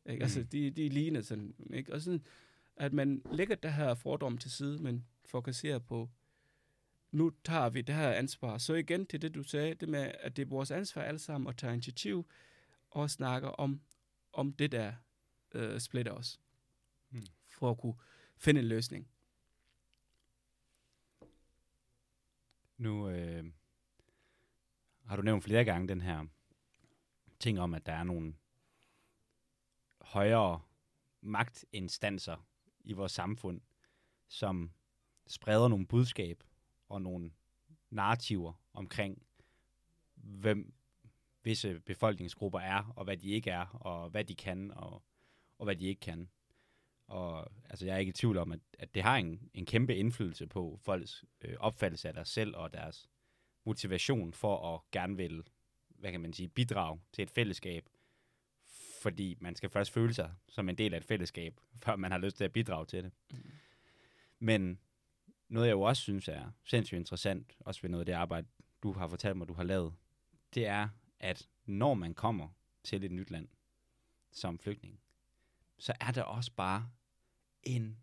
ikke? 0.05 0.23
Altså, 0.23 0.39
mm. 0.39 0.47
De, 0.47 0.71
de 0.71 0.89
ligner 0.89 1.21
sådan, 1.21 1.55
ikke? 1.73 1.93
Og 1.93 2.01
sådan, 2.01 2.25
at 2.75 2.93
man 2.93 3.21
lægger 3.31 3.55
det 3.55 3.73
her 3.73 3.95
fordom 3.95 4.37
til 4.37 4.51
side, 4.51 4.79
men 4.79 5.05
fokuserer 5.25 5.79
på, 5.79 6.09
nu 7.11 7.31
tager 7.43 7.69
vi 7.69 7.81
det 7.81 7.95
her 7.95 8.11
ansvar. 8.11 8.57
Så 8.57 8.73
igen 8.73 9.05
til 9.05 9.21
det, 9.21 9.35
du 9.35 9.43
sagde, 9.43 9.73
det 9.73 9.89
med, 9.89 10.11
at 10.19 10.37
det 10.37 10.41
er 10.41 10.49
vores 10.49 10.71
ansvar 10.71 11.01
alle 11.01 11.19
sammen 11.19 11.47
at 11.47 11.57
tage 11.57 11.73
initiativ 11.73 12.29
og 12.89 13.09
snakke 13.09 13.51
om, 13.51 13.81
om 14.33 14.53
det, 14.53 14.71
der 14.71 14.93
øh, 15.51 15.79
splitter 15.79 16.11
os. 16.11 16.39
Hmm. 17.09 17.23
For 17.49 17.71
at 17.71 17.77
kunne 17.77 17.95
finde 18.37 18.61
en 18.61 18.67
løsning. 18.67 19.07
Nu 22.77 23.09
øh, 23.09 23.45
har 25.09 25.15
du 25.15 25.21
nævnt 25.21 25.43
flere 25.43 25.65
gange 25.65 25.87
den 25.87 26.01
her 26.01 26.25
ting 27.39 27.59
om, 27.59 27.73
at 27.73 27.85
der 27.85 27.93
er 27.93 28.03
nogle 28.03 28.33
højere 30.01 30.61
magtinstanser 31.21 32.47
i 32.81 32.93
vores 32.93 33.11
samfund, 33.11 33.61
som 34.27 34.71
spreder 35.27 35.67
nogle 35.67 35.87
budskab 35.87 36.43
og 36.89 37.01
nogle 37.01 37.31
narrativer 37.89 38.53
omkring, 38.73 39.21
hvem 40.15 40.73
visse 41.43 41.79
befolkningsgrupper 41.79 42.59
er, 42.59 42.93
og 42.95 43.03
hvad 43.03 43.17
de 43.17 43.29
ikke 43.29 43.49
er, 43.49 43.65
og 43.65 44.09
hvad 44.09 44.23
de 44.23 44.35
kan, 44.35 44.71
og, 44.71 45.03
og 45.57 45.65
hvad 45.65 45.75
de 45.75 45.85
ikke 45.85 46.01
kan. 46.01 46.29
Og 47.07 47.51
altså, 47.69 47.85
jeg 47.85 47.95
er 47.95 47.99
ikke 47.99 48.09
i 48.09 48.13
tvivl 48.13 48.37
om, 48.37 48.51
at, 48.51 48.59
at 48.79 48.95
det 48.95 49.03
har 49.03 49.17
en, 49.17 49.49
en 49.53 49.65
kæmpe 49.65 49.95
indflydelse 49.95 50.47
på 50.47 50.79
folks 50.81 51.25
øh, 51.41 51.55
opfattelse 51.59 52.07
af 52.07 52.13
deres 52.13 52.29
selv 52.29 52.55
og 52.55 52.73
deres 52.73 53.09
motivation 53.69 54.33
for 54.33 54.75
at 54.75 54.81
gerne 54.91 55.17
vil, 55.17 55.43
hvad 55.89 56.11
kan 56.11 56.21
man 56.21 56.33
sige, 56.33 56.47
bidrage 56.47 56.99
til 57.13 57.21
et 57.21 57.29
fællesskab. 57.29 57.89
Fordi 59.01 59.37
man 59.39 59.55
skal 59.55 59.69
først 59.69 59.91
føle 59.91 60.13
sig 60.13 60.33
som 60.47 60.69
en 60.69 60.77
del 60.77 60.93
af 60.93 60.97
et 60.97 61.05
fællesskab, 61.05 61.59
før 61.83 61.95
man 61.95 62.11
har 62.11 62.17
lyst 62.17 62.37
til 62.37 62.43
at 62.43 62.53
bidrage 62.53 62.85
til 62.85 63.03
det. 63.03 63.11
Mm. 63.31 63.37
Men 64.39 64.79
noget, 65.49 65.67
jeg 65.67 65.73
jo 65.73 65.81
også 65.81 66.01
synes 66.01 66.27
er 66.27 66.51
sindssygt 66.63 66.97
interessant, 66.97 67.57
også 67.59 67.81
ved 67.81 67.89
noget 67.89 68.01
af 68.01 68.05
det 68.05 68.13
arbejde, 68.13 68.47
du 68.83 68.93
har 68.93 69.07
fortalt 69.07 69.37
mig, 69.37 69.47
du 69.47 69.53
har 69.53 69.63
lavet, 69.63 69.93
det 70.53 70.65
er, 70.65 70.89
at 71.19 71.47
når 71.65 71.93
man 71.93 72.13
kommer 72.13 72.47
til 72.83 73.03
et 73.03 73.11
nyt 73.11 73.31
land 73.31 73.47
som 74.31 74.59
flygtning, 74.59 74.99
så 75.77 75.93
er 75.99 76.11
der 76.11 76.23
også 76.23 76.51
bare 76.55 76.89
en 77.63 77.97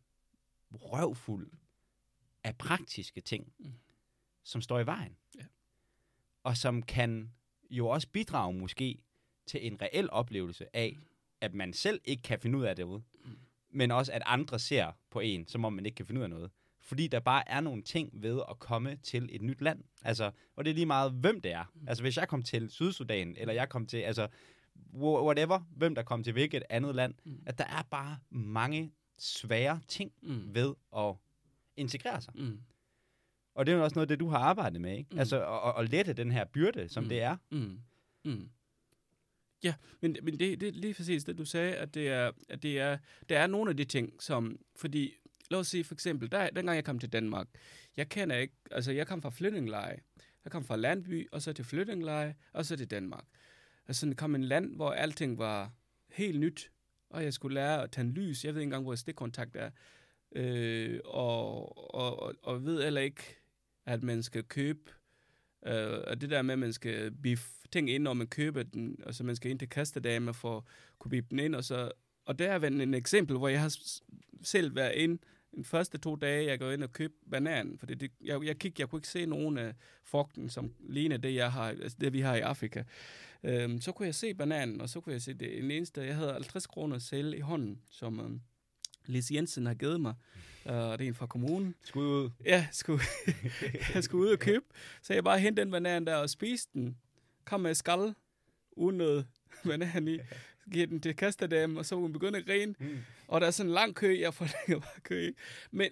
røvfuld 0.72 1.50
af 2.44 2.58
praktiske 2.58 3.20
ting, 3.20 3.52
mm. 3.58 3.72
som 4.42 4.60
står 4.60 4.80
i 4.80 4.86
vejen. 4.86 5.16
Ja. 5.38 5.44
Og 6.46 6.56
som 6.56 6.82
kan 6.82 7.30
jo 7.70 7.88
også 7.88 8.08
bidrage 8.12 8.54
måske 8.54 8.98
til 9.46 9.66
en 9.66 9.82
reel 9.82 10.10
oplevelse 10.10 10.76
af, 10.76 10.98
at 11.40 11.54
man 11.54 11.72
selv 11.72 12.00
ikke 12.04 12.22
kan 12.22 12.40
finde 12.40 12.58
ud 12.58 12.64
af 12.64 12.76
det, 12.76 13.02
men 13.70 13.90
også 13.90 14.12
at 14.12 14.22
andre 14.26 14.58
ser 14.58 14.92
på 15.10 15.20
en, 15.20 15.46
som 15.46 15.64
om 15.64 15.72
man 15.72 15.86
ikke 15.86 15.96
kan 15.96 16.06
finde 16.06 16.18
ud 16.18 16.22
af 16.22 16.30
noget 16.30 16.50
fordi 16.86 17.06
der 17.06 17.20
bare 17.20 17.48
er 17.48 17.60
nogle 17.60 17.82
ting 17.82 18.10
ved 18.22 18.40
at 18.50 18.58
komme 18.58 18.96
til 18.96 19.28
et 19.32 19.42
nyt 19.42 19.60
land. 19.60 19.84
Altså, 20.02 20.30
og 20.56 20.64
det 20.64 20.70
er 20.70 20.74
lige 20.74 20.86
meget, 20.86 21.12
hvem 21.12 21.40
det 21.40 21.52
er. 21.52 21.64
Altså, 21.86 22.02
hvis 22.02 22.16
jeg 22.16 22.28
kom 22.28 22.42
til 22.42 22.70
Sydsudan, 22.70 23.34
eller 23.38 23.54
jeg 23.54 23.68
kom 23.68 23.86
til, 23.86 23.96
altså, 23.96 24.28
whatever, 24.94 25.60
hvem 25.76 25.94
der 25.94 26.02
kom 26.02 26.22
til 26.22 26.32
hvilket 26.32 26.62
andet 26.70 26.94
land, 26.94 27.14
mm. 27.24 27.42
at 27.46 27.58
der 27.58 27.64
er 27.64 27.82
bare 27.90 28.18
mange 28.30 28.92
svære 29.18 29.80
ting 29.88 30.12
mm. 30.22 30.54
ved 30.54 30.74
at 30.96 31.14
integrere 31.76 32.20
sig. 32.20 32.34
Mm. 32.36 32.60
Og 33.56 33.66
det 33.66 33.72
er 33.72 33.76
jo 33.76 33.84
også 33.84 33.94
noget 33.94 34.08
det, 34.08 34.20
du 34.20 34.28
har 34.28 34.38
arbejdet 34.38 34.80
med, 34.80 34.98
ikke? 34.98 35.10
Mm. 35.12 35.18
Altså, 35.18 35.60
at, 35.66 35.84
at 35.84 35.90
lette 35.90 36.12
den 36.12 36.32
her 36.32 36.44
byrde, 36.44 36.88
som 36.88 37.02
mm. 37.02 37.08
det 37.08 37.22
er. 37.22 37.36
Mm. 37.50 37.78
Mm. 38.24 38.48
Ja, 39.64 39.74
men, 40.00 40.16
men 40.22 40.40
det, 40.40 40.60
det 40.60 40.68
er 40.68 40.72
lige 40.72 40.94
præcis 40.94 41.24
det, 41.24 41.38
du 41.38 41.44
sagde, 41.44 41.74
at 41.74 41.94
det 41.94 42.08
er, 42.08 42.30
at 42.48 42.62
det 42.62 42.80
er, 42.80 42.98
der 43.28 43.38
er 43.38 43.46
nogle 43.46 43.70
af 43.70 43.76
de 43.76 43.84
ting, 43.84 44.22
som, 44.22 44.58
fordi 44.76 45.14
lad 45.50 45.58
os 45.58 45.68
sige 45.68 45.84
for 45.84 45.94
eksempel, 45.94 46.32
der, 46.32 46.50
dengang 46.50 46.76
jeg 46.76 46.84
kom 46.84 46.98
til 46.98 47.12
Danmark, 47.12 47.46
jeg 47.96 48.08
kender 48.08 48.36
ikke, 48.36 48.54
altså 48.70 48.92
jeg 48.92 49.06
kom 49.06 49.22
fra 49.22 49.30
flyttingleje. 49.30 49.98
Jeg 50.44 50.52
kom 50.52 50.64
fra 50.64 50.76
landby, 50.76 51.28
og 51.32 51.42
så 51.42 51.52
til 51.52 51.64
flyttingleje, 51.64 52.34
og 52.52 52.66
så 52.66 52.76
til 52.76 52.90
Danmark. 52.90 53.24
Altså, 53.88 54.06
det 54.06 54.16
kom 54.16 54.34
en 54.34 54.44
land, 54.44 54.76
hvor 54.76 54.90
alting 54.90 55.38
var 55.38 55.72
helt 56.12 56.40
nyt, 56.40 56.70
og 57.10 57.24
jeg 57.24 57.32
skulle 57.32 57.54
lære 57.54 57.82
at 57.82 57.90
tænde 57.90 58.12
lys. 58.12 58.44
Jeg 58.44 58.54
ved 58.54 58.60
ikke 58.60 58.66
engang, 58.66 58.84
hvor 58.84 58.94
stikkontakt 58.94 59.56
er. 59.56 59.70
Øh, 60.32 61.00
og, 61.04 61.94
og, 61.94 62.22
og, 62.22 62.34
og 62.42 62.64
ved 62.64 62.82
heller 62.82 63.00
ikke, 63.00 63.36
at 63.86 64.02
man 64.02 64.22
skal 64.22 64.44
købe, 64.44 64.90
øh, 65.66 66.00
og 66.06 66.20
det 66.20 66.30
der 66.30 66.42
med, 66.42 66.52
at 66.52 66.58
man 66.58 66.72
skal 66.72 67.10
bif 67.10 67.48
ting 67.72 67.90
ind, 67.90 68.02
når 68.02 68.14
man 68.14 68.26
køber 68.26 68.62
den, 68.62 68.96
og 69.06 69.14
så 69.14 69.24
man 69.24 69.36
skal 69.36 69.50
ind 69.50 69.58
til 69.58 69.68
kastedame 69.68 70.34
for 70.34 70.56
at 70.56 70.62
kunne 70.98 71.10
biffe 71.10 71.30
den 71.30 71.38
ind, 71.38 71.54
og 71.54 71.64
så 71.64 71.92
og 72.26 72.38
der 72.38 72.52
er 72.52 72.60
en 72.60 72.94
eksempel, 72.94 73.36
hvor 73.36 73.48
jeg 73.48 73.60
har 73.60 73.76
selv 74.42 74.74
været 74.74 74.94
ind 74.94 75.18
den 75.54 75.64
første 75.64 75.98
to 75.98 76.16
dage, 76.16 76.46
jeg 76.46 76.58
går 76.58 76.70
ind 76.70 76.82
og 76.82 76.92
køber 76.92 77.14
bananen, 77.30 77.78
for 77.78 77.86
det, 77.86 78.12
jeg, 78.20 78.44
jeg, 78.44 78.58
kig, 78.58 78.80
jeg 78.80 78.88
kunne 78.88 78.98
ikke 78.98 79.08
se 79.08 79.26
nogen 79.26 79.58
af 79.58 79.74
frugten, 80.04 80.48
som 80.48 80.74
ligner 80.88 81.16
det, 81.16 81.34
jeg 81.34 81.52
har, 81.52 81.68
altså 81.68 81.96
det, 82.00 82.12
vi 82.12 82.20
har 82.20 82.34
i 82.34 82.40
Afrika. 82.40 82.82
Øhm, 83.42 83.80
så 83.80 83.92
kunne 83.92 84.06
jeg 84.06 84.14
se 84.14 84.34
bananen, 84.34 84.80
og 84.80 84.88
så 84.88 85.00
kunne 85.00 85.12
jeg 85.12 85.22
se 85.22 85.34
det 85.34 85.58
en 85.58 85.70
eneste, 85.70 86.00
jeg 86.00 86.16
havde 86.16 86.32
50 86.32 86.66
kroner 86.66 86.98
selv 86.98 87.34
i 87.34 87.40
hånden, 87.40 87.80
som 87.90 88.20
øhm, 88.20 88.40
Lise 89.06 89.34
Jensen 89.34 89.66
har 89.66 89.74
givet 89.74 90.00
mig, 90.00 90.14
uh, 90.64 90.72
det 90.72 90.78
er 90.78 90.96
en 90.98 91.14
fra 91.14 91.26
kommunen. 91.26 91.74
Skulle 91.84 92.08
ud? 92.08 92.30
Ja, 92.44 92.66
skulle, 92.72 93.02
jeg 93.94 94.04
skulle 94.04 94.24
ud 94.24 94.32
og 94.32 94.38
købe. 94.38 94.64
Så 95.02 95.14
jeg 95.14 95.24
bare 95.24 95.38
hente 95.38 95.62
den 95.62 95.70
banan 95.70 96.06
der 96.06 96.14
og 96.16 96.30
spiste 96.30 96.70
den. 96.74 96.96
Kom 97.44 97.60
med 97.60 97.74
skal, 97.74 98.14
uden 98.72 98.96
noget 98.96 99.26
banan 99.68 100.08
i 100.08 100.18
giver 100.72 100.86
den 100.86 101.00
til 101.00 101.16
kastedame, 101.16 101.78
og 101.78 101.86
så 101.86 101.96
hun 101.96 102.12
begynder 102.12 102.38
at 102.38 102.46
grine. 102.46 102.74
Mm. 102.78 102.98
Og 103.28 103.40
der 103.40 103.46
er 103.46 103.50
sådan 103.50 103.70
en 103.70 103.74
lang 103.74 103.94
kø, 103.94 104.20
jeg 104.20 104.34
forlænger 104.34 104.80
bare 104.86 105.00
kø. 105.02 105.32
Men, 105.70 105.90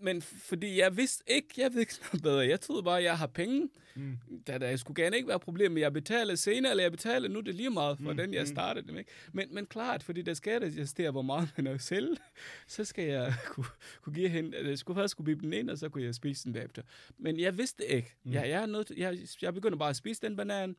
men 0.00 0.22
fordi 0.22 0.78
jeg 0.78 0.96
vidste 0.96 1.24
ikke, 1.26 1.48
jeg 1.56 1.72
ved 1.74 1.80
ikke 1.80 1.94
noget 2.12 2.22
bedre. 2.22 2.38
Jeg 2.38 2.60
troede 2.60 2.82
bare, 2.82 2.98
at 2.98 3.04
jeg 3.04 3.18
har 3.18 3.26
penge. 3.26 3.68
Mm. 3.94 4.18
Da 4.46 4.58
der 4.58 4.76
skulle 4.76 5.02
gerne 5.02 5.16
ikke 5.16 5.28
være 5.28 5.40
problem, 5.40 5.72
men 5.72 5.80
jeg 5.80 5.92
betaler 5.92 6.34
senere, 6.34 6.70
eller 6.70 6.84
jeg 6.84 6.90
betaler 6.90 7.28
nu, 7.28 7.40
det 7.40 7.48
er 7.48 7.52
lige 7.52 7.70
meget 7.70 7.98
for 7.98 8.10
mm. 8.10 8.16
den, 8.16 8.34
jeg 8.34 8.42
mm. 8.42 8.46
startede 8.46 8.92
med. 8.92 9.04
Men, 9.32 9.54
men 9.54 9.66
klart, 9.66 10.02
fordi 10.02 10.22
der 10.22 10.34
skal 10.34 10.60
det 10.60 10.78
justere, 10.78 11.10
hvor 11.10 11.22
meget 11.22 11.52
man 11.56 11.66
er 11.66 11.78
selv, 11.78 12.16
så 12.66 12.84
skal 12.84 13.04
jeg 13.04 13.34
kunne, 13.52 13.66
kunne 14.02 14.14
give 14.14 14.28
hende, 14.28 14.68
jeg 14.68 14.78
skulle 14.78 15.00
først 15.00 15.10
skulle 15.10 15.24
bibe 15.24 15.40
den 15.40 15.52
ind, 15.52 15.70
og 15.70 15.78
så 15.78 15.88
kunne 15.88 16.04
jeg 16.04 16.14
spise 16.14 16.44
den 16.44 16.54
derefter. 16.54 16.82
Men 17.18 17.40
jeg 17.40 17.58
vidste 17.58 17.86
ikke. 17.86 18.14
Mm. 18.24 18.32
Jeg, 18.32 18.48
jeg, 18.48 18.62
er 18.62 18.66
nødt, 18.66 18.92
jeg, 18.96 19.18
jeg 19.42 19.54
begynder 19.54 19.78
bare 19.78 19.90
at 19.90 19.96
spise 19.96 20.22
den 20.22 20.36
banan, 20.36 20.76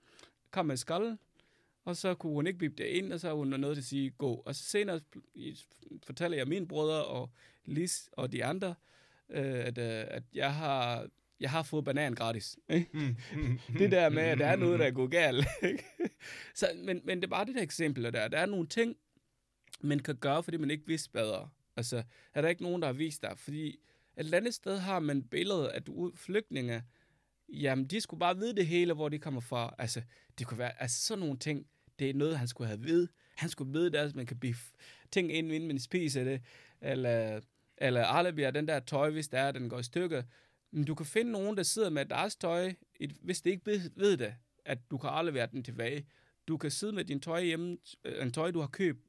kom 0.51 0.65
med 0.65 0.77
skallen, 0.77 1.19
og 1.86 1.97
så 1.97 2.13
kunne 2.13 2.34
hun 2.34 2.47
ikke 2.47 2.60
bippe 2.60 2.84
det 2.84 2.89
ind, 2.89 3.13
og 3.13 3.19
så 3.19 3.36
hun 3.36 3.47
noget 3.47 3.75
til 3.75 3.82
at 3.82 3.86
sige, 3.86 4.10
gå. 4.10 4.43
Og 4.45 4.56
så 4.56 4.63
senere 4.63 4.99
fortæller 6.03 6.38
jeg 6.38 6.47
mine 6.47 6.67
brødre 6.67 7.06
og 7.06 7.30
Lis 7.65 8.10
og 8.12 8.32
de 8.32 8.45
andre, 8.45 8.75
øh, 9.30 9.66
at, 9.66 9.78
øh, 9.78 10.06
at 10.08 10.24
jeg 10.34 10.56
har 10.56 11.08
jeg 11.40 11.50
har 11.50 11.63
fået 11.63 11.86
banan 11.86 12.16
gratis. 12.16 12.58
Ikke? 12.70 13.16
det 13.80 13.92
der 13.92 14.10
med, 14.10 14.24
at 14.24 14.38
der 14.38 14.48
er 14.48 14.56
noget, 14.56 14.80
der 14.80 14.86
er 14.86 14.92
gået 14.92 15.12
galt. 15.12 15.48
Ikke? 15.63 15.84
Så, 16.56 16.72
men, 16.76 17.02
men 17.04 17.18
det 17.18 17.24
er 17.24 17.30
bare 17.30 17.46
det 17.46 17.56
der 17.56 17.62
eksempel 17.62 18.04
der. 18.04 18.28
Der 18.28 18.38
er 18.38 18.46
nogle 18.46 18.68
ting, 18.68 18.96
man 19.82 20.00
kan 20.00 20.16
gøre, 20.16 20.44
fordi 20.44 20.58
man 20.58 20.72
ikke 20.72 20.88
vidste 20.88 21.10
bedre. 21.12 21.50
Altså, 21.76 22.04
er 22.34 22.42
der 22.42 22.50
ikke 22.50 22.63
nogen, 22.63 22.82
der 22.82 22.88
har 22.88 22.94
vist 22.94 23.22
dig? 23.22 23.34
Fordi 23.36 23.68
et 23.68 23.78
eller 24.18 24.38
andet 24.38 24.54
sted 24.54 24.78
har 24.78 25.00
man 25.00 25.24
billedet, 25.24 25.68
at 25.68 25.88
du, 25.88 26.12
flygtninge, 26.16 26.84
jamen, 27.50 27.86
de 27.86 28.02
skulle 28.02 28.20
bare 28.20 28.38
vide 28.38 28.56
det 28.56 28.68
hele, 28.68 28.94
hvor 28.94 29.10
de 29.10 29.20
kommer 29.20 29.42
fra. 29.42 29.76
Altså, 29.78 30.02
det 30.40 30.48
kunne 30.48 30.58
være, 30.58 30.82
altså 30.82 31.02
sådan 31.02 31.20
nogle 31.20 31.38
ting, 31.38 31.68
det 32.00 32.10
er 32.10 32.13
noget, 32.13 32.38
han 32.38 32.48
skulle 32.48 32.68
have 32.68 32.84
ved. 32.84 33.08
Han 33.36 33.50
skulle 33.50 33.74
vide, 33.74 34.00
at 34.00 34.16
man 34.16 34.26
kan 34.26 34.40
blive 34.40 34.56
ting 35.12 35.34
ind, 35.34 35.52
inden 35.52 35.68
man 35.68 35.80
spiser 35.80 36.24
det. 36.24 36.42
Eller, 36.82 37.42
eller 37.78 38.06
ah, 38.06 38.18
aflevere 38.18 38.52
den 38.52 38.68
der 38.68 38.80
tøj, 38.80 39.10
hvis 39.10 39.28
der 39.28 39.40
er, 39.40 39.52
den 39.52 39.70
går 39.70 39.80
i 39.80 39.84
stykker. 39.84 40.24
Men 40.72 40.84
du 40.84 40.96
kan 40.96 41.06
finde 41.06 41.32
nogen, 41.32 41.58
der 41.58 41.63
sidder 41.63 41.90
med 41.90 42.06
deres 42.06 42.36
tøj, 42.36 42.74
hvis 43.22 43.42
de 43.42 43.50
ikke 43.50 43.66
ved 43.96 44.18
det, 44.18 44.36
at 44.66 44.92
du 44.92 44.98
kan 44.98 45.10
aflevere 45.10 45.48
den 45.48 45.63
tilbage. 45.63 46.06
Du 46.48 46.58
kan 46.58 46.72
sidde 46.72 46.94
med 46.94 47.06
din 47.06 47.20
tøj 47.20 47.44
hjemme, 47.44 47.78
øh, 48.04 48.24
en 48.24 48.32
tøj, 48.32 48.52
du 48.52 48.60
har 48.60 48.68
købt, 48.68 49.00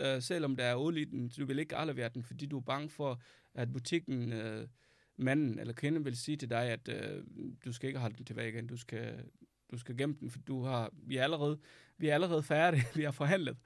øh, 0.00 0.22
selvom 0.22 0.56
der 0.56 0.64
er 0.64 0.76
olie 0.76 1.02
i 1.02 1.04
den, 1.04 1.28
du 1.28 1.46
vil 1.46 1.58
ikke 1.58 1.76
aflevere 1.76 2.08
den, 2.08 2.22
fordi 2.22 2.46
du 2.46 2.56
er 2.56 2.62
bange 2.62 2.88
for, 2.88 3.22
at 3.54 3.72
butikken, 3.72 4.32
øh, 4.32 4.68
manden 5.16 5.58
eller 5.58 5.72
kvinden 5.72 6.04
vil 6.04 6.16
sige 6.16 6.36
til 6.36 6.50
dig, 6.50 6.62
at 6.62 6.88
øh, 6.88 7.24
du 7.64 7.72
skal 7.72 7.86
ikke 7.88 7.98
holde 7.98 8.16
den 8.16 8.24
tilbage 8.24 8.48
igen, 8.48 8.66
du 8.66 8.76
skal, 8.76 9.24
du 9.70 9.78
skal 9.78 9.96
gemme 9.96 10.16
den, 10.20 10.30
for 10.30 10.38
du 10.38 10.62
har, 10.62 10.90
vi 10.92 11.16
er 11.16 11.22
allerede, 11.22 11.58
vi 11.98 12.08
er 12.08 12.14
allerede 12.14 12.42
færdige, 12.42 12.84
vi 12.96 13.02
har 13.02 13.10
forhandlet. 13.10 13.56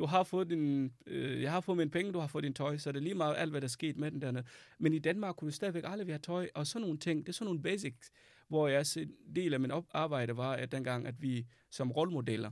Du 0.00 0.06
har 0.06 0.22
fået 0.22 0.50
din, 0.50 0.92
øh, 1.06 1.42
jeg 1.42 1.52
har 1.52 1.60
fået 1.60 1.78
mine 1.78 1.90
penge, 1.90 2.12
du 2.12 2.18
har 2.18 2.26
fået 2.26 2.44
din 2.44 2.54
tøj, 2.54 2.78
så 2.78 2.92
det 2.92 2.98
er 2.98 3.02
lige 3.02 3.14
meget 3.14 3.34
alt, 3.38 3.50
hvad 3.50 3.60
der 3.60 3.66
er 3.66 3.68
sket 3.68 3.96
med 3.96 4.10
den 4.10 4.22
dernede. 4.22 4.44
Men 4.78 4.94
i 4.94 4.98
Danmark 4.98 5.36
kunne 5.36 5.50
du 5.50 5.54
stadigvæk 5.54 5.84
aldrig 5.86 6.08
have 6.08 6.18
tøj, 6.18 6.48
og 6.54 6.66
sådan 6.66 6.82
nogle 6.82 6.98
ting, 6.98 7.20
det 7.20 7.28
er 7.28 7.32
sådan 7.32 7.44
nogle 7.44 7.62
basics, 7.62 8.10
hvor 8.48 8.68
jeg 8.68 8.86
en 8.96 9.12
del 9.36 9.54
af 9.54 9.60
min 9.60 9.72
arbejde 9.92 10.36
var, 10.36 10.52
at 10.52 10.72
dengang, 10.72 11.06
at 11.06 11.22
vi 11.22 11.46
som 11.70 11.92
rollemodeller, 11.92 12.50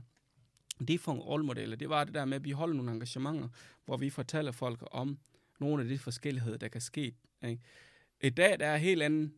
det 0.87 0.99
for 0.99 1.13
rollemodeller, 1.13 1.75
det 1.75 1.89
var 1.89 2.03
det 2.03 2.13
der 2.13 2.25
med, 2.25 2.35
at 2.35 2.43
vi 2.43 2.51
holder 2.51 2.75
nogle 2.75 2.91
engagementer, 2.91 3.49
hvor 3.85 3.97
vi 3.97 4.09
fortæller 4.09 4.51
folk 4.51 4.83
om 4.91 5.19
nogle 5.59 5.83
af 5.83 5.89
de 5.89 5.97
forskelligheder, 5.97 6.57
der 6.57 6.67
kan 6.67 6.81
ske. 6.81 7.15
Ikke? 7.43 7.61
I 8.23 8.29
dag 8.29 8.59
der 8.59 8.65
er 8.65 8.75
en 8.75 8.81
helt 8.81 9.01
anden 9.01 9.33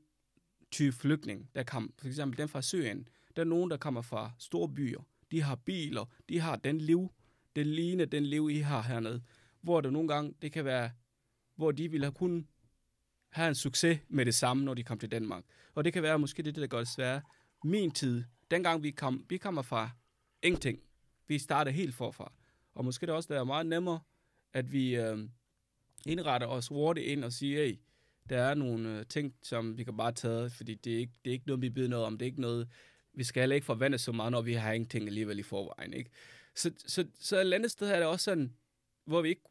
type 0.72 0.96
flygtning, 0.96 1.50
der 1.56 1.64
kom, 1.64 1.94
for 1.98 2.08
eksempel 2.08 2.38
den 2.38 2.48
fra 2.48 2.62
Syrien. 2.62 3.08
Der 3.36 3.42
er 3.42 3.48
nogen, 3.48 3.72
der 3.72 3.78
kommer 3.78 4.02
fra 4.02 4.32
store 4.38 4.70
byer. 4.70 5.02
De 5.32 5.42
har 5.42 5.56
biler, 5.56 6.06
de 6.30 6.40
har 6.40 6.56
den 6.56 6.78
liv, 6.78 7.12
det 7.56 7.68
ligner 7.68 8.06
den 8.06 8.26
liv, 8.26 8.50
I 8.52 8.58
har 8.58 8.82
hernede. 8.82 9.22
Hvor 9.62 9.82
det 9.82 9.94
nogle 9.94 10.08
gange, 10.08 10.34
det 10.42 10.52
kan 10.52 10.66
være, 10.66 10.92
hvor 11.56 11.72
de 11.72 11.92
ville 11.92 12.06
have 12.06 12.14
kun 12.14 12.48
have 13.30 13.48
en 13.48 13.56
succes 13.56 14.00
med 14.10 14.26
det 14.26 14.36
samme, 14.36 14.64
når 14.64 14.74
de 14.74 14.84
kom 14.84 15.00
til 15.00 15.12
Danmark. 15.12 15.44
Og 15.76 15.84
det 15.84 15.94
kan 15.94 16.04
være 16.04 16.20
måske 16.20 16.44
det, 16.44 16.56
der 16.56 16.68
gør 16.68 16.78
det 16.78 16.88
svært. 16.88 17.24
Min 17.64 17.92
tid, 17.92 18.24
dengang 18.52 18.84
vi 18.84 18.92
kom, 18.92 19.26
vi 19.30 19.38
kommer 19.38 19.62
fra 19.62 19.90
ingenting. 20.44 20.80
Vi 21.28 21.38
starter 21.38 21.72
helt 21.72 21.96
forfra. 21.96 22.32
Og 22.76 22.86
måske 22.86 23.06
det 23.06 23.16
også 23.16 23.34
der 23.34 23.40
er 23.40 23.44
meget 23.44 23.66
nemmere, 23.66 24.00
at 24.54 24.72
vi 24.72 24.96
øh, 24.96 25.18
indretter 26.06 26.48
os 26.48 26.68
hurtigt 26.68 27.08
ind 27.08 27.24
og 27.24 27.34
siger, 27.34 27.66
hey, 27.66 27.80
der 28.30 28.42
er 28.42 28.54
nogle 28.54 29.00
øh, 29.00 29.06
ting, 29.06 29.34
som 29.44 29.78
vi 29.78 29.84
kan 29.84 29.98
bare 29.98 30.12
tage, 30.12 30.50
fordi 30.50 30.76
det 30.76 30.94
er, 30.94 30.98
ikke, 30.98 31.14
det 31.26 31.32
er 31.32 31.34
ikke 31.34 31.48
noget, 31.48 31.62
vi 31.62 31.70
beder 31.70 31.90
noget 31.90 32.06
om. 32.06 32.18
Det 32.18 32.26
er 32.26 32.30
ikke 32.30 32.42
noget, 32.42 32.68
vi 33.14 33.24
skal 33.24 33.42
heller 33.42 33.56
ikke 33.56 33.66
forvente 33.66 33.98
så 33.98 34.12
meget, 34.12 34.32
når 34.32 34.42
vi 34.42 34.54
har 34.54 34.72
ingenting 34.72 35.08
alligevel 35.08 35.40
i 35.40 35.44
forvejen. 35.44 35.94
Ikke? 35.94 36.10
Så, 36.56 36.72
så, 36.88 37.06
så 37.20 37.40
et 37.42 37.54
andet 37.54 37.72
sted 37.72 37.90
er 37.90 37.98
det 37.98 38.08
også 38.08 38.24
sådan, 38.24 38.54
hvor 39.06 39.22
vi 39.22 39.30
ikke, 39.30 39.42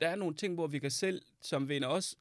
der 0.00 0.08
er 0.08 0.16
nogle 0.16 0.34
ting, 0.34 0.54
hvor 0.54 0.66
vi 0.66 0.78
kan 0.78 0.90
selv, 0.90 1.22
som 1.40 1.68
vinder 1.68 1.88
os, 1.88 2.16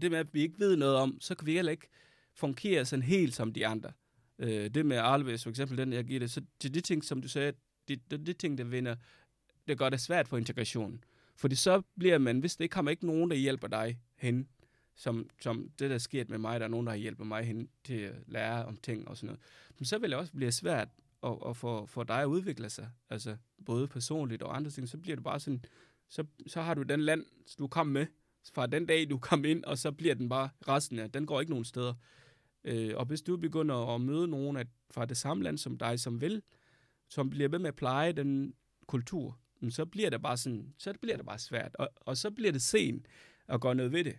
det 0.00 0.10
med, 0.10 0.18
at 0.18 0.34
vi 0.34 0.42
ikke 0.42 0.58
ved 0.58 0.76
noget 0.76 0.96
om, 0.96 1.20
så 1.20 1.34
kan 1.34 1.46
vi 1.46 1.52
heller 1.52 1.72
ikke 1.72 1.88
fungere 2.34 2.84
sådan 2.84 3.02
helt 3.02 3.34
som 3.34 3.52
de 3.52 3.66
andre. 3.66 3.92
Øh, 4.38 4.70
det 4.70 4.86
med 4.86 4.96
Arleves, 4.96 5.42
for 5.42 5.50
eksempel 5.50 5.78
den, 5.78 5.92
jeg 5.92 6.04
giver 6.04 6.20
det, 6.20 6.30
så 6.30 6.42
det 6.62 6.74
de 6.74 6.80
ting, 6.80 7.04
som 7.04 7.22
du 7.22 7.28
sagde, 7.28 7.52
det, 7.88 8.10
det, 8.10 8.26
det 8.26 8.36
ting, 8.36 8.58
der 8.58 8.64
vinder, 8.64 8.96
det 9.68 9.78
gør 9.78 9.88
det 9.88 10.00
svært 10.00 10.28
for 10.28 10.36
integrationen. 10.36 11.04
Fordi 11.36 11.54
så 11.54 11.82
bliver 11.98 12.18
man, 12.18 12.38
hvis 12.38 12.56
det 12.56 12.64
ikke 12.64 12.72
kommer 12.72 12.90
ikke 12.90 13.06
nogen, 13.06 13.30
der 13.30 13.36
hjælper 13.36 13.68
dig 13.68 13.98
hen, 14.16 14.48
som, 14.96 15.30
som 15.40 15.70
det, 15.78 15.90
der 15.90 15.98
sker 15.98 16.24
med 16.28 16.38
mig, 16.38 16.60
der 16.60 16.66
er 16.66 16.70
nogen, 16.70 16.86
der 16.86 16.92
har 16.92 16.98
hjulpet 16.98 17.26
mig 17.26 17.44
hen 17.44 17.68
til 17.84 17.94
at 17.94 18.14
lære 18.26 18.64
om 18.64 18.76
ting 18.76 19.08
og 19.08 19.16
sådan 19.16 19.26
noget, 19.26 19.40
men 19.78 19.84
så 19.84 19.98
vil 19.98 20.10
det 20.10 20.18
også 20.18 20.32
blive 20.32 20.52
svært 20.52 20.88
og, 21.24 21.42
og 21.42 21.56
få, 21.56 21.86
for 21.86 22.04
dig 22.04 22.20
at 22.20 22.26
udvikle 22.26 22.70
sig, 22.70 22.90
altså 23.10 23.36
både 23.66 23.88
personligt 23.88 24.42
og 24.42 24.56
andre 24.56 24.70
ting, 24.70 24.88
så 24.88 24.98
bliver 24.98 25.16
det 25.16 25.24
bare 25.24 25.40
sådan, 25.40 25.64
så, 26.08 26.24
så 26.46 26.62
har 26.62 26.74
du 26.74 26.82
den 26.82 27.00
land, 27.00 27.24
du 27.58 27.66
kom 27.66 27.86
med, 27.86 28.06
fra 28.52 28.66
den 28.66 28.86
dag, 28.86 29.10
du 29.10 29.18
kom 29.18 29.44
ind, 29.44 29.64
og 29.64 29.78
så 29.78 29.92
bliver 29.92 30.14
den 30.14 30.28
bare 30.28 30.48
resten 30.68 30.98
af, 30.98 31.12
den 31.12 31.26
går 31.26 31.40
ikke 31.40 31.50
nogen 31.50 31.64
steder. 31.64 31.94
Øh, 32.64 32.96
og 32.96 33.06
hvis 33.06 33.22
du 33.22 33.36
begynder 33.36 33.94
at 33.94 34.00
møde 34.00 34.28
nogen 34.28 34.56
af, 34.56 34.64
fra 34.90 35.04
det 35.04 35.16
samme 35.16 35.44
land 35.44 35.58
som 35.58 35.78
dig, 35.78 36.00
som 36.00 36.20
vil, 36.20 36.42
som 37.08 37.30
bliver 37.30 37.48
ved 37.48 37.58
med 37.58 37.68
at 37.68 37.76
pleje 37.76 38.12
den 38.12 38.54
kultur, 38.86 39.38
så 39.70 39.84
bliver 39.86 40.10
det 40.10 40.22
bare 40.22 40.36
sådan, 40.36 40.74
så 40.78 40.92
bliver 41.02 41.16
det 41.16 41.26
bare 41.26 41.38
svært, 41.38 41.76
og, 41.78 41.88
og 41.96 42.16
så 42.16 42.30
bliver 42.30 42.52
det 42.52 42.62
sent 42.62 43.06
at 43.48 43.60
gøre 43.60 43.74
noget 43.74 43.92
ved 43.92 44.04
det. 44.04 44.18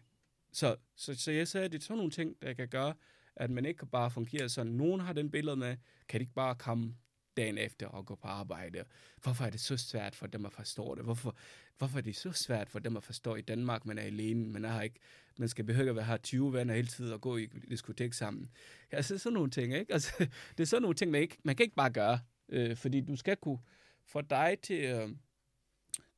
Så, 0.52 0.76
så, 0.96 1.14
så 1.16 1.32
jeg 1.32 1.48
sagde, 1.48 1.66
at 1.66 1.72
det 1.72 1.80
er 1.80 1.84
sådan 1.84 1.98
nogle 1.98 2.12
ting, 2.12 2.42
der 2.42 2.54
kan 2.54 2.68
gøre, 2.68 2.94
at 3.36 3.50
man 3.50 3.66
ikke 3.66 3.78
kan 3.78 3.88
bare 3.88 4.12
fungere 4.12 4.50
sådan. 4.50 4.72
Nogen 4.72 5.02
har 5.02 5.14
den 5.14 5.32
billede 5.32 5.56
med, 5.56 5.78
kan 6.10 6.20
de 6.20 6.24
ikke 6.24 6.34
bare 6.34 6.56
komme 6.56 6.96
dagen 7.38 7.58
efter 7.58 7.88
og 7.88 8.06
gå 8.06 8.16
på 8.16 8.28
arbejde? 8.28 8.84
Hvorfor 9.24 9.46
er 9.46 9.50
det 9.50 9.60
så 9.60 9.78
svært 9.78 10.16
for 10.16 10.28
dem 10.28 10.46
at 10.46 10.52
forstå 10.52 10.96
det? 10.96 11.04
Hvorfor, 11.04 11.36
hvorfor 11.78 11.98
er 11.98 12.02
det 12.02 12.16
så 12.16 12.32
svært 12.32 12.70
for 12.70 12.80
dem 12.80 12.98
at 12.98 13.04
forstå 13.04 13.36
i 13.36 13.42
Danmark, 13.42 13.86
man 13.86 13.98
er 13.98 14.02
alene, 14.02 14.48
man 14.48 14.64
har 14.64 14.82
ikke, 14.82 15.00
man 15.38 15.50
skal 15.50 15.66
behøve 15.66 16.00
at 16.00 16.06
have 16.06 16.18
20 16.18 16.54
venner 16.54 16.74
hele 16.74 16.88
tiden 16.88 17.14
og 17.14 17.22
gå 17.22 17.38
i 17.38 17.46
diskotek 17.46 18.14
sammen. 18.14 18.50
Altså 18.92 19.18
sådan 19.18 19.34
nogle 19.34 19.52
ting, 19.52 19.74
ikke? 19.74 19.94
Altså, 19.94 20.12
det 20.58 20.60
er 20.60 20.66
sådan 20.66 20.82
nogle 20.82 20.96
ting, 20.96 21.12
man, 21.12 21.22
ikke, 21.22 21.38
man 21.44 21.56
kan 21.56 21.64
ikke 21.64 21.76
bare 21.76 21.92
gøre, 21.92 22.20
øh, 22.50 22.76
fordi 22.76 23.02
du 23.02 23.16
skal 23.16 23.38
kunne 23.38 23.60
få 24.06 24.22
dig 24.22 24.58
til, 24.64 24.84
øh, 24.84 25.10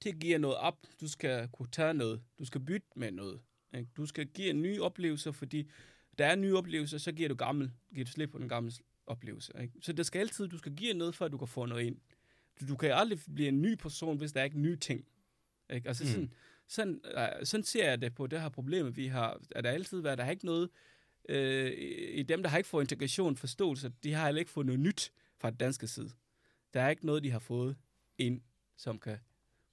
til 0.02 0.10
at 0.10 0.20
give 0.20 0.38
noget 0.38 0.58
op. 0.58 0.78
Du 1.02 1.08
skal 1.08 1.50
kunne 1.54 1.70
tage 1.72 1.94
noget. 1.94 2.22
Du 2.40 2.46
skal 2.46 2.62
bytte 2.62 2.88
med 2.96 3.12
noget. 3.12 3.42
Ikke? 3.74 3.90
Du 3.98 4.06
skal 4.06 4.28
give 4.28 4.50
en 4.50 4.62
ny 4.62 4.80
oplevelse, 4.80 5.34
fordi 5.34 5.70
der 6.18 6.26
er 6.26 6.36
nye 6.36 6.56
oplevelser, 6.58 6.98
så 6.98 7.12
giver 7.12 7.30
du 7.30 7.36
gammel, 7.36 7.72
giver 7.94 8.06
du 8.06 8.12
slip 8.12 8.32
på 8.32 8.38
den 8.38 8.50
gamle 8.50 8.72
oplevelse. 9.08 9.54
Ikke? 9.62 9.74
Så 9.82 9.94
det 9.94 10.06
skal 10.06 10.20
altid, 10.20 10.48
du 10.48 10.58
skal 10.58 10.76
give 10.76 10.94
noget, 10.94 11.16
før 11.16 11.28
du 11.28 11.38
kan 11.38 11.48
få 11.48 11.66
noget 11.66 11.84
ind. 11.84 11.98
Du, 12.60 12.68
du 12.68 12.76
kan 12.76 12.92
aldrig 12.92 13.20
blive 13.36 13.48
en 13.48 13.62
ny 13.62 13.76
person, 13.76 14.18
hvis 14.18 14.32
der 14.32 14.40
er 14.40 14.44
ikke 14.46 14.60
nye 14.60 14.76
ting. 14.76 15.06
Ikke? 15.74 15.88
Altså 15.88 16.04
mm. 16.04 16.10
sådan, 16.10 16.34
sådan, 16.68 17.02
uh, 17.18 17.46
sådan 17.46 17.64
ser 17.64 17.90
jeg 17.90 18.02
det 18.02 18.16
på 18.16 18.28
det 18.28 18.42
her 18.42 18.50
problem, 18.50 18.96
vi 18.96 19.08
har. 19.08 19.42
At 19.52 19.64
der 19.64 19.70
altid 19.70 20.02
været, 20.02 20.18
der 20.18 20.24
er 20.24 20.30
ikke 20.30 20.46
noget, 20.46 20.70
øh, 21.30 21.74
i 22.14 22.24
dem, 22.24 22.44
der 22.44 22.50
har 22.50 22.58
ikke 22.58 22.70
fået 22.70 22.84
integration, 22.84 23.38
forståelse, 23.38 23.92
de 24.04 24.14
har 24.14 24.26
heller 24.26 24.40
ikke 24.40 24.52
fået 24.52 24.66
noget 24.66 24.80
nyt 24.80 25.12
fra 25.38 25.50
den 25.50 25.58
danske 25.58 25.88
side. 25.88 26.10
Der 26.74 26.82
er 26.82 26.90
ikke 26.90 27.06
noget, 27.06 27.24
de 27.24 27.32
har 27.32 27.40
fået 27.40 27.78
ind, 28.18 28.42
som 28.78 29.00
kan 29.00 29.18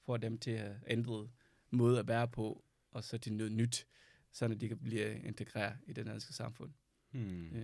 få 0.06 0.16
dem 0.16 0.38
til 0.38 0.50
at 0.50 0.72
ændre 0.86 1.28
måde 1.70 1.98
at 1.98 2.08
være 2.08 2.28
på, 2.28 2.64
og 2.90 3.04
så 3.04 3.18
til 3.18 3.32
noget 3.32 3.52
nyt, 3.52 3.86
så 4.34 4.48
de 4.48 4.68
kan 4.68 4.78
blive 4.78 5.18
integreret 5.18 5.76
i 5.86 5.92
det 5.92 6.06
danske 6.06 6.32
samfund. 6.32 6.70
Hmm. 7.12 7.48
Ja. 7.54 7.60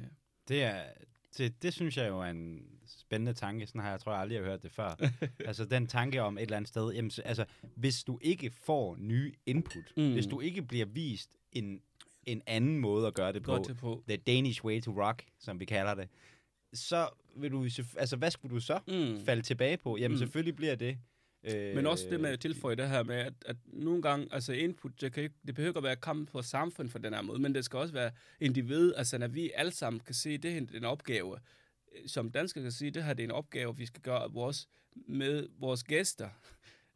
Det 0.49 0.63
er, 0.63 0.85
det, 1.39 1.63
det 1.63 1.73
synes 1.73 1.97
jeg 1.97 2.09
jo 2.09 2.21
er 2.21 2.25
en 2.25 2.65
spændende 2.87 3.33
tanke. 3.33 3.67
Sådan 3.67 3.81
har 3.81 3.91
jeg, 3.91 4.01
tror 4.01 4.13
jeg 4.13 4.21
aldrig 4.21 4.39
har 4.39 4.45
hørt 4.45 4.63
det 4.63 4.73
før. 4.73 4.95
altså 5.49 5.65
den 5.65 5.87
tanke 5.87 6.23
om 6.23 6.39
et 6.39 6.43
eller 6.43 6.57
andet 6.57 6.69
sted. 6.69 6.93
Jamen, 6.93 7.11
altså, 7.25 7.45
hvis 7.75 8.05
du 8.05 8.19
ikke 8.23 8.51
får 8.51 8.97
nye 8.97 9.33
input, 9.47 9.93
mm. 9.97 10.13
hvis 10.13 10.27
du 10.27 10.41
ikke 10.41 10.63
bliver 10.63 10.87
vist 10.87 11.31
en, 11.53 11.81
en 12.27 12.43
anden 12.47 12.79
måde 12.79 13.07
at 13.07 13.15
gøre 13.15 13.33
det 13.33 13.43
på, 13.43 13.59
det 13.59 13.77
på, 13.77 14.05
the 14.09 14.17
Danish 14.17 14.65
way 14.65 14.83
to 14.83 15.05
rock, 15.07 15.25
som 15.39 15.61
vi 15.61 15.65
kalder 15.65 15.95
det, 15.95 16.09
så 16.73 17.09
vil 17.37 17.51
du, 17.51 17.69
altså 17.97 18.17
hvad 18.17 18.31
skulle 18.31 18.55
du 18.55 18.61
så 18.61 18.81
mm. 18.89 19.25
falde 19.25 19.43
tilbage 19.43 19.77
på? 19.77 19.97
Jamen 19.97 20.15
mm. 20.15 20.19
selvfølgelig 20.19 20.57
bliver 20.57 20.75
det 20.75 20.99
Øh, 21.45 21.75
Men 21.75 21.87
også 21.87 22.07
det 22.11 22.21
med 22.21 22.31
at 22.31 22.41
tilføje 22.41 22.77
det 22.77 22.89
her 22.89 23.03
med, 23.03 23.17
at, 23.17 23.33
at 23.47 23.57
nogle 23.67 24.03
gange, 24.03 24.29
altså 24.33 24.53
input, 24.53 25.01
det, 25.01 25.13
kan 25.13 25.23
ikke, 25.23 25.35
det 25.47 25.55
behøver 25.55 25.71
ikke 25.71 25.79
at 25.79 25.85
være 25.85 25.97
kamp 25.97 26.31
for 26.31 26.43
samfund 26.43 26.89
for 26.89 26.99
den 26.99 27.15
her 27.15 27.23
måde, 27.23 27.39
men 27.39 27.55
det 27.55 27.65
skal 27.65 27.79
også 27.79 27.95
være 27.95 28.11
individ, 28.41 28.93
altså 28.97 29.19
når 29.19 29.29
vi 29.29 29.51
alle 29.55 29.73
sammen 29.73 30.01
kan 30.01 30.15
se, 30.15 30.39
det 30.39 30.53
er 30.53 30.77
en 30.77 30.85
opgave, 30.85 31.39
som 32.07 32.31
danskere 32.31 32.63
kan 32.63 32.73
sige, 32.73 32.91
det 32.91 33.05
her 33.05 33.15
det 33.15 33.23
er 33.23 33.27
en 33.29 33.31
opgave, 33.31 33.77
vi 33.77 33.87
skal 33.87 34.03
gøre 34.03 34.33
vores, 34.33 34.69
med 34.95 35.49
vores 35.59 35.85
gæster. 35.85 36.29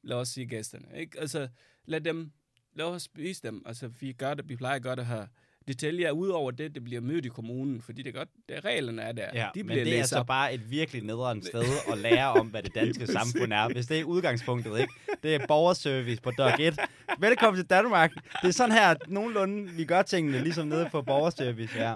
Lad 0.03 0.17
os 0.17 0.29
sige 0.29 0.47
gæsterne. 0.47 0.99
Ikke? 1.01 1.21
Altså, 1.21 1.49
lad 1.87 2.01
dem, 2.01 2.33
lad 2.75 2.85
os 2.85 3.11
vise 3.15 3.43
dem. 3.43 3.63
Altså, 3.67 3.89
vi 3.89 4.13
gør 4.13 4.35
det, 4.35 4.49
vi 4.49 4.57
plejer 4.57 4.77
at 4.77 4.83
gøre 4.83 4.97
det 4.97 5.07
her 5.07 5.27
detaljer 5.69 6.11
ud 6.11 6.29
over 6.29 6.51
det, 6.51 6.75
det 6.75 6.85
bliver 6.85 7.01
mødt 7.01 7.27
i 7.27 7.29
kommunen, 7.29 7.83
fordi 7.83 8.03
det 8.03 8.15
er 8.15 8.19
godt, 8.19 8.29
det, 8.49 8.65
reglerne 8.65 9.03
er 9.03 9.13
der. 9.13 9.27
Ja, 9.35 9.49
de 9.55 9.65
bliver 9.65 9.65
men 9.65 9.87
det 9.87 9.95
er 9.95 9.99
altså 9.99 10.19
op. 10.19 10.27
bare 10.27 10.55
et 10.55 10.71
virkelig 10.71 11.03
nederen 11.03 11.43
sted 11.43 11.65
at 11.93 11.99
lære 11.99 12.33
om, 12.33 12.47
hvad 12.47 12.63
det 12.63 12.75
danske 12.75 13.07
samfund 13.19 13.53
er, 13.53 13.69
hvis 13.69 13.87
det 13.87 14.01
er 14.01 14.05
udgangspunktet, 14.05 14.81
ikke? 14.81 14.93
Det 15.25 15.35
er 15.35 15.47
borgerservice 15.47 16.23
på 16.23 16.31
dog 16.31 16.51
1. 16.61 16.79
Velkommen 17.19 17.59
til 17.59 17.71
Danmark. 17.71 18.13
Det 18.43 18.49
er 18.49 18.53
sådan 18.53 18.73
her, 18.73 18.95
nogenlunde, 19.09 19.71
vi 19.71 19.85
gør 19.85 20.03
tingene, 20.03 20.43
ligesom 20.43 20.67
nede 20.67 20.89
på 20.91 21.03
borgerservice, 21.03 21.79
ja. 21.79 21.95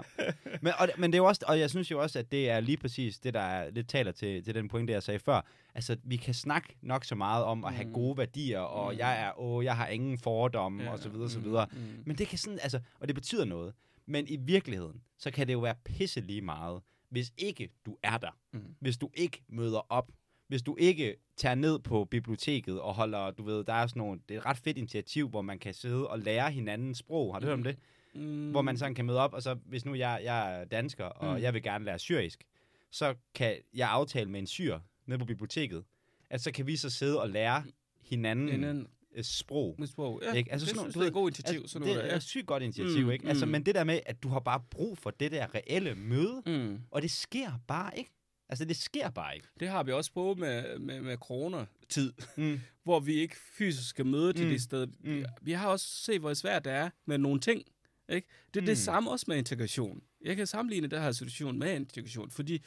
Men, 0.61 0.73
og, 0.79 0.89
men 0.97 1.11
det 1.11 1.17
er 1.17 1.21
jo 1.21 1.25
også, 1.25 1.45
og 1.47 1.59
jeg 1.59 1.69
synes 1.69 1.91
jo 1.91 2.01
også, 2.01 2.19
at 2.19 2.31
det 2.31 2.49
er 2.49 2.59
lige 2.59 2.77
præcis 2.77 3.19
det, 3.19 3.33
der 3.33 3.39
er, 3.39 3.69
lidt 3.69 3.89
taler 3.89 4.11
til, 4.11 4.43
til 4.43 4.55
den 4.55 4.67
pointe, 4.67 4.93
jeg 4.93 5.03
sagde 5.03 5.19
før. 5.19 5.41
Altså, 5.75 5.97
vi 6.03 6.15
kan 6.15 6.33
snakke 6.33 6.77
nok 6.81 7.05
så 7.05 7.15
meget 7.15 7.43
om 7.43 7.65
at 7.65 7.73
have 7.73 7.87
mm. 7.87 7.93
gode 7.93 8.17
værdier, 8.17 8.59
og 8.59 8.93
mm. 8.93 8.99
jeg 8.99 9.21
er, 9.21 9.39
åh, 9.39 9.65
jeg 9.65 9.75
har 9.75 9.87
ingen 9.87 10.17
fordomme, 10.17 10.83
ja, 10.83 10.91
og 10.91 10.99
så 10.99 11.09
videre, 11.09 11.25
og 11.25 11.31
så 11.31 11.39
videre. 11.39 11.67
Mm. 11.71 11.79
Men 12.05 12.17
det 12.17 12.27
kan 12.27 12.37
sådan, 12.37 12.59
altså, 12.61 12.79
og 12.99 13.07
det 13.07 13.15
betyder 13.15 13.45
noget. 13.45 13.73
Men 14.07 14.27
i 14.27 14.37
virkeligheden, 14.37 15.01
så 15.17 15.31
kan 15.31 15.47
det 15.47 15.53
jo 15.53 15.59
være 15.59 15.75
pisse 15.85 16.21
lige 16.21 16.41
meget, 16.41 16.81
hvis 17.09 17.31
ikke 17.37 17.69
du 17.85 17.97
er 18.03 18.17
der. 18.17 18.37
Mm. 18.53 18.75
Hvis 18.79 18.97
du 18.97 19.09
ikke 19.13 19.41
møder 19.49 19.85
op. 19.89 20.11
Hvis 20.49 20.61
du 20.61 20.75
ikke 20.79 21.15
tager 21.37 21.55
ned 21.55 21.79
på 21.79 22.05
biblioteket 22.05 22.81
og 22.81 22.93
holder, 22.93 23.31
du 23.31 23.43
ved, 23.43 23.63
der 23.63 23.73
er 23.73 23.87
sådan 23.87 23.99
nogle, 23.99 24.19
det 24.29 24.35
er 24.35 24.39
et 24.39 24.45
ret 24.45 24.57
fedt 24.57 24.77
initiativ, 24.77 25.29
hvor 25.29 25.41
man 25.41 25.59
kan 25.59 25.73
sidde 25.73 26.07
og 26.07 26.19
lære 26.19 26.51
hinanden 26.51 26.95
sprog. 26.95 27.33
Har 27.35 27.39
du 27.39 27.45
hørt 27.45 27.53
om 27.53 27.63
det? 27.63 27.77
Mm. 28.15 28.51
Hvor 28.51 28.61
man 28.61 28.77
sådan 28.77 28.95
kan 28.95 29.05
møde 29.05 29.19
op, 29.19 29.33
og 29.33 29.43
så 29.43 29.53
hvis 29.53 29.85
nu 29.85 29.93
jeg, 29.95 30.21
jeg 30.23 30.59
er 30.61 30.65
dansker, 30.65 31.05
og 31.05 31.35
Mm. 31.35 31.41
jeg 31.41 31.53
vil 31.53 31.63
gerne 31.63 31.85
lære 31.85 31.99
syrisk, 31.99 32.43
så 32.91 33.15
kan 33.35 33.55
jeg 33.73 33.89
aftale 33.89 34.29
med 34.29 34.39
en 34.39 34.47
syr 34.47 34.79
nede 35.05 35.19
på 35.19 35.25
biblioteket, 35.25 35.83
at 36.29 36.41
så 36.41 36.51
kan 36.51 36.67
vi 36.67 36.75
så 36.75 36.89
sidde 36.89 37.21
og 37.21 37.29
lære 37.29 37.63
hinanden 38.01 38.49
Inden 38.49 38.87
sprog. 39.21 39.75
med 39.79 39.87
sprog. 39.87 40.21
Ja, 40.23 40.33
Ikke? 40.33 40.51
Altså 40.51 40.65
det 40.65 40.75
sådan 40.75 40.83
synes 40.91 40.93
du 40.93 40.99
jeg 40.99 41.05
er 41.05 41.07
et 41.07 41.13
godt 41.13 41.37
initiativ. 41.37 41.59
Altså, 41.59 41.73
sådan 41.73 41.87
det 41.87 41.93
noget 41.95 42.05
er 42.05 42.09
der, 42.09 42.15
et 42.17 42.23
sygt 42.23 42.47
godt 42.47 42.63
initiativ, 42.63 43.05
Mm, 43.05 43.11
ikke? 43.11 43.27
Altså, 43.27 43.45
mm. 43.45 43.51
men 43.51 43.65
det 43.65 43.75
der 43.75 43.83
med, 43.83 43.99
at 44.05 44.23
du 44.23 44.27
har 44.29 44.39
bare 44.39 44.61
brug 44.71 44.97
for 44.97 45.09
det 45.11 45.31
der 45.31 45.55
reelle 45.55 45.95
møde, 45.95 46.41
ja. 46.45 46.57
mm. 46.57 46.79
og 46.91 47.01
det 47.01 47.11
sker 47.11 47.51
bare 47.67 47.97
ikke. 47.97 48.11
Altså, 48.49 48.65
det 48.65 48.75
sker 48.77 49.09
bare 49.09 49.35
ikke. 49.35 49.47
Det 49.59 49.67
har 49.67 49.83
vi 49.83 49.91
også 49.91 50.11
prøvet 50.11 50.37
med, 50.37 50.79
med, 50.79 51.01
med 51.01 51.17
coronatid, 51.17 52.13
Mm. 52.37 52.59
hvor 52.83 52.99
vi 52.99 53.13
ikke 53.13 53.35
fysisk 53.57 53.89
skal 53.89 54.05
møde 54.05 54.33
til 54.33 54.45
Mm. 54.45 54.51
det 54.51 54.61
sted. 54.61 54.87
Mm. 54.99 55.25
Vi, 55.41 55.51
har 55.51 55.67
også 55.67 55.87
set, 55.87 56.19
hvor 56.19 56.33
svært 56.33 56.65
det 56.65 56.73
er 56.73 56.89
med 57.05 57.17
nogle 57.17 57.39
ting. 57.39 57.63
Ikke? 58.09 58.27
Det 58.53 58.59
er 58.59 58.61
Mm. 58.61 58.65
det 58.65 58.77
samme 58.77 59.11
også 59.11 59.25
med 59.27 59.37
integration. 59.37 60.01
Jeg 60.21 60.35
kan 60.35 60.47
sammenligne 60.47 60.87
den 60.87 61.01
her 61.01 61.11
situation 61.11 61.59
med 61.59 61.75
integration, 61.75 62.31
fordi 62.31 62.63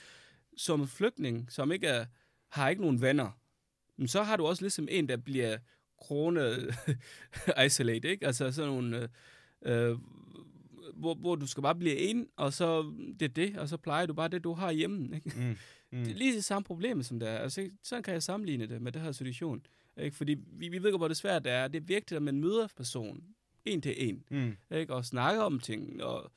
som 0.56 0.88
flygtning, 0.88 1.52
som 1.52 1.72
ikke 1.72 1.86
er, 1.86 2.06
har 2.48 2.68
ikke 2.68 2.82
nogen 2.82 3.00
venner, 3.00 3.30
så 4.06 4.22
har 4.22 4.36
du 4.36 4.46
også 4.46 4.62
ligesom 4.62 4.88
en, 4.90 5.08
der 5.08 5.16
bliver 5.16 5.58
corona-isolate, 6.02 8.08
ikke? 8.12 8.26
Altså 8.26 8.52
sådan 8.52 8.70
nogle... 8.70 9.08
Øh, 9.62 9.90
øh, 9.90 9.98
hvor, 10.94 11.14
hvor 11.14 11.34
du 11.34 11.46
skal 11.46 11.62
bare 11.62 11.74
blive 11.74 11.96
ind, 11.96 12.26
og 12.36 12.52
så 12.52 12.82
det 13.20 13.22
er 13.22 13.28
det, 13.28 13.58
og 13.58 13.68
så 13.68 13.76
plejer 13.76 14.06
du 14.06 14.14
bare 14.14 14.28
det, 14.28 14.44
du 14.44 14.52
har 14.52 14.70
hjemme. 14.72 15.14
Ikke? 15.16 15.32
Mm. 15.36 15.56
Mm. 15.98 15.98
Det 16.04 16.10
er 16.10 16.14
lige 16.16 16.34
det 16.34 16.44
samme 16.44 16.64
problem, 16.64 17.02
som 17.02 17.20
det 17.20 17.28
er. 17.28 17.38
Altså, 17.38 17.70
sådan 17.82 18.02
kan 18.02 18.14
jeg 18.14 18.22
sammenligne 18.22 18.66
det 18.66 18.82
med 18.82 18.92
det 18.92 19.02
her 19.02 19.12
situation. 19.12 19.66
Ikke? 19.96 20.16
Fordi 20.16 20.36
vi, 20.46 20.68
vi 20.68 20.82
ved 20.82 20.90
godt, 20.90 21.00
hvor 21.00 21.08
det 21.08 21.16
svært 21.16 21.44
det 21.44 21.52
er. 21.52 21.68
Det 21.68 21.80
er 21.82 21.84
vigtigt, 21.86 22.16
at 22.16 22.22
man 22.22 22.40
møder 22.40 22.68
personen 22.76 23.24
en 23.64 23.82
til 23.82 24.08
en, 24.08 24.24
Mm. 24.30 24.56
ikke? 24.76 24.94
og 24.94 25.04
snakker 25.04 25.42
om 25.42 25.60
ting, 25.60 26.02
og 26.02 26.32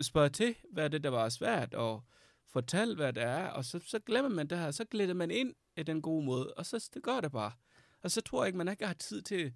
spørger 0.00 0.28
til, 0.28 0.54
hvad 0.72 0.90
det 0.90 1.04
der 1.04 1.10
var 1.10 1.28
svært, 1.28 1.74
og 1.74 2.04
fortæl, 2.46 2.94
hvad 2.96 3.12
det 3.12 3.22
er, 3.22 3.46
og 3.46 3.64
så, 3.64 3.80
så 3.86 3.98
glemmer 3.98 4.28
man 4.30 4.46
det 4.46 4.58
her, 4.58 4.70
så 4.70 4.84
glider 4.84 5.14
man 5.14 5.30
ind 5.30 5.54
i 5.76 5.82
den 5.82 6.02
gode 6.02 6.24
måde, 6.24 6.54
og 6.54 6.66
så 6.66 6.90
det 6.94 7.02
gør 7.02 7.20
det 7.20 7.32
bare. 7.32 7.52
Og 8.02 8.10
så 8.10 8.20
tror 8.20 8.42
jeg 8.42 8.46
ikke, 8.48 8.58
man 8.58 8.68
ikke 8.68 8.86
har 8.86 8.94
tid 8.94 9.22
til, 9.22 9.52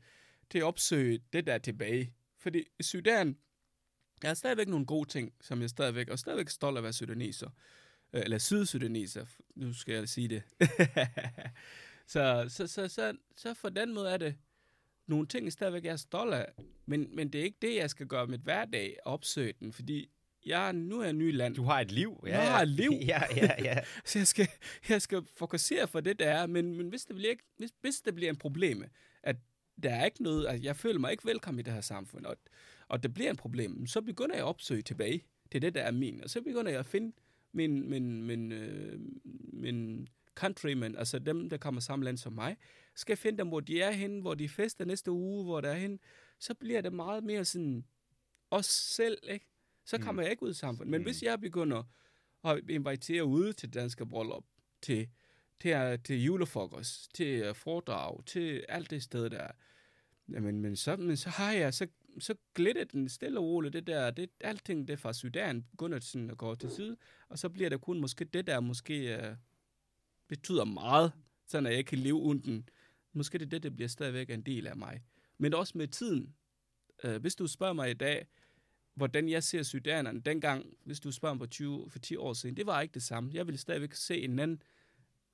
til 0.50 0.58
at 0.58 0.64
opsøge 0.64 1.20
det 1.32 1.46
der 1.46 1.58
tilbage. 1.58 2.12
Fordi 2.38 2.62
i 2.78 2.82
Sudan, 2.82 3.36
der 4.22 4.28
er 4.28 4.34
stadigvæk 4.34 4.68
nogle 4.68 4.86
gode 4.86 5.08
ting, 5.08 5.32
som 5.40 5.60
jeg 5.60 5.70
stadigvæk, 5.70 6.08
og 6.08 6.18
stadigvæk 6.18 6.48
stolt 6.48 6.76
af 6.76 6.80
at 6.80 6.84
være 6.84 6.92
sudaneser. 6.92 7.50
Øh, 8.12 8.22
Eller 8.24 8.38
sydsudaneser, 8.38 9.26
nu 9.54 9.72
skal 9.72 9.94
jeg 9.94 10.08
sige 10.08 10.28
det. 10.28 10.42
så, 12.12 12.46
så, 12.48 12.66
så, 12.66 12.88
så, 12.88 13.16
så 13.36 13.54
for 13.54 13.68
den 13.68 13.94
måde 13.94 14.10
er 14.10 14.16
det 14.16 14.36
nogle 15.06 15.26
ting, 15.26 15.44
jeg 15.44 15.52
stadigvæk 15.52 15.84
er 15.84 15.96
stolt 15.96 16.34
af. 16.34 16.52
Men, 16.86 17.16
men 17.16 17.28
det 17.28 17.40
er 17.40 17.44
ikke 17.44 17.58
det, 17.62 17.76
jeg 17.76 17.90
skal 17.90 18.06
gøre 18.06 18.26
mit 18.26 18.40
hverdag, 18.40 18.96
opsøge 19.04 19.52
den, 19.60 19.72
fordi 19.72 20.10
jeg, 20.46 20.72
nu 20.72 21.00
er 21.00 21.04
jeg 21.04 21.12
ny 21.12 21.36
land. 21.36 21.54
Du 21.54 21.64
har 21.64 21.80
et 21.80 21.90
liv. 21.90 22.24
Jeg 22.26 22.50
har 22.50 22.62
et 22.62 22.68
liv. 22.68 22.92
Ja, 23.06 23.22
ja, 23.36 23.50
ja. 23.62 23.78
Så 24.04 24.18
jeg 24.18 24.26
skal, 24.26 24.48
jeg 24.88 25.02
skal 25.02 25.22
fokusere 25.36 25.88
for 25.88 26.00
det, 26.00 26.18
der 26.18 26.30
er. 26.30 26.46
Men, 26.46 26.76
men 26.76 26.88
hvis, 26.88 27.04
det 27.04 27.16
bliver 27.16 27.30
ikke, 27.30 27.44
hvis, 27.56 27.70
hvis 27.80 28.00
det 28.00 28.14
bliver 28.14 28.30
en 28.30 28.36
problem, 28.36 28.84
at 29.22 29.36
der 29.82 29.90
er 29.90 30.04
ikke 30.04 30.22
noget, 30.22 30.48
altså 30.48 30.64
jeg 30.64 30.76
føler 30.76 30.98
mig 30.98 31.12
ikke 31.12 31.26
velkommen 31.26 31.60
i 31.60 31.62
det 31.62 31.72
her 31.72 31.80
samfund, 31.80 32.26
og, 32.26 32.36
og 32.92 33.02
det 33.02 33.14
bliver 33.14 33.30
en 33.30 33.36
problem, 33.36 33.86
så 33.86 34.00
begynder 34.00 34.34
jeg 34.34 34.44
at 34.44 34.48
opsøge 34.48 34.82
tilbage 34.82 35.22
til 35.52 35.62
det, 35.62 35.74
der 35.74 35.82
er 35.82 35.90
min. 35.90 36.22
Og 36.22 36.30
så 36.30 36.40
begynder 36.42 36.70
jeg 36.70 36.80
at 36.80 36.86
finde 36.86 37.12
min, 37.52 37.88
min, 37.90 38.22
min, 38.22 38.52
øh, 38.52 39.00
min 39.52 40.08
countrymen, 40.34 40.96
altså 40.96 41.18
dem, 41.18 41.50
der 41.50 41.56
kommer 41.56 41.80
samme 41.80 42.04
land 42.04 42.16
som 42.18 42.32
mig, 42.32 42.56
skal 42.94 43.16
finde 43.16 43.38
dem, 43.38 43.48
hvor 43.48 43.60
de 43.60 43.80
er 43.80 43.90
henne, 43.90 44.20
hvor 44.20 44.34
de 44.34 44.48
fester 44.48 44.84
næste 44.84 45.10
uge, 45.10 45.44
hvor 45.44 45.60
der 45.60 45.68
er 45.70 45.78
henne. 45.78 45.98
Så 46.38 46.54
bliver 46.54 46.80
det 46.80 46.92
meget 46.92 47.24
mere 47.24 47.44
sådan 47.44 47.84
os 48.50 48.66
selv, 48.66 49.18
ikke? 49.30 49.46
Så 49.84 49.96
Mm. 49.96 50.02
kommer 50.02 50.22
jeg 50.22 50.30
ikke 50.30 50.42
ud 50.42 50.50
i 50.50 50.54
samfundet. 50.54 50.90
Men 50.90 51.00
Mm. 51.00 51.04
hvis 51.04 51.22
jeg 51.22 51.40
begynder 51.40 51.82
at 52.44 52.70
invitere 52.70 53.24
ude 53.24 53.52
til 53.52 53.74
danske 53.74 54.06
bryllup, 54.06 54.44
til, 54.82 55.08
til, 55.60 56.00
til 56.04 56.22
julefrokost, 56.24 57.14
til 57.14 57.48
uh, 57.50 57.56
foredrag, 57.56 58.24
til 58.26 58.64
alt 58.68 58.90
det 58.90 59.02
sted 59.02 59.30
der, 59.30 59.46
jamen, 60.28 60.60
men, 60.60 60.76
så, 60.76 60.96
men 60.96 61.16
så 61.16 61.28
har 61.30 61.52
jeg, 61.52 61.74
så, 61.74 61.86
så 62.18 62.34
glitter 62.54 62.84
den 62.84 63.08
stille 63.08 63.38
og 63.38 63.44
roligt, 63.44 63.72
det 63.72 63.86
der, 63.86 64.10
det, 64.10 64.30
alting 64.40 64.88
det 64.88 64.98
fra 64.98 65.12
Sudan 65.12 65.62
begynder 65.70 66.00
sådan 66.00 66.30
at 66.30 66.38
gå 66.38 66.54
til 66.54 66.70
side, 66.70 66.96
og 67.28 67.38
så 67.38 67.48
bliver 67.48 67.70
der 67.70 67.78
kun 67.78 68.00
måske 68.00 68.24
det 68.24 68.46
der, 68.46 68.60
måske 68.60 69.16
øh, 69.16 69.36
betyder 70.28 70.64
meget, 70.64 71.12
sådan 71.46 71.66
at 71.66 71.74
jeg 71.74 71.86
kan 71.86 71.98
leve 71.98 72.14
uden. 72.14 72.68
Måske 73.12 73.38
det 73.38 73.46
er 73.46 73.50
det, 73.50 73.62
der 73.62 73.70
bliver 73.70 73.88
stadigvæk 73.88 74.30
en 74.30 74.42
del 74.42 74.66
af 74.66 74.76
mig. 74.76 75.02
Men 75.38 75.54
også 75.54 75.78
med 75.78 75.88
tiden. 75.88 76.34
Øh, 77.04 77.20
hvis 77.20 77.34
du 77.34 77.46
spørger 77.46 77.72
mig 77.72 77.90
i 77.90 77.94
dag, 77.94 78.26
hvordan 78.94 79.28
jeg 79.28 79.42
ser 79.42 79.62
sudanerne 79.62 80.20
dengang, 80.20 80.66
hvis 80.84 81.00
du 81.00 81.12
spørger 81.12 81.34
mig 81.34 81.40
for, 81.40 81.46
20, 81.46 81.90
for 81.90 81.98
10 81.98 82.16
år 82.16 82.32
siden, 82.32 82.56
det 82.56 82.66
var 82.66 82.80
ikke 82.80 82.94
det 82.94 83.02
samme. 83.02 83.30
Jeg 83.34 83.46
ville 83.46 83.58
stadigvæk 83.58 83.94
se 83.94 84.20
en 84.20 84.38
anden 84.38 84.62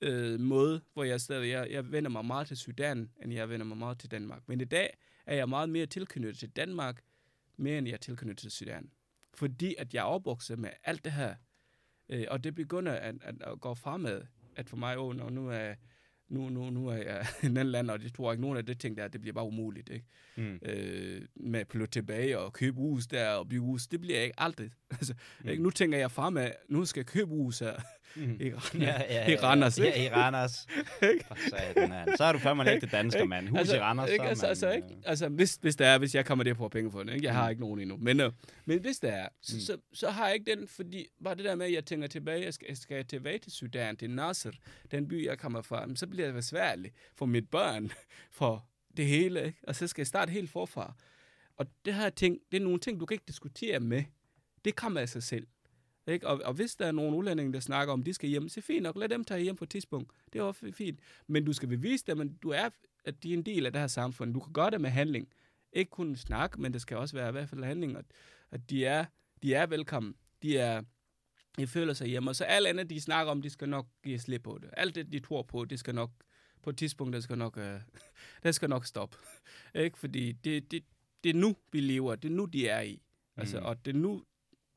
øh, 0.00 0.40
måde, 0.40 0.80
hvor 0.92 1.04
jeg 1.04 1.20
stadig, 1.20 1.50
jeg, 1.50 1.70
jeg 1.70 1.92
vender 1.92 2.10
mig 2.10 2.24
meget 2.24 2.48
til 2.48 2.56
Sudan, 2.56 3.10
end 3.22 3.32
jeg 3.32 3.48
vender 3.48 3.66
mig 3.66 3.76
meget 3.76 3.98
til 3.98 4.10
Danmark. 4.10 4.42
Men 4.48 4.60
i 4.60 4.64
dag 4.64 4.98
er 5.28 5.34
jeg 5.34 5.48
meget 5.48 5.68
mere 5.68 5.86
tilknyttet 5.86 6.38
til 6.38 6.50
Danmark, 6.50 7.02
mere 7.56 7.78
end 7.78 7.86
jeg 7.86 7.94
er 7.94 7.98
tilknyttet 7.98 8.38
til 8.38 8.50
Sudan. 8.50 8.90
Fordi 9.34 9.74
at 9.78 9.94
jeg 9.94 10.00
er 10.00 10.04
opvokset 10.04 10.58
med 10.58 10.70
alt 10.84 11.04
det 11.04 11.12
her, 11.12 11.34
øh, 12.08 12.26
og 12.30 12.44
det 12.44 12.54
begynder 12.54 12.92
at, 12.92 13.14
at, 13.22 13.34
at 13.42 13.60
gå 13.60 13.74
fremad, 13.74 14.22
at 14.56 14.68
for 14.68 14.76
mig, 14.76 14.98
oh, 14.98 15.16
når 15.16 15.30
nu 15.30 15.48
er 15.48 15.74
nu, 16.28 16.48
nu, 16.48 16.70
nu 16.70 16.88
er 16.88 16.96
jeg 16.96 17.26
i 17.42 17.46
en 17.46 17.56
anden 17.56 17.72
land, 17.72 17.90
og 17.90 18.00
det 18.00 18.14
tror 18.14 18.30
jeg 18.30 18.32
ikke, 18.32 18.42
nogen 18.42 18.56
af 18.56 18.66
det 18.66 18.80
ting 18.80 18.96
der, 18.96 19.08
det 19.08 19.20
bliver 19.20 19.34
bare 19.34 19.46
umuligt, 19.46 19.88
ikke? 19.88 20.06
Mm. 20.36 20.58
øh, 20.62 21.22
med 21.36 21.60
at 21.60 21.68
flytte 21.68 21.90
tilbage 21.90 22.38
og 22.38 22.52
købe 22.52 22.76
hus 22.76 23.06
der 23.06 23.30
og 23.30 23.48
bygge 23.48 23.64
hus. 23.66 23.86
Det 23.86 24.00
bliver 24.00 24.16
jeg 24.16 24.24
ikke 24.24 24.40
aldrig. 24.40 24.70
Altså, 24.90 25.14
mm. 25.40 25.48
ikke? 25.48 25.62
Nu 25.62 25.70
tænker 25.70 25.98
jeg 25.98 26.10
fremad, 26.10 26.50
nu 26.68 26.84
skal 26.84 27.00
jeg 27.00 27.06
købe 27.06 27.30
hus 27.30 27.58
her 27.58 27.80
Mm. 28.16 28.36
i, 28.40 28.52
Randers. 28.54 28.74
Ja, 28.78 29.02
ja, 29.14 29.32
i 29.32 29.36
Randers. 29.36 29.78
Ja, 29.78 29.84
ikke? 29.84 30.06
i 30.06 30.08
Randers. 30.12 30.66
Satan, 31.50 31.88
mand. 31.88 32.16
Så 32.16 32.24
er 32.24 32.32
du 32.32 32.38
fandme 32.38 32.62
en 32.62 32.68
ægte 32.68 32.86
dansker, 32.86 33.20
Ikke? 33.20 33.28
mand. 33.28 33.48
Hus 33.48 33.72
i 33.72 33.78
Randers, 33.78 34.10
ikke? 34.10 34.24
så 34.24 34.28
altså, 34.28 34.44
man, 34.46 34.48
altså, 34.50 34.68
øh, 34.68 34.74
ikke? 34.74 34.86
altså 35.04 35.28
hvis, 35.28 35.58
hvis 35.60 35.76
det 35.76 35.86
er, 35.86 35.98
hvis 35.98 36.14
jeg 36.14 36.26
kommer 36.26 36.44
der 36.44 36.54
på 36.54 36.68
penge 36.68 36.90
for 36.90 37.02
det, 37.02 37.14
ikke? 37.14 37.24
jeg 37.26 37.34
har 37.34 37.44
Mm. 37.44 37.50
ikke 37.50 37.60
nogen 37.60 37.80
endnu, 37.80 37.96
men, 37.96 38.20
øh, 38.20 38.32
men 38.64 38.80
hvis 38.80 38.98
det 38.98 39.10
er, 39.14 39.28
så, 39.42 39.56
Mm. 39.56 39.60
så, 39.60 39.76
så, 39.92 40.10
har 40.10 40.26
jeg 40.26 40.34
ikke 40.34 40.50
den, 40.56 40.68
fordi 40.68 41.06
bare 41.24 41.34
det 41.34 41.44
der 41.44 41.54
med, 41.54 41.66
at 41.66 41.72
jeg 41.72 41.84
tænker 41.84 42.08
tilbage, 42.08 42.44
jeg 42.44 42.54
skal, 42.54 42.76
skal 42.76 42.94
jeg 42.94 43.08
tilbage 43.08 43.38
til 43.38 43.52
Sudan, 43.52 43.96
til 43.96 44.10
Nasser, 44.10 44.50
den 44.90 45.08
by, 45.08 45.26
jeg 45.26 45.38
kommer 45.38 45.62
fra, 45.62 45.86
så 45.94 46.06
bliver 46.06 46.26
det 46.26 46.34
besværligt 46.34 46.94
for 47.16 47.26
mit 47.26 47.50
børn, 47.50 47.90
for 48.38 48.64
det 48.96 49.06
hele, 49.06 49.44
ikke? 49.46 49.58
og 49.62 49.76
så 49.76 49.86
skal 49.86 50.00
jeg 50.02 50.06
starte 50.06 50.32
helt 50.32 50.50
forfra. 50.50 50.94
Og 51.56 51.66
det 51.84 51.94
her 51.94 52.10
ting, 52.10 52.38
det 52.52 52.56
er 52.60 52.64
nogle 52.64 52.78
ting, 52.80 53.00
du 53.00 53.06
kan 53.06 53.14
ikke 53.14 53.24
diskutere 53.28 53.80
med. 53.80 54.02
Det 54.64 54.76
kommer 54.76 55.00
af 55.00 55.08
sig 55.08 55.22
selv. 55.22 55.46
Ikke? 56.08 56.26
Og, 56.26 56.40
og 56.44 56.54
hvis 56.54 56.74
der 56.76 56.86
er 56.86 56.92
nogle 56.92 57.16
udlændinge, 57.16 57.52
der 57.52 57.60
snakker 57.60 57.92
om, 57.92 58.00
at 58.00 58.06
de 58.06 58.14
skal 58.14 58.28
hjem, 58.28 58.48
så 58.48 58.60
fint 58.60 58.82
nok, 58.82 58.96
lad 58.96 59.08
dem 59.08 59.24
tage 59.24 59.42
hjem 59.42 59.56
på 59.56 59.64
et 59.64 59.70
tidspunkt. 59.70 60.10
Det 60.32 60.38
er 60.38 60.42
også 60.42 60.72
fint. 60.72 61.00
Men 61.26 61.44
du 61.44 61.52
skal 61.52 61.68
bevise 61.68 62.04
dem, 62.06 62.20
at 62.20 62.28
du 62.42 62.50
er, 62.50 62.68
at 63.04 63.22
de 63.22 63.30
er 63.30 63.34
en 63.36 63.42
del 63.42 63.66
af 63.66 63.72
det 63.72 63.80
her 63.80 63.86
samfund. 63.88 64.34
Du 64.34 64.40
kan 64.40 64.52
gøre 64.52 64.70
det 64.70 64.80
med 64.80 64.90
handling. 64.90 65.28
Ikke 65.72 65.90
kun 65.90 66.16
snak, 66.16 66.58
men 66.58 66.72
det 66.72 66.80
skal 66.80 66.96
også 66.96 67.16
være 67.16 67.28
i 67.28 67.32
hvert 67.32 67.48
fald 67.48 67.64
handling, 67.64 67.96
at, 67.96 68.04
at 68.50 68.70
de, 68.70 68.84
er, 68.84 69.04
de 69.42 69.54
er 69.54 69.66
velkommen. 69.66 70.14
De 70.42 70.58
er, 70.58 70.82
de 71.58 71.66
føler 71.66 71.92
sig 71.92 72.08
hjemme. 72.08 72.30
Og 72.30 72.36
så 72.36 72.44
alt 72.44 72.66
andet, 72.66 72.90
de 72.90 73.00
snakker 73.00 73.30
om, 73.30 73.42
de 73.42 73.50
skal 73.50 73.68
nok 73.68 73.86
give 74.04 74.18
slip 74.18 74.42
på 74.42 74.58
det. 74.62 74.70
Alt 74.72 74.94
det, 74.94 75.12
de 75.12 75.18
tror 75.18 75.42
på, 75.42 75.64
det 75.64 75.78
skal 75.78 75.94
nok, 75.94 76.10
på 76.62 76.70
et 76.70 76.76
tidspunkt, 76.78 77.14
det 77.14 77.22
skal 77.22 77.38
nok, 77.38 77.58
øh, 77.58 77.80
det 78.42 78.54
skal 78.54 78.68
nok 78.68 78.86
stoppe. 78.86 79.16
Ikke? 79.74 79.98
Fordi 79.98 80.32
det, 80.32 80.70
det, 80.70 80.84
det 81.24 81.30
er 81.30 81.34
nu, 81.34 81.56
vi 81.72 81.80
lever. 81.80 82.14
Det 82.14 82.30
er 82.30 82.34
nu, 82.34 82.44
de 82.44 82.68
er 82.68 82.80
i. 82.80 83.02
Altså, 83.36 83.58
Mm. 83.60 83.66
Og 83.66 83.84
det 83.84 83.94
er 83.94 83.98
nu, 83.98 84.24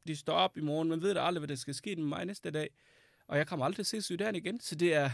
de 0.08 0.16
står 0.16 0.34
op 0.34 0.58
i 0.58 0.62
morgen. 0.62 0.90
Man 0.90 1.02
ved 1.02 1.14
da 1.14 1.20
aldrig, 1.20 1.40
hvad 1.40 1.48
der 1.48 1.56
skal 1.56 1.74
ske 1.74 1.96
med 1.96 2.06
mig 2.06 2.26
næste 2.26 2.52
dag. 2.52 2.70
Og 3.28 3.38
jeg 3.38 3.48
kommer 3.48 3.66
aldrig 3.66 3.86
til 3.86 3.98
at 3.98 4.04
se 4.04 4.08
Sudan 4.08 4.36
igen. 4.36 4.60
Så 4.60 4.76
det 4.76 4.94
er, 4.94 5.10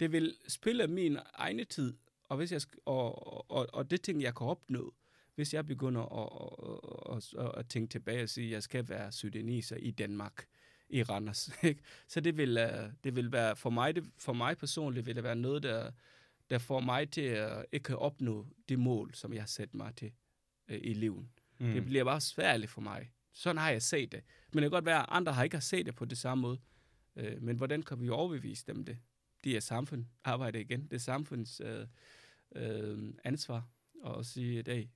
det 0.00 0.12
vil 0.12 0.34
spille 0.48 0.86
min 0.86 1.18
egne 1.34 1.64
tid. 1.64 1.94
Og, 2.24 2.36
hvis 2.36 2.52
jeg, 2.52 2.60
sk- 2.60 2.82
og, 2.84 3.50
og, 3.50 3.66
og 3.72 3.90
det 3.90 4.02
ting, 4.02 4.22
jeg 4.22 4.34
kan 4.34 4.46
opnå, 4.46 4.94
hvis 5.34 5.54
jeg 5.54 5.66
begynder 5.66 6.02
at, 6.02 7.16
at, 7.16 7.34
at, 7.38 7.58
at 7.58 7.68
tænke 7.68 7.90
tilbage 7.90 8.22
og 8.22 8.28
sige, 8.28 8.46
at 8.46 8.52
jeg 8.52 8.62
skal 8.62 8.88
være 8.88 9.12
sudaniser 9.12 9.76
i 9.76 9.90
Danmark, 9.90 10.46
i 10.88 11.02
Randers. 11.02 11.50
Ikke? 11.62 11.82
Så 12.08 12.20
det 12.20 12.36
vil, 12.36 12.56
øh, 12.58 12.90
det 13.04 13.16
vil 13.16 13.32
være, 13.32 13.56
for 13.56 13.70
mig, 13.70 13.96
det, 13.96 14.04
for 14.18 14.32
mig 14.32 14.58
personligt, 14.58 15.06
vil 15.06 15.16
det 15.16 15.24
være 15.24 15.36
noget, 15.36 15.62
der, 15.62 15.90
der 16.50 16.58
får 16.58 16.80
mig 16.80 17.10
til 17.10 17.20
at 17.20 17.66
ikke 17.72 17.96
opnå 17.96 18.46
det 18.68 18.78
mål, 18.78 19.14
som 19.14 19.32
jeg 19.32 19.42
har 19.42 19.46
sat 19.46 19.74
mig 19.74 19.96
til 19.96 20.12
øh, 20.68 20.78
i 20.82 20.92
livet. 20.92 21.26
Mm. 21.58 21.72
Det 21.72 21.84
bliver 21.84 22.04
bare 22.04 22.20
svært 22.20 22.68
for 22.68 22.80
mig. 22.80 23.10
Sådan 23.36 23.56
har 23.56 23.70
jeg 23.70 23.82
set 23.82 24.12
det. 24.12 24.22
Men 24.52 24.62
det 24.62 24.70
kan 24.70 24.76
godt 24.76 24.84
være, 24.84 24.98
at 24.98 25.06
andre 25.08 25.32
har 25.32 25.44
ikke 25.44 25.56
har 25.56 25.60
set 25.60 25.86
det 25.86 25.94
på 25.94 26.04
det 26.04 26.18
samme 26.18 26.42
måde. 26.42 26.58
Øh, 27.16 27.42
men 27.42 27.56
hvordan 27.56 27.82
kan 27.82 28.00
vi 28.00 28.08
overbevise 28.08 28.66
dem 28.66 28.84
det? 28.84 28.98
Det 29.44 29.56
er 29.56 29.60
samfund 29.60 30.04
arbejde 30.24 30.60
igen. 30.60 30.82
Det 30.82 30.92
er 30.92 30.98
samfunds 30.98 31.60
øh, 31.60 31.86
øh, 32.54 33.14
ansvar 33.24 33.68
at 34.06 34.26
sige, 34.26 34.58
at 34.58 34.68
hey, 34.68 34.86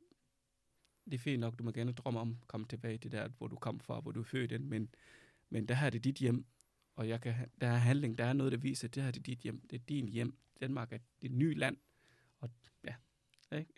det 1.05 1.15
er 1.15 1.19
fint 1.19 1.41
nok, 1.41 1.59
du 1.59 1.65
må 1.65 1.71
gerne 1.71 1.93
drømme 1.93 2.21
om 2.21 2.37
at 2.43 2.49
komme 2.49 2.67
tilbage 2.67 2.99
til 2.99 3.13
der, 3.13 3.29
hvor 3.29 3.47
du 3.47 3.57
kom 3.57 3.81
fra, 3.81 4.01
hvor 4.01 4.13
du 4.13 4.21
er 4.21 4.25
født 4.25 4.53
ind, 4.53 4.65
men, 4.65 4.95
men 5.51 5.67
der 5.69 5.75
her 5.75 5.87
er 5.87 5.91
det 5.91 6.05
dit 6.05 6.17
hjem, 6.17 6.47
og 6.97 7.09
jeg 7.09 7.21
kan, 7.21 7.35
der 7.61 7.67
er 7.67 7.77
handling, 7.77 8.19
der 8.19 8.25
er 8.25 8.33
noget, 8.33 8.53
der 8.53 8.59
viser, 8.59 8.89
at 8.89 8.95
det 8.95 9.03
her 9.03 9.09
er 9.09 9.13
dit 9.13 9.39
hjem, 9.39 9.61
det 9.71 9.81
er 9.81 9.85
din 9.89 10.09
hjem, 10.09 10.39
Danmark 10.61 10.93
er 10.93 10.99
dit 11.23 11.33
nye 11.33 11.55
land, 11.55 11.77
og 12.39 12.51
ja, 12.85 12.95
ikke? 13.53 13.73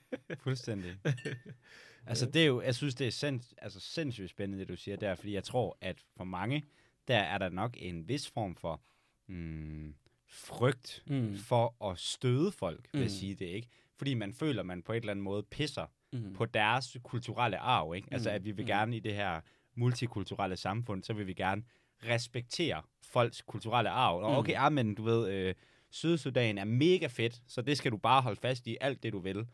Fuldstændig. 0.44 0.94
altså, 2.06 2.26
det 2.26 2.42
er 2.42 2.46
jo, 2.46 2.60
jeg 2.62 2.74
synes, 2.74 2.94
det 2.94 3.06
er 3.06 3.10
sinds, 3.10 3.54
altså, 3.58 3.80
sindssygt 3.80 4.30
spændende, 4.30 4.60
det 4.60 4.68
du 4.68 4.76
siger 4.76 4.96
der, 4.96 5.14
fordi 5.14 5.34
jeg 5.34 5.44
tror, 5.44 5.78
at 5.80 5.96
for 6.16 6.24
mange, 6.24 6.64
der 7.08 7.18
er 7.18 7.38
der 7.38 7.48
nok 7.48 7.76
en 7.80 8.08
vis 8.08 8.30
form 8.30 8.56
for 8.56 8.80
mm, 9.26 9.94
frygt 10.26 11.02
Mm. 11.06 11.36
for 11.36 11.90
at 11.90 11.98
støde 11.98 12.52
folk, 12.52 12.88
vil 12.92 12.98
jeg 13.00 13.06
Mm. 13.06 13.08
sige 13.14 13.34
det, 13.34 13.46
ikke? 13.46 13.68
Fordi 13.96 14.14
man 14.14 14.32
føler, 14.32 14.62
man 14.62 14.82
på 14.82 14.92
et 14.92 14.96
eller 14.96 15.10
andet 15.10 15.22
måde 15.22 15.42
pisser 15.42 15.86
Mm. 16.12 16.32
på 16.34 16.44
deres 16.46 16.96
kulturelle 17.02 17.58
arv, 17.58 17.94
ikke? 17.94 18.08
Altså, 18.10 18.30
Mm. 18.30 18.34
at 18.34 18.44
vi 18.44 18.50
vil 18.50 18.62
Mm. 18.64 18.66
gerne 18.66 18.96
i 18.96 19.00
det 19.00 19.14
her 19.14 19.40
multikulturelle 19.74 20.56
samfund, 20.56 21.02
så 21.02 21.12
vil 21.12 21.26
vi 21.26 21.34
gerne 21.34 21.62
respektere 22.04 22.82
folks 23.02 23.42
kulturelle 23.42 23.90
arv. 23.90 24.16
Og 24.22 24.30
Mm. 24.30 24.36
okay, 24.36 24.54
ah, 24.56 24.72
men 24.72 24.94
du 24.94 25.02
ved, 25.02 25.30
øh, 25.32 25.54
Sydsudan 25.90 26.58
er 26.58 26.64
mega 26.64 27.06
fedt, 27.06 27.42
så 27.46 27.62
det 27.62 27.76
skal 27.76 27.92
du 27.92 27.96
bare 27.96 28.22
holde 28.22 28.40
fast 28.40 28.66
i 28.66 28.76
alt 28.80 29.02
det, 29.02 29.12
du 29.12 29.18
vil. 29.18 29.46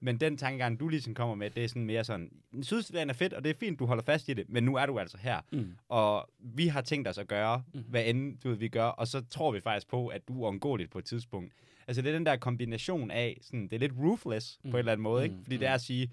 Men 0.00 0.16
den 0.20 0.36
tankegang, 0.36 0.80
du 0.80 0.88
ligesom 0.88 1.14
kommer 1.14 1.34
med, 1.34 1.50
det 1.50 1.64
er 1.64 1.68
sådan 1.68 1.84
mere 1.84 2.04
sådan, 2.04 2.30
Sydsudan 2.62 3.10
er 3.10 3.14
fedt, 3.14 3.32
og 3.32 3.44
det 3.44 3.50
er 3.50 3.54
fint, 3.60 3.78
du 3.78 3.86
holder 3.86 4.02
fast 4.02 4.28
i 4.28 4.34
det, 4.34 4.48
men 4.48 4.64
nu 4.64 4.74
er 4.76 4.86
du 4.86 4.98
altså 4.98 5.18
her. 5.18 5.40
Mm. 5.52 5.72
Og 5.88 6.28
vi 6.38 6.66
har 6.66 6.80
tænkt 6.80 7.08
os 7.08 7.18
at 7.18 7.28
gøre, 7.28 7.62
Mhm. 7.74 7.84
hvad 7.88 8.04
end 8.06 8.38
du 8.38 8.48
ved, 8.48 8.56
vi 8.56 8.68
gør, 8.68 8.84
og 8.84 9.08
så 9.08 9.20
tror 9.30 9.52
vi 9.52 9.60
faktisk 9.60 9.88
på, 9.88 10.06
at 10.08 10.28
du 10.28 10.32
er 10.42 10.46
uundgåeligt 10.48 10.90
på 10.90 10.98
et 10.98 11.04
tidspunkt. 11.04 11.52
Altså 11.86 12.02
det 12.02 12.08
er 12.08 12.12
den 12.12 12.26
der 12.26 12.36
kombination 12.36 13.10
af, 13.10 13.38
sådan, 13.42 13.62
det 13.62 13.72
er 13.72 13.78
lidt 13.78 13.92
ruthless 13.98 14.58
mm. 14.62 14.68
Mm. 14.68 14.70
på 14.70 14.76
en 14.76 14.78
eller 14.78 14.92
anden 14.92 15.02
måde, 15.02 15.24
ikke? 15.24 15.36
Mm. 15.36 15.42
Fordi 15.44 15.56
det 15.56 15.68
er 15.68 15.74
at 15.74 15.80
sige, 15.80 16.10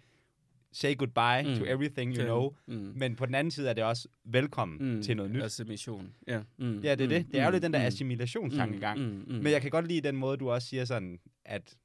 say 0.71 0.97
goodbye 0.97 1.49
mm. 1.49 1.55
to 1.55 1.63
Mm. 1.63 1.69
everything 1.69 2.09
you 2.11 2.15
Til- 2.15 2.25
know, 2.25 2.55
Mm. 2.67 2.73
men 2.95 3.15
på 3.15 3.25
den 3.25 3.35
anden 3.35 3.51
side 3.51 3.69
er 3.69 3.73
det 3.73 3.83
også 3.83 4.07
velkommen 4.23 4.95
Mm. 4.95 5.01
til 5.01 5.15
noget 5.17 5.31
nyt. 5.31 5.43
Altså 5.43 5.63
mission. 5.63 6.13
Ja, 6.27 6.41
mm. 6.57 6.79
Ja, 6.81 6.95
det 6.95 7.03
er 7.03 7.07
det. 7.07 7.27
Det 7.33 7.39
er 7.39 7.45
jo 7.45 7.51
lidt 7.51 7.63
den 7.63 7.73
der 7.73 7.79
mm. 7.79 7.85
assimilationstankegang. 7.85 8.99
Mm. 8.99 9.05
Mm. 9.05 9.23
Mm. 9.27 9.33
Men 9.43 9.47
jeg 9.51 9.61
kan 9.61 9.71
godt 9.71 9.87
lide 9.87 10.01
den 10.01 10.15
måde, 10.15 10.37
du 10.37 10.49
også 10.51 10.67
siger 10.67 10.85
sådan, 10.85 11.19
at, 11.45 11.77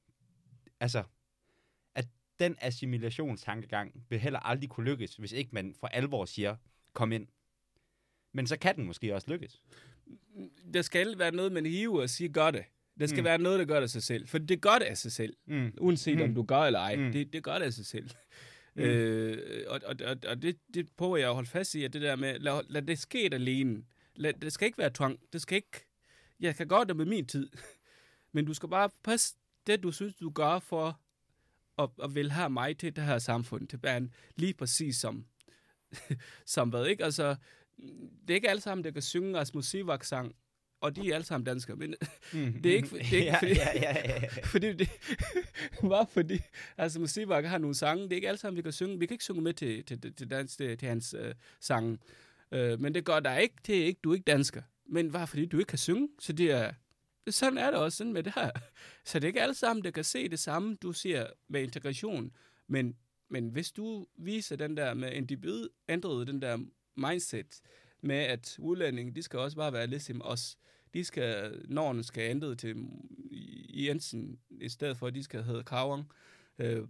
altså, 0.80 1.02
at 1.94 2.06
den 2.38 2.56
assimilationstankegang 2.60 4.04
vil 4.08 4.18
heller 4.18 4.38
aldrig 4.40 4.70
kunne 4.70 4.90
lykkes, 4.90 5.16
hvis 5.16 5.32
ikke 5.32 5.50
man 5.52 5.74
for 5.80 5.86
alvor 5.86 6.24
siger, 6.24 6.56
kom 6.92 7.12
ind. 7.12 7.26
Men 8.32 8.46
så 8.46 8.58
kan 8.58 8.76
den 8.76 8.84
måske 8.84 9.14
også 9.14 9.30
lykkes. 9.30 9.62
Der 10.74 10.82
skal 10.82 11.18
være 11.18 11.30
noget, 11.34 11.52
man 11.52 11.66
hiver 11.66 12.02
og 12.02 12.10
siger, 12.10 12.28
gør 12.32 12.50
det. 12.50 12.64
Der 13.00 13.06
skal 13.06 13.16
Mm. 13.16 13.22
mm. 13.22 13.24
være 13.24 13.38
noget, 13.38 13.58
der 13.58 13.64
gør 13.64 13.74
det 13.74 13.82
af 13.82 13.90
sig 13.90 14.02
selv. 14.02 14.28
For 14.28 14.38
det 14.38 14.60
gør 14.60 14.78
det 14.78 14.84
af 14.84 14.98
sig 14.98 15.12
selv. 15.12 15.36
Mm. 15.46 15.72
Uanset 15.80 16.16
mm. 16.16 16.22
om 16.22 16.28
Mm. 16.28 16.34
du 16.34 16.42
gør 16.42 16.58
eller 16.60 16.78
ej. 16.80 16.96
Mm. 16.96 17.02
Mm. 17.02 17.12
Det, 17.12 17.32
det 17.32 17.42
gør 17.42 17.58
det 17.58 17.64
af 17.66 17.72
sig 17.72 17.86
selv. 17.86 18.10
Mm. 18.74 18.82
Øh, 18.82 19.64
og 19.68 19.80
og, 19.84 19.96
og, 20.04 20.16
og 20.28 20.42
det, 20.42 20.58
det 20.74 20.88
prøver 20.96 21.16
jeg 21.16 21.28
at 21.28 21.34
holde 21.34 21.48
fast 21.48 21.74
i, 21.74 21.84
at 21.84 21.92
det 21.92 22.02
der 22.02 22.16
med, 22.16 22.38
lad, 22.38 22.62
lad 22.68 22.82
det 22.82 22.98
ske 22.98 23.28
alene. 23.32 23.84
Lad, 24.14 24.32
det 24.32 24.52
skal 24.52 24.66
ikke 24.66 24.78
være 24.78 24.90
tvang. 24.94 25.20
Det 25.32 25.42
skal 25.42 25.56
ikke, 25.56 25.86
jeg 26.40 26.56
kan 26.56 26.68
gøre 26.68 26.84
det 26.84 26.96
med 26.96 27.04
min 27.04 27.26
tid. 27.26 27.50
Men 28.32 28.44
du 28.44 28.54
skal 28.54 28.68
bare 28.68 28.90
passe 29.02 29.36
det, 29.66 29.82
du 29.82 29.92
synes, 29.92 30.14
du 30.14 30.30
gør 30.30 30.58
for 30.58 31.00
at, 31.78 31.90
at 32.02 32.14
vil 32.14 32.30
have 32.30 32.50
mig 32.50 32.78
til 32.78 32.96
det 32.96 33.04
her 33.04 33.18
samfund, 33.18 33.68
til 33.68 33.76
band, 33.76 34.10
lige 34.36 34.54
præcis 34.54 34.96
som, 34.96 35.26
som 36.46 36.68
hvad, 36.68 36.86
ikke? 36.86 37.04
Altså, 37.04 37.36
det 38.28 38.30
er 38.30 38.34
ikke 38.34 38.50
alle 38.50 38.60
sammen, 38.60 38.84
der 38.84 38.90
kan 38.90 39.02
synge 39.02 39.38
Rasmus 39.38 39.66
Sivak 39.66 40.04
sang, 40.04 40.36
og 40.84 40.96
de 40.96 41.10
er 41.10 41.14
alle 41.14 41.24
sammen 41.24 41.44
danskere, 41.44 41.76
men 41.76 41.94
Mm. 42.32 42.52
Det 42.62 42.72
er 42.72 42.76
ikke- 42.76 42.88
det 42.98 43.02
er 43.02 43.16
ikke 43.16 43.24
ja, 43.30 43.38
fordi- 43.38 43.52
ja, 43.54 43.68
ja, 43.82 44.20
ja, 44.22 44.28
fordi 44.52 44.72
det, 44.72 44.88
bare 45.80 46.06
fordi, 46.10 46.38
altså 46.78 47.00
Musibak 47.00 47.44
har 47.44 47.58
nogle 47.58 47.74
sange, 47.74 48.02
det 48.04 48.12
er 48.12 48.16
ikke 48.16 48.28
alle 48.28 48.38
sammen, 48.38 48.56
vi 48.56 48.62
kan 48.62 48.72
synge, 48.72 48.98
vi 48.98 49.06
kan 49.06 49.14
ikke 49.14 49.24
synge 49.24 49.40
med 49.42 49.54
til, 49.54 49.84
til, 49.84 50.14
til, 50.14 50.30
dans, 50.30 50.56
til, 50.56 50.78
til 50.78 50.88
hans 50.88 51.14
øh, 51.18 51.34
sange, 51.60 51.98
øh, 52.52 52.80
men 52.80 52.94
det 52.94 53.04
gør 53.04 53.20
der 53.20 53.36
ikke, 53.36 53.54
det 53.66 53.80
er 53.82 53.84
ikke, 53.84 54.00
du 54.04 54.10
er 54.10 54.14
ikke 54.14 54.24
dansker, 54.24 54.62
men 54.86 55.12
bare 55.12 55.26
fordi 55.26 55.46
du 55.46 55.58
ikke 55.58 55.68
kan 55.68 55.78
synge, 55.78 56.08
så 56.18 56.32
det 56.32 56.50
er, 56.50 56.72
sådan 57.30 57.58
er 57.58 57.70
det 57.70 57.80
også 57.80 57.98
sådan 57.98 58.12
med 58.12 58.22
det 58.22 58.32
her. 58.34 58.50
Så 59.04 59.18
det 59.18 59.24
er 59.24 59.28
ikke 59.28 59.42
alle 59.42 59.54
sammen, 59.54 59.84
der 59.84 59.90
kan 59.90 60.04
se 60.04 60.28
det 60.28 60.38
samme, 60.38 60.76
du 60.82 60.92
siger 60.92 61.26
med 61.48 61.62
integration, 61.62 62.32
men, 62.68 62.96
men 63.30 63.48
hvis 63.48 63.72
du 63.72 64.06
viser 64.18 64.56
den 64.56 64.76
der 64.76 64.94
med 64.94 65.12
individ, 65.12 65.68
ændrede 65.88 66.26
den 66.26 66.42
der 66.42 66.58
mindset 66.96 67.60
med, 68.02 68.16
at 68.16 68.56
udlændinge, 68.58 69.14
de 69.14 69.22
skal 69.22 69.38
også 69.38 69.56
bare 69.56 69.72
være 69.72 69.86
ligesom 69.86 70.22
os, 70.24 70.56
de 70.94 71.04
skal, 71.04 71.62
Norden 71.68 72.04
skal 72.04 72.30
ændre 72.30 72.54
til 72.54 72.76
Jensen, 73.68 74.38
i 74.50 74.68
stedet 74.68 74.96
for, 74.96 75.06
at 75.06 75.14
de 75.14 75.22
skal 75.22 75.42
hedde 75.42 75.62
Kavang. 75.62 76.10
Øh, 76.58 76.88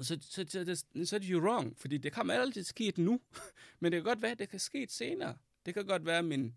så, 0.00 0.18
så, 0.20 0.44
så, 0.48 0.64
så, 0.64 0.84
så 1.04 1.16
er 1.16 1.20
det 1.20 1.28
jo 1.28 1.38
wrong, 1.38 1.78
fordi 1.78 1.98
det 1.98 2.12
kan 2.12 2.30
altid 2.30 2.64
ske 2.64 2.92
nu, 2.96 3.20
men 3.80 3.92
det 3.92 3.98
kan 3.98 4.04
godt 4.04 4.22
være, 4.22 4.32
at 4.32 4.38
det 4.38 4.48
kan 4.48 4.58
ske 4.58 4.86
senere. 4.90 5.36
Det 5.66 5.74
kan 5.74 5.86
godt 5.86 6.06
være, 6.06 6.18
at 6.18 6.24
min, 6.24 6.54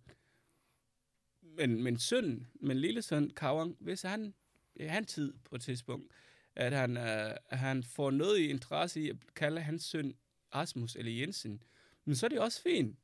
min, 1.41 1.83
min 1.83 1.99
søn, 1.99 2.47
min 2.61 2.77
lille 2.77 3.01
søn, 3.01 3.29
Kavang, 3.29 3.77
hvis 3.79 4.01
han 4.01 4.33
i 4.75 4.83
hans 4.83 5.13
tid 5.13 5.33
på 5.43 5.55
et 5.55 5.61
tidspunkt, 5.61 6.11
at 6.55 6.73
han, 6.73 6.97
øh, 6.97 7.35
han 7.49 7.83
får 7.83 8.11
noget 8.11 8.39
i 8.39 8.47
interesse 8.47 9.01
i 9.01 9.09
at 9.09 9.15
kalde 9.35 9.61
hans 9.61 9.83
søn 9.83 10.15
Rasmus 10.55 10.95
eller 10.95 11.11
Jensen, 11.11 11.63
men 12.05 12.15
så 12.15 12.25
er 12.25 12.29
det 12.29 12.39
også 12.39 12.61
fint. 12.61 12.97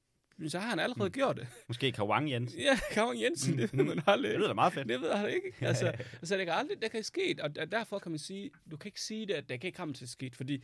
Så 0.47 0.59
har 0.59 0.69
han 0.69 0.79
allerede 0.79 1.07
mm. 1.09 1.11
gjort 1.11 1.37
det. 1.37 1.47
Måske 1.67 1.91
Kawang 1.91 2.31
Jensen. 2.31 2.59
Ja, 2.59 2.79
Kavang 2.91 3.21
Jensen, 3.21 3.57
det 3.57 3.77
ved 3.77 3.83
man 3.83 4.01
aldrig. 4.07 4.29
Det 4.31 4.37
lyder 4.39 4.47
da 4.47 4.53
meget 4.53 4.73
fedt. 4.73 4.87
Det 4.89 5.01
ved 5.01 5.13
han 5.13 5.29
ikke. 5.35 5.53
Altså, 5.61 5.87
altså 6.11 6.37
det 6.37 6.45
kan 6.45 6.53
aldrig, 6.55 6.81
det 6.81 6.91
kan 6.91 7.03
ske, 7.03 7.35
og 7.41 7.55
der- 7.55 7.65
derfor 7.65 7.99
kan 7.99 8.11
man 8.11 8.19
sige, 8.19 8.51
du 8.71 8.77
kan 8.77 8.87
ikke 8.87 9.01
sige 9.01 9.25
det, 9.25 9.33
at 9.33 9.49
det 9.49 9.61
kan 9.61 9.67
ikke 9.67 9.77
komme 9.77 9.93
til 9.93 10.07
ske, 10.07 10.31
fordi 10.33 10.63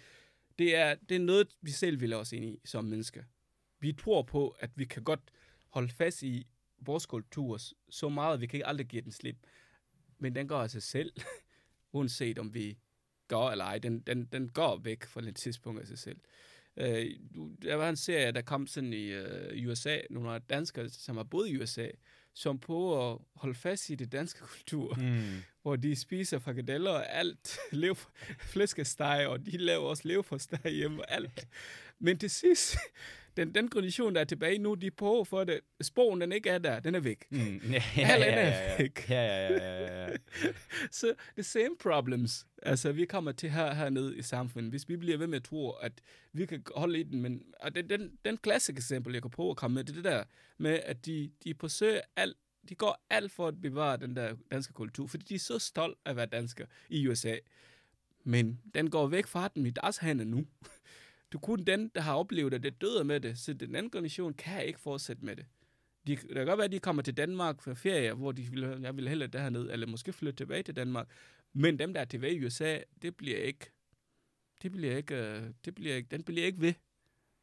det 0.59 0.75
er, 0.75 0.95
det 1.09 1.15
er 1.15 1.19
noget, 1.19 1.47
vi 1.61 1.71
selv 1.71 2.01
vil 2.01 2.13
os 2.13 2.31
ind 2.31 2.45
i 2.45 2.59
som 2.65 2.85
mennesker. 2.85 3.23
Vi 3.79 3.93
tror 3.93 4.21
på, 4.21 4.55
at 4.59 4.69
vi 4.75 4.85
kan 4.85 5.03
godt 5.03 5.19
holde 5.69 5.89
fast 5.93 6.23
i 6.23 6.47
vores 6.79 7.05
kultur 7.05 7.59
så 7.89 8.09
meget, 8.09 8.33
at 8.33 8.41
vi 8.41 8.47
kan 8.47 8.57
ikke 8.57 8.67
aldrig 8.67 8.87
give 8.87 9.01
den 9.01 9.11
slip. 9.11 9.35
Men 10.19 10.35
den 10.35 10.47
går 10.47 10.57
af 10.61 10.69
sig 10.69 10.83
selv, 10.83 11.13
uanset 11.93 12.39
om 12.39 12.53
vi 12.53 12.77
går 13.27 13.51
eller 13.51 13.65
ej. 13.65 13.77
Den, 13.79 13.99
den, 13.99 14.25
den 14.25 14.49
går 14.49 14.77
væk 14.77 15.03
fra 15.05 15.21
et 15.21 15.35
tidspunkt 15.35 15.81
af 15.81 15.87
sig 15.87 15.99
selv. 15.99 16.17
Øh, 16.79 17.05
der 17.61 17.75
var 17.75 17.89
en 17.89 17.95
serie, 17.95 18.31
der 18.31 18.41
kom 18.41 18.67
sådan 18.67 18.93
i 18.93 19.05
øh, 19.05 19.69
USA, 19.69 19.97
nogle 20.09 20.39
danskere, 20.39 20.89
som 20.89 21.17
har 21.17 21.23
boet 21.23 21.49
i 21.49 21.57
USA, 21.61 21.87
som 22.33 22.59
på 22.59 23.11
at 23.11 23.17
holde 23.35 23.55
fast 23.55 23.89
i 23.89 23.95
det 23.95 24.11
danske 24.11 24.39
kultur. 24.53 24.95
Mm. 24.95 25.41
hvor 25.61 25.75
de 25.75 25.95
spiser 25.95 26.39
frikadeller 26.39 26.91
og 26.91 27.15
alt, 27.15 27.57
lev, 27.71 27.95
flæskesteg, 28.39 29.27
og 29.27 29.45
de 29.45 29.57
laver 29.57 29.85
også 29.85 30.07
leverpostej 30.07 30.71
hjemme 30.71 31.01
og 31.01 31.11
alt. 31.11 31.47
Men 31.99 32.17
til 32.17 32.29
sidst, 32.29 32.77
den, 33.37 33.55
den 33.55 33.67
kondition, 33.67 34.15
der 34.15 34.21
er 34.21 34.25
tilbage 34.25 34.57
nu, 34.57 34.73
de 34.73 34.91
på 34.91 35.23
for 35.23 35.43
det. 35.43 35.59
Sporen, 35.81 36.21
den 36.21 36.31
ikke 36.31 36.49
er 36.49 36.57
der, 36.57 36.79
den 36.79 36.95
er 36.95 36.99
væk. 36.99 37.25
Mm. 37.29 37.37
Ja, 37.71 37.83
ja, 37.97 38.17
ja, 38.17 38.25
ja, 38.25 38.49
ja. 38.49 38.77
væk. 38.77 39.09
ja, 39.09 39.21
ja, 39.21 39.53
ja, 39.53 39.81
ja, 39.81 40.07
ja. 40.07 40.17
Så 40.91 41.13
the 41.33 41.43
same 41.43 41.77
problems, 41.79 42.47
altså 42.63 42.91
vi 42.91 43.05
kommer 43.05 43.31
til 43.31 43.49
her 43.49 43.73
hernede 43.73 44.17
i 44.17 44.21
samfundet, 44.21 44.71
hvis 44.71 44.89
vi 44.89 44.97
bliver 44.97 45.17
ved 45.17 45.27
med 45.27 45.37
at 45.37 45.43
tro, 45.43 45.71
at 45.71 45.93
vi 46.33 46.45
kan 46.45 46.63
holde 46.75 46.99
i 46.99 47.03
den, 47.03 47.21
men 47.21 47.43
og 47.59 47.75
det, 47.75 47.89
den, 47.89 48.11
den 48.25 48.37
klassiske 48.37 48.77
eksempel, 48.77 49.13
jeg 49.13 49.21
kan 49.21 49.31
prøve 49.31 49.49
at 49.49 49.57
komme 49.57 49.75
med, 49.75 49.83
det 49.83 49.91
er 49.91 49.95
det 49.95 50.03
der 50.03 50.23
med, 50.57 50.79
at 50.85 51.05
de, 51.05 51.31
de 51.43 51.53
forsøger 51.59 52.01
alt, 52.15 52.37
de 52.69 52.75
går 52.75 53.05
alt 53.09 53.31
for 53.31 53.47
at 53.47 53.61
bevare 53.61 53.97
den 53.97 54.15
der 54.15 54.35
danske 54.51 54.73
kultur, 54.73 55.07
fordi 55.07 55.25
de 55.29 55.35
er 55.35 55.39
så 55.39 55.59
stolt 55.59 55.97
af 56.05 56.09
at 56.09 56.15
være 56.15 56.25
dansker 56.25 56.65
i 56.89 57.07
USA. 57.07 57.35
Men 58.23 58.61
den 58.73 58.89
går 58.89 59.07
væk 59.07 59.27
fra 59.27 59.47
dem 59.55 59.65
i 59.65 59.69
deres 59.69 59.97
hænder 59.97 60.25
nu. 60.25 60.45
Du 61.31 61.37
er 61.37 61.41
kun 61.41 61.63
den, 61.63 61.91
der 61.95 62.01
har 62.01 62.15
oplevet, 62.15 62.53
at 62.53 62.63
det 62.63 62.81
døde 62.81 63.03
med 63.03 63.19
det, 63.19 63.37
så 63.37 63.53
den 63.53 63.75
anden 63.75 63.91
generation 63.91 64.33
kan 64.33 64.65
ikke 64.65 64.79
fortsætte 64.79 65.25
med 65.25 65.35
det. 65.35 65.45
De, 66.07 66.15
det 66.15 66.35
kan 66.35 66.45
godt 66.45 66.57
være, 66.57 66.65
at 66.65 66.71
de 66.71 66.79
kommer 66.79 67.01
til 67.01 67.17
Danmark 67.17 67.61
for 67.61 67.73
ferie, 67.73 68.13
hvor 68.13 68.31
de 68.31 68.41
vil, 68.41 68.79
jeg 68.81 68.97
vil 68.97 69.07
hellere 69.07 69.29
derned, 69.29 69.69
eller 69.71 69.87
måske 69.87 70.13
flytte 70.13 70.37
tilbage 70.37 70.63
til 70.63 70.75
Danmark. 70.75 71.07
Men 71.53 71.79
dem, 71.79 71.93
der 71.93 72.01
er 72.01 72.05
tilbage 72.05 72.35
i 72.35 72.45
USA, 72.45 72.79
det 73.01 73.15
bliver 73.15 73.37
ikke, 73.37 73.71
det 74.61 74.71
bliver 74.71 74.97
ikke, 74.97 75.15
øh, 75.15 75.43
det 75.65 75.75
bliver 75.75 75.95
ikke, 75.95 76.07
den 76.11 76.23
bliver 76.23 76.45
ikke 76.45 76.61
ved. 76.61 76.73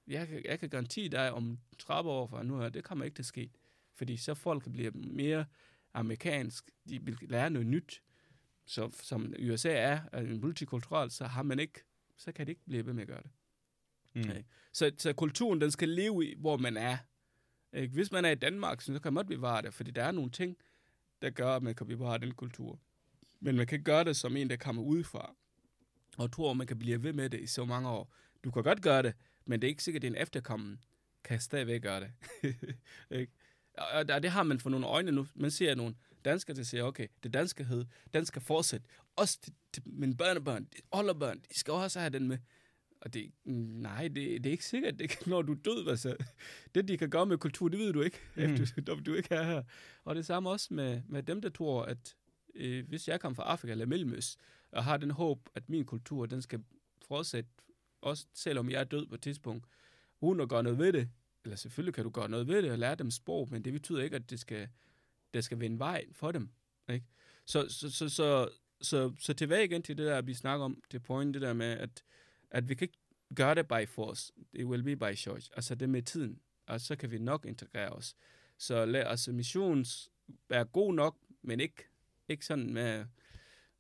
Jeg 0.07 0.29
kan, 0.29 0.45
jeg 0.45 0.61
kan 0.61 0.69
garantere 0.69 1.09
dig 1.09 1.33
om 1.33 1.59
30 1.79 2.11
år 2.11 2.27
fra 2.27 2.43
nu 2.43 2.59
her, 2.59 2.69
det 2.69 2.85
kommer 2.85 3.05
ikke 3.05 3.15
til 3.15 3.23
at 3.23 3.27
ske. 3.27 3.51
Fordi 3.95 4.17
så 4.17 4.35
folk 4.35 4.73
bliver 4.73 4.91
mere 4.95 5.45
amerikansk, 5.95 6.71
de 6.89 7.03
vil 7.03 7.19
lære 7.21 7.51
noget 7.51 7.67
nyt. 7.67 8.03
Så 8.67 8.91
som 9.03 9.35
USA 9.51 9.73
er, 9.73 10.01
er 10.13 10.21
en 10.21 10.41
multikulturel, 10.41 11.11
så 11.11 11.25
har 11.25 11.43
man 11.43 11.59
ikke, 11.59 11.85
så 12.17 12.33
kan 12.33 12.47
det 12.47 12.51
ikke 12.51 12.65
blive 12.65 12.87
ved 12.87 12.93
med 12.93 13.03
at 13.03 13.09
gøre 13.09 13.23
det. 13.23 13.31
Mm. 14.17 14.31
Ikke? 14.31 14.45
Så, 14.73 14.93
så 14.99 15.13
kulturen, 15.13 15.61
den 15.61 15.71
skal 15.71 15.89
leve 15.89 16.27
i, 16.27 16.35
hvor 16.39 16.57
man 16.57 16.77
er. 16.77 16.97
Ikke? 17.73 17.95
Hvis 17.95 18.13
man 18.13 18.25
er 18.25 18.31
i 18.31 18.35
Danmark, 18.35 18.81
så 18.81 18.93
kan 18.93 19.13
man 19.13 19.15
godt 19.15 19.27
bevare 19.27 19.63
det, 19.63 19.75
fordi 19.75 19.91
der 19.91 20.05
er 20.05 20.13
nogle 20.13 20.31
ting, 20.31 20.57
der 21.23 21.31
gør, 21.31 21.57
at 21.57 21.63
man 21.63 21.75
kan 21.75 21.87
bevare 21.87 22.19
den 22.19 22.33
kultur. 22.33 22.79
Men 23.41 23.57
man 23.57 23.67
kan 23.67 23.77
ikke 23.77 23.85
gøre 23.85 24.05
det 24.05 24.17
som 24.17 24.37
en, 24.37 24.51
der 24.51 24.57
kommer 24.57 24.83
udefra, 24.83 25.35
og 26.19 26.33
tror, 26.33 26.53
man 26.53 26.67
kan 26.67 26.79
blive 26.79 27.03
ved 27.03 27.13
med 27.13 27.31
det 27.31 27.41
i 27.41 27.47
så 27.47 27.65
mange 27.65 27.89
år. 27.89 28.15
Du 28.45 28.51
kan 28.51 28.63
godt 28.63 28.83
gøre 28.83 29.03
det, 29.03 29.15
men 29.45 29.61
det 29.61 29.67
er 29.67 29.69
ikke 29.69 29.83
sikkert, 29.83 30.05
at 30.05 30.11
din 30.11 30.17
efterkommen 30.17 30.81
kan 31.25 31.41
stadigvæk 31.41 31.83
gøre 31.83 32.01
det. 32.01 32.13
Ikke? 33.21 33.33
og 33.79 34.05
og 34.15 34.23
det 34.23 34.31
har 34.31 34.43
man 34.43 34.61
for 34.61 34.71
nogle 34.71 34.87
øjne 34.87 35.13
nu. 35.13 35.27
Man 35.35 35.51
ser 35.51 35.75
nogle 35.75 35.95
danskere, 36.25 36.57
der 36.57 36.63
siger, 36.63 36.85
okay, 36.85 37.07
det 37.23 37.35
danske 37.35 37.65
hed, 37.65 37.85
den 38.15 38.27
skal 38.27 38.43
fortsætte. 38.43 38.87
Også 39.17 39.41
til, 39.41 39.55
til 39.73 39.83
mine 39.87 40.17
børnebørn, 40.17 40.65
de 40.65 41.49
de 41.49 41.59
skal 41.59 41.73
også 41.73 42.01
have 42.01 42.11
den 42.11 42.29
med. 42.29 42.39
Og 43.01 43.15
det, 43.15 43.31
nej, 43.45 44.09
det, 44.09 44.15
det 44.15 44.47
er 44.47 44.51
ikke 44.51 44.65
sikkert, 44.65 44.99
det, 44.99 45.27
når 45.27 45.43
du 45.43 45.53
er 45.53 45.57
død. 45.57 45.89
Altså, 45.89 46.17
det, 46.75 46.89
de 46.89 46.99
kan 46.99 47.11
gøre 47.11 47.27
med 47.27 47.39
kultur, 47.39 47.69
det 47.69 47.79
ved 47.79 47.93
du 47.93 48.03
ikke, 48.03 48.19
mm. 48.37 48.43
efter 48.43 48.83
du, 48.87 49.01
du 49.07 49.15
ikke 49.15 49.35
er 49.35 49.43
her. 49.43 49.63
Og 50.05 50.15
det 50.15 50.27
samme 50.27 50.51
også 50.51 50.75
med, 50.75 51.03
med 51.09 51.23
dem, 51.23 51.41
der 51.41 51.49
tror, 51.49 51.83
at 51.83 52.17
øh, 52.55 52.89
hvis 52.89 53.09
jeg 53.09 53.21
kommer 53.21 53.35
fra 53.35 53.43
Afrika 53.43 53.73
eller 53.73 53.87
Mellemøst, 53.87 54.39
og 54.71 54.85
har 54.85 54.97
den 54.97 55.11
håb, 55.11 55.49
at 55.55 55.69
min 55.69 55.85
kultur, 55.85 56.27
den 56.27 56.43
skal 56.43 56.65
fortsætte, 57.09 57.51
også 58.01 58.27
selvom 58.35 58.71
jeg 58.71 58.81
er 58.81 58.85
død 58.85 59.07
på 59.07 59.15
et 59.15 59.21
tidspunkt, 59.21 59.67
uden 60.21 60.41
at 60.41 60.49
gøre 60.49 60.63
noget 60.63 60.79
ved 60.79 60.93
det. 60.93 61.09
Eller 61.45 61.57
selvfølgelig 61.57 61.95
kan 61.95 62.05
du 62.05 62.11
gøre 62.11 62.29
noget 62.29 62.49
ved 62.49 62.63
det 62.63 62.71
og 62.71 62.79
lære 62.79 62.95
dem 62.95 63.11
sprog, 63.11 63.49
men 63.51 63.65
det 63.65 63.73
betyder 63.73 64.03
ikke, 64.03 64.17
at 64.17 64.31
det 64.31 64.41
skal, 64.41 64.69
det 65.35 65.45
skal 65.45 65.61
vende 65.61 65.79
vej 65.79 66.05
for 66.13 66.33
dem. 66.33 66.49
Ikke? 66.89 67.07
Så, 67.45 67.69
så, 67.69 67.91
så, 67.91 68.09
så, 68.09 68.49
så, 68.81 69.13
så 69.21 69.35
tilbage 69.35 69.65
igen 69.65 69.83
til 69.83 69.99
det 69.99 70.07
der, 70.07 70.23
vi 70.23 70.35
snakker 70.35 70.65
om, 70.65 70.83
til 70.91 71.01
point, 71.01 71.35
det 71.35 71.43
der 71.43 71.53
med, 71.53 71.67
at, 71.67 72.05
at 72.57 72.69
vi 72.69 72.75
kan 72.75 72.85
ikke 72.85 72.99
gøre 73.35 73.55
det 73.55 73.69
by 73.69 73.89
force. 73.89 74.33
It 74.53 74.65
will 74.65 74.83
be 74.83 74.97
by 74.97 75.17
choice. 75.17 75.51
Altså 75.57 75.75
det 75.75 75.89
med 75.89 76.03
tiden. 76.03 76.41
Og 76.67 76.81
så 76.81 76.97
kan 76.97 77.11
vi 77.11 77.19
nok 77.19 77.47
integrere 77.47 77.91
os. 77.91 78.17
Så 78.59 78.85
lad, 78.85 79.07
altså 79.07 79.33
missions 79.33 80.11
være 80.49 80.65
god 80.65 80.95
nok, 80.95 81.17
men 81.43 81.61
ikke, 81.61 81.89
ikke 82.29 82.47
sådan 82.47 82.73
med 82.73 83.07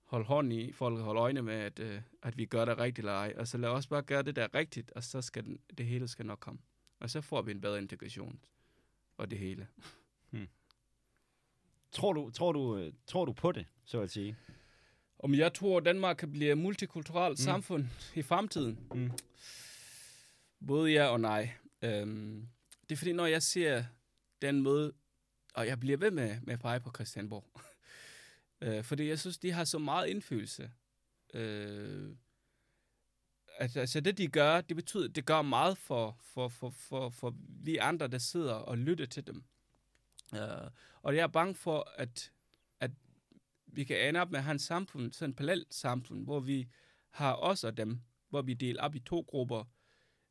holde 0.05 0.24
hånd 0.24 0.53
i 0.53 0.72
folk, 0.72 1.01
holde 1.01 1.20
øjne 1.20 1.43
med, 1.43 1.55
at, 1.55 1.79
øh, 1.79 2.03
at 2.22 2.39
vi 2.39 2.47
gør 2.47 2.64
det 2.64 2.79
rigtigt 2.79 2.99
eller 2.99 3.12
ej. 3.12 3.35
Altså 3.37 3.59
lad 3.59 3.68
os 3.68 3.87
bare 3.87 4.03
gøre 4.03 4.22
det 4.22 4.37
der 4.37 4.55
rigtigt, 4.55 4.91
og 4.91 5.05
så 5.05 5.22
skal 5.22 5.45
den, 5.45 5.61
det 5.79 5.87
hele 5.87 6.09
skal 6.09 6.27
nok 6.27 6.39
komme. 6.41 6.61
Og 7.01 7.11
så 7.11 7.20
får 7.20 7.43
vi 7.43 7.51
en 7.51 7.61
bedre 7.61 7.79
integration. 7.79 8.41
Og 9.16 9.31
det 9.31 9.39
hele. 9.39 9.68
Hmm. 10.31 10.49
Tror 11.91 12.12
du, 12.12 12.31
tror, 12.31 12.53
du, 12.53 12.77
øh, 12.77 12.93
tror 13.07 13.24
du 13.24 13.33
på 13.33 13.53
det, 13.53 13.66
så 13.85 14.01
at 14.01 14.11
sige? 14.11 14.37
Om 15.19 15.35
jeg 15.35 15.55
tror, 15.55 15.81
Danmark 15.81 16.17
kan 16.17 16.33
blive 16.33 16.51
et 16.51 16.59
multikulturelt 16.59 17.39
mm. 17.39 17.45
samfund 17.45 17.87
i 18.14 18.23
fremtiden? 18.23 18.79
Mm. 18.95 19.11
Både 20.67 20.91
ja 20.93 21.07
og 21.07 21.21
nej. 21.21 21.51
Øhm, 21.83 22.49
det 22.89 22.93
er 22.95 22.97
fordi, 22.97 23.12
når 23.12 23.27
jeg 23.27 23.43
ser 23.43 23.85
den 24.43 24.61
måde, 24.61 24.93
og 25.55 25.67
jeg 25.67 25.81
bliver 25.81 25.97
ved 25.97 26.11
med, 26.11 26.37
med 26.43 26.55
at 26.55 26.61
pege 26.61 26.81
på 26.81 26.91
Christianborg, 26.95 27.61
øh, 28.64 28.85
fordi 28.85 29.09
jeg 29.09 29.19
synes, 29.19 29.39
de 29.39 29.53
har 29.53 29.64
så 29.64 29.79
meget 29.79 30.09
indflydelse. 30.09 30.71
Øh, 31.35 32.17
at, 33.59 33.77
altså 33.77 34.01
det, 34.01 34.19
de 34.19 34.29
gør, 34.29 34.61
det 34.61 34.77
betyder, 34.77 35.09
det 35.09 35.27
gør 35.27 35.43
meget 35.43 35.79
for, 35.79 36.19
for, 36.21 36.49
for, 36.49 36.71
for, 36.71 37.11
for 37.11 37.35
vi 37.39 37.77
andre, 37.77 38.09
der 38.09 38.19
sidder 38.19 38.55
og 38.55 38.79
lytter 38.79 39.07
til 39.07 39.27
dem. 39.27 39.45
Uh, 40.33 40.71
og 41.03 41.17
jeg 41.17 41.23
er 41.23 41.27
bange 41.27 41.55
for, 41.55 41.93
at 41.97 42.33
vi 43.77 43.85
kan 43.85 44.09
ende 44.09 44.20
op 44.20 44.31
med 44.31 44.39
at 44.39 44.45
have 44.45 44.53
en 44.53 44.59
samfund, 44.59 45.12
sådan 45.12 45.31
et 45.31 45.37
parallelt 45.37 45.74
samfund, 45.74 46.24
hvor 46.24 46.41
vi 46.41 46.68
har 47.11 47.35
os 47.35 47.64
og 47.64 47.77
dem, 47.77 48.01
hvor 48.29 48.43
vi 48.43 48.55
deler 48.55 48.83
op 48.83 48.95
i 48.95 48.99
to 48.99 49.20
grupper. 49.29 49.64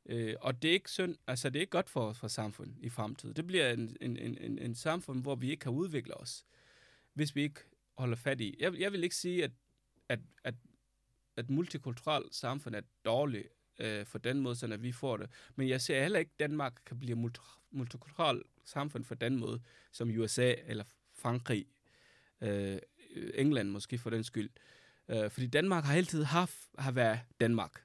Øh, 0.05 0.35
og 0.41 0.61
det 0.61 0.69
er 0.69 0.73
ikke 0.73 0.91
synd, 0.91 1.15
altså 1.27 1.49
det 1.49 1.55
er 1.55 1.61
ikke 1.61 1.71
godt 1.71 1.89
for, 1.89 2.13
for 2.13 2.27
samfundet 2.27 2.75
i 2.79 2.89
fremtiden. 2.89 3.35
Det 3.35 3.47
bliver 3.47 3.71
en, 3.71 3.97
en, 4.01 4.17
en, 4.17 4.57
en 4.59 4.75
samfund, 4.75 5.21
hvor 5.21 5.35
vi 5.35 5.49
ikke 5.49 5.61
kan 5.61 5.71
udvikle 5.71 6.17
os, 6.17 6.45
hvis 7.13 7.35
vi 7.35 7.41
ikke 7.41 7.59
holder 7.97 8.15
fat 8.15 8.41
i. 8.41 8.55
Jeg, 8.59 8.79
jeg 8.79 8.91
vil 8.91 9.03
ikke 9.03 9.15
sige, 9.15 9.43
at, 9.43 9.51
at, 10.09 10.19
at 10.43 10.55
at 11.37 11.49
multikulturelt 11.49 12.35
samfund 12.35 12.75
er 12.75 12.81
dårligt 13.05 13.47
øh, 13.79 14.05
for 14.05 14.17
den 14.17 14.39
måde, 14.39 14.55
sådan 14.55 14.73
at 14.73 14.83
vi 14.83 14.91
får 14.91 15.17
det. 15.17 15.29
Men 15.55 15.69
jeg 15.69 15.81
ser 15.81 16.01
heller 16.01 16.19
ikke, 16.19 16.31
at 16.33 16.39
Danmark 16.39 16.81
kan 16.85 16.99
blive 16.99 17.15
multi 17.15 17.41
multikulturelt 17.71 18.43
samfund 18.65 19.03
for 19.03 19.15
den 19.15 19.37
måde, 19.37 19.61
som 19.91 20.09
USA 20.09 20.53
eller 20.65 20.83
Frankrig, 21.13 21.65
øh, 22.41 22.77
Øh, 23.15 23.31
England 23.33 23.69
måske 23.69 23.97
for 23.97 24.09
den 24.09 24.23
skyld. 24.23 24.49
Øh, 25.09 25.29
fordi 25.29 25.47
Danmark 25.47 25.83
har 25.83 25.95
altid 25.95 26.23
haft, 26.23 26.59
har 26.79 26.91
været 26.91 27.19
Danmark. 27.39 27.83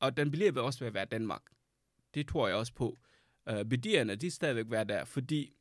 Og 0.00 0.16
den 0.16 0.30
bliver 0.30 0.60
også 0.60 0.78
ved 0.78 0.86
at 0.86 0.94
være 0.94 1.04
Danmark. 1.04 1.42
Det 2.14 2.28
tror 2.28 2.48
jeg 2.48 2.56
også 2.56 2.74
på. 2.74 2.98
Øh, 3.48 3.64
Bedierne, 3.64 4.16
de 4.16 4.26
er 4.26 4.30
stadigvæk 4.30 4.70
være 4.70 4.84
der, 4.84 5.04
fordi 5.04 5.52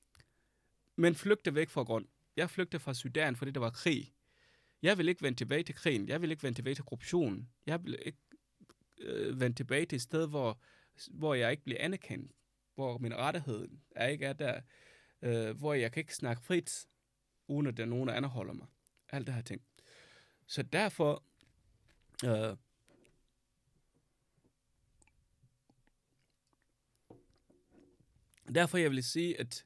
men 1.00 1.16
flygte 1.16 1.56
væk 1.56 1.70
fra 1.70 1.84
grund. 1.84 2.06
Jeg 2.36 2.50
flygtede 2.50 2.80
fra 2.80 2.94
Sudan, 2.94 3.36
fordi 3.36 3.52
der 3.52 3.60
var 3.60 3.70
krig. 3.70 4.14
Jeg 4.82 4.98
vil 4.98 5.10
ikke 5.10 5.22
vende 5.22 5.38
tilbage 5.38 5.64
til 5.64 5.76
krigen. 5.76 6.08
Jeg 6.08 6.22
vil 6.22 6.32
ikke 6.32 6.44
vende 6.44 6.58
tilbage 6.58 6.76
til 6.76 6.84
korruptionen. 6.84 7.50
Jeg 7.66 7.84
vil 7.84 8.00
ikke 8.06 8.18
øh, 8.98 9.40
vende 9.40 9.56
tilbage 9.58 9.86
til 9.86 9.96
et 9.96 10.02
sted, 10.02 10.28
hvor, 10.28 10.62
hvor 11.12 11.34
jeg 11.34 11.52
ikke 11.52 11.64
bliver 11.64 11.80
anerkendt. 11.82 12.32
Hvor 12.76 12.98
min 12.98 13.16
rettighed 13.16 13.68
er 13.96 14.08
ikke 14.08 14.26
er 14.26 14.34
der. 14.34 14.62
Øh, 15.22 15.58
hvor 15.58 15.74
jeg 15.74 15.92
kan 15.92 16.02
ikke 16.02 16.16
snakke 16.16 16.44
frit, 16.44 16.88
uden 17.48 17.68
at 17.68 17.78
der 17.78 17.84
er 17.84 17.88
nogen, 17.88 18.08
der 18.08 18.14
anholder 18.14 18.54
mig. 18.54 18.68
Alt 19.10 19.28
det 19.28 19.36
her 19.36 19.42
ting. 19.42 19.62
Så 20.48 20.64
derfor... 20.64 21.24
Øh, 22.26 22.58
derfor 28.56 28.78
jeg 28.78 28.92
vil 28.92 29.04
sige, 29.04 29.40
at 29.40 29.66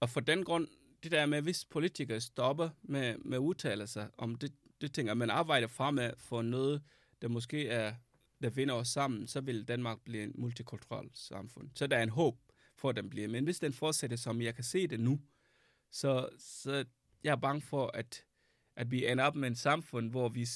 og 0.00 0.10
for 0.10 0.20
den 0.20 0.44
grund 0.44 0.68
det 1.02 1.12
der 1.12 1.26
med, 1.26 1.42
hvis 1.42 1.64
politikere 1.64 2.20
stopper 2.20 2.70
med, 2.82 3.18
med 3.18 3.36
at 3.36 3.40
udtale 3.40 3.86
sig 3.86 4.08
om 4.18 4.34
det, 4.34 4.52
det 4.80 4.92
ting, 4.92 5.08
at 5.08 5.16
man 5.16 5.30
arbejder 5.30 5.66
fremad 5.66 6.12
for 6.16 6.42
noget, 6.42 6.82
der 7.22 7.28
måske 7.28 7.68
er, 7.68 7.94
der 8.42 8.50
vinder 8.50 8.74
os 8.74 8.88
sammen, 8.88 9.26
så 9.26 9.40
vil 9.40 9.68
Danmark 9.68 10.00
blive 10.00 10.22
en 10.22 10.32
multikulturel 10.34 11.10
samfund. 11.14 11.70
Så 11.74 11.86
der 11.86 11.96
er 11.96 12.02
en 12.02 12.08
håb 12.08 12.38
for, 12.76 12.88
at 12.88 12.96
den 12.96 13.10
bliver. 13.10 13.28
Men 13.28 13.44
hvis 13.44 13.58
den 13.58 13.72
fortsætter, 13.72 14.16
som 14.16 14.42
jeg 14.42 14.54
kan 14.54 14.64
se 14.64 14.86
det 14.86 15.00
nu, 15.00 15.20
så, 15.90 16.28
så 16.38 16.84
jeg 17.24 17.32
er 17.32 17.36
bange 17.36 17.60
for, 17.60 17.90
at, 17.94 18.24
at 18.76 18.90
vi 18.90 19.06
ender 19.06 19.24
op 19.24 19.36
med 19.36 19.48
en 19.48 19.54
samfund, 19.54 20.10
hvor 20.10 20.28
vi, 20.28 20.46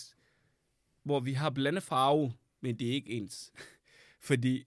hvor 1.02 1.20
vi 1.20 1.32
har 1.32 1.50
blandet 1.50 1.82
farve, 1.82 2.32
men 2.60 2.78
det 2.78 2.88
er 2.88 2.92
ikke 2.92 3.10
ens. 3.10 3.52
Fordi 4.28 4.64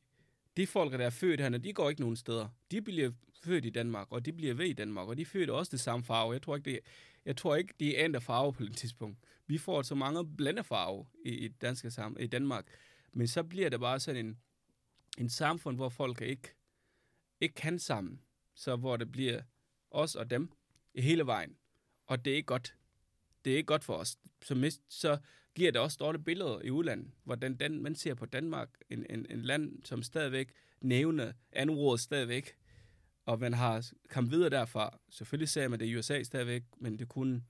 de 0.58 0.68
folk, 0.68 0.92
der 0.92 1.06
er 1.06 1.10
født 1.10 1.42
her, 1.42 1.50
de 1.50 1.74
går 1.74 1.90
ikke 1.90 2.02
nogen 2.02 2.16
steder. 2.16 2.48
De 2.72 2.82
bliver 2.82 3.12
født 3.44 3.66
i 3.66 3.70
Danmark, 3.70 4.08
og 4.10 4.26
de 4.26 4.34
bliver 4.34 4.54
ved 4.54 4.66
i 4.66 4.74
Danmark, 4.74 5.08
og 5.08 5.18
de 5.18 5.26
føder 5.26 5.54
også 5.54 5.70
det 5.72 5.80
samme 5.80 6.06
farve. 6.06 6.34
Jeg 6.34 6.42
tror 6.42 6.56
ikke, 6.56 6.72
det, 6.72 6.80
jeg 7.26 7.38
tror 7.38 7.56
ikke, 7.56 7.74
de 7.80 7.96
ændrer 7.96 8.20
farve 8.20 8.54
på 8.54 8.64
et 8.64 8.78
tidspunkt. 8.82 9.18
Vi 9.48 9.58
får 9.58 9.82
så 9.82 9.96
mange 9.96 10.36
blandet 10.36 10.66
farve 10.66 11.06
i, 11.26 11.30
i, 11.30 11.48
danske 11.48 11.92
sam, 11.92 12.18
i 12.20 12.28
Danmark, 12.28 12.66
men 13.14 13.28
så 13.28 13.44
bliver 13.44 13.70
det 13.70 13.80
bare 13.80 14.00
sådan 14.00 14.26
en, 14.26 14.38
en 15.18 15.30
samfund, 15.30 15.76
hvor 15.76 15.90
folk 15.90 16.22
ikke, 16.22 16.54
ikke 17.42 17.56
kan 17.56 17.80
sammen. 17.80 18.22
Så 18.56 18.76
hvor 18.76 18.98
det 18.98 19.12
bliver 19.12 19.42
os 19.92 20.16
og 20.16 20.30
dem 20.30 20.52
hele 20.96 21.26
vejen. 21.26 21.58
Og 22.08 22.26
det 22.26 22.34
er 22.34 22.38
ikke 22.38 22.48
godt. 22.48 22.76
Det 23.46 23.54
er 23.54 23.58
ikke 23.58 23.68
godt 23.68 23.84
for 23.84 23.94
os. 23.94 24.18
Så, 24.42 24.56
mist, 24.56 24.82
så 24.90 25.18
giver 25.56 25.72
det 25.72 25.82
også 25.82 25.98
dårlige 26.00 26.24
billeder 26.24 26.62
i 26.62 26.72
udlandet, 26.72 27.12
hvordan 27.24 27.56
den, 27.56 27.84
man 27.84 27.96
ser 27.96 28.14
på 28.14 28.26
Danmark, 28.26 28.70
en, 28.90 29.06
en, 29.10 29.26
en 29.30 29.42
land, 29.42 29.84
som 29.84 30.04
stadigvæk 30.04 30.52
nævner 30.82 31.32
andet 31.52 32.00
stadigvæk, 32.00 32.56
og 33.26 33.40
man 33.40 33.54
har 33.54 33.92
kommet 34.10 34.32
videre 34.32 34.50
derfra. 34.50 35.00
Selvfølgelig 35.10 35.50
ser 35.50 35.68
man 35.68 35.80
det 35.80 35.86
i 35.86 35.98
USA 35.98 36.24
stadigvæk, 36.24 36.64
men 36.78 37.00
det 37.00 37.08
kunne 37.08 37.42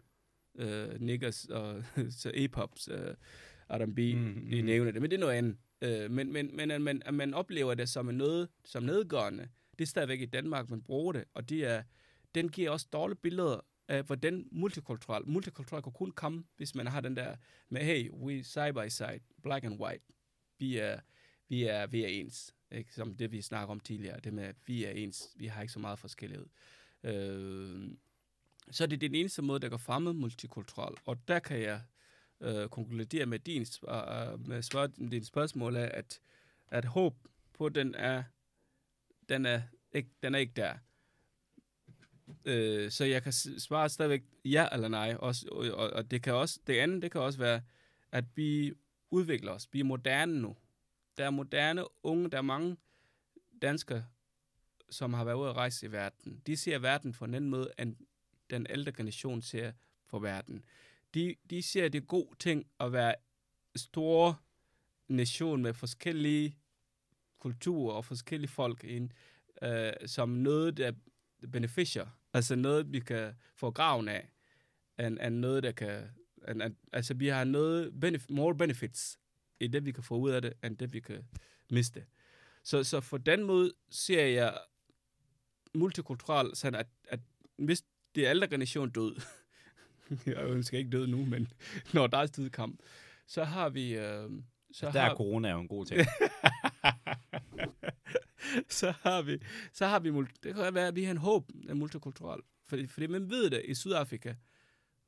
øh, 0.56 1.02
niggers 1.02 1.46
og 1.46 1.84
så 2.22 2.32
e-pops, 2.34 2.88
øh, 2.88 3.16
R&B, 3.70 4.00
mm, 4.00 4.44
mm. 4.44 4.50
de 4.50 4.62
nævner 4.62 4.92
det, 4.92 5.02
men 5.02 5.12
det 5.12 5.18
er 5.18 5.22
noget 5.22 5.34
andet. 5.34 5.58
Øh, 5.82 6.12
men, 6.12 6.34
men, 6.34 6.56
men 6.56 6.72
at, 6.72 6.82
man, 6.82 7.02
at 7.06 7.14
man 7.14 7.34
oplever 7.34 7.74
det 7.74 7.90
som 7.90 8.06
noget 8.06 8.50
som 8.66 8.84
nedgørende, 8.84 9.48
det 9.80 9.82
er 9.82 9.88
stadigvæk 9.88 10.22
i 10.22 10.26
Danmark, 10.26 10.70
man 10.70 10.82
bruger 10.82 11.12
det, 11.14 11.24
og 11.34 11.50
det 11.50 11.66
er, 11.66 11.84
den 12.36 12.50
giver 12.50 12.70
også 12.70 12.88
dårlige 12.94 13.18
billeder 13.18 13.60
af, 13.88 14.04
hvordan 14.04 14.48
multikulturel, 14.52 15.28
multikulturel 15.28 15.84
kan 15.84 15.92
kun 15.92 16.12
komme, 16.12 16.44
hvis 16.58 16.76
man 16.76 16.88
har 16.88 17.02
den 17.02 17.16
der 17.16 17.36
med, 17.70 17.82
hey, 17.82 18.10
we 18.12 18.44
side 18.44 18.74
by 18.74 18.90
side, 18.90 19.20
black 19.42 19.64
and 19.66 19.82
white, 19.82 20.04
vi 20.58 20.78
er, 20.78 21.00
vi 21.50 21.64
er, 21.64 21.88
vi 21.88 22.04
er 22.04 22.08
ens. 22.08 22.56
Ikke? 22.72 22.94
Som 22.94 23.16
det, 23.16 23.32
vi 23.32 23.42
snakker 23.42 23.72
om 23.72 23.80
tidligere, 23.80 24.20
det 24.20 24.34
med, 24.34 24.44
at 24.44 24.56
vi 24.66 24.86
er 24.86 24.92
ens, 24.92 25.30
vi 25.36 25.48
har 25.48 25.62
ikke 25.62 25.74
så 25.74 25.80
meget 25.80 26.00
forskellighed. 26.00 26.46
Øh, 27.04 27.92
så 28.72 28.86
det 28.86 28.94
er 28.94 29.00
den 29.00 29.16
eneste 29.16 29.42
måde, 29.42 29.60
der 29.60 29.70
går 29.70 29.78
fremme 29.78 30.14
multikulturelt. 30.14 31.00
Og 31.06 31.28
der 31.28 31.40
kan 31.40 31.62
jeg 31.62 31.82
øh, 32.42 32.70
konkludere 32.70 33.26
med 33.26 33.40
din, 33.40 33.66
øh, 33.88 33.98
øh, 33.98 34.48
med 34.48 34.62
svar, 34.62 34.88
din 34.88 35.24
spørgsmål 35.24 35.76
er, 35.76 35.86
at, 35.86 36.20
at 36.68 36.86
håb 36.86 37.16
på 37.54 37.70
den 37.70 37.96
er, 37.96 38.24
den 39.30 39.46
er 39.46 39.62
ikke, 39.94 40.10
den 40.24 40.36
er 40.36 40.40
ikke 40.40 40.54
der. 40.56 40.78
Øh, 42.46 42.92
så 42.92 43.06
jeg 43.06 43.24
kan 43.24 43.32
svare 43.34 43.90
stadigvæk 43.90 44.24
ja 44.46 44.68
eller 44.72 44.88
nej. 44.88 45.16
Også, 45.20 45.48
og, 45.52 45.72
og, 45.72 45.90
og 45.90 46.12
det 46.12 46.24
kan 46.24 46.34
også, 46.34 46.60
det 46.68 46.78
andet, 46.78 47.02
det 47.02 47.12
kan 47.12 47.22
også 47.22 47.40
være, 47.40 47.62
at 48.12 48.26
vi 48.36 48.74
udvikler 49.12 49.52
os. 49.52 49.68
Vi 49.72 49.80
er 49.80 49.84
moderne 49.84 50.42
nu 50.42 50.56
der 51.18 51.26
er 51.26 51.30
moderne 51.30 51.84
unge, 52.04 52.30
der 52.30 52.38
er 52.38 52.42
mange 52.42 52.78
danskere, 53.62 54.06
som 54.90 55.14
har 55.14 55.24
været 55.24 55.36
ude 55.36 55.50
at 55.50 55.56
rejse 55.56 55.86
i 55.86 55.92
verden. 55.92 56.42
De 56.48 56.58
ser 56.58 56.80
verden 56.80 57.12
på 57.12 57.26
en 57.26 57.34
anden 57.34 57.50
måde, 57.50 57.72
end 57.80 57.96
den 58.50 58.68
ældre 58.70 58.92
generation 58.92 59.42
ser 59.42 59.72
på 60.10 60.20
verden. 60.20 60.66
De, 61.14 61.36
de 61.50 61.62
ser 61.62 61.90
det 61.90 62.08
gode 62.08 62.36
ting 62.40 62.68
at 62.80 62.92
være 62.92 63.16
store 63.76 64.36
nation 65.08 65.62
med 65.62 65.74
forskellige 65.74 66.58
kulturer 67.40 67.96
og 67.96 68.06
forskellige 68.06 68.50
folk 68.50 68.84
ind, 68.84 69.10
øh, 69.62 69.92
som 70.06 70.30
noget, 70.30 70.78
der 70.78 70.92
beneficier, 71.52 72.08
altså 72.34 72.56
noget, 72.56 72.94
vi 72.94 73.00
kan 73.00 73.34
få 73.56 73.72
graven 73.72 74.08
af, 74.08 74.30
end, 75.00 75.20
end 75.22 75.36
noget, 75.36 75.64
der 75.64 75.72
kan... 75.72 76.04
End, 76.48 76.62
end, 76.62 76.76
altså, 76.94 77.14
vi 77.14 77.28
har 77.28 77.44
noget 77.44 77.92
benef- 78.06 78.26
more 78.30 78.58
benefits 78.58 79.20
i 79.60 79.68
det, 79.68 79.86
vi 79.86 79.92
kan 79.92 80.04
få 80.04 80.16
ud 80.18 80.32
af 80.32 80.42
det, 80.42 80.54
end 80.64 80.78
det, 80.78 80.94
vi 80.94 81.00
kan 81.00 81.26
miste. 81.72 82.06
Så, 82.64 82.84
så 82.84 83.02
for 83.02 83.18
den 83.18 83.44
måde 83.44 83.74
ser 83.90 84.26
jeg 84.26 84.58
multikulturel, 85.74 86.56
sådan 86.56 86.80
at, 86.80 86.88
at 87.10 87.20
hvis 87.58 87.84
det 88.16 88.26
er 88.26 88.30
ældre 88.30 88.48
generation 88.48 88.90
død, 88.90 89.22
jeg 90.26 90.44
ønsker 90.50 90.78
ikke 90.78 90.90
død 90.90 91.08
nu, 91.08 91.26
men 91.26 91.52
når 91.94 92.08
der 92.08 92.18
er 92.18 92.28
tid 92.28 92.50
kom, 92.50 92.80
så 93.28 93.44
har 93.44 93.70
vi... 93.70 93.94
Øh, 93.98 94.30
så 94.72 94.86
Der 94.86 95.02
har, 95.02 95.10
er 95.12 95.16
corona 95.16 95.52
jo 95.52 95.60
en 95.60 95.68
god 95.68 95.86
ting. 95.86 96.00
så 98.80 98.94
har 99.02 99.22
vi, 99.22 99.38
så 99.74 99.86
har 99.86 100.00
vi, 100.00 100.10
mul- 100.10 100.34
det 100.44 100.56
kan 100.56 100.74
være, 100.74 100.88
at 100.88 100.96
vi 100.96 101.04
har 101.04 101.12
en 101.12 101.18
håb 101.18 101.52
af 101.70 101.76
multikulturel. 101.76 102.42
Fordi, 102.66 102.88
fordi 102.88 103.08
man 103.08 103.30
ved 103.30 103.50
det 103.50 103.62
i 103.66 103.74
Sydafrika, 103.76 104.34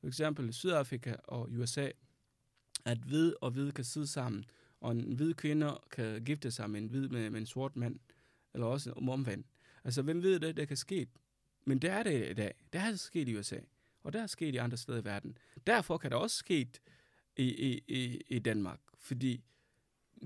for 0.00 0.06
eksempel 0.06 0.52
Sydafrika 0.52 1.14
og 1.24 1.48
USA, 1.52 1.90
at 2.84 2.98
hvid 2.98 3.32
og 3.40 3.50
hvid 3.50 3.72
kan 3.72 3.84
sidde 3.84 4.06
sammen, 4.06 4.44
og 4.80 4.92
en 4.92 5.12
hvid 5.12 5.34
kvinde 5.34 5.80
kan 5.90 6.24
gifte 6.24 6.50
sig 6.50 6.70
med 6.70 6.80
en 6.80 6.88
hvid 6.88 7.08
med, 7.08 7.30
med 7.30 7.40
en 7.40 7.46
sort 7.46 7.76
mand, 7.76 7.98
eller 8.54 8.66
også 8.66 8.92
om 8.92 9.08
omvendt. 9.08 9.46
Altså, 9.84 10.02
hvem 10.02 10.22
ved 10.22 10.40
det, 10.40 10.56
der 10.56 10.64
kan 10.64 10.76
ske? 10.76 11.06
Men 11.64 11.78
det 11.78 11.90
er 11.90 12.02
det 12.02 12.30
i 12.30 12.34
dag. 12.34 12.54
Det 12.72 12.80
er 12.80 12.96
sket 12.96 13.28
i 13.28 13.36
USA, 13.36 13.58
og 14.02 14.12
det 14.12 14.20
er 14.20 14.26
sket 14.26 14.54
i 14.54 14.56
andre 14.56 14.76
steder 14.76 14.98
i 14.98 15.04
verden. 15.04 15.38
Derfor 15.66 15.98
kan 15.98 16.10
det 16.10 16.18
også 16.18 16.36
ske 16.36 16.68
i, 17.36 17.44
i, 17.44 17.82
i, 17.88 18.20
i 18.28 18.38
Danmark, 18.38 18.80
fordi 18.98 19.44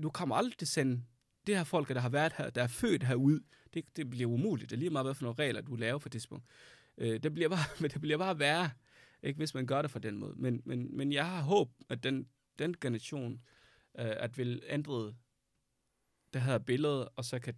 du 0.03 0.09
kommer 0.09 0.35
aldrig 0.35 0.57
til 0.57 0.65
at 0.65 0.69
sende 0.69 1.03
det 1.47 1.57
her 1.57 1.63
folk, 1.63 1.89
der 1.89 1.99
har 1.99 2.09
været 2.09 2.33
her, 2.37 2.49
der 2.49 2.63
er 2.63 2.67
født 2.67 3.03
herude, 3.03 3.41
det, 3.73 3.97
det 3.97 4.09
bliver 4.09 4.29
umuligt. 4.29 4.69
Det 4.69 4.75
er 4.75 4.79
lige 4.79 4.89
meget, 4.89 5.05
hvad 5.05 5.13
for 5.13 5.23
nogle 5.23 5.43
regler, 5.43 5.61
du 5.61 5.75
laver 5.75 5.99
for 5.99 6.09
det 6.09 6.11
tidspunkt. 6.11 6.45
Øh, 6.97 7.23
det, 7.23 7.33
bliver 7.33 7.49
bare, 7.49 7.87
det 7.93 8.01
bliver 8.01 8.17
bare 8.17 8.39
værre, 8.39 8.69
ikke, 9.23 9.37
hvis 9.37 9.53
man 9.53 9.65
gør 9.65 9.81
det 9.81 9.91
på 9.91 9.99
den 9.99 10.17
måde. 10.17 10.33
Men, 10.37 10.61
men, 10.65 10.97
men 10.97 11.13
jeg 11.13 11.29
har 11.29 11.41
håb, 11.41 11.71
at 11.89 12.03
den, 12.03 12.27
den 12.59 12.75
generation, 12.81 13.33
øh, 13.99 14.13
at 14.19 14.37
vil 14.37 14.61
ændre 14.67 15.13
det 16.33 16.41
her 16.41 16.57
billede, 16.57 17.09
og 17.09 17.25
så 17.25 17.39
kan 17.39 17.53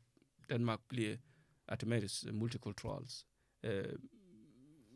Danmark 0.49 0.79
blive 0.87 1.17
automatisk 1.67 2.33
multikulturelt. 2.33 3.25
Øh, 3.63 3.99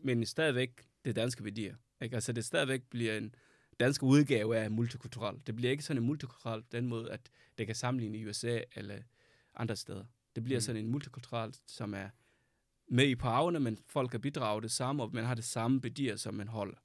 men 0.03 0.25
stadigvæk 0.25 0.87
det 1.05 1.15
danske 1.15 1.43
værdier. 1.43 1.75
Ikke? 2.01 2.15
Altså 2.15 2.33
det 2.33 2.45
stadigvæk 2.45 2.83
bliver 2.83 3.17
en 3.17 3.35
dansk 3.79 4.03
udgave 4.03 4.57
af 4.57 4.71
multikulturel. 4.71 5.41
Det 5.47 5.55
bliver 5.55 5.71
ikke 5.71 5.83
sådan 5.83 6.01
en 6.03 6.07
multikulturel 6.07 6.63
den 6.71 6.87
måde, 6.87 7.11
at 7.11 7.29
det 7.57 7.65
kan 7.65 7.75
sammenligne 7.75 8.17
i 8.17 8.25
USA 8.27 8.59
eller 8.75 8.97
andre 9.55 9.75
steder. 9.75 10.05
Det 10.35 10.43
bliver 10.43 10.57
Mm. 10.57 10.61
sådan 10.61 10.81
en 10.85 10.91
multikulturel, 10.91 11.55
som 11.67 11.93
er 11.93 12.09
med 12.89 13.07
i 13.07 13.15
parvene, 13.15 13.59
men 13.59 13.77
folk 13.85 14.11
kan 14.11 14.21
bidrage 14.21 14.61
det 14.61 14.71
samme, 14.71 15.03
og 15.03 15.09
man 15.13 15.23
har 15.25 15.35
det 15.35 15.43
samme 15.43 15.83
værdier, 15.83 16.15
som 16.15 16.33
man 16.33 16.47
holder. 16.47 16.77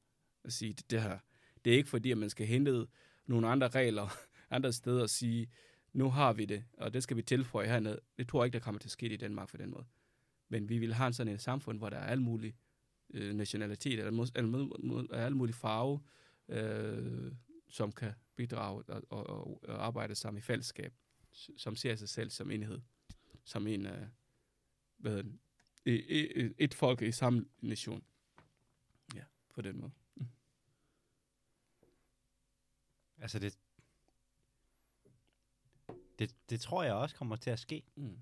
At 0.44 0.52
sige, 0.52 0.72
det, 0.72 0.90
det 0.90 1.02
her. 1.02 1.18
Det 1.64 1.72
er 1.72 1.76
ikke 1.76 1.88
fordi, 1.90 2.10
at 2.10 2.18
man 2.18 2.30
skal 2.30 2.46
hente 2.46 2.86
nogle 3.26 3.48
andre 3.48 3.68
regler 3.68 4.08
andre 4.50 4.72
steder 4.72 5.02
og 5.02 5.10
sige, 5.10 5.46
nu 5.92 6.10
har 6.10 6.32
vi 6.32 6.44
det, 6.44 6.64
og 6.78 6.94
det 6.94 7.02
skal 7.02 7.16
vi 7.16 7.22
tilføje 7.22 7.66
hernede. 7.68 8.00
Det 8.18 8.28
tror 8.28 8.42
jeg 8.42 8.46
ikke, 8.46 8.54
der 8.54 8.64
kommer 8.64 8.78
til 8.78 8.88
at 8.88 8.92
ske 8.92 9.08
i 9.08 9.16
Danmark 9.16 9.48
på 9.50 9.56
den 9.56 9.70
måde. 9.70 9.84
Men 10.48 10.68
vi 10.68 10.78
vil 10.78 10.94
have 10.94 11.06
en 11.06 11.12
sådan 11.12 11.32
et 11.32 11.40
samfund, 11.42 11.78
hvor 11.78 11.90
der 11.90 11.96
er 11.96 12.04
alle 12.06 12.22
mulige 12.24 12.54
øh, 13.14 13.34
nationalitet, 13.34 13.98
eller, 13.98 14.30
eller 14.36 14.50
må- 14.78 15.06
alle 15.12 15.36
mulige 15.36 15.54
farve, 15.56 16.00
øh, 16.48 17.32
som 17.68 17.92
kan 17.92 18.14
bidrage 18.36 18.82
og, 18.88 19.02
og, 19.10 19.26
og, 19.26 19.62
og 19.64 19.86
arbejde 19.86 20.14
sammen 20.14 20.38
i 20.38 20.42
fællesskab, 20.42 20.94
som 21.56 21.76
ser 21.76 21.94
sig 21.96 22.08
selv 22.08 22.30
som 22.30 22.50
enhed, 22.50 22.80
som 23.44 23.66
en, 23.66 23.86
øh, 23.86 24.06
hvad 24.96 25.10
hedder 25.10 25.22
den, 25.22 25.40
i- 25.84 26.20
i- 26.20 26.54
et 26.58 26.74
folk 26.74 27.02
i 27.02 27.12
samme 27.12 27.46
nation. 27.60 28.04
Ja, 29.14 29.24
på 29.54 29.62
den 29.62 29.80
måde. 29.80 29.92
altså 33.18 33.38
det, 33.38 33.58
det, 36.18 36.36
det 36.50 36.60
tror 36.60 36.82
jeg 36.82 36.94
også 36.94 37.16
kommer 37.16 37.36
til 37.36 37.50
at 37.50 37.58
ske. 37.58 37.82
Mm. 37.94 38.18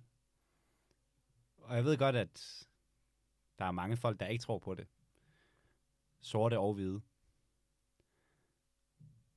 Og 1.57 1.77
jeg 1.77 1.85
ved 1.85 1.99
godt, 1.99 2.17
at 2.17 2.67
der 3.59 3.65
er 3.65 3.71
mange 3.71 3.97
folk, 3.97 4.21
der 4.21 4.27
ikke 4.27 4.43
tror 4.43 4.59
på 4.59 4.75
det. 4.75 4.87
Sorte 6.21 6.59
og 6.59 6.75
hvide. 6.75 7.01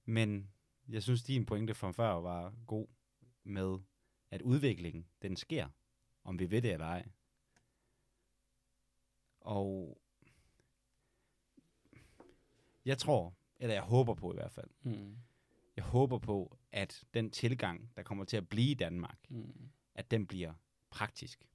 Men 0.05 0.51
jeg 0.89 1.03
synes, 1.03 1.23
din 1.23 1.45
pointe 1.45 1.73
fra 1.73 1.91
før 1.91 2.13
var 2.13 2.53
god 2.67 2.87
med, 3.43 3.77
at 4.31 4.41
udviklingen, 4.41 5.07
den 5.21 5.35
sker, 5.35 5.69
om 6.23 6.39
vi 6.39 6.51
ved 6.51 6.61
det 6.61 6.73
eller 6.73 6.85
ej. 6.85 7.05
Og 9.39 9.97
jeg 12.85 12.97
tror, 12.97 13.35
eller 13.55 13.73
jeg 13.73 13.83
håber 13.83 14.13
på 14.13 14.31
i 14.31 14.35
hvert 14.35 14.51
fald, 14.51 14.69
Mm. 14.81 15.17
jeg 15.75 15.83
håber 15.85 16.17
på, 16.17 16.57
at 16.71 17.03
den 17.13 17.31
tilgang, 17.31 17.91
der 17.95 18.03
kommer 18.03 18.25
til 18.25 18.37
at 18.37 18.49
blive 18.49 18.71
i 18.71 18.73
Danmark, 18.73 19.17
Mm. 19.29 19.69
at 19.95 20.11
den 20.11 20.27
bliver 20.27 20.53
praktisk. 20.89 21.47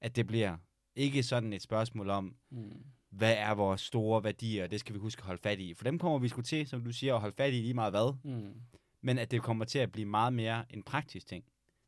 At 0.00 0.16
det 0.16 0.26
bliver 0.26 0.58
ikke 0.94 1.22
sådan 1.22 1.52
et 1.52 1.62
spørgsmål 1.62 2.10
om, 2.10 2.36
Mm. 2.50 2.84
Hvad 3.12 3.34
er 3.38 3.54
vores 3.54 3.80
store 3.80 4.24
værdier, 4.24 4.66
det 4.66 4.80
skal 4.80 4.94
vi 4.94 4.98
huske 4.98 5.20
at 5.20 5.26
holde 5.26 5.42
fat 5.42 5.58
i. 5.60 5.74
For 5.74 5.84
dem 5.84 5.98
kommer 5.98 6.18
vi 6.18 6.28
sgu 6.28 6.40
til, 6.42 6.66
som 6.66 6.84
du 6.84 6.92
siger, 6.92 7.14
at 7.14 7.20
holde 7.20 7.34
fat 7.36 7.52
i 7.52 7.56
lige 7.56 7.74
meget 7.74 7.92
hvad. 7.92 8.14
Mm. 8.24 8.54
Men 9.00 9.18
at 9.18 9.30
det 9.30 9.42
kommer 9.42 9.64
til 9.64 9.78
at 9.78 9.92
blive 9.92 10.06
meget 10.08 10.32
mere 10.32 10.64
en 10.74 10.82
praktisk 10.82 11.26
ting. 11.26 11.44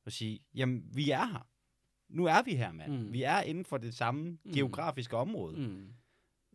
At 0.06 0.12
sige, 0.12 0.40
jamen, 0.54 0.84
vi 0.94 1.10
er 1.10 1.24
her. 1.24 1.46
Nu 2.08 2.24
er 2.24 2.42
vi 2.42 2.54
her, 2.54 2.72
mand. 2.72 2.92
Mm. 2.92 3.12
Vi 3.12 3.22
er 3.22 3.40
inden 3.40 3.64
for 3.64 3.78
det 3.78 3.94
samme 3.94 4.30
Mm. 4.44 4.52
geografiske 4.54 5.16
område. 5.16 5.60
Mm. 5.68 5.88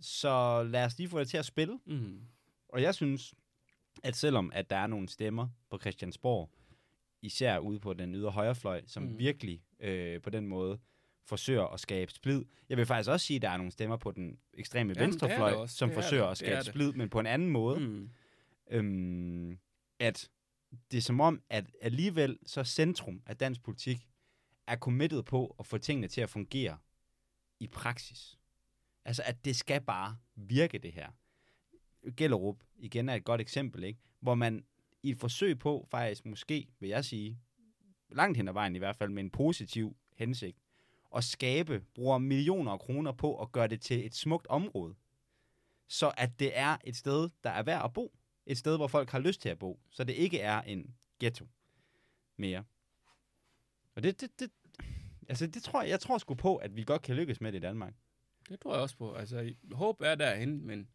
Så 0.02 0.64
lad 0.64 0.86
os 0.86 0.98
lige 0.98 1.10
få 1.10 1.20
det 1.20 1.28
til 1.30 1.38
at 1.38 1.46
spille. 1.46 1.80
Mm. 1.86 2.22
Og 2.70 2.82
jeg 2.82 2.96
synes, 2.96 3.34
at 4.04 4.16
selvom 4.16 4.52
at 4.54 4.70
der 4.70 4.76
er 4.76 4.88
nogle 4.88 5.10
stemmer 5.10 5.48
på 5.70 5.78
Christiansborg, 5.78 6.50
især 7.22 7.60
ude 7.60 7.80
på 7.80 7.94
den 7.94 8.16
ydre 8.16 8.32
højrefløj, 8.32 8.82
som 8.88 9.04
mm. 9.04 9.20
Virkelig 9.20 9.64
øh, 9.80 10.22
på 10.22 10.30
den 10.30 10.48
måde 10.48 10.80
forsøger 11.30 11.64
at 11.66 11.80
skabe 11.80 12.12
splid. 12.12 12.46
Jeg 12.70 12.78
vil 12.78 12.86
faktisk 12.86 13.10
også 13.10 13.26
sige, 13.26 13.36
at 13.36 13.42
der 13.42 13.50
er 13.50 13.58
nogle 13.58 13.72
stemmer 13.72 13.98
på 13.98 14.12
den 14.12 14.40
ekstreme 14.54 14.80
Jamen, 14.80 14.96
det 14.96 15.04
venstrefløj, 15.04 15.68
som 15.68 15.90
Det 15.90 15.98
er 15.98 16.02
forsøger 16.02 16.26
at 16.26 16.40
Det 16.40 16.48
er 16.48 16.50
skabe 16.52 16.58
det. 16.58 16.66
splid, 16.66 16.94
men 16.94 17.10
på 17.10 17.20
en 17.20 17.26
anden 17.26 17.50
måde. 17.50 17.80
Mm. 17.80 18.10
Øhm, 18.72 19.60
at 20.00 20.30
det 20.92 20.98
er 20.98 21.02
som 21.02 21.22
om, 21.22 21.42
at 21.50 21.66
alligevel 21.82 22.40
så 22.46 22.64
centrum 22.64 23.22
af 23.26 23.38
dansk 23.38 23.64
politik 23.64 24.08
er 24.68 24.76
committed 24.76 25.24
på 25.24 25.56
at 25.60 25.66
få 25.66 25.78
tingene 25.78 26.08
til 26.08 26.22
at 26.22 26.30
fungere 26.30 26.78
i 27.60 27.68
praksis. 27.68 28.40
Altså, 29.06 29.24
at 29.26 29.46
det 29.46 29.56
skal 29.56 29.82
bare 29.82 30.18
virke, 30.36 30.78
det 30.78 30.94
her. 30.94 31.10
Gellerup 32.18 32.64
igen 32.76 33.10
er 33.10 33.16
et 33.16 33.24
godt 33.24 33.42
eksempel, 33.42 33.84
ikke? 33.84 34.00
hvor 34.20 34.36
man 34.36 34.64
i 35.04 35.10
et 35.10 35.18
forsøg 35.18 35.60
på, 35.60 35.88
faktisk 35.92 36.26
måske, 36.26 36.68
vil 36.80 36.90
jeg 36.90 37.06
sige, 37.06 37.40
langt 38.12 38.38
hen 38.38 38.48
ad 38.48 38.54
vejen 38.54 38.76
i 38.76 38.80
hvert 38.80 38.96
fald, 38.96 39.10
med 39.10 39.24
en 39.24 39.30
positiv 39.30 39.98
hensigt, 40.16 40.58
at 41.16 41.24
skabe, 41.24 41.84
bruger 41.96 42.18
millioner 42.18 42.72
af 42.72 42.80
kroner 42.80 43.12
på 43.12 43.42
at 43.42 43.52
gøre 43.52 43.68
det 43.68 43.82
til 43.82 44.06
et 44.06 44.16
smukt 44.16 44.48
område. 44.48 44.96
Så 45.88 46.12
at 46.18 46.40
det 46.40 46.58
er 46.58 46.78
et 46.84 46.96
sted, 46.96 47.30
der 47.44 47.50
er 47.50 47.64
værd 47.64 47.86
at 47.86 47.94
bo. 47.94 48.16
Et 48.46 48.58
sted, 48.58 48.78
hvor 48.78 48.88
folk 48.88 49.10
har 49.10 49.20
lyst 49.20 49.42
til 49.42 49.50
at 49.50 49.60
bo. 49.60 49.80
Så 49.90 50.04
det 50.04 50.14
ikke 50.14 50.40
er 50.40 50.62
en 50.62 50.96
ghetto 51.20 51.48
mere. 52.38 52.64
Og 53.96 54.04
det, 54.04 54.22
det, 54.22 54.40
det, 54.40 54.52
altså 55.30 55.48
det 55.48 55.64
tror 55.64 55.82
jeg, 55.82 55.90
jeg 55.90 56.00
tror 56.00 56.18
sgu 56.18 56.34
på, 56.34 56.56
at 56.56 56.76
vi 56.76 56.84
godt 56.84 57.02
kan 57.02 57.16
lykkes 57.16 57.42
med 57.42 57.52
det 57.52 57.58
i 57.58 57.62
Danmark. 57.62 57.94
Det 58.50 58.60
tror 58.60 58.74
jeg 58.74 58.82
også 58.82 58.98
på. 58.98 59.14
Altså, 59.14 59.54
håb 59.72 60.02
er 60.02 60.16
derhen, 60.16 60.66
men, 60.68 60.90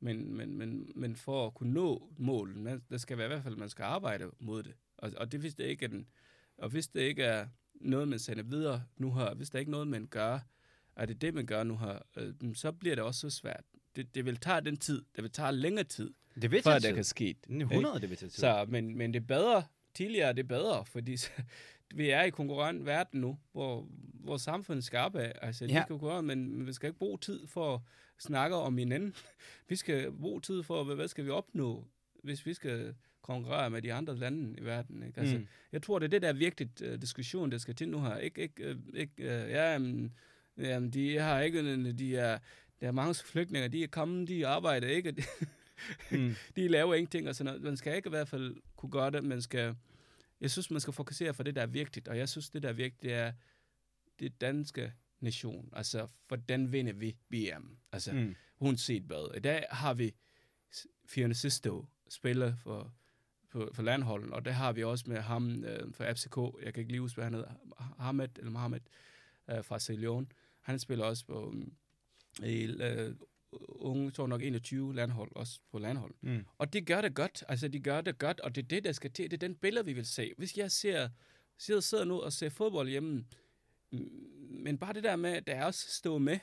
men, 0.00 0.34
men, 0.34 0.58
men, 0.58 0.92
men 0.94 1.16
for 1.16 1.46
at 1.46 1.54
kunne 1.54 1.72
nå 1.72 2.12
målet, 2.16 2.82
der 2.90 2.96
skal 2.96 3.18
være 3.18 3.26
i 3.26 3.28
hvert 3.28 3.42
fald, 3.42 3.56
man 3.56 3.68
skal 3.68 3.82
arbejde 3.82 4.30
mod 4.38 4.62
det. 4.62 4.74
Og, 4.96 5.12
og 5.16 5.32
det 5.32 5.40
hvis 5.40 5.54
det 5.54 5.64
ikke 5.64 5.84
er 5.84 5.88
den, 5.88 6.08
og 6.58 6.68
hvis 6.68 6.88
det 6.88 7.00
ikke 7.00 7.24
er 7.24 7.48
noget, 7.74 8.08
man 8.08 8.18
sender 8.18 8.42
videre 8.42 8.82
nu 8.96 9.14
her, 9.14 9.34
hvis 9.34 9.50
der 9.50 9.58
ikke 9.58 9.68
er 9.68 9.72
noget, 9.72 9.88
man 9.88 10.06
gør, 10.06 10.38
er 10.96 11.06
det 11.06 11.20
det, 11.20 11.34
man 11.34 11.46
gør 11.46 11.62
nu 11.62 11.76
her, 11.78 11.98
øh, 12.16 12.34
så 12.54 12.72
bliver 12.72 12.94
det 12.94 13.04
også 13.04 13.20
så 13.20 13.30
svært. 13.30 13.64
Det, 13.96 14.14
det 14.14 14.24
vil 14.24 14.36
tage 14.36 14.60
den 14.60 14.76
tid. 14.76 15.02
Det 15.16 15.22
vil 15.24 15.30
tage 15.30 15.52
længere 15.52 15.84
tid, 15.84 16.14
Det 16.42 16.50
vil 16.50 16.62
før 16.62 16.78
tid. 16.78 16.94
kan 16.94 17.04
ske. 17.04 17.36
100, 17.48 18.00
det 18.00 18.10
vil 18.10 18.18
tage 18.18 18.28
tid. 18.30 18.38
Så, 18.40 18.66
men, 18.68 18.96
men 18.98 19.14
det 19.14 19.20
er 19.22 19.26
bedre, 19.26 19.64
tidligere 19.94 20.28
er 20.28 20.32
det 20.32 20.48
bedre, 20.48 20.84
fordi 20.86 21.16
så, 21.16 21.30
vi 21.94 22.10
er 22.10 22.22
i 22.22 22.30
konkurrent 22.30 22.86
verden 22.86 23.20
nu, 23.20 23.38
hvor, 23.52 23.88
hvor 24.14 24.36
samfundet 24.36 24.84
skal 24.84 24.98
af. 25.14 25.32
Altså, 25.42 25.64
Ja. 25.64 25.80
vi 25.80 25.82
skal 25.84 26.22
men 26.24 26.56
men 26.56 26.66
vi 26.66 26.72
skal 26.72 26.86
ikke 26.86 26.98
bruge 26.98 27.18
tid 27.18 27.46
for 27.46 27.74
at 27.74 27.80
snakke 28.18 28.56
om 28.56 28.78
hinanden. 28.78 29.14
Vi 29.68 29.76
skal 29.76 30.12
bruge 30.12 30.40
tid 30.40 30.62
for, 30.62 30.84
hvad, 30.84 30.94
hvad 30.96 31.08
skal 31.08 31.24
vi 31.24 31.30
opnå, 31.30 31.86
hvis 32.22 32.46
vi 32.46 32.54
skal 32.54 32.94
konkurrere 33.24 33.70
med 33.70 33.82
de 33.82 33.92
andre 33.92 34.16
lande 34.16 34.58
i 34.60 34.64
verden. 34.64 35.02
Ikke? 35.02 35.20
Altså, 35.20 35.36
Mm. 35.38 35.46
Jeg 35.72 35.82
tror, 35.82 35.98
det 35.98 36.06
er 36.06 36.10
det, 36.10 36.22
der 36.22 36.28
er 36.28 36.32
vigtigt 36.32 36.80
uh, 36.82 36.94
diskussion, 36.94 37.52
der 37.52 37.58
skal 37.58 37.74
til 37.74 37.88
nu 37.88 38.00
her. 38.02 38.16
Ikke, 38.16 38.42
ikke, 38.42 38.70
uh, 38.70 38.76
ikke 38.94 39.14
uh, 39.18 39.26
ja, 39.50 39.76
um, 39.76 40.10
jamen, 40.58 40.90
de 40.90 41.18
har 41.18 41.40
ikke, 41.40 41.92
de 41.92 42.16
er, 42.16 42.38
der 42.80 42.86
er 42.86 42.92
mange 42.92 43.14
flygtninge, 43.14 43.68
de 43.68 43.82
er 43.82 43.86
kommet, 43.88 44.28
de 44.28 44.46
arbejder 44.46 44.88
ikke, 44.88 45.14
Mm. 46.10 46.34
de 46.56 46.68
laver 46.68 46.94
ingenting 46.94 47.28
og 47.28 47.34
sådan 47.34 47.46
noget. 47.46 47.62
Man 47.62 47.76
skal 47.76 47.96
ikke 47.96 48.06
i 48.06 48.10
hvert 48.10 48.28
fald 48.28 48.56
kunne 48.76 48.90
gøre 48.90 49.10
det, 49.10 49.24
man 49.24 49.42
skal, 49.42 49.76
jeg 50.40 50.50
synes, 50.50 50.70
man 50.70 50.80
skal 50.80 50.92
fokusere 50.92 51.34
på 51.34 51.42
det, 51.42 51.54
der 51.56 51.62
er 51.62 51.66
vigtigt, 51.66 52.08
og 52.08 52.18
jeg 52.18 52.28
synes, 52.28 52.50
det 52.50 52.62
der 52.62 52.68
er 52.68 52.72
vigtigt, 52.72 53.02
det 53.02 53.12
er 53.14 53.32
det 54.20 54.40
danske 54.40 54.92
nation, 55.20 55.68
altså, 55.72 56.06
for 56.28 56.36
den 56.36 56.72
vinder 56.72 56.92
vi 56.92 57.16
VM, 57.30 57.76
altså, 57.92 58.12
mm. 58.12 58.18
Mm. 58.18 58.34
uanset 58.58 59.02
hvad. 59.02 59.36
I 59.36 59.40
dag 59.40 59.64
har 59.70 59.94
vi 59.94 60.14
Fiona 61.06 61.34
Sisto, 61.34 61.86
spiller 62.08 62.56
for 62.56 62.92
på, 63.54 63.70
på 63.74 63.82
landholden, 63.82 64.32
og 64.32 64.44
der 64.44 64.50
har 64.50 64.72
vi 64.72 64.84
også 64.84 65.04
med 65.08 65.16
ham 65.16 65.64
øh, 65.64 65.94
fra 65.94 66.12
FCK, 66.12 66.36
jeg 66.62 66.74
kan 66.74 66.80
ikke 66.80 66.92
lige 66.92 67.00
huske, 67.00 67.16
hvad 67.16 67.24
han 67.24 67.34
hedder, 67.34 67.50
Ahmed, 67.98 68.28
eller 68.38 68.50
Mohamed 68.50 68.80
øh, 69.50 69.64
fra 69.64 69.78
Sierra 69.78 70.24
Han 70.60 70.78
spiller 70.78 71.04
også 71.04 71.26
på 71.26 71.48
um, 71.48 71.72
i, 72.42 72.64
øh, 72.64 73.14
unge, 73.68 74.10
tror 74.10 74.26
nok 74.26 74.42
21 74.42 74.94
landhold, 74.94 75.30
også 75.34 75.60
på 75.72 75.78
landhold. 75.78 76.14
Mm. 76.20 76.44
Og 76.58 76.72
det 76.72 76.86
gør 76.86 77.00
det 77.00 77.14
godt, 77.14 77.44
altså 77.48 77.68
de 77.68 77.80
gør 77.80 78.00
det 78.00 78.18
godt, 78.18 78.40
og 78.40 78.54
det 78.54 78.62
er 78.62 78.68
det, 78.68 78.84
der 78.84 78.92
skal 78.92 79.10
til, 79.10 79.30
det 79.30 79.42
er 79.42 79.48
den 79.48 79.54
billede, 79.54 79.84
vi 79.84 79.92
vil 79.92 80.06
se. 80.06 80.32
Hvis 80.38 80.56
jeg 80.56 80.70
ser, 80.70 81.08
sidder, 81.58 81.80
sidder 81.80 82.04
nu 82.04 82.20
og 82.20 82.32
ser 82.32 82.48
fodbold 82.48 82.88
hjemme, 82.88 83.24
men 84.50 84.78
bare 84.78 84.92
det 84.92 85.04
der 85.04 85.16
med, 85.16 85.30
at 85.30 85.46
der 85.46 85.54
er 85.54 85.64
også 85.64 85.86
stå 85.90 86.18
med, 86.18 86.38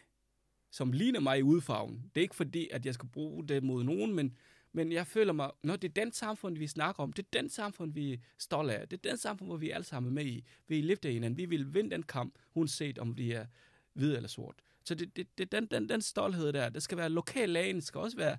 som 0.72 0.92
ligner 0.92 1.20
mig 1.20 1.40
i 1.40 1.42
udfarven. 1.42 2.12
Det 2.16 2.22
er 2.22 2.26
ikke 2.26 2.36
fordi, 2.36 2.70
at 2.72 2.86
jeg 2.86 2.94
skal 2.94 3.10
bruge 3.10 3.48
det 3.48 3.64
mod 3.64 3.84
nogen, 3.84 4.14
men, 4.14 4.38
men 4.74 4.92
jeg 4.92 5.08
føler 5.08 5.34
mig, 5.34 5.52
når 5.64 5.76
det 5.76 5.88
er 5.88 5.94
den 5.94 6.12
samfund, 6.12 6.58
vi 6.58 6.68
snakker 6.68 7.04
om, 7.04 7.14
det 7.14 7.26
er 7.26 7.40
den 7.40 7.50
samfund, 7.50 7.94
vi 7.94 8.14
er 8.14 8.18
stolte 8.38 8.78
af, 8.78 8.88
det 8.90 9.06
er 9.06 9.10
den 9.10 9.18
samfund, 9.18 9.50
hvor 9.50 9.58
vi 9.58 9.70
alle 9.70 9.84
sammen 9.84 10.10
er 10.10 10.14
med 10.14 10.26
i. 10.26 10.46
Vi 10.68 10.82
løfter 10.82 11.10
hinanden, 11.10 11.38
vi 11.38 11.46
vil 11.46 11.74
vinde 11.74 11.92
den 11.92 12.04
kamp, 12.04 12.36
uanset 12.54 13.00
om 13.00 13.18
vi 13.18 13.32
er 13.32 13.46
hvid 13.94 14.16
eller 14.16 14.30
sort. 14.30 14.56
Så 14.84 14.96
det, 14.96 15.16
det, 15.16 15.38
det 15.38 15.52
den, 15.52 15.66
den, 15.66 15.90
den 15.90 16.02
stolthed 16.02 16.54
der, 16.54 16.70
det 16.70 16.84
skal 16.84 16.98
være 16.98 17.10
lokal 17.10 17.50
lægen, 17.50 17.76
det 17.76 17.84
skal 17.84 18.00
også 18.00 18.18
være, 18.18 18.38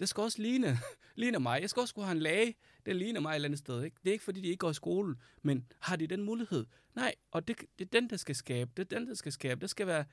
det 0.00 0.08
skal 0.08 0.20
også 0.20 0.42
ligne, 0.42 0.78
ligne 1.16 1.38
mig. 1.38 1.60
Jeg 1.60 1.70
skal 1.70 1.80
også 1.80 1.94
kunne 1.94 2.04
have 2.04 2.16
en 2.16 2.22
læge, 2.22 2.54
der 2.86 2.92
ligner 2.92 3.20
mig 3.20 3.30
et 3.30 3.34
eller 3.34 3.48
andet 3.48 3.58
sted. 3.58 3.82
Ikke? 3.82 3.96
Det 4.04 4.08
er 4.08 4.12
ikke, 4.12 4.24
fordi 4.24 4.40
de 4.40 4.46
ikke 4.46 4.58
går 4.58 4.70
i 4.70 4.74
skole, 4.74 5.16
men 5.42 5.66
har 5.80 5.96
de 5.96 6.06
den 6.06 6.22
mulighed? 6.22 6.66
Nej, 6.94 7.14
og 7.30 7.48
det, 7.48 7.56
det 7.78 7.84
er 7.84 8.00
den, 8.00 8.10
der 8.10 8.16
skal 8.16 8.34
skabe. 8.34 8.70
Det 8.76 8.92
er 8.92 8.98
den, 8.98 9.08
der 9.08 9.14
skal 9.14 9.32
skabe. 9.32 9.60
Det 9.60 9.70
skal 9.70 9.86
være 9.86 10.04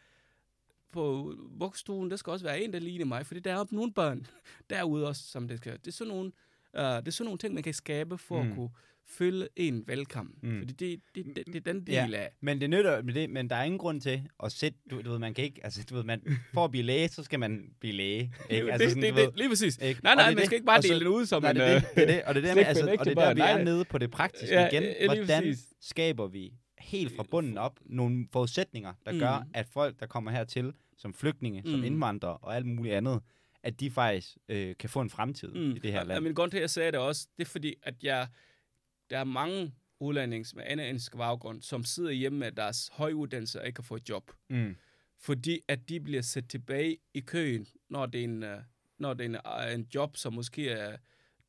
på 0.91 1.33
vuggestuen, 1.59 2.11
der 2.11 2.15
skal 2.15 2.31
også 2.31 2.45
være 2.45 2.61
en, 2.61 2.73
der 2.73 2.79
ligner 2.79 3.05
mig, 3.05 3.25
fordi 3.25 3.39
der 3.39 3.53
er 3.53 3.65
nogle 3.71 3.93
børn 3.93 4.27
derude 4.69 5.07
også, 5.07 5.23
som 5.23 5.47
det 5.47 5.57
skal. 5.57 5.73
Det 5.73 5.87
er 5.87 5.91
sådan 5.91 6.13
nogle, 6.13 6.31
uh, 6.73 6.81
det 6.81 7.07
er 7.07 7.11
sådan 7.11 7.25
nogle 7.25 7.37
ting, 7.37 7.53
man 7.53 7.63
kan 7.63 7.73
skabe 7.73 8.17
for 8.17 8.43
mm. 8.43 8.49
at 8.49 8.55
kunne 8.55 8.69
følge 9.09 9.47
en 9.55 9.83
velkommen. 9.87 10.35
Mm. 10.41 10.59
Fordi 10.59 10.73
det, 10.73 11.01
det, 11.15 11.35
det, 11.35 11.45
det 11.47 11.55
er 11.55 11.73
den 11.73 11.87
del 11.87 11.93
ja, 11.93 12.07
af. 12.13 12.29
Men 12.41 12.61
det 12.61 12.69
nytter 12.69 13.01
med 13.01 13.13
det, 13.13 13.29
men 13.29 13.49
der 13.49 13.55
er 13.55 13.63
ingen 13.63 13.79
grund 13.79 14.01
til 14.01 14.21
at 14.43 14.51
sætte, 14.51 14.77
du, 14.91 15.01
du 15.01 15.11
ved, 15.11 15.19
man 15.19 15.33
kan 15.33 15.43
ikke, 15.43 15.61
altså 15.63 15.83
du 15.89 15.95
ved, 15.95 16.03
man, 16.03 16.21
for 16.53 16.65
at 16.65 16.71
blive 16.71 16.83
læge, 16.83 17.07
så 17.07 17.23
skal 17.23 17.39
man 17.39 17.69
blive 17.79 17.93
læge. 17.93 18.19
Ikke? 18.49 18.71
Altså, 18.71 18.85
det, 18.85 18.91
sådan, 18.91 19.15
det, 19.15 19.15
det, 19.15 19.37
lige 19.37 19.49
præcis. 19.49 19.77
Ikke? 19.77 19.99
Nej, 20.03 20.15
nej, 20.15 20.35
man 20.35 20.45
skal 20.45 20.55
ikke 20.55 20.65
bare 20.65 20.81
dele 20.81 20.99
den 20.99 21.07
ud 21.07 21.25
som 21.25 21.41
nej, 21.41 21.51
en... 21.51 21.57
Det, 21.57 21.65
det, 21.65 21.95
det, 21.95 22.03
er 22.03 22.07
det, 22.07 22.23
og 22.23 22.35
det 22.35 22.49
er, 22.49 22.53
der, 22.53 22.65
altså, 22.65 22.95
og 22.99 23.05
det 23.05 23.17
er 23.17 23.25
der, 23.25 23.33
vi 23.33 23.41
er 23.41 23.63
nede 23.63 23.85
på 23.85 23.97
det 23.97 24.11
praktiske 24.11 24.55
ja, 24.55 24.67
igen. 24.67 24.83
Hvordan 25.05 25.43
præcis. 25.43 25.65
skaber 25.81 26.27
vi 26.27 26.53
helt 26.87 27.15
fra 27.15 27.23
bunden 27.23 27.57
op 27.57 27.79
nogle 27.85 28.27
forudsætninger, 28.31 28.93
der 29.05 29.11
mm. 29.11 29.19
gør, 29.19 29.47
at 29.53 29.67
folk, 29.67 29.99
der 29.99 30.05
kommer 30.05 30.31
hertil 30.31 30.73
som 30.97 31.13
flygtninge, 31.13 31.61
mm. 31.61 31.71
som 31.71 31.83
indvandrere 31.83 32.37
og 32.37 32.55
alt 32.55 32.65
muligt 32.65 32.95
andet, 32.95 33.21
at 33.63 33.79
de 33.79 33.91
faktisk 33.91 34.37
øh, 34.49 34.75
kan 34.79 34.89
få 34.89 35.01
en 35.01 35.09
fremtid 35.09 35.47
mm. 35.47 35.71
i 35.71 35.79
det 35.79 35.91
her 35.91 36.03
land. 36.03 36.23
Men 36.23 36.35
grund 36.35 36.51
til, 36.51 36.57
at 36.57 36.61
jeg 36.61 36.69
sagde 36.69 36.91
det 36.91 36.99
også, 36.99 37.27
det 37.37 37.43
er 37.43 37.49
fordi, 37.49 37.75
at 37.83 38.03
jeg 38.03 38.27
der 39.09 39.17
er 39.17 39.23
mange 39.23 39.73
udlændings 39.99 40.55
med 40.55 40.63
anden 40.67 40.87
engelsk 40.87 41.17
baggrund, 41.17 41.61
som 41.61 41.83
sidder 41.83 42.11
hjemme 42.11 42.39
med 42.39 42.51
deres 42.51 42.89
højuddannelse 42.93 43.59
og 43.59 43.67
ikke 43.67 43.75
kan 43.75 43.83
få 43.83 43.95
et 43.95 44.09
job. 44.09 44.31
Mm. 44.49 44.75
Fordi 45.19 45.59
at 45.67 45.89
de 45.89 45.99
bliver 45.99 46.21
sat 46.21 46.49
tilbage 46.49 46.97
i 47.13 47.19
køen, 47.19 47.67
når 47.89 48.05
det 48.05 48.19
er 48.19 48.23
en, 48.23 48.43
øh, 48.43 48.61
når 48.97 49.13
det 49.13 49.35
er 49.35 49.69
en, 49.71 49.79
en 49.79 49.87
job, 49.95 50.17
som 50.17 50.33
måske 50.33 50.69
er, 50.69 50.97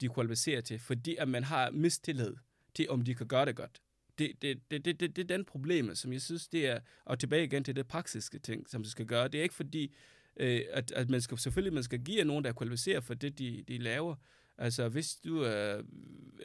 de 0.01 0.09
kvalificerer 0.09 0.61
til. 0.61 0.78
Fordi 0.78 1.16
at 1.16 1.28
man 1.28 1.45
har 1.45 1.70
mistillid 1.70 2.36
til, 2.74 2.91
om 2.91 3.03
de 3.03 3.14
kan 3.14 3.26
gøre 3.26 3.47
det 3.47 3.57
godt. 3.57 3.80
Det, 4.18 4.32
det, 4.42 4.70
det, 4.70 4.84
det, 4.84 5.00
det, 5.00 5.16
det 5.16 5.22
er 5.22 5.36
den 5.36 5.44
problem, 5.44 5.94
som 5.94 6.12
jeg 6.12 6.22
synes, 6.22 6.48
det 6.48 6.66
er, 6.66 6.80
og 7.04 7.18
tilbage 7.18 7.44
igen 7.44 7.64
til 7.64 7.76
det 7.76 7.86
praktiske 7.86 8.38
ting, 8.38 8.68
som 8.68 8.82
de 8.82 8.90
skal 8.90 9.06
gøre. 9.06 9.28
Det 9.28 9.38
er 9.38 9.42
ikke 9.42 9.54
fordi, 9.54 9.94
øh, 10.36 10.60
at, 10.70 10.92
at 10.92 11.10
man 11.10 11.20
skal, 11.20 11.38
selvfølgelig 11.38 11.72
man 11.72 11.82
skal 11.82 11.98
give 11.98 12.24
nogen, 12.24 12.44
der 12.44 12.50
er 12.50 12.54
kvalificeret 12.54 13.04
for 13.04 13.14
det, 13.14 13.38
de, 13.38 13.64
de 13.68 13.78
laver, 13.78 14.14
Altså, 14.60 14.88
hvis 14.88 15.14
du 15.14 15.42
er, 15.42 15.82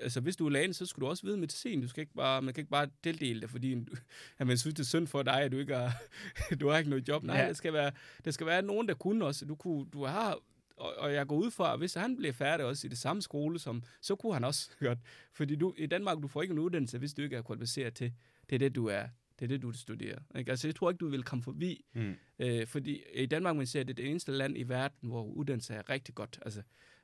altså, 0.01 0.19
hvis 0.19 0.35
du 0.35 0.45
er 0.45 0.49
lægen, 0.49 0.73
så 0.73 0.85
skal 0.85 1.01
du 1.01 1.07
også 1.07 1.25
vide 1.25 1.37
medicin. 1.37 1.81
Du 1.81 1.87
skal 1.87 2.01
ikke 2.01 2.13
bare, 2.13 2.41
man 2.41 2.53
kan 2.53 2.61
ikke 2.61 2.71
bare 2.71 2.87
tildele 3.03 3.41
det, 3.41 3.49
fordi 3.49 3.77
at 4.39 4.47
man 4.47 4.57
synes, 4.57 4.73
det 4.73 4.83
er 4.83 4.87
synd 4.87 5.07
for 5.07 5.23
dig, 5.23 5.41
at 5.41 5.51
du 5.51 5.57
ikke 5.57 5.75
har, 5.75 6.01
du 6.59 6.69
har 6.69 6.77
ikke 6.77 6.89
noget 6.89 7.07
job. 7.07 7.23
Nej, 7.23 7.37
ja. 7.37 7.47
det, 7.47 7.57
skal 7.57 7.73
være, 7.73 7.91
det 8.25 8.33
skal 8.33 8.47
være 8.47 8.61
nogen, 8.61 8.87
der 8.87 8.93
kunne 8.93 9.25
også. 9.25 9.45
Du, 9.45 9.55
kunne, 9.55 9.85
du 9.93 10.05
har, 10.05 10.39
og, 10.77 10.93
og 10.97 11.13
jeg 11.13 11.27
går 11.27 11.35
ud 11.35 11.51
fra, 11.51 11.73
at 11.73 11.79
hvis 11.79 11.93
han 11.93 12.15
bliver 12.15 12.33
færdig 12.33 12.65
også 12.65 12.87
i 12.87 12.89
det 12.89 12.97
samme 12.97 13.21
skole, 13.21 13.59
som, 13.59 13.83
så 14.01 14.15
kunne 14.15 14.33
han 14.33 14.43
også 14.43 14.69
godt. 14.79 14.99
Fordi 15.33 15.55
du, 15.55 15.73
i 15.77 15.85
Danmark, 15.85 16.17
du 16.21 16.27
får 16.27 16.41
ikke 16.41 16.51
en 16.51 16.59
uddannelse, 16.59 16.97
hvis 16.97 17.13
du 17.13 17.21
ikke 17.21 17.35
er 17.35 17.41
kvalificeret 17.41 17.93
til. 17.93 18.13
Det 18.49 18.55
er 18.55 18.59
det, 18.59 18.75
du 18.75 18.87
er. 18.87 19.07
Det 19.39 19.45
er 19.45 19.47
det, 19.47 19.61
du 19.61 19.71
studerer. 19.71 20.19
Ikke? 20.35 20.51
Altså, 20.51 20.67
jeg 20.67 20.75
tror 20.75 20.89
ikke, 20.89 20.97
du 20.97 21.07
vil 21.07 21.23
komme 21.23 21.43
forbi. 21.43 21.85
Mm. 21.93 22.15
Øh, 22.39 22.67
fordi 22.67 23.01
i 23.13 23.25
Danmark, 23.25 23.55
man 23.55 23.65
ser, 23.65 23.83
det 23.83 23.89
er 23.89 24.03
det 24.03 24.09
eneste 24.09 24.31
land 24.31 24.57
i 24.57 24.63
verden, 24.63 25.09
hvor 25.09 25.23
uddannelse 25.23 25.73
er 25.73 25.89
rigtig 25.89 26.15
godt. 26.15 26.39
Altså, 26.41 26.61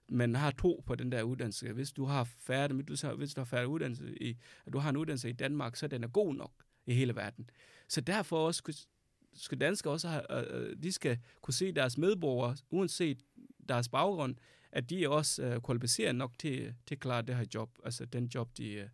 man 0.09 0.36
har 0.36 0.51
to 0.51 0.84
på 0.86 0.95
den 0.95 1.11
der 1.11 1.24
uddannelse. 1.24 1.74
Hvis 1.74 1.91
du 1.91 2.05
har 2.05 2.24
færdig, 2.24 2.78
hvis 3.17 3.34
du 3.34 3.41
har 3.41 3.45
færdig 3.45 3.67
uddannelse 3.67 4.24
i, 4.24 4.38
at 4.65 4.74
du 4.74 4.80
har 4.80 4.89
en 4.89 4.97
uddannelse 4.97 5.30
i 5.30 5.34
Danmark, 5.34 5.76
så 5.76 5.88
den 5.88 6.03
er 6.03 6.07
god 6.07 6.36
nok 6.36 6.51
i 6.86 6.93
hele 6.93 7.15
verden. 7.15 7.49
Så 7.88 8.01
derfor 8.01 8.47
også 8.47 8.86
skal 9.34 9.61
danskere 9.61 9.93
også 9.93 10.07
have, 10.07 10.55
øh, 10.55 10.84
de 10.84 10.91
skal 10.91 11.20
kunne 11.41 11.53
se 11.53 11.72
deres 11.72 11.97
medborgere, 11.97 12.55
uanset 12.70 13.24
deres 13.70 13.89
baggrund, 13.89 14.36
at 14.72 14.89
de 14.89 15.03
er 15.03 15.07
også 15.07 15.43
øh, 15.43 15.61
kvalificeret 15.61 16.15
nok 16.15 16.39
til, 16.39 16.74
til 16.88 16.95
at 16.95 16.99
klare 16.99 17.22
det 17.22 17.36
her 17.36 17.45
job, 17.55 17.70
altså 17.86 18.05
den 18.05 18.26
job, 18.36 18.57
de, 18.57 18.72
øh, 18.72 18.88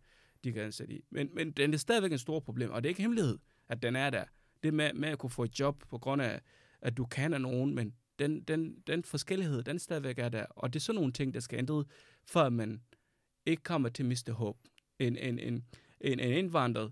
de 0.43 0.51
kan 0.51 0.63
ansætte 0.63 0.93
i. 0.93 1.01
Men, 1.09 1.30
men 1.34 1.51
den 1.51 1.73
er 1.73 1.78
stadigvæk 1.78 2.11
en 2.11 2.17
stor 2.17 2.39
problem, 2.39 2.71
og 2.71 2.84
det 2.84 2.88
er 2.88 2.91
ikke 2.91 3.01
hemmelighed, 3.01 3.38
at 3.67 3.84
den 3.84 3.95
er 3.95 4.09
der. 4.09 4.23
Det 4.63 4.73
med, 4.73 4.93
med 4.93 5.09
at 5.09 5.17
kunne 5.17 5.30
få 5.30 5.43
et 5.43 5.59
job 5.59 5.84
på 5.89 5.97
grund 5.97 6.21
af, 6.21 6.41
at 6.82 6.97
du 6.97 7.05
kan 7.05 7.34
af 7.34 7.41
nogen, 7.41 7.76
men 7.76 7.93
den, 8.19 8.41
den, 8.41 8.76
den 8.88 9.03
forskellighed, 9.03 9.63
den 9.63 9.80
stadigvæk 9.80 10.19
er 10.19 10.30
der. 10.30 10.45
Og 10.49 10.73
det 10.73 10.80
er 10.80 10.82
sådan 10.82 10.99
nogle 10.99 11.13
ting, 11.13 11.34
der 11.34 11.39
skal 11.39 11.59
ændre, 11.59 11.86
for 12.26 12.39
at 12.39 12.53
man 12.53 12.82
ikke 13.45 13.63
kommer 13.63 13.89
til 13.89 14.03
at 14.03 14.07
miste 14.07 14.32
håb. 14.32 14.57
En, 14.99 15.17
en, 15.17 15.39
en, 15.39 15.63
en, 16.01 16.19
en 16.19 16.19
indvandret, 16.19 16.91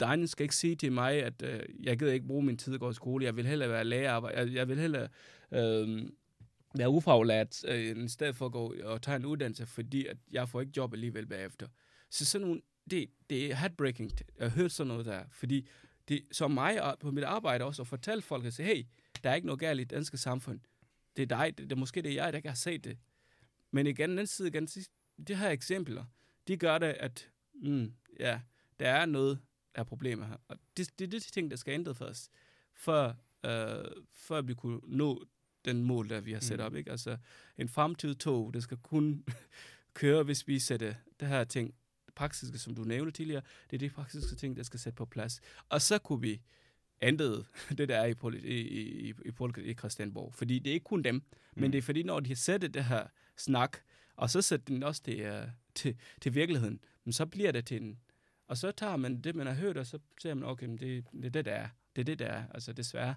Dejen 0.00 0.26
skal 0.26 0.44
ikke 0.44 0.56
sige 0.56 0.76
til 0.76 0.92
mig, 0.92 1.22
at 1.22 1.42
øh, 1.42 1.60
jeg 1.82 1.98
gider 1.98 2.12
ikke 2.12 2.26
bruge 2.26 2.42
min 2.42 2.56
tid 2.56 2.74
at 2.74 2.80
gå 2.80 2.90
i 2.90 2.94
skole. 2.94 3.24
Jeg 3.24 3.36
vil 3.36 3.46
hellere 3.46 3.70
være 3.70 3.84
lærer. 3.84 4.30
Jeg, 4.30 4.52
jeg 4.52 4.68
vil 4.68 4.78
hellere 4.78 5.08
øh, 5.52 6.08
være 6.78 6.90
ufaglært, 6.90 7.64
øh, 7.64 8.04
i 8.04 8.08
stedet 8.08 8.36
for 8.36 8.46
at 8.46 8.52
gå 8.52 8.74
og 8.84 9.02
tage 9.02 9.16
en 9.16 9.24
uddannelse, 9.24 9.66
fordi 9.66 10.06
at 10.06 10.16
jeg 10.32 10.48
får 10.48 10.60
ikke 10.60 10.72
job 10.76 10.92
alligevel 10.92 11.26
bagefter. 11.26 11.66
Så 12.10 12.24
sådan 12.24 12.46
nogle, 12.46 12.62
det, 12.90 13.10
det 13.30 13.50
er 13.50 13.54
heartbreaking 13.54 14.12
at 14.38 14.50
høre 14.50 14.68
sådan 14.68 14.88
noget 14.88 15.06
der, 15.06 15.24
fordi 15.30 15.68
det, 16.08 16.22
som 16.32 16.50
mig 16.50 16.94
på 17.00 17.10
mit 17.10 17.24
arbejde 17.24 17.64
også, 17.64 17.82
at 17.82 17.88
fortælle 17.88 18.22
folk, 18.22 18.44
at 18.44 18.54
sige, 18.54 18.66
hey, 18.66 18.86
der 19.24 19.30
er 19.30 19.34
ikke 19.34 19.46
noget 19.46 19.60
galt 19.60 19.80
i 19.80 19.84
det 19.84 19.90
danske 19.90 20.18
samfund. 20.18 20.60
Det 21.16 21.22
er 21.22 21.26
dig, 21.26 21.58
det, 21.58 21.70
det 21.70 21.78
måske 21.78 22.02
det 22.02 22.10
er 22.10 22.14
jeg, 22.14 22.32
der 22.32 22.36
ikke 22.36 22.48
har 22.48 22.56
set 22.56 22.84
det. 22.84 22.98
Men 23.70 23.86
igen, 23.86 24.18
den 24.18 24.26
side 24.26 24.48
igen, 24.48 24.66
de 25.28 25.34
her 25.34 25.50
eksempler, 25.50 26.04
de 26.48 26.56
gør 26.56 26.78
det, 26.78 26.86
at 26.86 27.30
mm, 27.54 27.92
ja, 28.20 28.40
der 28.80 28.90
er 28.90 29.06
noget 29.06 29.40
af 29.74 29.86
problemer 29.86 30.26
her. 30.26 30.36
Og 30.48 30.56
det, 30.76 30.98
det 30.98 31.04
er 31.04 31.08
de 31.08 31.20
ting, 31.20 31.50
der 31.50 31.56
skal 31.56 31.74
ændre 31.74 31.94
for 31.94 32.04
os, 32.04 32.28
for, 32.74 33.16
øh, 33.44 33.84
for 34.14 34.36
at 34.36 34.48
vi 34.48 34.54
kunne 34.54 34.80
nå 34.84 35.24
den 35.66 35.82
mål, 35.82 36.08
der 36.08 36.20
vi 36.20 36.32
har 36.32 36.40
sat 36.40 36.58
mm. 36.58 36.64
op. 36.64 36.74
Ikke? 36.74 36.90
Altså, 36.90 37.16
en 37.58 37.68
fremtidstog, 37.68 38.54
der 38.54 38.60
skal 38.60 38.76
kun 38.76 39.24
køre, 39.94 40.22
hvis 40.22 40.48
vi 40.48 40.58
sætter 40.58 40.94
det 41.20 41.28
her 41.28 41.44
ting, 41.44 41.74
det 42.06 42.14
praktiske, 42.14 42.58
som 42.58 42.74
du 42.74 42.82
nævnte 42.84 43.12
tidligere, 43.12 43.42
det 43.70 43.76
er 43.76 43.78
de 43.78 43.90
praktiske 43.90 44.36
ting, 44.36 44.56
der 44.56 44.62
skal 44.62 44.80
sætte 44.80 44.96
på 44.96 45.04
plads. 45.04 45.40
Og 45.68 45.82
så 45.82 45.98
kunne 45.98 46.20
vi 46.20 46.40
andet, 47.00 47.46
det 47.78 47.88
der 47.88 47.96
er 47.96 48.06
i, 48.06 48.14
i, 48.34 48.60
i, 48.60 49.14
i, 49.24 49.70
i 49.70 49.74
Christianborg. 49.74 50.34
Fordi 50.34 50.58
det 50.58 50.70
er 50.70 50.74
ikke 50.74 50.84
kun 50.84 51.02
dem, 51.02 51.14
mm. 51.14 51.22
men 51.54 51.72
det 51.72 51.78
er 51.78 51.82
fordi, 51.82 52.02
når 52.02 52.20
de 52.20 52.36
sætter 52.36 52.68
det 52.68 52.84
her 52.84 53.06
snak, 53.36 53.76
og 54.16 54.30
så 54.30 54.42
sætter 54.42 54.74
den 54.74 54.82
også 54.82 55.02
det, 55.06 55.42
uh, 55.42 55.48
til, 55.74 55.96
til 56.20 56.34
virkeligheden, 56.34 56.80
men 57.04 57.12
så 57.12 57.26
bliver 57.26 57.52
det 57.52 57.66
til 57.66 57.82
en... 57.82 57.98
Og 58.48 58.56
så 58.56 58.70
tager 58.70 58.96
man 58.96 59.20
det, 59.20 59.34
man 59.34 59.46
har 59.46 59.54
hørt, 59.54 59.76
og 59.76 59.86
så 59.86 59.98
siger 60.22 60.34
man, 60.34 60.48
okay, 60.48 60.68
det, 60.68 61.04
det 61.12 61.24
er 61.24 61.30
det, 61.30 61.44
der 61.44 61.52
er. 61.52 61.68
Det 61.96 62.02
er 62.02 62.04
det, 62.04 62.18
der 62.18 62.26
er. 62.26 62.44
Altså 62.54 62.72
desværre, 62.72 63.14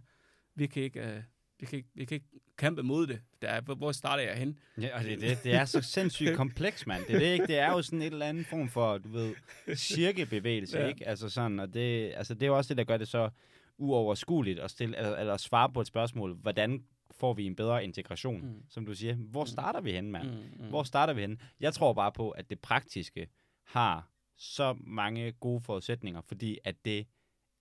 vi 0.55 0.67
kan 0.67 0.83
ikke... 0.83 1.15
Uh, 1.17 1.23
vi 1.59 1.65
kan, 1.65 1.77
ikke, 1.77 1.89
vi 1.93 2.05
kan 2.05 2.15
ikke 2.15 2.27
kæmpe 2.57 2.83
mod 2.83 3.07
det. 3.07 3.21
Der 3.41 3.47
er, 3.47 3.61
hvor 3.61 3.91
starter 3.91 4.23
jeg 4.23 4.37
hen? 4.37 4.59
Ja, 4.81 4.97
og 4.97 5.03
det, 5.03 5.21
det, 5.21 5.43
det 5.43 5.53
er 5.53 5.65
så 5.65 5.81
sindssygt 5.81 6.35
kompleks, 6.35 6.87
mand. 6.87 7.05
Det, 7.05 7.15
er 7.15 7.19
det, 7.19 7.25
ikke? 7.25 7.47
det 7.47 7.59
er 7.59 7.71
jo 7.71 7.81
sådan 7.81 8.01
et 8.01 8.13
eller 8.13 8.25
andet 8.25 8.45
form 8.45 8.69
for, 8.69 8.97
du 8.97 9.09
ved, 9.09 9.35
cirkebevægelse, 9.75 10.79
ja. 10.79 10.87
ikke? 10.87 11.07
Altså 11.07 11.29
sådan, 11.29 11.59
og 11.59 11.73
det, 11.73 12.13
altså 12.15 12.33
det 12.33 12.43
er 12.43 12.47
jo 12.47 12.57
også 12.57 12.69
det, 12.69 12.77
der 12.77 12.83
gør 12.83 12.97
det 12.97 13.07
så 13.07 13.29
uoverskueligt 13.77 14.59
at, 14.59 14.71
stille, 14.71 14.97
eller, 14.97 15.15
eller 15.15 15.37
svare 15.37 15.69
på 15.69 15.81
et 15.81 15.87
spørgsmål, 15.87 16.33
hvordan 16.33 16.83
får 17.11 17.33
vi 17.33 17.45
en 17.45 17.55
bedre 17.55 17.83
integration, 17.83 18.41
mm. 18.41 18.63
som 18.69 18.85
du 18.85 18.95
siger. 18.95 19.15
Hvor 19.15 19.43
mm. 19.43 19.47
starter 19.47 19.81
vi 19.81 19.91
henne, 19.91 20.11
mand? 20.11 20.29
Mm, 20.29 20.63
mm. 20.63 20.69
Hvor 20.69 20.83
starter 20.83 21.13
vi 21.13 21.21
henne? 21.21 21.37
Jeg 21.59 21.73
tror 21.73 21.93
bare 21.93 22.11
på, 22.11 22.29
at 22.29 22.49
det 22.49 22.59
praktiske 22.59 23.27
har 23.65 24.11
så 24.37 24.77
mange 24.79 25.31
gode 25.31 25.61
forudsætninger, 25.61 26.21
fordi 26.21 26.57
at 26.63 26.75
det 26.85 27.07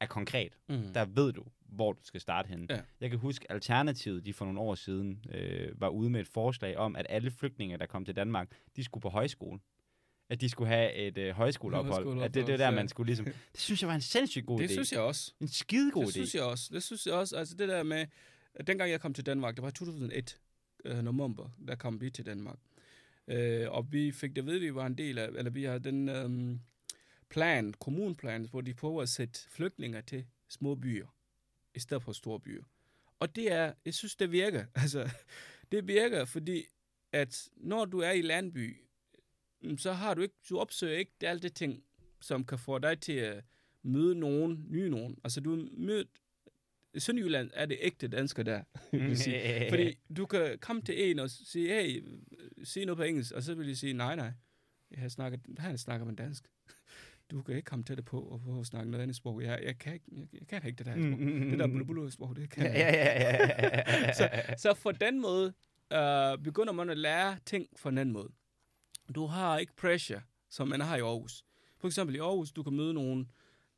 er 0.00 0.06
konkret. 0.06 0.52
Mm. 0.68 0.92
Der 0.94 1.04
ved 1.04 1.32
du, 1.32 1.44
hvor 1.68 1.92
du 1.92 2.00
skal 2.02 2.20
starte 2.20 2.46
henne. 2.46 2.66
Ja. 2.70 2.80
Jeg 3.00 3.10
kan 3.10 3.18
huske, 3.18 3.52
Alternativet, 3.52 4.26
de 4.26 4.32
for 4.32 4.44
nogle 4.44 4.60
år 4.60 4.74
siden, 4.74 5.24
øh, 5.32 5.80
var 5.80 5.88
ude 5.88 6.10
med 6.10 6.20
et 6.20 6.28
forslag 6.28 6.76
om, 6.76 6.96
at 6.96 7.06
alle 7.08 7.30
flygtninge, 7.30 7.78
der 7.78 7.86
kom 7.86 8.04
til 8.04 8.16
Danmark, 8.16 8.48
de 8.76 8.84
skulle 8.84 9.02
på 9.02 9.08
højskole 9.08 9.60
at 10.30 10.40
de 10.40 10.48
skulle 10.48 10.68
have 10.68 10.94
et 10.94 11.18
øh, 11.18 11.34
højskoleophold. 11.34 11.92
højskoleophold. 11.94 12.24
At 12.24 12.34
det, 12.34 12.46
det 12.46 12.58
der, 12.58 12.70
man 12.70 12.88
skulle 12.88 13.06
ligesom... 13.06 13.24
Det 13.52 13.60
synes 13.60 13.82
jeg 13.82 13.88
var 13.88 13.94
en 13.94 14.00
sindssygt 14.00 14.46
god 14.46 14.58
det 14.58 14.64
idé. 14.64 14.68
Det 14.68 14.74
synes 14.74 14.92
jeg 14.92 15.00
også. 15.00 15.32
En 15.40 15.48
skide 15.48 15.90
god 15.90 16.02
idé. 16.02 16.06
Det 16.06 16.12
synes 16.12 16.34
jeg 16.34 16.42
også. 16.42 16.70
Det 16.72 16.82
synes 16.82 17.06
jeg 17.06 17.14
også. 17.14 17.36
Altså 17.36 17.54
det 17.54 17.68
der 17.68 17.82
med... 17.82 18.06
Dengang 18.66 18.90
jeg 18.90 19.00
kom 19.00 19.14
til 19.14 19.26
Danmark, 19.26 19.56
det 19.56 19.62
var 19.62 19.70
2001, 19.70 20.40
øh, 20.84 21.02
november, 21.02 21.48
der 21.68 21.74
kom 21.74 22.00
vi 22.00 22.10
til 22.10 22.26
Danmark. 22.26 22.58
Øh, 23.28 23.70
og 23.70 23.92
vi 23.92 24.12
fik 24.12 24.36
det 24.36 24.46
ved, 24.46 24.54
at 24.54 24.60
vi 24.60 24.74
var 24.74 24.86
en 24.86 24.98
del 24.98 25.18
af, 25.18 25.28
eller 25.28 25.50
vi 25.50 25.64
har 25.64 25.78
den 25.78 26.08
øhm, 26.08 26.60
plan, 27.30 27.74
kommunplan, 27.80 28.44
hvor 28.50 28.60
de 28.60 28.74
prøver 28.74 29.02
at 29.02 29.08
sætte 29.08 29.40
flygtninge 29.50 30.02
til 30.02 30.24
små 30.48 30.74
byer, 30.74 31.06
i 31.74 31.78
stedet 31.78 32.02
for 32.02 32.12
store 32.12 32.40
byer. 32.40 32.64
Og 33.20 33.36
det 33.36 33.52
er, 33.52 33.72
jeg 33.84 33.94
synes, 33.94 34.16
det 34.16 34.32
virker. 34.32 34.64
Altså, 34.82 35.10
det 35.72 35.88
virker, 35.88 36.24
fordi 36.24 36.64
at 37.12 37.48
når 37.56 37.84
du 37.84 37.98
er 37.98 38.10
i 38.10 38.22
landby, 38.22 38.76
mm, 39.62 39.78
så 39.78 39.92
har 39.92 40.14
du 40.14 40.22
ikke, 40.22 40.34
du 40.50 40.58
opsøger 40.58 40.98
ikke 40.98 41.12
alt 41.22 41.42
det 41.42 41.54
ting, 41.54 41.84
som 42.20 42.44
kan 42.44 42.58
få 42.58 42.78
dig 42.78 43.00
til 43.00 43.12
at 43.12 43.44
møde 43.82 44.14
nogen, 44.14 44.66
nye 44.68 44.90
nogen. 44.90 45.18
Altså, 45.24 45.40
du 45.40 45.68
mødt 45.72 46.08
i 46.94 47.00
Sønderjylland 47.00 47.50
er 47.54 47.66
det 47.66 47.78
ægte 47.80 48.08
dansker 48.08 48.42
der. 48.42 48.62
vil 48.92 49.18
sige. 49.18 49.66
Fordi 49.70 49.98
du 50.16 50.26
kan 50.26 50.58
komme 50.58 50.82
til 50.82 51.10
en 51.10 51.18
og 51.18 51.30
sige, 51.30 51.68
hey, 51.68 52.04
sig 52.64 52.86
noget 52.86 52.96
på 52.96 53.02
engelsk, 53.02 53.32
og 53.32 53.42
så 53.42 53.54
vil 53.54 53.68
de 53.68 53.76
sige, 53.76 53.92
nej, 53.92 54.16
nej, 54.16 54.32
jeg 54.90 54.98
har 54.98 55.08
snakket, 55.08 55.40
han 55.58 55.78
snakker 55.78 56.06
man 56.06 56.16
dansk. 56.16 56.44
Du 57.30 57.42
kan 57.42 57.56
ikke 57.56 57.66
komme 57.66 57.84
det 57.88 58.04
på 58.04 58.20
og 58.20 58.40
få 58.40 58.60
at 58.60 58.66
snakke 58.66 58.90
noget 58.90 59.02
andet 59.02 59.16
sprog. 59.16 59.42
Jeg, 59.42 59.60
jeg, 59.62 59.78
kan, 59.78 59.94
ikke, 59.94 60.06
jeg, 60.12 60.26
jeg 60.32 60.48
kan 60.48 60.66
ikke 60.66 60.78
det 60.78 60.86
der 60.86 60.92
sprog. 60.92 61.18
Det 61.50 61.58
der 61.58 61.84
bulu 61.84 62.10
sprog, 62.10 62.36
det 62.36 62.50
kan 62.50 62.62
ja, 62.62 62.72
jeg 62.72 62.94
ja, 62.94 63.44
ja, 63.44 64.06
ja. 64.06 64.12
så, 64.18 64.30
så 64.56 64.80
på 64.82 64.92
den 64.92 65.20
måde 65.20 65.52
øh, 65.92 66.38
begynder 66.38 66.72
man 66.72 66.90
at 66.90 66.98
lære 66.98 67.38
ting 67.44 67.66
på 67.82 67.88
en 67.88 67.98
anden 67.98 68.12
måde. 68.12 68.28
Du 69.14 69.26
har 69.26 69.58
ikke 69.58 69.76
pressure, 69.76 70.20
som 70.50 70.68
man 70.68 70.80
har 70.80 70.96
i 70.96 71.00
Aarhus. 71.00 71.44
For 71.80 71.88
eksempel 71.88 72.16
i 72.16 72.18
Aarhus, 72.18 72.52
du 72.52 72.62
kan 72.62 72.72
møde 72.72 72.94
nogen, 72.94 73.30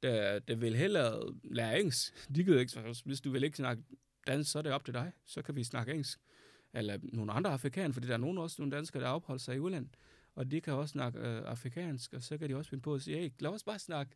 der, 0.02 0.38
der 0.38 0.56
vil 0.56 0.76
hellere 0.76 1.34
lære 1.44 1.80
engelsk. 1.80 2.14
De 2.34 2.44
gider 2.44 2.60
ikke, 2.60 2.94
hvis 3.04 3.20
du 3.20 3.30
vil 3.30 3.44
ikke 3.44 3.56
snakke 3.56 3.82
dansk, 4.26 4.50
så 4.50 4.58
er 4.58 4.62
det 4.62 4.72
op 4.72 4.84
til 4.84 4.94
dig. 4.94 5.12
Så 5.26 5.42
kan 5.42 5.56
vi 5.56 5.64
snakke 5.64 5.92
engelsk. 5.92 6.20
Eller 6.74 6.98
nogle 7.02 7.32
andre 7.32 7.50
afrikanere, 7.50 7.92
fordi 7.92 8.06
der 8.06 8.12
er 8.12 8.18
nogen 8.18 8.38
også 8.38 8.56
nogle 8.58 8.76
danskere, 8.76 9.02
der 9.02 9.08
opholder 9.08 9.38
sig 9.38 9.56
i 9.56 9.58
udlandet. 9.58 9.96
Og 10.34 10.50
de 10.50 10.60
kan 10.60 10.72
også 10.72 10.92
snakke 10.92 11.18
øh, 11.18 11.42
afrikansk, 11.44 12.12
og 12.12 12.22
så 12.22 12.38
kan 12.38 12.48
de 12.48 12.54
også 12.54 12.70
finde 12.70 12.82
på 12.82 12.94
at 12.94 13.02
sige, 13.02 13.18
hey, 13.18 13.30
lad 13.38 13.50
os 13.50 13.64
bare 13.64 13.78
snakke 13.78 14.12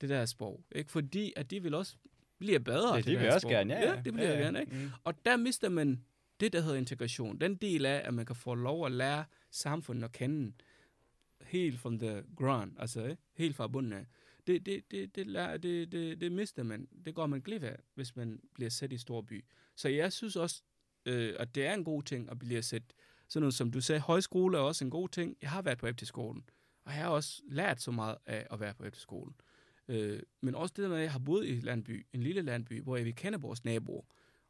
det 0.00 0.08
der 0.08 0.26
sprog. 0.26 0.64
Ikke? 0.72 0.92
Fordi 0.92 1.32
at 1.36 1.50
de 1.50 1.62
vil 1.62 1.74
også 1.74 1.96
blive 2.38 2.60
bedre. 2.60 2.96
Det, 2.96 3.04
til 3.04 3.12
det 3.12 3.20
vil 3.20 3.28
også 3.28 3.40
sprog. 3.40 3.50
gerne, 3.50 3.74
ja. 3.74 3.90
Ja, 3.90 4.02
det 4.04 4.12
bliver 4.12 4.28
ja, 4.28 4.38
ja. 4.38 4.42
gerne. 4.44 4.60
Ikke? 4.60 4.76
Mm. 4.76 4.90
Og 5.04 5.24
der 5.24 5.36
mister 5.36 5.68
man 5.68 6.04
det, 6.40 6.52
der 6.52 6.60
hedder 6.60 6.76
integration. 6.76 7.40
Den 7.40 7.54
del 7.54 7.86
af, 7.86 8.02
at 8.04 8.14
man 8.14 8.26
kan 8.26 8.36
få 8.36 8.54
lov 8.54 8.86
at 8.86 8.92
lære 8.92 9.24
samfundet 9.50 10.04
at 10.04 10.12
kende 10.12 10.52
helt 11.40 11.78
from 11.78 11.98
the 11.98 12.22
ground, 12.36 12.72
altså 12.78 13.04
ikke? 13.04 13.22
helt 13.34 13.56
fra 13.56 13.66
bunden 13.68 13.92
af. 13.92 14.06
Det, 14.46 14.66
det, 14.66 14.90
det, 14.90 15.16
det, 15.16 15.26
lærer, 15.26 15.56
det, 15.56 15.92
det, 15.92 16.20
det 16.20 16.32
mister 16.32 16.62
man. 16.62 16.88
Det 17.04 17.14
går 17.14 17.26
man 17.26 17.40
glip 17.40 17.62
af, 17.62 17.76
hvis 17.94 18.16
man 18.16 18.40
bliver 18.54 18.70
sat 18.70 18.92
i 18.92 18.98
stor 18.98 19.20
by. 19.20 19.44
Så 19.76 19.88
jeg 19.88 20.12
synes 20.12 20.36
også, 20.36 20.62
øh, 21.06 21.34
at 21.38 21.54
det 21.54 21.66
er 21.66 21.74
en 21.74 21.84
god 21.84 22.02
ting 22.02 22.30
at 22.30 22.38
blive 22.38 22.62
sat. 22.62 22.82
Sådan 23.32 23.42
noget 23.42 23.54
som 23.54 23.70
du 23.70 23.80
sagde, 23.80 24.00
højskole 24.00 24.58
er 24.58 24.62
også 24.62 24.84
en 24.84 24.90
god 24.90 25.08
ting. 25.08 25.36
Jeg 25.42 25.50
har 25.50 25.62
været 25.62 25.78
på 25.78 25.86
efterskolen, 25.86 26.44
og 26.84 26.92
jeg 26.92 27.00
har 27.02 27.08
også 27.10 27.42
lært 27.48 27.82
så 27.82 27.90
meget 27.90 28.16
af 28.26 28.46
at 28.50 28.60
være 28.60 28.74
på 28.74 28.84
efterskolen. 28.84 29.34
Øh, 29.88 30.22
men 30.40 30.54
også 30.54 30.72
det 30.76 30.82
der 30.82 30.88
med, 30.88 30.96
at 30.96 31.02
jeg 31.02 31.12
har 31.12 31.18
boet 31.18 31.44
i 31.46 31.52
et 31.52 31.62
landby, 31.62 32.06
en 32.12 32.22
lille 32.22 32.42
landby, 32.42 32.82
hvor 32.82 32.96
jeg 32.96 33.04
vil 33.04 33.14
kende 33.14 33.40
vores 33.40 33.64
naboer. 33.64 34.02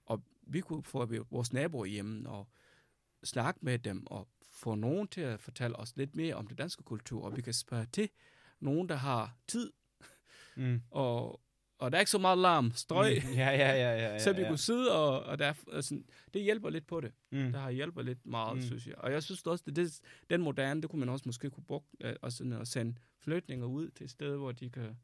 Og 0.07 0.22
vi 0.43 0.61
kunne 0.61 0.83
få 0.83 1.07
vores 1.30 1.53
naboer 1.53 1.85
hjemme 1.85 2.28
og 2.28 2.49
snakke 3.24 3.61
med 3.62 3.78
dem 3.78 4.07
og 4.07 4.28
få 4.51 4.74
nogen 4.74 5.09
til 5.09 5.20
at 5.20 5.41
fortælle 5.41 5.76
os 5.76 5.97
lidt 5.97 6.16
mere 6.16 6.35
om 6.35 6.47
det 6.47 6.59
danske 6.59 6.83
kultur. 6.83 7.24
Og 7.24 7.37
vi 7.37 7.43
kan 7.43 7.53
spørge 7.53 7.87
til 7.93 8.09
nogen, 8.61 8.89
der 8.89 8.95
har 8.97 9.37
tid, 9.49 9.72
Mm. 10.57 10.83
og, 10.91 11.41
og 11.83 11.93
der 11.93 11.99
er 11.99 12.01
ikke 12.01 12.11
så 12.11 12.18
meget 12.18 12.39
larm, 12.39 12.72
støj, 12.74 13.14
Mm. 13.14 13.33
Ja, 13.35 13.51
ja, 13.51 13.72
ja, 13.72 13.93
ja, 13.97 14.09
ja. 14.12 14.18
så 14.18 14.33
vi 14.33 14.41
ja. 14.41 14.49
kunne 14.49 14.59
sidde, 14.59 14.93
og, 14.99 15.22
og 15.22 15.39
der, 15.39 15.47
er- 15.47 15.72
altså, 15.72 16.03
det 16.35 16.43
hjælper 16.43 16.70
lidt 16.70 16.87
på 16.87 17.01
det. 17.01 17.12
Mm. 17.30 17.53
Der 17.53 17.59
har 17.59 17.70
hjælper 17.70 18.03
lidt 18.03 18.26
meget, 18.26 18.57
Mm. 18.57 18.62
synes 18.62 18.87
jeg. 18.87 18.95
Og 18.99 19.12
jeg 19.12 19.22
synes 19.22 19.43
også, 19.43 19.64
det, 19.66 19.76
det, 19.76 20.01
den 20.30 20.43
moderne, 20.43 20.83
det 20.83 20.91
kunne 20.91 21.01
man 21.01 21.09
også 21.09 21.22
måske 21.28 21.51
kunne 21.51 21.64
bruge, 21.64 21.83
øh, 22.01 22.14
og 22.22 22.33
sådan 22.33 22.53
at 22.53 22.68
sende 22.68 22.95
flygtninge 23.18 23.66
ud 23.66 23.89
til 23.91 24.05
et 24.05 24.11
sted, 24.11 24.37
hvor 24.37 24.53
de 24.53 24.70
kan, 24.70 24.97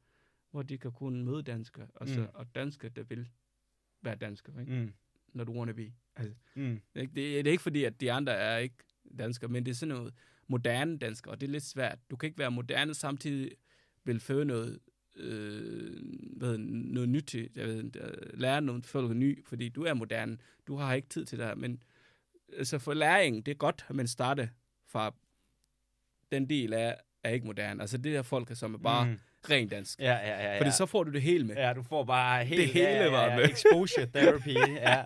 hvor 0.50 0.62
de 0.62 0.78
kan 0.78 0.92
kunne 0.92 1.24
møde 1.24 1.42
danskere, 1.42 1.86
altså, 2.00 2.20
Mm. 2.20 2.26
og 2.34 2.54
danskere, 2.54 2.90
der 2.96 3.02
vil 3.02 3.28
være 4.02 4.14
danskere, 4.14 4.60
ikke? 4.60 4.72
Mm. 4.72 4.92
når 5.32 5.44
du 5.44 5.52
wanna 5.52 5.72
be. 5.72 5.92
Altså, 6.16 6.34
Mm. 6.54 6.80
det, 6.94 7.00
ikke- 7.00 7.14
det, 7.14 7.44
det 7.44 7.46
er 7.46 7.52
ikke 7.52 7.62
fordi, 7.62 7.84
at 7.84 8.00
de 8.00 8.12
andre 8.12 8.32
er 8.32 8.58
ikke 8.58 8.76
danskere, 9.18 9.50
men 9.50 9.66
det 9.66 9.70
er 9.70 9.74
sådan 9.76 9.94
noget 9.94 10.14
moderne 10.46 10.98
dansker, 10.98 11.30
og 11.30 11.40
det 11.40 11.46
er 11.46 11.50
lidt 11.50 11.64
svært. 11.64 11.98
Du 12.10 12.16
kan 12.16 12.26
ikke 12.26 12.38
være 12.38 12.50
moderne 12.50 12.94
samtidig 12.94 13.50
vil 14.04 14.20
føre 14.20 14.44
noget, 14.44 14.78
øh, 15.18 15.92
hvad, 16.36 16.52
det, 16.52 16.60
noget 16.60 17.08
nyt 17.08 17.24
til, 17.24 17.48
jeg 17.56 17.66
ved, 17.66 17.90
lære 18.34 18.60
noget 18.60 18.86
folk 18.86 19.16
ny, 19.16 19.44
fordi 19.46 19.68
du 19.68 19.82
er 19.84 19.94
moderne. 19.94 20.38
Du 20.66 20.76
har 20.76 20.94
ikke 20.94 21.08
tid 21.08 21.24
til 21.24 21.38
det 21.38 21.46
her, 21.46 21.54
men 21.54 21.82
altså 22.58 22.78
for 22.78 22.94
læring, 22.94 23.46
det 23.46 23.52
er 23.52 23.56
godt, 23.56 23.86
at 23.88 23.94
man 23.96 24.06
starter 24.06 24.46
fra 24.86 25.14
den 26.32 26.50
del 26.50 26.72
af, 26.72 26.96
er 27.24 27.30
ikke 27.30 27.46
moderne. 27.46 27.80
Altså 27.80 27.98
det 27.98 28.14
der 28.14 28.22
folk, 28.22 28.56
som 28.56 28.74
er 28.74 28.78
bare 28.78 29.06
Mm. 29.06 29.18
rent 29.50 29.70
dansk. 29.70 29.98
Ja, 30.00 30.12
ja, 30.12 30.28
ja. 30.28 30.52
ja. 30.52 30.60
Fordi 30.60 30.70
så 30.70 30.86
får 30.86 31.04
du 31.04 31.12
det 31.12 31.22
hele 31.22 31.46
med. 31.46 31.56
Ja, 31.56 31.72
du 31.72 31.82
får 31.82 32.04
bare 32.04 32.44
helt... 32.44 32.72
hele 32.72 32.86
ja, 32.88 33.04
ja, 33.04 33.30
ja, 33.30 33.36
med. 33.36 33.44
Exposure 33.50 34.06
therapy, 34.06 34.48
ja. 34.88 35.04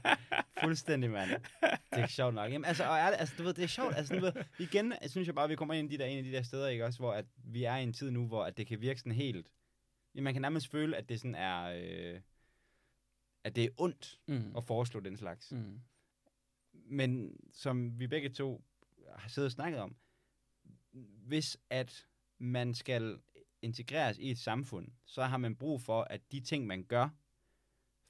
Fuldstændig, 0.62 1.10
mand. 1.10 1.30
Det 1.94 2.02
er 2.02 2.06
sjovt 2.06 2.34
nok. 2.34 2.52
Jamen, 2.52 2.64
altså, 2.64 2.84
og 2.84 2.98
det, 3.10 3.16
altså, 3.18 3.34
du 3.38 3.42
ved, 3.42 3.54
det 3.54 3.64
er 3.64 3.68
sjovt. 3.68 3.96
Altså, 3.96 4.14
du 4.14 4.20
ved, 4.20 4.32
igen, 4.58 4.92
jeg 5.02 5.10
synes 5.10 5.26
jeg 5.26 5.34
bare, 5.34 5.48
vi 5.48 5.56
kommer 5.56 5.74
ind 5.74 5.92
i 5.92 5.96
de 5.96 6.02
der, 6.02 6.06
en 6.08 6.18
af 6.18 6.24
de 6.24 6.32
der 6.32 6.42
steder, 6.42 6.68
ikke 6.68 6.84
også, 6.84 6.98
hvor 6.98 7.12
at 7.12 7.24
vi 7.44 7.64
er 7.64 7.76
i 7.76 7.82
en 7.82 7.92
tid 7.92 8.10
nu, 8.10 8.26
hvor 8.26 8.44
at 8.44 8.56
det 8.56 8.66
kan 8.66 8.80
virke 8.80 9.00
sådan 9.00 9.12
helt... 9.12 9.46
Ja, 10.14 10.20
man 10.20 10.32
kan 10.32 10.42
nærmest 10.42 10.68
føle, 10.68 10.96
at 10.96 11.08
det 11.08 11.20
sådan 11.20 11.34
er... 11.34 11.62
Øh, 11.64 12.20
at 13.44 13.56
det 13.56 13.64
er 13.64 13.68
ondt 13.78 14.20
Mm. 14.26 14.56
at 14.56 14.64
foreslå 14.64 15.00
den 15.00 15.16
slags. 15.16 15.52
Mm. 15.52 15.80
Men 16.72 17.36
som 17.52 17.98
vi 18.00 18.06
begge 18.06 18.28
to 18.28 18.64
har 19.16 19.28
siddet 19.28 19.46
og 19.46 19.52
snakket 19.52 19.80
om, 19.80 19.96
hvis 21.26 21.58
at 21.70 22.06
man 22.38 22.74
skal 22.74 23.20
integreres 23.62 24.18
i 24.18 24.30
et 24.30 24.38
samfund, 24.38 24.88
så 25.04 25.24
har 25.24 25.36
man 25.36 25.56
brug 25.56 25.80
for, 25.80 26.02
at 26.02 26.32
de 26.32 26.40
ting, 26.40 26.66
man 26.66 26.84
gør, 26.84 27.08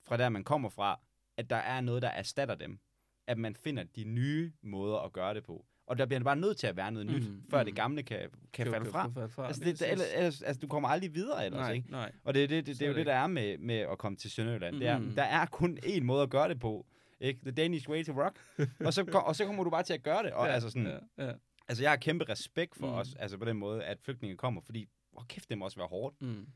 fra 0.02 0.16
der 0.16 0.28
man 0.28 0.44
kommer 0.44 0.68
fra, 0.68 1.00
at 1.36 1.50
der 1.50 1.56
er 1.56 1.80
noget, 1.80 2.02
der 2.02 2.08
erstatter 2.08 2.54
dem. 2.54 2.78
At 3.26 3.38
man 3.38 3.56
finder 3.56 3.82
de 3.82 4.04
nye 4.04 4.52
måder 4.60 4.98
at 4.98 5.12
gøre 5.12 5.34
det 5.34 5.44
på. 5.44 5.66
Og 5.92 5.98
der 5.98 6.06
bliver 6.06 6.20
bare 6.22 6.36
nødt 6.36 6.56
til 6.56 6.66
at 6.66 6.76
være 6.76 6.92
noget 6.92 7.06
nyt, 7.06 7.28
Mm, 7.28 7.42
før 7.50 7.58
mm. 7.60 7.64
det 7.66 7.74
gamle 7.74 8.02
kan, 8.02 8.18
kan 8.52 8.66
Jo, 8.66 8.72
falde 8.72 8.90
fra. 8.90 9.10
Altså, 9.46 9.64
det, 9.64 9.80
det, 9.80 9.90
ellers, 9.92 10.06
ellers, 10.14 10.42
altså, 10.42 10.60
du 10.60 10.66
kommer 10.66 10.88
aldrig 10.88 11.14
videre 11.14 11.46
ellers, 11.46 11.58
nej, 11.60 11.72
ikke? 11.72 11.90
nej. 11.90 12.12
Og 12.24 12.34
det, 12.34 12.50
det, 12.50 12.66
det, 12.66 12.78
det, 12.78 12.84
er 12.84 12.88
jo 12.90 12.94
det 12.96 13.06
der 13.06 13.14
er 13.14 13.26
med, 13.26 13.58
med 13.58 13.74
at 13.76 13.98
komme 13.98 14.16
til 14.16 14.30
Sønderjylland. 14.30 14.80
Det 14.80 14.86
er, 14.88 14.98
Mhm. 14.98 15.14
der 15.14 15.22
er 15.22 15.46
kun 15.46 15.78
én 15.84 16.00
måde 16.02 16.22
at 16.22 16.30
gøre 16.30 16.48
det 16.48 16.60
på. 16.60 16.86
Ikke? 17.20 17.40
The 17.42 17.50
Danish 17.50 17.88
way 17.90 18.04
to 18.04 18.12
rock. 18.24 18.36
og, 18.86 18.94
så, 18.94 19.22
og 19.26 19.36
så 19.36 19.46
kommer 19.46 19.64
du 19.64 19.70
bare 19.70 19.82
til 19.82 19.94
at 19.94 20.02
gøre 20.02 20.22
det. 20.22 20.32
Og, 20.32 20.46
ja, 20.46 20.52
altså, 20.52 20.70
sådan, 20.70 20.86
ja, 21.18 21.24
ja. 21.26 21.32
altså, 21.68 21.84
jeg 21.84 21.90
har 21.90 21.96
kæmpe 21.96 22.24
respekt 22.28 22.76
for 22.76 22.86
Mm. 22.86 22.92
os, 22.94 23.14
altså 23.14 23.38
på 23.38 23.44
den 23.44 23.56
måde, 23.56 23.84
at 23.84 23.98
flygtninge 24.04 24.36
kommer, 24.36 24.60
fordi, 24.60 24.86
hvor 25.12 25.24
kæft, 25.28 25.48
det 25.48 25.58
må 25.58 25.64
også 25.64 25.76
være 25.76 25.88
hårdt. 25.88 26.22
Mm. 26.22 26.46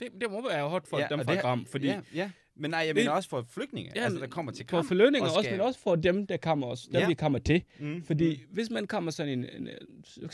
Det, 0.00 0.08
det 0.20 0.30
må 0.30 0.48
være 0.48 0.68
hårdt 0.68 0.88
for 0.88 0.98
ja, 0.98 1.06
dem 1.10 1.24
fra 1.24 1.32
det- 1.34 1.40
Gram, 1.40 1.66
fordi 1.66 1.86
Ja, 1.86 2.00
ja. 2.14 2.30
Men 2.56 2.70
nej, 2.70 2.78
jeg 2.80 2.88
Det- 2.88 2.96
mener 2.96 3.10
også 3.10 3.28
for 3.28 3.46
flygtninge, 3.48 3.92
Ja, 3.96 4.00
altså, 4.00 4.18
der 4.18 4.26
kommer 4.26 4.52
til 4.52 4.66
for 4.68 4.76
Gram. 4.76 4.86
forlønninger 4.86 5.30
og 5.30 5.36
også, 5.36 5.50
men 5.50 5.60
også 5.60 5.80
for 5.80 5.96
dem, 5.96 6.26
der 6.26 6.36
kommer 6.36 6.66
også, 6.66 6.88
dem 6.92 7.00
Ja. 7.00 7.06
vi 7.08 7.14
kommer 7.14 7.38
til. 7.38 7.62
Mm, 7.78 8.02
Fordi 8.04 8.36
mm. 8.36 8.54
hvis 8.54 8.70
man 8.70 8.86
kommer 8.86 9.10
sådan 9.10 9.32
en, 9.38 9.44
en, 9.62 9.68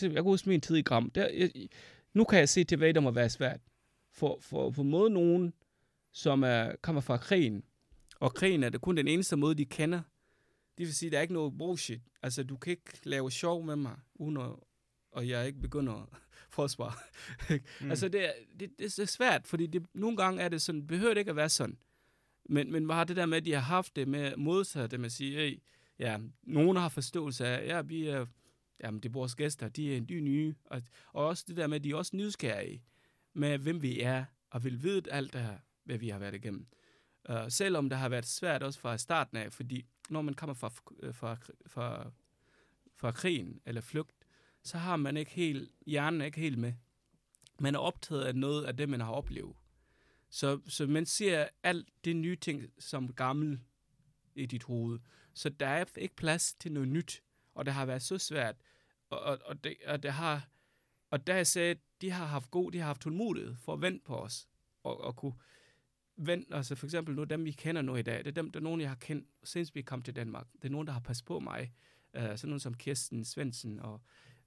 jeg 0.03 0.11
kan 0.15 0.23
huske 0.23 0.49
min 0.49 0.61
tid 0.61 0.77
i 0.77 0.83
Gram, 0.83 1.11
der, 1.11 1.29
jeg, 1.29 1.51
nu 2.15 2.25
kan 2.25 2.39
jeg 2.39 2.49
se 2.49 2.65
til, 2.65 2.79
hvad 2.79 2.95
der 2.95 3.01
må 3.01 3.11
være 3.11 3.29
svært. 3.31 3.61
For, 4.13 4.39
for, 4.41 4.71
for 4.71 4.83
mod 4.83 5.11
nogen, 5.11 5.53
som 6.13 6.43
er, 6.43 6.73
kommer 6.83 7.01
fra 7.01 7.17
krigen, 7.17 7.63
og 8.21 8.35
krigen 8.35 8.63
er 8.63 8.69
det 8.69 8.81
kun 8.81 8.97
den 8.97 9.09
eneste 9.09 9.37
måde, 9.37 9.55
de 9.55 9.65
kender. 9.65 10.01
Det 10.79 10.87
vil 10.87 10.95
sige, 10.95 11.11
der 11.11 11.19
er 11.19 11.23
ikke 11.23 11.35
noget 11.35 11.59
bullshit. 11.59 12.01
Altså, 12.23 12.43
du 12.45 12.57
kan 12.57 12.71
ikke 12.71 12.93
lave 13.05 13.31
sjov 13.31 13.65
med 13.65 13.77
mig, 13.77 13.97
uden 14.15 14.37
at, 14.37 14.51
og 15.13 15.29
jeg 15.29 15.47
ikke 15.47 15.61
begynder 15.61 16.19
at 16.47 16.53
forsvare. 16.53 16.93
mm. 17.81 17.91
Altså, 17.91 18.09
det 18.09 18.29
er, 18.29 18.33
det, 18.61 18.71
det 18.79 18.99
er 18.99 19.07
svært, 19.07 19.47
fordi 19.47 19.67
det, 19.67 19.87
nogle 19.95 20.17
gange 20.17 20.43
er 20.43 20.49
det 20.49 20.63
sådan, 20.63 20.87
behøver 20.87 21.15
det 21.15 21.21
ikke 21.21 21.31
at 21.31 21.37
være 21.37 21.49
sådan. 21.49 21.79
Men, 22.45 22.73
men 22.73 22.89
bare 22.89 23.05
det 23.05 23.17
der 23.17 23.27
med, 23.27 23.37
at 23.37 23.45
de 23.45 23.53
har 23.53 23.61
haft 23.61 23.97
det 23.97 24.09
med 24.09 24.37
modsat 24.37 24.93
at 24.93 25.13
sige, 25.13 25.37
hey, 25.37 25.61
ja, 25.99 26.19
nogen 26.43 26.77
har 26.77 26.89
forståelse 26.89 27.47
af, 27.47 27.67
ja, 27.67 27.81
vi 27.81 28.07
er, 28.07 28.27
jamen, 28.81 29.01
det 29.01 29.09
er 29.09 29.13
vores 29.13 29.35
gæster, 29.35 29.69
de 29.69 29.97
er 29.97 30.01
de 30.01 30.21
nye, 30.21 30.55
og, 30.65 30.83
og 31.13 31.27
også 31.27 31.45
det 31.49 31.57
der 31.57 31.67
med, 31.67 31.77
at 31.77 31.85
de 31.85 31.91
er 31.91 31.97
også 31.97 32.17
nysgerrige 32.17 32.83
med, 33.35 33.59
hvem 33.59 33.83
vi 33.83 34.01
er, 34.01 34.25
og 34.51 34.65
vil 34.65 34.83
vide 34.83 35.13
alt 35.13 35.33
det 35.33 35.41
her, 35.41 35.59
hvad 35.85 35.99
vi 35.99 36.09
har 36.09 36.19
været 36.19 36.35
igennem. 36.35 36.67
Uh, 37.29 37.37
selvom 37.49 37.89
det 37.89 37.99
har 37.99 38.09
været 38.09 38.27
svært 38.27 38.63
også 38.63 38.81
fra 38.81 38.99
starten 38.99 39.37
af, 39.37 39.53
fordi 39.53 39.85
når 40.11 40.23
man 40.23 40.35
kommer 40.35 40.55
fra, 40.55 40.73
øh, 41.03 41.15
fra, 41.15 41.37
fra, 41.67 42.11
fra 42.97 43.11
krigen 43.11 43.61
eller 43.67 43.81
flugt, 43.81 44.20
så 44.63 44.79
har 44.79 44.97
man 44.97 45.17
ikke 45.17 45.31
helt, 45.31 45.73
hjernen 45.87 46.21
er 46.21 46.25
ikke 46.25 46.41
helt 46.41 46.59
med. 46.59 46.73
Man 47.61 47.75
er 47.75 47.79
optaget 47.79 48.25
af 48.25 48.37
noget 48.37 48.65
af 48.65 48.77
det, 48.77 48.89
man 48.89 49.01
har 49.01 49.13
oplevet. 49.13 49.57
Så, 50.31 50.61
så 50.67 50.87
man 50.87 51.07
ser 51.07 51.49
alt 51.63 51.89
det 52.05 52.17
nye 52.17 52.37
ting 52.37 52.73
som 52.79 53.13
gammel 53.13 53.61
i 54.35 54.47
dit 54.47 54.63
hoved. 54.63 54.99
Så 55.35 55.49
der 55.49 55.67
er 55.67 55.85
ikke 55.97 56.17
plads 56.17 56.55
til 56.55 56.73
noget 56.73 56.89
nyt, 56.89 57.23
og 57.55 57.67
det 57.67 57.75
har 57.75 57.87
været 57.87 58.03
så 58.03 58.19
svært. 58.19 58.57
Og, 59.11 59.21
og, 59.21 59.39
og, 59.45 59.65
det, 59.65 59.77
og, 59.87 60.03
det 60.03 60.13
har, 60.13 60.49
og 61.11 61.27
der 61.27 61.35
jeg 61.35 61.47
sagde, 61.47 61.77
de 62.01 62.11
har 62.11 62.27
haft 62.27 62.51
god, 62.51 62.73
de 62.73 62.79
har 62.79 62.87
haft 62.87 63.01
tålmodighed 63.01 63.57
for 63.57 63.73
at 63.73 63.83
vente 63.83 64.05
på 64.05 64.17
os, 64.17 64.49
og, 64.83 65.01
og 65.01 65.17
kunne 65.17 65.35
vente, 66.17 66.55
altså 66.55 66.75
for 66.75 66.87
eksempel 66.87 67.15
nu 67.15 67.25
dem, 67.25 67.45
vi 67.45 67.53
kender 67.53 67.83
nu 67.83 67.97
i 67.97 68.03
dag, 68.03 68.19
det 68.19 68.27
er 68.27 68.43
dem, 68.43 68.51
der 68.51 68.61
er 68.61 68.65
nogen, 68.65 68.81
jeg 68.81 68.91
har 68.91 68.97
kendt, 68.97 69.29
siden 69.45 69.67
vi 69.75 69.83
kom 69.83 70.03
til 70.03 70.17
Danmark. 70.17 70.47
Det 70.53 70.65
er 70.65 70.73
nogen, 70.73 70.87
der 70.87 70.93
har 70.93 71.01
passet 71.01 71.27
på 71.27 71.41
mig. 71.41 71.73
Uh, 72.19 72.23
sådan 72.23 72.49
nogen 72.49 72.61
som 72.61 72.75
Kirsten 72.75 73.25
Svendsen 73.25 73.81
og 73.81 74.01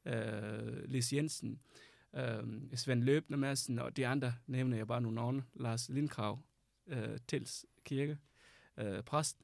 øh, 0.05 0.83
Lis 0.85 1.13
Jensen, 1.13 1.59
øh, 2.15 2.43
Svend 2.75 3.03
Løbner 3.03 3.37
Madsen, 3.37 3.79
og 3.79 3.97
de 3.97 4.07
andre 4.07 4.33
nævner 4.47 4.77
jeg 4.77 4.87
bare 4.87 5.01
nogle 5.01 5.15
navne. 5.15 5.43
Lars 5.53 5.89
Lindkrav, 5.89 6.39
øh, 6.87 7.17
Tils 7.27 7.65
Kirke, 7.85 8.17
øh, 8.77 9.03
præst. 9.03 9.37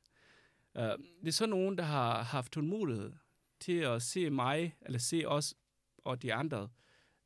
Øh, 0.78 0.84
det 1.22 1.28
er 1.28 1.32
så 1.32 1.46
nogen, 1.46 1.78
der 1.78 1.84
har 1.84 2.24
haft 2.24 2.52
tålmodighed 2.52 3.14
til 3.60 3.78
at 3.78 4.02
se 4.02 4.30
mig, 4.30 4.76
eller 4.82 5.00
se 5.00 5.24
os 5.28 5.56
og 5.98 6.22
de 6.22 6.34
andre 6.34 6.70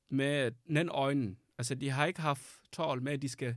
med 0.09 0.51
den 0.67 0.89
øjne. 0.89 1.35
Altså, 1.57 1.75
de 1.75 1.89
har 1.89 2.05
ikke 2.05 2.21
haft 2.21 2.59
tål 2.71 3.01
med, 3.01 3.13
at 3.13 3.21
de 3.21 3.29
skal, 3.29 3.55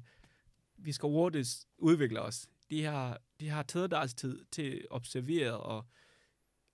vi 0.76 0.92
skal 0.92 1.06
hurtigt 1.06 1.66
udvikle 1.78 2.20
os. 2.20 2.48
De 2.70 2.84
har, 2.84 3.20
de 3.40 3.48
har 3.48 3.62
taget 3.62 3.90
deres 3.90 4.14
tid 4.14 4.44
til 4.52 4.72
at 4.72 4.86
observere, 4.90 5.60
og, 5.60 5.86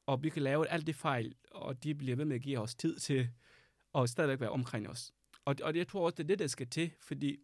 og 0.07 0.23
vi 0.23 0.29
kan 0.29 0.43
lave 0.43 0.69
alt 0.69 0.87
det 0.87 0.97
fejl, 0.97 1.35
og 1.51 1.83
de 1.85 1.95
bliver 1.95 2.17
ved 2.17 2.25
med 2.25 2.37
at 2.37 2.43
give 2.43 2.59
os 2.59 2.75
tid 2.75 2.99
til 2.99 3.29
at 3.95 4.09
stadigvæk 4.11 4.41
være 4.41 4.51
omkring 4.51 4.89
os. 4.89 5.13
Og, 5.45 5.57
og 5.63 5.77
jeg 5.77 5.89
tror 5.89 6.05
også, 6.05 6.15
det 6.17 6.23
er 6.23 6.27
det, 6.29 6.39
der 6.39 6.47
skal 6.47 6.67
til, 6.67 6.91
fordi, 7.01 7.37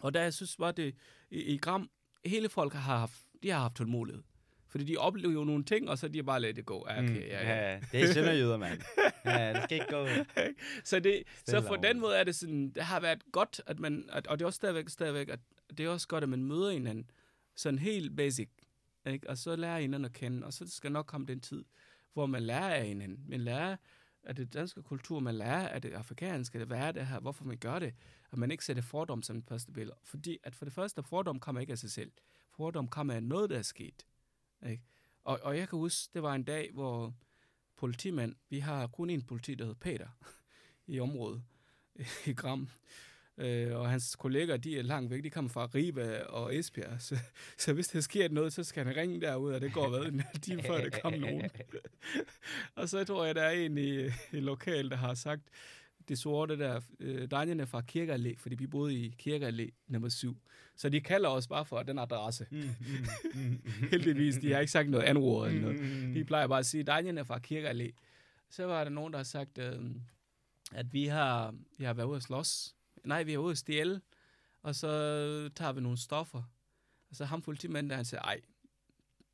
og 0.00 0.14
der 0.14 0.22
jeg 0.22 0.34
synes 0.34 0.56
bare, 0.56 0.72
det 0.72 0.94
i, 1.30 1.40
i 1.40 1.56
Gram, 1.56 1.90
hele 2.24 2.48
folk 2.48 2.72
har 2.72 2.98
haft, 2.98 3.22
de 3.42 3.50
har 3.50 3.60
haft 3.60 3.76
tålmodighed. 3.76 4.22
Fordi 4.68 4.84
de 4.84 4.96
oplever 4.96 5.32
jo 5.32 5.44
nogle 5.44 5.64
ting, 5.64 5.90
og 5.90 5.98
så 5.98 6.08
de 6.08 6.22
bare 6.22 6.40
lader 6.40 6.54
det 6.54 6.66
gå. 6.66 6.80
Okay, 6.80 7.08
Mm, 7.08 7.14
ja, 7.14 7.48
ja. 7.48 7.72
ja, 7.72 7.80
det 7.92 8.02
er 8.02 8.12
sønderjyder, 8.12 8.56
mand. 8.56 8.80
Ja, 9.24 9.52
det 9.52 9.62
skal 9.62 9.74
ikke 9.80 9.90
gå. 9.90 10.06
så, 10.84 11.00
det, 11.00 11.22
så 11.44 11.60
på 11.60 11.74
og 11.74 11.82
den 11.82 12.00
måde 12.00 12.16
er 12.16 12.24
det 12.24 12.34
sådan, 12.34 12.70
det 12.70 12.82
har 12.82 13.00
været 13.00 13.22
godt, 13.32 13.60
at 13.66 13.78
man, 13.80 14.08
at, 14.12 14.26
og 14.26 14.38
det 14.38 14.42
er 14.42 14.46
også 14.46 14.56
stadigvæk, 14.56 14.88
stadigvæk, 14.88 15.28
at 15.28 15.40
det 15.78 15.86
er 15.86 15.90
også 15.90 16.08
godt, 16.08 16.22
at 16.24 16.28
man 16.28 16.44
møder 16.44 16.70
hinanden, 16.70 17.10
sådan 17.56 17.78
helt 17.78 18.16
basic, 18.16 18.48
ikke? 19.06 19.30
og 19.30 19.38
så 19.38 19.56
lærer 19.56 19.80
hinanden 19.80 20.04
at 20.04 20.12
kende, 20.12 20.46
og 20.46 20.52
så 20.52 20.68
skal 20.68 20.92
nok 20.92 21.06
komme 21.06 21.26
den 21.26 21.40
tid, 21.40 21.64
hvor 22.12 22.26
man 22.26 22.42
lærer 22.42 22.74
af 22.74 22.86
hinanden. 22.86 23.24
Man 23.28 23.40
lærer 23.40 23.76
af 24.22 24.36
det 24.36 24.52
danske 24.52 24.82
kultur, 24.82 25.20
man 25.20 25.34
lærer 25.34 25.68
af 25.68 25.82
det 25.82 25.92
afrikanske, 25.92 26.58
det 26.58 26.66
hvad 26.66 26.78
er 26.78 26.92
det 26.92 27.06
her, 27.06 27.20
hvorfor 27.20 27.44
man 27.44 27.56
gør 27.56 27.78
det, 27.78 27.94
at 28.32 28.38
man 28.38 28.50
ikke 28.50 28.64
sætter 28.64 28.82
fordom 28.82 29.22
som 29.22 29.36
det 29.36 29.48
første 29.48 29.72
billede. 29.72 29.96
Fordi 30.02 30.38
at 30.42 30.54
for 30.54 30.64
det 30.64 30.74
første, 30.74 31.02
fordom 31.02 31.40
kommer 31.40 31.60
ikke 31.60 31.70
af 31.70 31.78
sig 31.78 31.90
selv. 31.90 32.12
Fordom 32.50 32.88
kommer 32.88 33.14
af 33.14 33.22
noget, 33.22 33.50
der 33.50 33.58
er 33.58 33.62
sket. 33.62 34.06
Ikke? 34.66 34.82
Og, 35.24 35.40
og 35.42 35.58
jeg 35.58 35.68
kan 35.68 35.78
huske, 35.78 36.10
det 36.14 36.22
var 36.22 36.34
en 36.34 36.44
dag, 36.44 36.70
hvor 36.72 37.14
politimand, 37.76 38.34
vi 38.48 38.58
har 38.58 38.86
kun 38.86 39.10
en 39.10 39.22
politi, 39.22 39.54
der 39.54 39.64
hedder 39.64 39.80
Peter, 39.80 40.08
i 40.86 41.00
området, 41.00 41.42
i 42.26 42.32
Gram. 42.32 42.68
Øh, 43.38 43.76
og 43.76 43.90
hans 43.90 44.16
kolleger, 44.16 44.56
de 44.56 44.78
er 44.78 44.82
langt 44.82 45.10
væk, 45.10 45.24
de 45.24 45.30
kommer 45.30 45.50
fra 45.50 45.68
Ribe 45.74 46.26
og 46.26 46.56
Esbjerg. 46.56 47.00
Så, 47.08 47.18
så 47.58 47.72
hvis 47.72 47.88
der 47.88 48.00
sker 48.00 48.28
noget, 48.28 48.52
så 48.52 48.64
skal 48.64 48.84
han 48.84 48.96
ringe 48.96 49.20
derud, 49.20 49.52
og 49.52 49.60
det 49.60 49.72
går 49.72 49.88
hvad, 49.88 50.00
en 50.12 50.22
time 50.42 50.62
før 50.62 50.80
der 50.80 50.90
kommer 51.02 51.18
nogen. 51.18 51.50
og 52.76 52.88
så 52.88 53.04
tror 53.04 53.24
jeg, 53.24 53.34
der 53.34 53.42
er 53.42 53.50
en 53.50 53.78
i, 53.78 54.04
i 54.32 54.40
lokal, 54.40 54.90
der 54.90 54.96
har 54.96 55.14
sagt, 55.14 55.42
det 56.08 56.18
sorte 56.18 56.58
der, 56.58 56.80
øh, 57.00 57.28
drengene 57.28 57.66
fra 57.66 57.82
Kirkeallé, 57.92 58.36
fordi 58.38 58.54
vi 58.54 58.66
boede 58.66 58.94
i 58.94 59.14
Kirkeallé 59.22 59.84
nummer 59.88 60.08
7. 60.08 60.36
Så 60.76 60.88
de 60.88 61.00
kalder 61.00 61.28
os 61.28 61.46
bare 61.46 61.64
for 61.64 61.82
den 61.82 61.98
adresse. 61.98 62.46
Mm, 62.50 62.58
mm, 62.58 62.68
mm, 63.34 63.62
Heldigvis, 63.90 64.36
de 64.36 64.52
har 64.52 64.60
ikke 64.60 64.72
sagt 64.72 64.90
noget 64.90 65.04
andet 65.04 65.24
ord 65.24 65.48
eller 65.48 65.60
noget. 65.60 65.80
Mm. 65.80 66.14
De 66.14 66.24
plejer 66.24 66.46
bare 66.46 66.58
at 66.58 66.66
sige, 66.66 66.84
drengene 66.84 67.24
fra 67.24 67.40
Kirkeallé. 67.46 67.92
Så 68.50 68.66
var 68.66 68.84
der 68.84 68.90
nogen, 68.90 69.12
der 69.12 69.18
har 69.18 69.24
sagt, 69.24 69.58
øh, 69.58 69.80
at 70.72 70.92
vi 70.92 71.06
har, 71.06 71.54
vi 71.78 71.84
har 71.84 71.94
været 71.94 72.06
ude 72.06 72.16
at 72.16 72.22
slås. 72.22 72.74
Nej, 73.04 73.22
vi 73.22 73.32
har 73.32 73.38
ude 73.38 73.50
at 73.50 73.58
stjæle, 73.58 74.00
og 74.62 74.74
så 74.74 74.88
tager 75.56 75.72
vi 75.72 75.80
nogle 75.80 75.98
stoffer. 75.98 76.42
Og 77.10 77.16
så 77.16 77.24
ham 77.24 77.42
politimanden, 77.42 77.90
der 77.90 77.96
han 77.96 78.04
siger, 78.04 78.20
ej, 78.20 78.40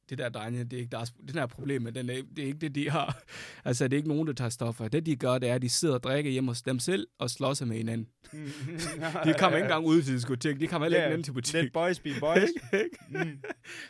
det 0.09 0.19
der 0.19 0.29
drenge, 0.29 0.65
det 0.65 0.73
er 0.73 0.79
ikke 0.81 0.91
deres, 0.91 1.11
det 1.27 1.35
der 1.35 1.47
problem, 1.47 1.85
den 1.95 2.11
er, 2.11 2.23
det 2.37 2.39
er 2.43 2.47
ikke 2.47 2.59
det, 2.59 2.75
de 2.75 2.91
har. 2.91 3.23
Altså, 3.65 3.85
det 3.85 3.93
er 3.93 3.97
ikke 3.97 4.09
nogen, 4.09 4.27
der 4.27 4.33
tager 4.33 4.49
stoffer. 4.49 4.89
Det, 4.89 5.07
de 5.07 5.17
gør, 5.17 5.39
det 5.39 5.49
er, 5.49 5.55
at 5.55 5.63
de 5.63 5.69
sidder 5.69 5.95
og 5.95 6.03
drikker 6.03 6.31
hjemme 6.31 6.51
hos 6.51 6.63
dem 6.63 6.79
selv 6.79 7.07
og 7.19 7.31
slår 7.31 7.55
sig 7.55 7.69
med 7.69 7.77
hinanden. 7.77 8.09
De 9.25 9.35
kommer 9.39 9.57
ikke 9.57 9.65
engang 9.65 9.87
ud 9.87 10.03
til 10.03 10.15
diskotek, 10.15 10.61
de 10.61 10.67
kommer 10.67 10.87
heller 10.87 10.99
ikke 10.99 11.09
Ja, 11.11 11.15
ind 11.17 11.25
til 11.25 11.33
butik. 11.33 11.55
Let 11.55 11.73
boys 11.73 12.01
be 12.01 12.11
boys. 12.21 12.49
Ikke? 12.73 12.97
Mm. 13.09 13.43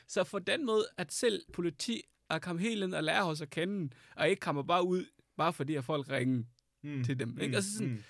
Så 0.08 0.24
for 0.24 0.38
den 0.38 0.66
måde, 0.66 0.84
at 0.98 1.12
selv 1.12 1.42
politi 1.52 2.02
er 2.30 2.38
kommet 2.38 2.62
helt 2.64 2.82
ind 2.84 2.94
og 2.94 3.04
lærer 3.04 3.24
os 3.24 3.40
at 3.40 3.50
kende, 3.50 3.90
og 4.16 4.28
ikke 4.28 4.40
kommer 4.40 4.62
bare 4.62 4.86
ud, 4.86 5.04
bare 5.36 5.52
fordi 5.52 5.74
at 5.74 5.84
folk 5.84 6.10
ringer 6.10 6.42
Mm. 6.82 7.04
til 7.04 7.18
dem. 7.20 7.28
Ikke? 7.40 7.48
Mm. 7.48 7.54
Altså 7.54 7.72
sådan, 7.72 7.88
Mm. 7.88 8.02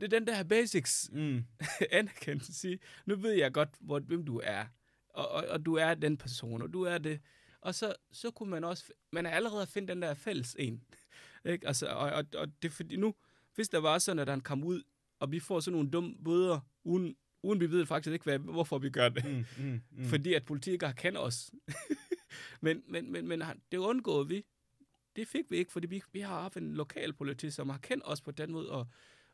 Det 0.00 0.12
er 0.12 0.18
den 0.18 0.26
der 0.26 0.42
basics 0.42 1.10
Mm. 1.12 1.44
anerkendelse. 1.90 2.54
Sige, 2.54 2.78
nu 3.06 3.16
ved 3.16 3.32
jeg 3.32 3.52
godt, 3.52 3.68
hvor, 3.80 3.98
hvem 3.98 4.24
du 4.24 4.40
er, 4.44 4.64
og, 5.08 5.28
og, 5.28 5.44
og 5.48 5.66
du 5.66 5.74
er 5.74 5.94
den 5.94 6.16
person, 6.16 6.62
og 6.62 6.72
du 6.72 6.82
er 6.82 6.98
det. 6.98 7.20
Og 7.60 7.74
så, 7.74 7.94
så 8.12 8.30
kunne 8.30 8.50
man 8.50 8.64
også, 8.64 8.84
man 9.12 9.26
er 9.26 9.30
allerede 9.30 9.66
finde 9.66 9.88
den 9.88 10.02
der 10.02 10.14
fælles 10.14 10.56
en. 10.58 10.82
Ikke? 11.44 11.66
Altså, 11.66 11.86
og, 11.86 12.10
og, 12.12 12.24
og 12.34 12.48
det 12.62 12.68
er 12.68 12.72
fordi 12.72 12.96
nu, 12.96 13.14
hvis 13.54 13.68
der 13.68 13.78
var 13.78 13.98
sådan, 13.98 14.18
at 14.18 14.28
han 14.28 14.40
kom 14.40 14.64
ud, 14.64 14.82
og 15.20 15.32
vi 15.32 15.40
får 15.40 15.60
sådan 15.60 15.72
nogle 15.72 15.90
dumme 15.90 16.14
bøder, 16.24 16.60
uden, 16.84 17.16
uden 17.42 17.60
vi 17.60 17.70
ved 17.70 17.86
faktisk 17.86 18.12
ikke, 18.12 18.22
hvad, 18.22 18.38
hvorfor 18.38 18.78
vi 18.78 18.90
gør 18.90 19.08
det. 19.08 19.24
Mm. 19.24 19.44
Mm. 19.64 19.80
Mm. 19.90 20.04
Fordi 20.12 20.34
at 20.34 20.42
har 20.82 20.92
kendt 20.92 21.18
os. 21.18 21.50
men, 22.60 22.82
men, 22.88 23.12
men, 23.12 23.28
men 23.28 23.42
det 23.72 23.78
undgåede 23.78 24.28
vi. 24.28 24.44
Det 25.16 25.28
fik 25.28 25.50
vi 25.50 25.56
ikke, 25.56 25.72
fordi 25.72 25.86
vi, 25.86 26.02
vi 26.12 26.20
har 26.20 26.40
haft 26.40 26.56
en 26.56 26.74
lokal 26.74 27.12
politi, 27.12 27.50
som 27.50 27.68
har 27.68 27.78
kendt 27.78 28.02
os 28.06 28.20
på 28.20 28.30
den 28.30 28.52
måde, 28.52 28.70
og, 28.70 28.86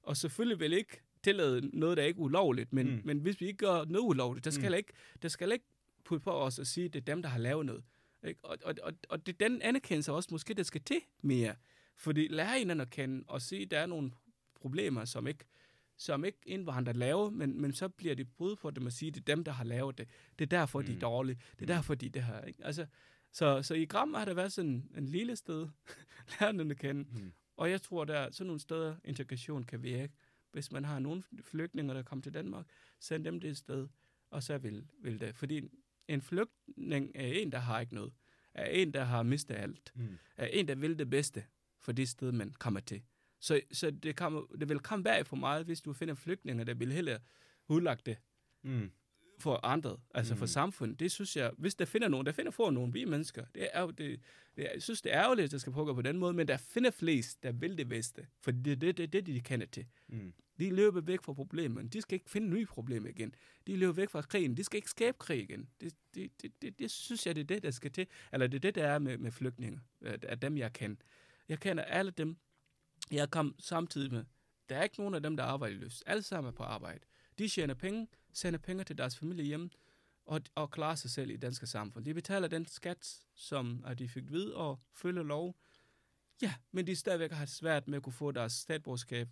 og 0.02 0.16
selvfølgelig 0.16 0.60
vil 0.60 0.72
ikke 0.72 1.00
tillade 1.22 1.78
noget, 1.78 1.96
der 1.96 2.02
er 2.02 2.06
ikke 2.06 2.18
er 2.18 2.22
ulovligt, 2.24 2.72
men, 2.72 2.86
Mm. 2.94 3.00
men 3.04 3.18
hvis 3.18 3.40
vi 3.40 3.46
ikke 3.46 3.58
gør 3.58 3.84
noget 3.84 4.04
ulovligt, 4.08 4.44
der 4.44 4.50
skal, 4.50 4.70
Mm. 4.70 4.76
ikke, 4.76 4.92
der 5.22 5.28
skal 5.28 5.52
ikke 5.52 5.64
putte 6.04 6.24
på 6.24 6.30
os 6.30 6.58
og 6.58 6.66
sige, 6.66 6.84
at 6.84 6.92
det 6.92 7.00
er 7.00 7.04
dem, 7.04 7.22
der 7.22 7.28
har 7.28 7.38
lavet 7.38 7.66
noget. 7.66 7.84
Ikke? 8.26 8.44
Og, 8.44 8.58
og, 8.64 8.74
og, 8.82 8.92
og 9.08 9.26
det 9.26 9.32
er 9.42 9.48
den 9.48 9.62
anerkendelse 9.62 10.12
også 10.12 10.28
måske, 10.32 10.54
der 10.54 10.62
skal 10.62 10.80
til 10.80 11.00
mere. 11.22 11.54
Fordi 11.96 12.28
lære 12.30 12.58
hinanden 12.58 12.80
at 12.80 12.90
kende 12.90 13.24
og 13.28 13.42
se, 13.42 13.56
at 13.56 13.70
der 13.70 13.78
er 13.78 13.86
nogle 13.86 14.10
problemer, 14.60 15.04
som 15.04 15.26
ikke 15.26 15.44
som 15.96 16.24
ikke 16.24 16.38
indvandrere 16.46 16.96
laver, 16.96 17.30
men, 17.30 17.60
men 17.60 17.72
så 17.72 17.88
bliver 17.88 18.14
de 18.14 18.24
brud 18.24 18.56
på 18.56 18.70
dem 18.70 18.86
og 18.86 18.92
sige, 18.92 19.08
at 19.08 19.14
det 19.14 19.20
er 19.20 19.34
dem, 19.34 19.44
der 19.44 19.52
har 19.52 19.64
lavet 19.64 19.98
det. 19.98 20.08
Det 20.38 20.44
er 20.44 20.48
derfor, 20.58 20.80
mm. 20.80 20.84
de 20.86 20.92
er 20.92 20.96
Mm. 20.96 21.00
dårlige. 21.00 21.34
Det 21.34 21.58
er 21.58 21.62
Mm. 21.62 21.66
derfor, 21.66 21.94
de 21.94 22.08
det 22.08 22.24
her. 22.24 22.40
Ikke? 22.44 22.64
Altså, 22.64 22.86
så, 23.32 23.62
så 23.62 23.74
i 23.74 23.84
Gram 23.84 24.14
har 24.14 24.24
det 24.24 24.36
været 24.36 24.52
sådan 24.52 24.88
en 24.96 25.06
lille 25.06 25.36
sted, 25.36 25.68
lære 26.40 26.52
den 26.52 26.70
at 26.70 26.78
kende. 26.78 27.00
Mm. 27.12 27.32
Og 27.56 27.70
jeg 27.70 27.82
tror, 27.82 28.04
der 28.04 28.18
er 28.18 28.30
sådan 28.30 28.46
nogle 28.46 28.60
steder, 28.60 28.96
integration 29.04 29.64
kan 29.64 29.82
virke. 29.82 30.14
Hvis 30.52 30.72
man 30.72 30.84
har 30.84 30.98
nogle 30.98 31.22
flygtninge, 31.42 31.94
der 31.94 32.02
kommer 32.02 32.22
til 32.22 32.34
Danmark, 32.34 32.66
send 33.00 33.24
dem 33.24 33.40
det 33.40 33.50
et 33.50 33.56
sted, 33.56 33.88
og 34.30 34.42
så 34.42 34.58
vil, 34.58 34.86
vil 34.98 35.20
det. 35.20 35.36
Fordi 35.36 35.68
en 36.08 36.22
flygtning 36.22 37.12
er 37.14 37.26
en, 37.26 37.52
der 37.52 37.58
har 37.58 37.80
ikke 37.80 37.94
noget. 37.94 38.12
Er 38.54 38.64
en, 38.66 38.94
der 38.94 39.04
har 39.04 39.22
mistet 39.22 39.54
alt. 39.54 39.92
Mm. 39.94 40.18
Er 40.36 40.46
en, 40.46 40.68
der 40.68 40.74
vil 40.74 40.98
det 40.98 41.10
bedste 41.10 41.44
for 41.80 41.92
det 41.92 42.08
sted, 42.08 42.32
man 42.32 42.50
kommer 42.50 42.80
til. 42.80 43.02
Så, 43.40 43.60
så 43.72 43.90
det, 43.90 44.16
kommer, 44.16 44.42
det 44.60 44.68
vil 44.68 44.78
komme 44.78 45.04
bag 45.04 45.26
for 45.26 45.36
meget, 45.36 45.64
hvis 45.64 45.80
du 45.80 45.92
finder 45.92 46.14
flygtninge, 46.14 46.64
der 46.64 46.74
vil 46.74 46.92
hellere 46.92 47.18
udlagt 47.68 48.06
det 48.06 48.16
Mm. 48.64 48.90
For 49.42 49.60
andre, 49.66 49.96
altså 50.14 50.34
mm. 50.34 50.38
for 50.38 50.46
samfundet. 50.46 51.00
Det 51.00 51.12
synes 51.12 51.36
jeg, 51.36 51.50
hvis 51.58 51.74
der 51.74 51.84
finder 51.84 52.08
nogen, 52.08 52.26
der 52.26 52.32
finder 52.32 52.50
for 52.50 52.70
nogen, 52.70 52.94
vi 52.94 53.02
er 53.02 53.06
mennesker. 53.06 53.44
Det 53.54 53.68
er 53.72 53.86
det, 53.86 54.20
det, 54.56 54.68
jeg 54.74 54.82
synes, 54.82 55.02
det 55.02 55.14
er 55.14 55.22
ærgerligt, 55.22 55.44
at 55.44 55.50
der 55.50 55.58
skal 55.58 55.72
pågå 55.72 55.94
på 55.94 56.02
den 56.02 56.18
måde, 56.18 56.32
men 56.32 56.48
der 56.48 56.56
finder 56.56 56.90
flest, 56.90 57.42
der 57.42 57.52
vil 57.52 57.78
det 57.78 57.88
bedste. 57.88 58.26
For 58.40 58.50
det 58.50 58.72
er 58.72 58.76
det, 58.76 58.96
det, 58.96 59.12
det, 59.12 59.26
de 59.26 59.40
kender 59.40 59.66
til. 59.66 59.86
Mm. 60.08 60.32
De 60.58 60.70
løber 60.70 61.00
væk 61.00 61.22
fra 61.22 61.32
problemerne. 61.32 61.88
De 61.88 62.00
skal 62.00 62.14
ikke 62.14 62.30
finde 62.30 62.48
nye 62.48 62.66
problemer 62.66 63.08
igen. 63.08 63.34
De 63.66 63.76
løber 63.76 63.92
væk 63.92 64.10
fra 64.10 64.22
krigen. 64.22 64.56
De 64.56 64.64
skal 64.64 64.76
ikke 64.76 64.90
skabe 64.90 65.16
krig 65.18 65.42
igen. 65.42 65.68
Det, 65.80 65.94
det, 66.14 66.42
det, 66.42 66.62
det, 66.62 66.78
det 66.78 66.90
synes 66.90 67.26
jeg, 67.26 67.34
det 67.34 67.40
er 67.40 67.44
det, 67.44 67.62
der 67.62 67.70
skal 67.70 67.90
til. 67.90 68.06
Eller 68.32 68.46
det 68.46 68.56
er 68.56 68.60
det, 68.60 68.74
der 68.74 68.86
er 68.86 68.98
med, 68.98 69.18
med 69.18 69.32
flygtninge. 69.32 69.80
At 70.02 70.42
dem, 70.42 70.56
jeg 70.56 70.72
kender. 70.72 70.96
Jeg 71.48 71.60
kender 71.60 71.84
alle 71.84 72.10
dem, 72.10 72.36
jeg 73.10 73.30
kom 73.30 73.54
samtidig 73.58 74.12
med. 74.12 74.24
Der 74.68 74.76
er 74.76 74.82
ikke 74.82 74.98
nogen 74.98 75.14
af 75.14 75.22
dem, 75.22 75.36
der 75.36 75.44
arbejder 75.44 75.76
løs. 75.76 76.02
Alle 76.06 76.22
sammen 76.22 76.48
er 76.48 76.52
på 76.52 76.62
arbejde. 76.62 77.00
De 77.38 77.48
tjener 77.48 77.74
penge, 77.74 78.08
sender 78.32 78.58
penge 78.58 78.84
til 78.84 78.98
deres 78.98 79.18
familie 79.18 79.44
hjem, 79.44 79.70
og, 80.26 80.40
og 80.54 80.70
klarer 80.70 80.94
sig 80.94 81.10
selv 81.10 81.30
i 81.30 81.32
det 81.32 81.42
danske 81.42 81.66
samfund. 81.66 82.04
De 82.04 82.14
betaler 82.14 82.48
den 82.48 82.66
skat, 82.66 83.20
som 83.34 83.84
at 83.86 83.98
de 83.98 84.08
fik 84.08 84.32
ved 84.32 84.50
og 84.50 84.80
følger 84.92 85.22
lov. 85.22 85.56
Ja, 86.42 86.54
men 86.72 86.86
de 86.86 86.96
stadigvæk 86.96 87.32
har 87.32 87.46
svært 87.46 87.88
med 87.88 87.96
at 87.96 88.02
kunne 88.02 88.12
få 88.12 88.30
deres 88.30 88.52
statsborgerskab, 88.52 89.28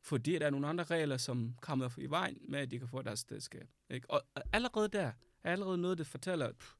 fordi 0.00 0.38
der 0.38 0.46
er 0.46 0.50
nogle 0.50 0.68
andre 0.68 0.84
regler, 0.84 1.16
som 1.16 1.54
kommer 1.60 1.98
i 1.98 2.06
vejen 2.06 2.38
med, 2.48 2.58
at 2.58 2.70
de 2.70 2.78
kan 2.78 2.88
få 2.88 3.02
deres 3.02 3.18
statsborgerskab. 3.18 3.68
Ikke? 3.90 4.10
Og 4.10 4.22
allerede 4.52 4.88
der 4.88 5.12
er 5.42 5.52
allerede 5.52 5.78
noget, 5.78 5.98
der 5.98 6.04
fortæller, 6.04 6.46
at 6.46 6.56
pff, 6.56 6.74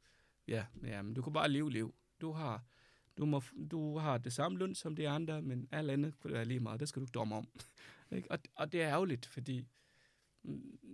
ja, 0.49 0.67
ja, 0.83 1.03
men 1.03 1.15
du 1.15 1.23
kan 1.23 1.33
bare 1.33 1.49
leve 1.49 1.71
liv. 1.71 1.95
Du 2.21 2.33
har, 2.33 2.65
du, 3.19 3.25
må, 3.25 3.43
du 3.71 3.99
har 3.99 4.19
det 4.19 4.33
samme 4.33 4.59
løn 4.59 4.75
som 4.75 4.97
de 4.97 5.09
andre, 5.09 5.43
men 5.43 5.69
alt 5.73 5.91
andet 5.91 6.19
kunne 6.19 6.33
være 6.33 6.45
lige 6.45 6.61
meget. 6.61 6.81
Det 6.81 6.89
skal 6.89 7.01
du 7.01 7.05
ikke 7.05 7.13
domme 7.13 7.35
om. 7.35 7.49
ikke? 8.17 8.31
Og, 8.31 8.39
og 8.55 8.73
det 8.73 8.83
er 8.83 8.89
ærgerligt, 8.89 9.27
fordi 9.27 9.67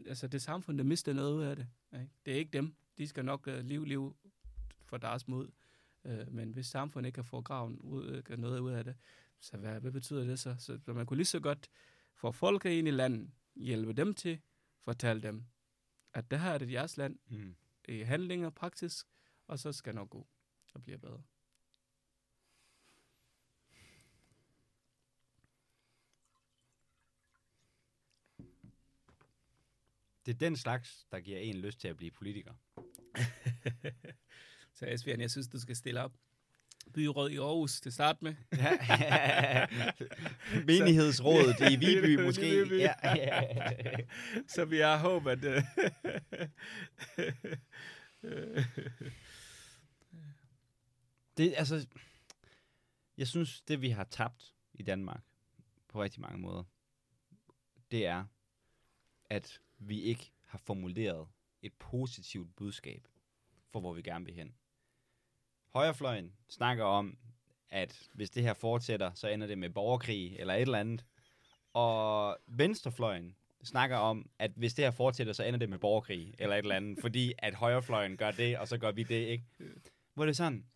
altså, 0.07 0.29
det 0.29 0.43
samfund, 0.43 0.79
der 0.79 0.85
mister 0.85 1.13
noget 1.13 1.47
af 1.47 1.57
det. 1.57 1.69
Ikke? 1.93 2.11
Det 2.27 2.35
er 2.35 2.39
ikke 2.39 2.51
dem. 2.51 2.77
De 2.99 3.09
skal 3.09 3.25
nok 3.25 3.47
uh, 3.47 3.55
leve 3.55 3.87
liv 3.87 4.17
for 4.85 4.97
deres 4.97 5.29
mod. 5.29 5.51
Uh, 6.05 6.33
men 6.33 6.53
hvis 6.53 6.67
samfundet 6.67 7.09
ikke 7.09 7.15
kan 7.15 7.25
få 7.25 7.41
graven 7.43 7.79
ud, 7.79 8.23
uh, 8.31 8.39
noget 8.39 8.59
ud 8.61 8.71
af 8.71 8.85
det, 8.85 8.97
så 9.41 9.57
hvad, 9.57 9.81
hvad 9.81 9.93
betyder 9.93 10.25
det 10.25 10.39
så? 10.39 10.57
så? 10.59 10.79
Så 10.85 10.93
man 10.93 11.07
kunne 11.07 11.17
lige 11.17 11.27
så 11.27 11.41
godt 11.41 11.71
få 12.15 12.33
folk 12.33 12.65
ind 12.65 12.89
i 12.89 12.91
landet, 12.91 13.31
hjælpe 13.57 13.93
dem 13.93 14.15
til, 14.15 14.41
fortælle 14.85 15.23
dem, 15.23 15.45
at 16.13 16.31
det 16.31 16.41
her 16.41 16.51
er 16.51 16.59
det 16.59 16.73
jeres 16.73 16.97
land, 16.97 17.19
Mm. 17.29 17.57
i 17.89 18.01
handlinger, 18.01 18.51
praktisk, 18.51 19.07
og 19.47 19.59
så 19.59 19.73
skal 19.73 19.95
nok 19.95 20.11
gå 20.11 20.29
og 20.75 20.83
blive 20.83 20.99
bedre. 20.99 21.23
Det 30.27 30.35
er 30.35 30.39
den 30.39 30.57
slags, 30.57 31.07
der 31.13 31.21
giver 31.21 31.39
en 31.39 31.57
lyst 31.57 31.81
til 31.81 31.89
at 31.89 31.97
blive 31.97 32.11
politiker. 32.11 32.55
Så 34.75 34.87
Asbjørn, 34.87 35.21
jeg 35.21 35.31
synes, 35.31 35.49
du 35.49 35.61
skal 35.61 35.77
stille 35.77 36.03
op. 36.03 36.13
Byråd 36.95 37.31
i 37.31 37.37
Aarhus 37.37 37.81
til 37.81 37.93
start 37.93 38.23
med. 38.23 38.35
Menighedsrådet 40.67 41.73
i 41.73 41.77
Viby 41.77 42.23
måske. 42.23 42.63
Viby. 42.63 42.79
Ja. 42.79 42.93
Så 44.49 44.65
vi 44.65 44.79
har 44.79 44.99
håb, 44.99 45.27
at... 45.27 45.45
øh, 45.45 45.63
Det, 51.37 51.55
altså, 51.57 51.87
jeg 53.17 53.29
synes, 53.29 53.61
det 53.61 53.83
vi 53.83 53.91
har 53.91 54.05
tabt 54.05 54.55
i 54.75 54.83
Danmark 54.83 55.23
på 55.89 56.03
rigtig 56.03 56.21
mange 56.21 56.39
måder, 56.39 56.65
det 57.91 58.07
er, 58.07 58.25
at 59.25 59.61
vi 59.79 60.01
ikke 60.01 60.33
har 60.45 60.59
formuleret 60.59 61.29
et 61.63 61.73
positivt 61.73 62.57
budskab 62.57 63.09
for, 63.73 63.81
hvor 63.81 63.93
vi 63.93 64.03
gerne 64.03 64.25
vil 64.25 64.35
hen. 64.35 64.55
Højrefløjen 65.73 66.33
snakker 66.49 66.85
om, 66.85 67.19
at 67.69 68.09
hvis 68.15 68.31
det 68.31 68.43
her 68.43 68.55
fortsætter, 68.55 69.15
så 69.15 69.29
ender 69.29 69.47
det 69.47 69.59
med 69.59 69.71
borgerkrig 69.71 70.37
eller 70.39 70.55
et 70.55 70.61
eller 70.61 70.79
andet. 70.79 71.05
Og 71.73 72.39
venstrefløjen 72.47 73.37
snakker 73.65 73.97
om, 73.97 74.31
at 74.39 74.51
hvis 74.57 74.75
det 74.75 74.85
her 74.85 74.91
fortsætter, 74.91 75.33
så 75.33 75.43
ender 75.45 75.59
det 75.59 75.69
med 75.69 75.79
borgerkrig 75.79 76.35
eller 76.39 76.57
et 76.57 76.63
eller 76.63 76.77
andet, 76.77 76.99
fordi 77.01 77.33
at 77.39 77.55
højrefløjen 77.55 78.17
gør 78.17 78.31
det, 78.31 78.59
og 78.59 78.69
så 78.69 78.79
gør 78.79 78.93
vi 78.93 79.03
det, 79.03 79.27
ikke? 79.27 79.45
Hvor 80.15 80.25
det 80.25 80.31
er 80.31 80.35
sådan, 80.35 80.67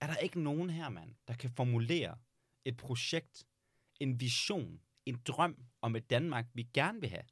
er 0.00 0.06
der 0.06 0.16
ikke 0.16 0.40
nogen 0.40 0.70
her, 0.70 0.88
mand, 0.88 1.14
der 1.28 1.34
kan 1.34 1.50
formulere 1.50 2.18
et 2.64 2.76
projekt, 2.76 3.46
en 4.00 4.20
vision, 4.20 4.80
en 5.06 5.22
drøm 5.26 5.66
om 5.80 5.96
et 5.96 6.10
Danmark, 6.10 6.46
vi 6.54 6.62
gerne 6.74 7.00
vil 7.00 7.10
have? 7.10 7.22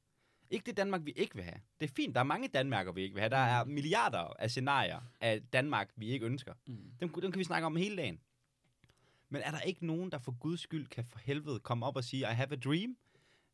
Ikke 0.55 0.67
det 0.67 0.77
Danmark, 0.77 1.01
vi 1.05 1.11
ikke 1.17 1.35
vil 1.35 1.45
have. 1.45 1.57
Det 1.81 1.91
er 1.91 1.95
fint, 1.97 2.15
der 2.15 2.21
er 2.21 2.25
mange 2.25 2.49
Danmarker, 2.49 2.93
vi 2.93 3.03
ikke 3.03 3.15
vil 3.15 3.21
have. 3.21 3.31
Der 3.31 3.37
er 3.37 3.65
milliarder 3.65 4.19
af 4.19 4.51
scenarier 4.51 5.01
af 5.21 5.43
Danmark, 5.53 5.91
vi 5.97 6.07
ikke 6.09 6.27
ønsker. 6.27 6.53
Mm. 6.67 6.77
Dem, 7.01 7.09
dem 7.21 7.33
kan 7.33 7.39
vi 7.39 7.45
snakke 7.45 7.67
om 7.67 7.77
hele 7.77 7.97
dagen. 7.97 8.19
Men 9.29 9.43
er 9.43 9.51
der 9.51 9.61
ikke 9.61 9.87
nogen, 9.87 10.11
der 10.13 10.19
for 10.19 10.33
guds 10.41 10.61
skyld 10.61 10.87
kan 10.87 11.05
for 11.05 11.19
helvede 11.19 11.61
komme 11.61 11.87
op 11.87 11.97
og 11.97 12.05
sige, 12.05 12.21
I 12.21 12.25
have 12.25 12.53
a 12.53 12.57
dream? 12.57 12.97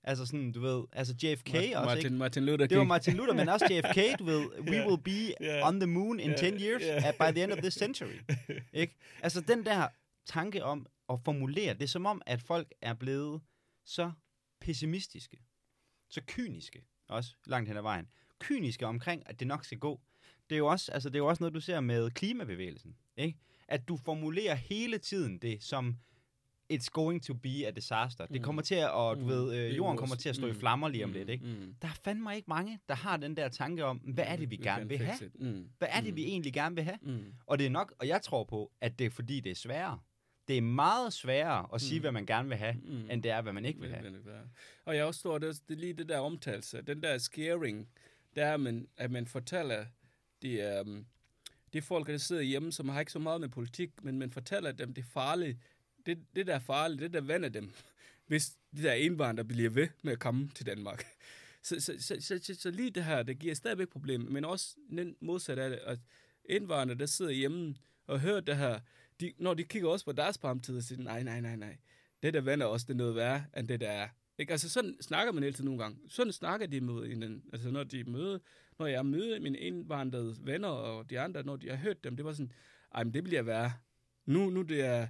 Altså 0.03 0.27
sådan, 0.27 0.53
du 0.53 0.61
ved, 0.61 0.85
altså 0.93 1.15
JFK 1.23 1.53
Martin, 1.53 1.75
også, 1.75 1.97
ikke? 1.97 2.11
Martin 2.11 2.45
Luther 2.45 2.59
King. 2.59 2.71
Det 2.71 2.79
var 2.79 2.85
Martin 2.85 3.15
Luther, 3.17 3.35
men 3.35 3.49
også 3.49 3.67
JFK, 3.71 3.99
du 4.19 4.25
ved, 4.25 4.49
we 4.61 4.77
Ja. 4.77 4.87
will 4.89 5.03
be 5.03 5.35
Ja. 5.41 5.69
on 5.69 5.81
the 5.81 5.87
moon 5.87 6.21
in 6.21 6.31
Ja. 6.31 6.37
10 6.37 6.65
years 6.65 6.83
at 6.83 7.15
by 7.15 7.35
the 7.35 7.45
end 7.45 7.53
of 7.53 7.59
this 7.59 7.75
century. 7.75 8.19
Ikke? 8.73 8.97
Altså 9.23 9.41
den 9.41 9.65
der 9.67 9.89
tanke 10.27 10.65
om 10.65 10.87
at 11.11 11.21
formulere, 11.25 11.75
det 11.75 11.83
er 11.83 11.87
som 11.87 12.07
om, 12.07 12.23
at 12.27 12.43
folk 12.43 12.73
er 12.83 12.95
blevet 12.95 13.41
så 13.85 14.13
pessimistiske, 14.61 15.39
så 16.11 16.21
kyniske, 16.27 16.83
også 17.09 17.35
langt 17.47 17.69
hen 17.69 17.77
ad 17.77 17.83
vejen, 17.83 18.07
kyniske 18.41 18.87
omkring, 18.87 19.23
at 19.27 19.41
det 19.41 19.47
nok 19.47 19.65
skal 19.65 19.79
gå. 19.79 20.01
Det 20.51 20.57
er 20.57 20.59
jo 20.59 20.67
også, 20.67 20.93
altså, 20.93 21.09
det 21.09 21.15
er 21.15 21.19
jo 21.19 21.27
også 21.27 21.43
noget, 21.43 21.55
du 21.55 21.61
ser 21.61 21.81
med 21.81 22.11
klimabevægelsen. 22.11 22.97
Ikke? 23.17 23.39
At 23.69 23.89
du 23.89 23.97
formulerer 23.97 24.55
hele 24.55 24.99
tiden 24.99 25.39
det 25.39 25.63
som, 25.63 25.97
it's 26.73 26.89
going 26.93 27.23
to 27.25 27.35
be 27.35 27.67
a 27.67 27.71
disaster. 27.71 28.27
Det 28.27 28.37
Mm. 28.41 28.43
kommer 28.45 28.63
til 28.63 28.75
at, 28.75 28.91
og 28.91 29.17
du 29.17 29.23
Mm. 29.23 29.29
ved, 29.29 29.51
Det 29.51 29.57
øh, 29.59 29.71
jo 29.71 29.75
jorden 29.77 29.99
kommer 29.99 30.17
til 30.17 30.29
at 30.29 30.37
stå 30.37 30.47
i 30.47 30.53
mm. 30.53 30.59
flammer 30.59 30.89
lige 30.89 31.05
om 31.05 31.11
Mm, 31.11 31.15
lidt. 31.15 31.29
Ikke? 31.29 31.45
mm. 31.47 31.75
Der 31.83 31.89
er 31.89 31.93
fandme 32.05 32.37
ikke 32.37 32.49
mange, 32.49 32.79
der 32.89 32.95
har 32.95 33.17
den 33.17 33.37
der 33.37 33.49
tanke 33.49 33.85
om, 33.85 33.97
hvad 33.99 34.25
er 34.27 34.37
det, 34.37 34.51
vi 34.51 34.57
gerne 34.57 34.89
vil 34.89 34.99
have? 34.99 35.31
Mm. 35.35 35.69
Hvad 35.79 35.89
er 35.91 36.01
det, 36.01 36.11
Mm. 36.11 36.17
vi 36.17 36.25
egentlig 36.25 36.53
gerne 36.53 36.75
vil 36.75 36.85
have? 36.85 36.99
Mm. 37.03 37.25
Og 37.47 37.59
det 37.59 37.67
er 37.67 37.71
nok, 37.71 37.95
og 37.99 38.09
jeg 38.09 38.23
tror 38.23 38.45
på, 38.45 38.73
at 38.81 38.99
det 38.99 39.07
er 39.07 39.11
fordi, 39.11 39.41
det 39.41 39.51
er 39.51 39.55
sværere. 39.55 39.99
Det 40.51 40.57
er 40.59 40.63
meget 40.63 41.13
sværere 41.13 41.69
at 41.75 41.81
sige, 41.81 41.99
Mm. 41.99 42.03
hvad 42.03 42.13
man 42.13 42.27
gerne 42.27 42.49
vil 42.49 42.59
have, 42.59 42.75
Mm. 42.85 43.11
end 43.11 43.23
det 43.23 43.31
er, 43.31 43.41
hvad 43.43 43.53
man 43.53 43.65
ikke 43.65 43.81
vil 43.81 43.89
Det 43.91 43.99
have. 43.99 44.13
det 44.15 44.27
være. 44.27 44.49
Og 44.85 44.97
jeg 44.97 45.05
også 45.05 45.23
tror, 45.23 45.39
det 45.39 45.49
er, 45.49 45.53
det 45.69 45.75
er 45.75 45.79
lige 45.81 45.93
det 45.93 46.09
der 46.09 46.19
omtalelse, 46.19 46.83
den 46.83 47.03
der 47.03 47.19
scaring, 47.19 47.89
der 48.37 48.45
er, 48.47 48.57
man, 48.57 48.89
at 48.97 49.11
man 49.11 49.27
fortæller 49.27 49.87
de, 50.43 50.81
um, 50.87 51.07
de 51.73 51.83
folk, 51.83 52.07
der 52.07 52.17
sidder 52.19 52.43
hjemme, 52.43 52.73
som 52.73 52.89
har 52.89 53.01
ikke 53.01 53.13
så 53.13 53.19
meget 53.19 53.41
med 53.41 53.49
politik, 53.49 53.91
men 54.05 54.19
man 54.19 54.31
fortæller 54.31 54.73
dem, 54.73 54.95
det 54.95 55.03
er 55.03 55.07
farligt. 55.13 55.59
Det, 56.07 56.19
det 56.37 56.47
der 56.47 56.55
er 56.55 56.59
farligt, 56.59 57.01
det 57.01 57.13
der 57.13 57.21
vander 57.21 57.49
dem, 57.49 57.71
hvis 58.27 58.51
de 58.77 58.83
der 58.83 58.93
indvandrere 58.93 59.47
bliver 59.47 59.71
ved 59.71 59.89
med 60.03 60.13
at 60.13 60.19
komme 60.19 60.49
til 60.55 60.67
Danmark. 60.67 61.07
Så, 61.63 61.81
så, 61.81 61.95
så, 61.99 62.17
så, 62.21 62.39
så, 62.43 62.55
så 62.61 62.71
lige 62.71 62.91
det 62.91 63.05
her, 63.05 63.23
det 63.23 63.39
giver 63.39 63.55
stadigvæk 63.55 63.89
problemer, 63.89 64.31
men 64.31 64.45
også 64.45 64.77
den 64.91 65.17
modsat 65.21 65.59
af 65.59 65.71
det, 65.71 65.77
at 65.79 65.99
indvandrere, 66.45 66.99
der 66.99 67.07
sidder 67.07 67.31
hjemme 67.31 67.75
og 68.07 68.21
hører 68.21 68.41
det 68.41 68.57
her, 68.57 68.81
de, 69.21 69.33
når 69.39 69.55
de 69.55 69.65
kigger 69.65 69.89
også 69.89 70.05
på 70.05 70.13
deres 70.13 70.39
fremtid 70.39 70.77
og 70.77 70.83
siger, 70.83 71.03
nej, 71.03 71.23
nej, 71.23 71.41
nej, 71.41 71.57
nej, 71.57 71.77
det 72.23 72.35
der 72.35 72.41
vender 72.41 72.67
også, 72.67 72.87
det 72.89 72.95
er 72.95 72.99
noget 72.99 73.15
værre, 73.15 73.45
end 73.57 73.69
det 73.69 73.81
der 73.81 73.91
er. 73.91 74.09
Ikke? 74.39 74.53
Altså 74.53 74.69
sådan 74.69 74.97
snakker 75.01 75.33
man 75.33 75.45
altid 75.45 75.65
nogle 75.65 75.83
gange. 75.83 75.99
Sådan 76.09 76.33
snakker 76.33 76.67
de 76.67 76.81
med 76.81 77.09
hinanden. 77.09 77.43
Altså 77.53 77.71
når 77.71 77.85
de 77.85 78.05
møder, 78.05 78.39
når 78.79 78.87
jeg 78.87 79.07
møder 79.07 79.41
mine 79.41 79.59
indvandrede 79.59 80.37
venner 80.41 80.69
og 80.69 81.11
de 81.11 81.21
andre, 81.21 81.43
når 81.43 81.57
de 81.57 81.69
har 81.69 81.77
hørt 81.77 82.05
dem, 82.05 82.17
det 82.17 82.25
var 82.25 82.33
sådan, 82.33 82.53
ej, 82.95 83.05
men 83.05 83.15
det 83.15 83.25
bliver 83.25 83.43
værre. 83.43 83.73
Nu, 84.27 84.51
nu 84.51 84.63
det 84.63 84.81
er, 84.81 85.07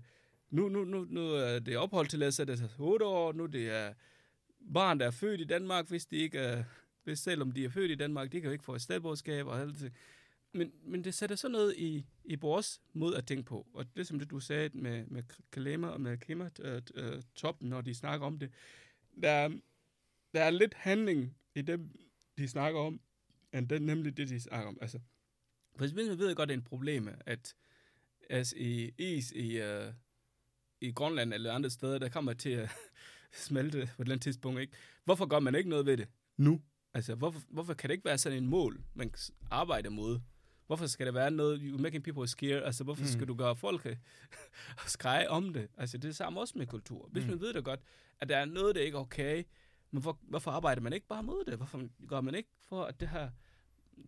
nu, 0.51 0.69
nu, 0.69 0.85
nu, 0.85 1.07
nu 1.09 1.20
er 1.20 1.59
det 1.59 1.77
opholdstilladelse, 1.77 2.45
det 2.45 2.61
er 2.61 2.69
8 2.78 3.07
år, 3.07 3.32
nu 3.32 3.47
det 3.47 3.70
er 3.70 3.93
barn, 4.74 5.01
der 5.01 5.07
er 5.07 5.11
født 5.11 5.41
i 5.41 5.45
Danmark, 5.45 5.89
hvis 5.89 6.07
de 6.07 6.16
ikke 6.16 6.39
er, 6.39 6.65
hvis 7.05 7.19
selvom 7.19 7.53
de 7.53 7.65
er 7.65 7.69
født 7.69 7.91
i 7.91 7.95
Danmark, 7.95 8.32
de 8.32 8.41
kan 8.41 8.49
jo 8.49 8.53
ikke 8.53 8.65
få 8.65 8.74
et 8.74 8.82
statsborgerskab 8.82 9.47
og 9.47 9.61
alt 9.61 9.81
det. 9.81 9.93
Men, 10.52 10.72
men 10.82 11.05
det 11.05 11.14
sætter 11.14 11.36
sådan 11.36 11.52
noget 11.52 11.74
i, 11.77 12.06
i 12.24 12.35
vores 12.35 12.81
måde 12.93 13.16
at 13.16 13.27
tænke 13.27 13.43
på. 13.43 13.66
Og 13.74 13.97
det 13.97 14.06
som 14.06 14.18
det, 14.18 14.31
du 14.31 14.40
sagde 14.40 14.70
med, 14.78 15.06
med 15.06 15.22
Kalema 15.52 15.86
og 15.86 16.01
med 16.01 16.18
Kema 16.18 16.51
øh, 16.60 16.82
øh, 16.94 17.22
når 17.60 17.81
de 17.81 17.94
snakker 17.94 18.27
om 18.27 18.39
det, 18.39 18.51
der, 19.22 19.48
der 20.35 20.43
er 20.43 20.51
lidt 20.51 20.74
handling 20.74 21.36
i 21.55 21.62
det, 21.62 21.90
de 22.39 22.48
snakker 22.48 22.81
om, 22.81 23.01
end 23.55 23.68
det, 23.68 23.82
nemlig 23.82 24.16
det, 24.16 24.28
de 24.28 24.40
snakker 24.40 24.68
om. 24.68 24.78
Altså, 24.81 25.01
for 25.77 25.85
eksempel 25.85 26.18
ved 26.18 26.27
jeg 26.27 26.36
godt, 26.36 26.48
det 26.48 26.55
er 26.55 26.59
en 26.59 26.64
problem, 26.64 27.09
at 27.27 27.55
altså, 28.31 28.55
i 28.59 28.90
is 28.98 29.32
i, 29.32 29.60
uh, 29.60 29.94
i 30.81 30.93
Grønland 30.93 31.35
eller 31.35 31.52
andre 31.52 31.70
steder, 31.70 31.98
der 31.98 32.09
kommer 32.09 32.32
til 32.32 32.51
at 32.51 32.70
smelte 33.47 33.78
på 33.78 33.82
et 33.82 33.90
eller 34.01 34.12
andet 34.12 34.22
tidspunkt. 34.22 34.60
Ikke? 34.60 34.72
Hvorfor 35.05 35.27
gør 35.27 35.39
man 35.39 35.55
ikke 35.55 35.70
noget 35.70 35.86
ved 35.86 35.97
det 35.97 36.09
nu? 36.36 36.62
Altså, 36.94 37.14
hvorfor, 37.14 37.40
hvorfor 37.48 37.74
kan 37.74 37.90
det 37.90 37.94
ikke 37.94 38.05
være 38.05 38.18
sådan 38.18 38.43
en 38.43 38.48
mål, 38.48 38.85
man 38.94 39.14
arbejder 39.51 39.90
mod? 39.90 40.20
Hvorfor 40.70 40.86
skal 40.86 41.06
det 41.06 41.14
være 41.14 41.30
noget, 41.30 41.60
you 41.62 41.78
making 41.78 42.05
people 42.05 42.28
scared? 42.28 42.62
Altså, 42.62 42.84
hvorfor 42.84 43.02
Mm. 43.02 43.09
skal 43.09 43.28
du 43.28 43.34
gøre 43.34 43.56
folk 43.56 43.86
øh, 43.86 43.97
skreje 44.86 45.28
om 45.28 45.52
det? 45.52 45.68
Altså, 45.76 45.98
det 45.98 46.09
er 46.09 46.12
samme 46.12 46.40
også 46.40 46.59
med 46.59 46.66
kultur. 46.66 47.09
Hvis 47.12 47.24
Mm. 47.24 47.30
man 47.30 47.40
ved 47.40 47.52
det 47.55 47.64
godt, 47.64 47.80
at 48.20 48.28
der 48.28 48.36
er 48.36 48.44
noget, 48.44 48.74
der 48.74 48.80
ikke 48.80 48.97
er 48.97 49.01
okay, 49.01 49.44
men 49.90 50.02
hvor, 50.02 50.18
hvorfor 50.22 50.51
arbejder 50.51 50.82
man 50.82 50.92
ikke 50.92 51.06
bare 51.06 51.22
mod 51.22 51.44
det? 51.44 51.56
Hvorfor 51.56 52.06
gør 52.06 52.20
man 52.20 52.34
ikke 52.34 52.48
for, 52.68 52.84
at 52.84 53.01
det 53.01 53.09
her, 53.09 53.30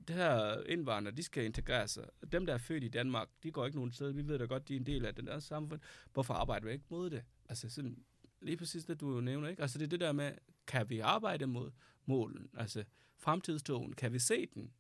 det 0.09 0.17
her 0.17 0.63
indvandrere, 0.67 1.15
de 1.15 1.23
skal 1.23 1.45
integrere 1.45 1.89
sig? 1.89 2.05
Dem, 2.33 2.47
der 2.47 2.55
er 2.55 2.59
født 2.59 2.85
i 2.85 2.89
Danmark, 2.89 3.29
de 3.43 3.51
går 3.51 3.67
ikke 3.67 3.79
nogen 3.79 3.93
sted. 3.93 4.13
Vi 4.13 4.29
ved 4.29 4.39
da 4.39 4.45
godt, 4.45 4.69
de 4.69 4.75
er 4.77 4.81
en 4.81 4.87
del 4.87 5.05
af 5.07 5.15
den 5.15 5.27
der 5.27 5.39
samfund. 5.39 5.81
Hvorfor 6.13 6.35
arbejder 6.35 6.67
vi 6.67 6.73
ikke 6.73 6.85
mod 6.89 7.11
det? 7.11 7.23
Altså, 7.49 7.69
sådan, 7.71 8.05
lige 8.43 8.57
præcis 8.57 8.85
det, 8.85 9.01
du 9.01 9.21
nævner, 9.21 9.49
ikke? 9.49 9.63
Altså, 9.63 9.79
det 9.79 9.85
er 9.85 9.89
det 9.89 10.01
der 10.01 10.13
med, 10.13 10.33
kan 10.67 10.91
vi 10.91 10.99
arbejde 10.99 11.47
mod 11.47 11.71
målen? 12.07 12.51
Altså, 12.57 12.85
fremtidstogen, 13.19 13.93
kan 13.93 14.13
vi 14.13 14.19
se 14.19 14.47
den? 14.55 14.73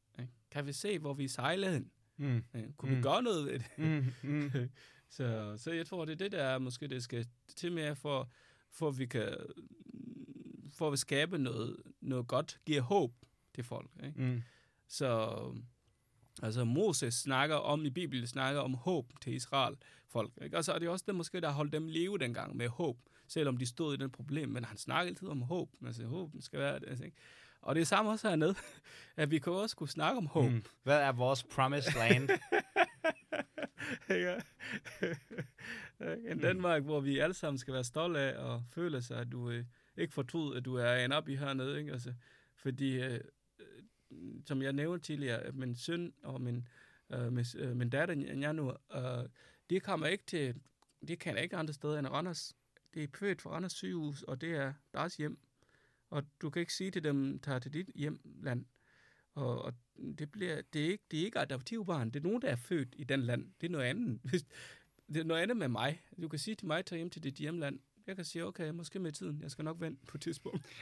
Kan 0.52 0.66
vi 0.66 0.72
se, 0.72 0.98
hvor 0.98 1.14
vi 1.14 1.28
sejler 1.28 1.70
hen? 1.70 1.90
Mm. 2.16 2.42
Ikke? 2.54 2.72
Kunne 2.76 2.90
Mm. 2.92 2.96
vi 2.98 3.02
gøre 3.02 3.22
noget 3.22 3.46
ved 3.46 3.52
det? 3.58 3.64
Mm. 3.78 4.30
Mm. 4.30 4.50
Så, 5.10 5.54
så 5.58 5.70
jeg 5.72 5.86
tror, 5.86 6.04
det 6.04 6.12
er 6.12 6.16
det, 6.16 6.32
der 6.32 6.42
er 6.42 6.58
måske 6.58 6.88
det 6.88 7.02
skal 7.02 7.26
til 7.56 7.72
mere 7.72 7.96
for, 7.96 8.30
for 8.70 8.88
at 8.88 8.98
vi 8.98 9.06
kan 9.06 9.36
for 10.70 10.90
at 10.90 10.98
skabe 10.98 11.38
noget, 11.38 11.76
noget 12.00 12.26
godt, 12.28 12.60
giver 12.66 12.80
håb 12.80 13.12
til 13.54 13.64
folk. 13.64 13.90
Ikke? 14.04 14.20
Mm. 14.22 14.42
Så 14.88 15.38
altså 16.42 16.64
Moses 16.64 17.14
snakker 17.14 17.56
om, 17.56 17.84
i 17.84 17.90
Bibelen 17.90 18.26
snakker 18.26 18.60
om 18.60 18.74
håb 18.74 19.12
til 19.20 19.32
Israel 19.34 19.76
folk. 20.08 20.32
Ikke? 20.42 20.56
Og 20.56 20.64
så 20.64 20.72
er 20.72 20.78
det 20.78 20.88
også 20.88 21.04
det 21.08 21.14
måske, 21.14 21.40
der 21.40 21.50
holdt 21.50 21.72
dem 21.72 21.88
leve 21.88 22.18
dengang 22.18 22.56
med 22.56 22.68
håb, 22.68 22.98
selvom 23.28 23.56
de 23.56 23.66
stod 23.66 23.94
i 23.94 23.96
den 23.96 24.10
problem. 24.10 24.48
Men 24.48 24.64
han 24.64 24.76
snakker 24.76 25.08
altid 25.08 25.28
om 25.28 25.42
håb. 25.42 25.70
Altså 25.86 26.04
håb 26.06 26.30
skal 26.40 26.58
være 26.60 26.78
det. 26.80 26.88
Altså, 26.88 27.04
ikke? 27.04 27.16
Og 27.62 27.74
det 27.74 27.80
er 27.80 27.84
samme 27.84 28.10
også 28.10 28.28
hernede, 28.28 28.54
at 29.16 29.30
vi 29.30 29.38
kan 29.38 29.52
også 29.52 29.76
kunne 29.76 29.88
snakke 29.88 30.18
om 30.18 30.26
håb. 30.26 30.50
Mm. 30.50 30.64
Hvad 30.82 31.00
er 31.00 31.12
vores 31.12 31.44
promised 31.44 31.92
land? 31.98 32.28
ja. 34.26 34.40
en 36.32 36.38
Danmark, 36.38 36.82
hvor 36.82 37.00
vi 37.00 37.18
alle 37.18 37.34
sammen 37.34 37.58
skal 37.58 37.74
være 37.74 37.84
stolte 37.84 38.20
af 38.20 38.36
og 38.36 38.62
føle 38.70 39.02
sig, 39.02 39.18
at 39.18 39.32
du 39.32 39.50
øh, 39.50 39.64
ikke 39.96 40.14
fortryd, 40.14 40.56
at 40.56 40.64
du 40.64 40.74
er 40.76 40.94
en 40.94 41.12
op 41.12 41.28
i 41.28 41.36
hernede. 41.36 41.78
Ikke? 41.78 41.92
Altså, 41.92 42.14
fordi, 42.54 43.00
øh, 43.00 43.20
øh, 43.58 43.82
som 44.46 44.62
jeg 44.62 44.72
nævnte 44.72 45.06
tidligere, 45.06 45.40
at 45.40 45.54
min 45.54 45.76
søn 45.76 46.12
og 46.22 46.40
min, 46.40 46.68
øh, 47.10 47.32
min, 47.32 47.44
øh, 47.56 47.76
min 47.76 47.90
datter, 47.90 48.14
Janu, 48.14 48.72
øh, 48.94 49.28
de 49.70 49.80
kommer 49.80 50.06
ikke 50.06 50.24
til, 50.26 50.54
de 51.08 51.16
kan 51.16 51.38
ikke 51.38 51.56
andre 51.56 51.74
steder 51.74 51.98
end 51.98 52.06
Randers. 52.06 52.56
De 52.94 53.02
er 53.02 53.08
født 53.14 53.42
for 53.42 53.50
Randers 53.50 53.72
sygehus, 53.72 54.22
og 54.22 54.40
det 54.40 54.54
er 54.54 54.72
deres 54.92 55.16
hjem. 55.16 55.38
Og 56.12 56.22
du 56.42 56.50
kan 56.50 56.60
ikke 56.60 56.72
sige 56.74 56.90
til 56.90 57.04
dem, 57.04 57.38
tag 57.38 57.62
til 57.62 57.72
dit 57.72 57.90
hjemland. 57.94 58.64
Og, 59.34 59.62
og 59.64 59.74
det, 60.18 60.32
bliver, 60.32 60.62
det, 60.72 60.84
er 60.86 60.90
ikke, 60.90 61.04
det 61.10 61.20
er 61.20 61.24
ikke 61.24 61.38
adoptivbarn. 61.38 62.10
Det 62.10 62.16
er 62.20 62.24
nogen, 62.24 62.42
der 62.42 62.48
er 62.48 62.56
født 62.56 62.88
i 62.98 63.04
den 63.04 63.20
land. 63.20 63.46
Det 63.60 63.66
er 63.66 63.70
noget 63.70 63.84
andet. 63.84 64.20
Hvis- 64.22 64.46
Det 65.14 65.20
er 65.20 65.24
noget 65.24 65.42
andet 65.42 65.56
med 65.56 65.68
mig. 65.68 66.00
Du 66.22 66.28
kan 66.28 66.38
sige 66.38 66.54
til 66.54 66.66
mig, 66.66 66.84
tag 66.84 66.96
hjem 66.96 67.10
til 67.10 67.22
dit 67.22 67.34
hjemland. 67.34 67.78
jeg 68.06 68.16
kan 68.16 68.24
sige, 68.24 68.46
okay, 68.46 68.70
måske 68.70 68.98
med 68.98 69.12
tiden, 69.12 69.40
jeg 69.42 69.50
skal 69.50 69.64
nok 69.64 69.80
vente 69.80 70.06
på 70.06 70.16
et 70.16 70.20
tidspunkt. 70.22 70.66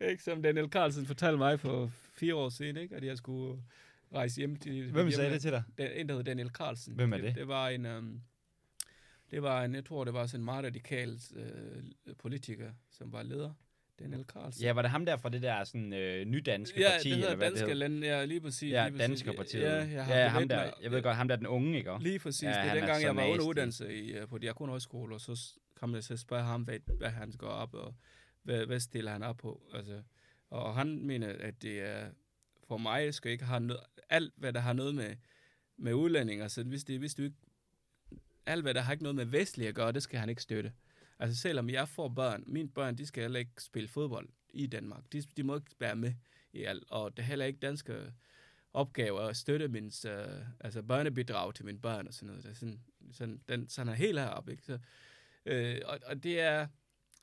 ikke? 0.10 0.22
Som 0.22 0.42
Daniel 0.42 0.68
Carlsen 0.68 1.06
fortalte 1.06 1.38
mig 1.38 1.60
for 1.60 1.86
fire 2.14 2.34
år 2.34 2.48
siden, 2.48 2.76
ikke? 2.76 2.96
at 2.96 3.04
jeg 3.04 3.16
skulle 3.18 3.62
rejse 4.14 4.36
hjem 4.36 4.56
til... 4.56 4.92
Hvem 4.92 5.10
sagde 5.10 5.30
det 5.32 5.40
til 5.42 5.50
dig? 5.50 5.62
Den, 5.78 5.90
en, 5.94 6.08
der 6.08 6.14
hed 6.14 6.24
Daniel 6.24 6.48
Carlsen. 6.50 6.94
Hvem 6.94 7.12
er 7.12 7.16
det? 7.16 7.24
Det, 7.24 7.34
det 7.34 7.48
var 7.48 7.68
en... 7.68 7.86
Um, 7.86 8.20
det 9.30 9.42
var 9.42 9.64
en, 9.64 9.74
jeg 9.74 9.84
tror, 9.84 10.04
det 10.04 10.14
var 10.14 10.26
sådan 10.26 10.40
en 10.40 10.44
meget 10.44 10.64
radikal 10.64 11.20
øh, 11.36 12.14
politiker, 12.18 12.70
som 12.90 13.12
var 13.12 13.22
leder. 13.22 13.52
Daniel 13.98 14.24
Carlsen. 14.24 14.62
Ja, 14.62 14.72
var 14.72 14.82
det 14.82 14.90
ham 14.90 15.06
der 15.06 15.16
fra 15.16 15.28
det 15.28 15.42
der 15.42 15.64
sådan 15.64 15.92
øh, 15.92 16.24
nydanske 16.24 16.80
ja, 16.80 16.90
parti? 16.90 17.08
det 17.08 17.16
hedder 17.16 17.30
eller 17.30 17.36
hvad 17.36 17.50
Danske 17.50 17.66
det 17.66 17.76
Land, 17.76 18.04
ja, 18.04 18.24
lige 18.24 18.40
præcis. 18.40 18.72
Ja, 18.72 18.88
lige 18.88 18.98
præcis. 18.98 19.08
Danske 19.08 19.32
partiet. 19.36 19.62
Ja, 19.62 19.74
jeg 19.74 20.06
ja 20.08 20.28
ham 20.28 20.48
der, 20.48 20.70
jeg 20.82 20.90
ved 20.90 21.02
godt, 21.02 21.16
ham 21.16 21.28
der 21.28 21.34
er 21.34 21.38
den 21.38 21.46
unge, 21.46 21.78
ikke? 21.78 21.98
Lige 22.00 22.18
præcis. 22.18 22.42
Ja, 22.42 22.48
Ja, 22.48 22.62
det 22.62 22.70
er 22.70 22.74
dengang, 22.74 23.02
jeg 23.02 23.16
var 23.16 23.26
under 23.26 23.48
uddannelse 23.48 23.94
i, 23.94 24.20
uh, 24.20 24.28
på 24.28 24.38
Diakon 24.38 24.68
Højskole, 24.68 25.14
og 25.14 25.20
så 25.20 25.54
kom 25.74 25.94
jeg 25.94 26.04
til 26.04 26.12
at 26.12 26.18
spørge 26.18 26.42
ham, 26.44 26.62
hvad, 26.62 26.78
hvad 26.98 27.10
han 27.10 27.32
går 27.32 27.48
op, 27.48 27.74
og 27.74 27.94
hvad, 28.42 28.66
hvad 28.66 28.80
stiller 28.80 29.12
han 29.12 29.22
op 29.22 29.36
på. 29.36 29.62
Altså, 29.74 30.02
og 30.50 30.74
han 30.74 31.06
mener, 31.06 31.28
at 31.40 31.62
det 31.62 31.80
er, 31.80 32.06
for 32.68 32.76
mig 32.76 33.14
skal 33.14 33.32
ikke 33.32 33.44
have 33.44 33.60
noget, 33.60 33.82
alt, 34.10 34.34
hvad 34.36 34.52
der 34.52 34.60
har 34.60 34.72
noget 34.72 34.94
med, 34.94 35.16
med 35.76 35.94
udlænding, 35.94 36.40
altså 36.40 36.62
hvis, 36.62 36.84
det, 36.84 36.98
hvis 36.98 37.14
du 37.14 37.22
ikke, 37.22 37.36
alt, 38.46 38.62
hvad 38.62 38.74
der 38.74 38.80
har 38.80 38.92
ikke 38.92 39.02
noget 39.02 39.16
med 39.16 39.24
vestlige 39.24 39.68
at 39.68 39.74
gøre, 39.74 39.92
det 39.92 40.02
skal 40.02 40.18
han 40.20 40.28
ikke 40.28 40.42
støtte. 40.42 40.72
Altså 41.18 41.40
selvom 41.40 41.70
jeg 41.70 41.88
får 41.88 42.08
børn, 42.08 42.44
mine 42.46 42.68
børn, 42.68 42.98
de 42.98 43.06
skal 43.06 43.22
heller 43.22 43.38
ikke 43.38 43.62
spille 43.62 43.88
fodbold 43.88 44.28
i 44.50 44.66
Danmark. 44.66 45.02
De, 45.12 45.22
de 45.36 45.42
må 45.42 45.54
ikke 45.54 45.70
være 45.78 45.96
med 45.96 46.12
i 46.52 46.64
alt, 46.64 46.84
og 46.90 47.16
det 47.16 47.22
er 47.22 47.26
heller 47.26 47.44
ikke 47.44 47.58
danske 47.58 48.12
opgaver 48.72 49.20
at 49.20 49.36
støtte 49.36 49.68
min 49.68 49.84
uh, 49.84 50.10
altså 50.60 50.82
børnebidrag 50.82 51.54
til 51.54 51.64
mine 51.64 51.78
børn 51.78 52.06
og 52.06 52.14
sådan 52.14 52.26
noget. 52.26 52.44
Det 52.44 52.50
er 52.50 52.54
sådan, 52.54 52.80
sådan, 53.12 53.40
den, 53.48 53.68
sådan 53.68 53.92
er 53.92 53.96
helt 53.96 54.20
heroppe, 54.20 54.52
ikke? 54.52 54.64
Så, 54.64 54.78
øh, 55.46 55.80
og, 55.84 55.98
og, 56.06 56.22
det 56.22 56.40
er 56.40 56.66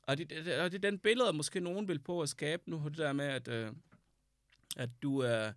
og 0.02 0.18
det, 0.18 0.30
det, 0.30 0.60
og 0.60 0.72
det 0.72 0.84
er 0.84 0.90
den 0.90 0.98
billede, 0.98 1.32
måske 1.32 1.60
nogen 1.60 1.88
vil 1.88 1.98
på 1.98 2.22
at 2.22 2.28
skabe 2.28 2.70
nu, 2.70 2.82
det 2.88 2.98
der 2.98 3.12
med, 3.12 3.24
at, 3.24 3.48
øh, 3.48 3.72
at 4.76 4.90
du 5.02 5.18
er 5.18 5.52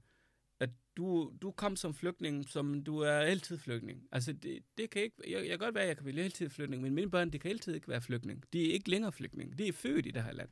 du, 0.98 1.34
du 1.42 1.52
kom 1.52 1.76
som 1.76 1.94
flygtning, 1.94 2.50
som 2.50 2.84
du 2.84 3.00
er 3.00 3.12
altid 3.12 3.58
flygtning. 3.58 4.08
Altså, 4.12 4.34
det, 4.34 4.64
det 4.78 4.90
kan 4.90 5.02
ikke... 5.02 5.16
Jeg, 5.28 5.40
jeg 5.40 5.50
kan 5.50 5.60
godt 5.60 5.76
være, 5.76 5.84
at 5.84 5.88
jeg 5.88 5.98
kan 5.98 6.04
blive 6.04 6.24
altid 6.24 6.50
flygtning, 6.50 6.82
men 6.82 6.96
mine 6.96 7.12
børn, 7.12 7.30
de 7.30 7.40
kan 7.40 7.52
altid 7.52 7.76
ikke 7.76 7.88
være 7.88 8.02
flygtning. 8.02 8.44
De 8.54 8.70
er 8.70 8.74
ikke 8.74 8.90
længere 8.90 9.12
flygtning. 9.12 9.58
De 9.58 9.68
er 9.68 9.74
født 9.74 10.06
i 10.06 10.12
det 10.12 10.24
her 10.24 10.32
land. 10.32 10.50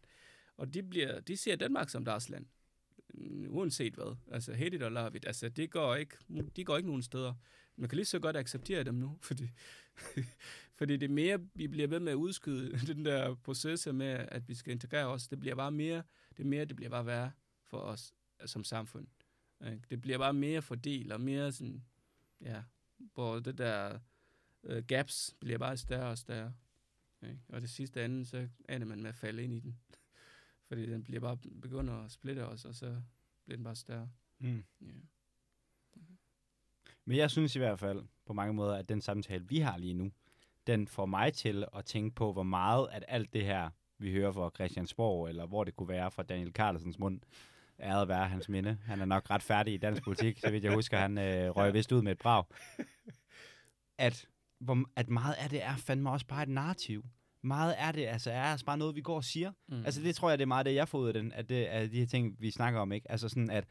Og 0.58 0.74
de, 0.74 0.84
bliver, 0.84 1.20
de 1.20 1.38
ser 1.38 1.56
Danmark 1.56 1.90
som 1.90 2.06
deres 2.06 2.30
land. 2.30 2.46
Mm, 3.14 3.48
uanset 3.50 3.94
hvad. 3.94 4.16
Altså, 4.32 4.54
hate 4.54 4.76
it 4.76 4.84
or 4.84 4.90
love 4.90 5.16
it. 5.16 5.26
Altså, 5.26 5.50
det 5.50 5.72
går 5.72 5.96
ikke, 5.96 6.18
de 6.56 6.66
går 6.66 6.78
ikke 6.78 6.90
nogen 6.90 7.04
steder. 7.04 7.34
Man 7.76 7.90
kan 7.90 7.96
lige 7.96 8.06
så 8.06 8.20
godt 8.20 8.38
acceptere 8.38 8.84
dem 8.84 8.96
nu, 8.96 9.18
fordi, 9.22 9.50
fordi 10.78 10.98
det 10.98 11.10
mere, 11.10 11.40
vi 11.54 11.68
bliver 11.68 11.88
ved 11.88 12.00
med 12.00 12.12
at 12.12 12.16
udskyde 12.16 12.80
den 12.94 13.06
der 13.06 13.36
proces 13.36 13.88
med, 13.94 14.26
at 14.28 14.50
vi 14.50 14.54
skal 14.54 14.72
integrere 14.72 15.06
os. 15.08 15.28
Det 15.28 15.40
bliver 15.40 15.56
bare 15.56 15.72
mere, 15.72 16.04
det 16.38 16.46
mere, 16.46 16.66
det 16.66 16.76
bliver 16.76 16.90
bare 16.90 17.06
værre 17.06 17.32
for 17.64 17.78
os 17.78 18.14
som 18.46 18.64
samfund. 18.64 19.08
Det 19.90 20.02
bliver 20.02 20.18
bare 20.18 20.34
mere 20.34 20.62
fordelt 20.62 21.12
og 21.12 21.22
mere 21.22 21.52
sådan, 21.52 21.84
ja, 22.42 22.64
hvor 22.98 23.40
det 23.40 23.58
der 23.58 24.00
øh, 24.64 24.84
gaps 24.84 25.36
bliver 25.40 25.58
bare 25.58 25.78
større 25.78 26.10
og 26.10 26.18
større. 26.18 26.54
Ikke? 27.24 27.40
Og 27.50 27.62
det 27.62 27.70
sidste 27.70 28.06
ende, 28.06 28.26
så 28.26 28.48
ender 28.70 28.88
man 28.88 29.02
med 29.02 29.10
at 29.10 29.16
falde 29.16 29.44
ind 29.44 29.54
i 29.54 29.60
den. 29.60 29.80
Fordi 30.68 30.92
den 30.92 31.04
bliver 31.04 31.20
bare 31.20 31.38
begynder 31.38 32.06
at 32.06 32.12
splitte 32.12 32.46
os, 32.46 32.66
og 32.66 32.76
så 32.76 33.02
bliver 33.46 33.58
den 33.58 33.64
bare 33.64 33.76
større. 33.76 34.10
Mm. 34.40 34.64
Ja. 34.82 34.88
Men 37.06 37.18
jeg 37.18 37.32
synes 37.32 37.56
i 37.56 37.60
hvert 37.60 37.80
fald 37.80 38.06
på 38.26 38.34
mange 38.34 38.54
måder, 38.54 38.76
at 38.76 38.90
den 38.90 39.02
samtale, 39.02 39.48
vi 39.48 39.60
har 39.60 39.78
lige 39.78 39.94
nu, 39.94 40.12
den 40.68 40.88
får 40.88 41.06
mig 41.06 41.34
til 41.34 41.66
at 41.76 41.86
tænke 41.86 42.16
på, 42.16 42.34
hvor 42.34 42.44
meget 42.44 42.88
at 42.92 43.06
alt 43.08 43.34
det 43.34 43.46
her, 43.46 43.70
vi 43.98 44.12
hører 44.12 44.32
fra 44.32 44.52
Christiansborg, 44.56 45.30
eller 45.30 45.46
hvor 45.46 45.64
det 45.64 45.76
kunne 45.76 45.90
være 45.90 46.12
fra 46.12 46.24
Daniel 46.24 46.52
Carlsens 46.52 47.00
mund, 47.00 47.22
er 47.78 47.98
at 47.98 48.08
være 48.08 48.28
hans 48.28 48.50
minde. 48.50 48.78
Han 48.86 49.02
er 49.02 49.06
nok 49.06 49.30
ret 49.30 49.44
færdig 49.44 49.74
i 49.74 49.78
dansk 49.78 50.04
politik, 50.04 50.40
så 50.40 50.52
vidt 50.52 50.64
jeg 50.64 50.74
husker, 50.74 50.98
han 50.98 51.18
øh, 51.18 51.50
røg 51.50 51.66
Ja. 51.68 51.72
vist 51.72 51.92
ud 51.92 52.02
med 52.02 52.12
et 52.12 52.18
brag. 52.18 52.44
At, 53.98 54.28
hvor, 54.60 54.84
at 54.96 55.10
meget 55.10 55.34
af 55.34 55.50
det 55.50 55.64
er 55.64 55.76
fandme 55.76 56.10
også 56.12 56.26
bare 56.28 56.44
et 56.44 56.50
narrativ. 56.50 57.06
Meget 57.42 57.74
af 57.74 57.94
det 57.94 58.06
altså, 58.06 58.32
er 58.32 58.42
altså 58.44 58.66
bare 58.66 58.78
noget, 58.78 58.96
vi 58.96 59.02
går 59.02 59.16
og 59.16 59.24
siger. 59.24 59.52
Mm. 59.68 59.86
Altså 59.86 60.02
det 60.02 60.16
tror 60.16 60.30
jeg, 60.30 60.38
det 60.38 60.44
er 60.44 60.48
meget 60.48 60.66
det, 60.66 60.74
jeg 60.76 60.88
får 60.88 61.00
ud 61.00 61.08
af, 61.08 61.14
den, 61.14 61.32
at 61.34 61.50
det, 61.50 61.66
af 61.66 61.90
de 61.90 62.00
her 62.00 62.06
ting, 62.06 62.36
vi 62.40 62.52
snakker 62.52 62.80
om. 62.80 62.92
ikke. 62.92 63.12
Altså 63.12 63.30
sådan, 63.30 63.50
at 63.50 63.66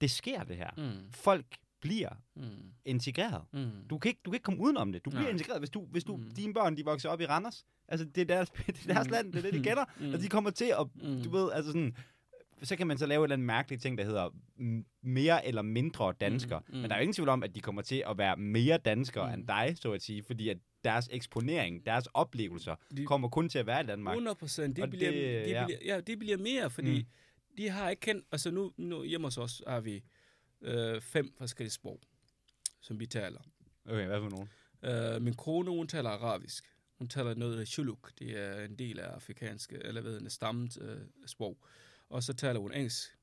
det 0.00 0.10
sker 0.10 0.42
det 0.42 0.56
her. 0.56 0.70
Mm. 0.76 1.12
Folk 1.12 1.46
bliver 1.80 2.08
Mm. 2.36 2.42
integreret. 2.84 3.42
Mm. 3.52 3.70
Du 3.90 3.98
kan 3.98 4.08
ikke, 4.08 4.20
du 4.24 4.30
kan 4.30 4.36
ikke 4.36 4.44
komme 4.44 4.60
udenom 4.60 4.92
det. 4.92 5.04
Du 5.04 5.10
bliver 5.10 5.22
Nej. 5.22 5.30
integreret, 5.30 5.60
hvis, 5.60 5.70
du, 5.70 5.84
hvis 5.86 6.04
du, 6.04 6.16
Mm. 6.16 6.30
dine 6.30 6.54
børn 6.54 6.76
de 6.76 6.84
vokser 6.84 7.08
op 7.08 7.20
i 7.20 7.26
Randers. 7.26 7.64
Altså, 7.88 8.06
det 8.06 8.20
er 8.20 8.24
deres, 8.24 8.50
det 8.66 8.68
er 8.88 8.94
deres 8.94 9.06
Mm. 9.06 9.12
land, 9.12 9.32
det 9.32 9.38
er 9.38 9.42
det, 9.42 9.54
de 9.54 9.62
kender. 9.68 9.84
Mm. 10.00 10.12
Og 10.14 10.20
de 10.20 10.28
kommer 10.28 10.50
til 10.50 10.74
at, 10.80 10.86
Mm. 10.94 11.22
du 11.22 11.30
ved, 11.30 11.52
altså 11.52 11.72
sådan, 11.72 11.96
så 12.62 12.76
kan 12.76 12.86
man 12.86 12.98
så 12.98 13.06
lave 13.06 13.18
en 13.20 13.24
eller 13.24 13.34
anden 13.34 13.46
mærkelig 13.46 13.80
ting, 13.80 13.98
der 13.98 14.04
hedder 14.04 14.28
mm, 14.56 14.84
mere 15.02 15.46
eller 15.46 15.62
mindre 15.62 16.12
dansker. 16.20 16.58
Mm, 16.58 16.64
Mm. 16.68 16.74
mm. 16.74 16.80
Men 16.80 16.90
der 16.90 16.96
er 16.96 17.00
jo 17.00 17.02
ingen 17.02 17.14
tvivl 17.14 17.28
om, 17.28 17.42
at 17.42 17.54
de 17.54 17.60
kommer 17.60 17.82
til 17.82 18.04
at 18.06 18.18
være 18.18 18.36
mere 18.36 18.78
danskere 18.78 19.26
Mm. 19.26 19.32
mm. 19.32 19.38
end 19.38 19.48
dig, 19.48 19.76
så 19.80 19.92
at 19.92 20.02
sige, 20.02 20.22
fordi 20.22 20.48
at 20.48 20.58
deres 20.84 21.08
eksponering, 21.12 21.86
deres 21.86 22.06
oplevelser, 22.14 22.74
De- 22.96 23.04
kommer 23.06 23.28
kun 23.28 23.48
til 23.48 23.58
at 23.58 23.66
være 23.66 23.80
i 23.82 23.86
Danmark. 23.86 24.12
100 24.14 24.34
procent. 24.34 24.76
De, 24.76 24.82
Og 24.82 24.90
bliver, 24.90 25.10
det- 25.10 25.44
de, 25.46 25.50
ja. 25.50 25.64
bliver, 25.66 25.78
ja, 25.84 26.00
de 26.00 26.16
bliver 26.16 26.36
mere, 26.36 26.70
fordi 26.70 26.90
Mm. 26.90 26.96
mm. 27.50 27.56
de 27.56 27.68
har 27.68 27.90
ikke 27.90 28.00
kendt... 28.00 28.24
Altså 28.32 28.50
nu, 28.50 28.72
nu 28.76 29.04
hjemme 29.04 29.26
hos 29.26 29.38
os 29.38 29.62
har 29.66 29.80
vi 29.80 30.02
øh, 30.62 31.00
fem 31.00 31.32
forskellige 31.38 31.72
sprog, 31.72 32.00
som 32.80 33.00
vi 33.00 33.06
taler. 33.06 33.40
Okay, 33.88 34.06
hvad 34.06 34.20
for 34.20 34.28
nogen? 34.30 34.48
Øh, 35.16 35.22
min 35.22 35.34
kone, 35.34 35.70
hun 35.70 35.88
taler 35.88 36.10
arabisk. 36.10 36.64
Hun 36.98 37.08
taler 37.08 37.34
noget 37.34 37.60
af 37.60 37.66
shuluk. 37.66 38.12
Det 38.18 38.38
er 38.38 38.64
en 38.64 38.74
del 38.78 39.00
af 39.00 39.06
afrikanske, 39.08 39.78
eller 39.84 40.00
hvad 40.00 40.12
hedder 40.12 40.28
stammet 40.28 40.78
øh, 40.82 40.96
sprog. 41.26 41.58
Og 42.10 42.22
så 42.22 42.32
taler 42.32 42.60
hun 42.60 42.72
engelsk. 42.72 43.16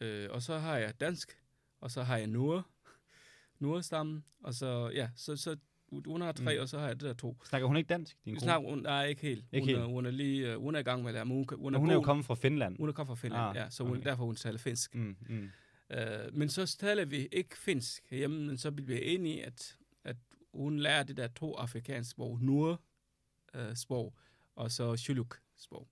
Øh, 0.00 0.28
og 0.30 0.42
så 0.42 0.58
har 0.58 0.76
jeg 0.76 1.00
dansk. 1.00 1.38
Og 1.80 1.90
så 1.90 2.02
har 2.02 2.16
jeg 2.16 2.26
nur. 2.26 2.68
Nur-stammen. 3.60 4.24
Og 4.42 4.54
så, 4.54 4.90
ja, 4.94 5.10
så, 5.16 5.36
så 5.36 5.56
hun 6.06 6.20
har 6.20 6.32
tre, 6.32 6.54
Mm. 6.56 6.60
og 6.62 6.68
så 6.68 6.78
har 6.78 6.86
jeg 6.86 7.00
det 7.00 7.06
der 7.08 7.14
to. 7.14 7.36
Snakker 7.44 7.66
hun 7.68 7.76
ikke 7.76 7.88
dansk, 7.88 8.16
din 8.24 8.34
kone? 8.34 8.40
snakker, 8.40 8.70
hun, 8.70 8.78
nej, 8.78 9.06
ikke 9.06 9.22
helt. 9.22 9.44
Ikke 9.52 9.64
hun, 9.66 9.68
helt? 9.74 9.92
Hun, 9.92 10.06
er 10.06 10.10
lige, 10.10 10.52
øh, 10.52 10.60
hun 10.60 10.74
er 10.74 10.78
i 10.78 10.82
gang 10.82 11.02
med 11.02 11.08
at 11.10 11.14
lære, 11.14 11.24
men 11.24 11.36
hun, 11.36 11.46
hun, 11.50 11.58
Hun, 11.60 11.74
er, 11.74 11.78
hun 11.78 11.90
er 11.90 11.94
jo 11.94 12.00
kommet 12.02 12.26
fra 12.26 12.34
Finland. 12.34 12.76
Hun 12.78 12.88
er 12.88 12.92
kommet 12.92 13.08
fra 13.08 13.14
Finland, 13.26 13.42
Ah, 13.42 13.56
ja, 13.56 13.70
så 13.70 13.82
hun, 13.84 13.92
okay. 13.96 14.04
derfor 14.04 14.24
hun 14.24 14.36
taler 14.36 14.58
finsk. 14.58 14.94
Mm, 14.94 15.16
mm. 15.28 15.50
Uh, 15.94 15.98
men 16.34 16.48
så 16.48 16.76
taler 16.78 17.04
vi 17.04 17.28
ikke 17.32 17.58
finsk 17.58 18.10
hjemme, 18.10 18.46
men 18.46 18.58
så 18.58 18.70
bliver 18.72 18.86
vi 18.86 19.02
enige, 19.14 19.44
at, 19.44 19.78
at 20.04 20.16
hun 20.54 20.78
lærer 20.78 21.02
det 21.02 21.16
der 21.16 21.28
to 21.28 21.54
afrikanske 21.54 22.10
sprog, 22.10 22.40
nur 22.40 22.82
uh, 23.54 23.74
sprog, 23.74 24.14
og 24.54 24.70
så 24.70 24.96
shuluk 24.96 25.40
sprog. 25.56 25.88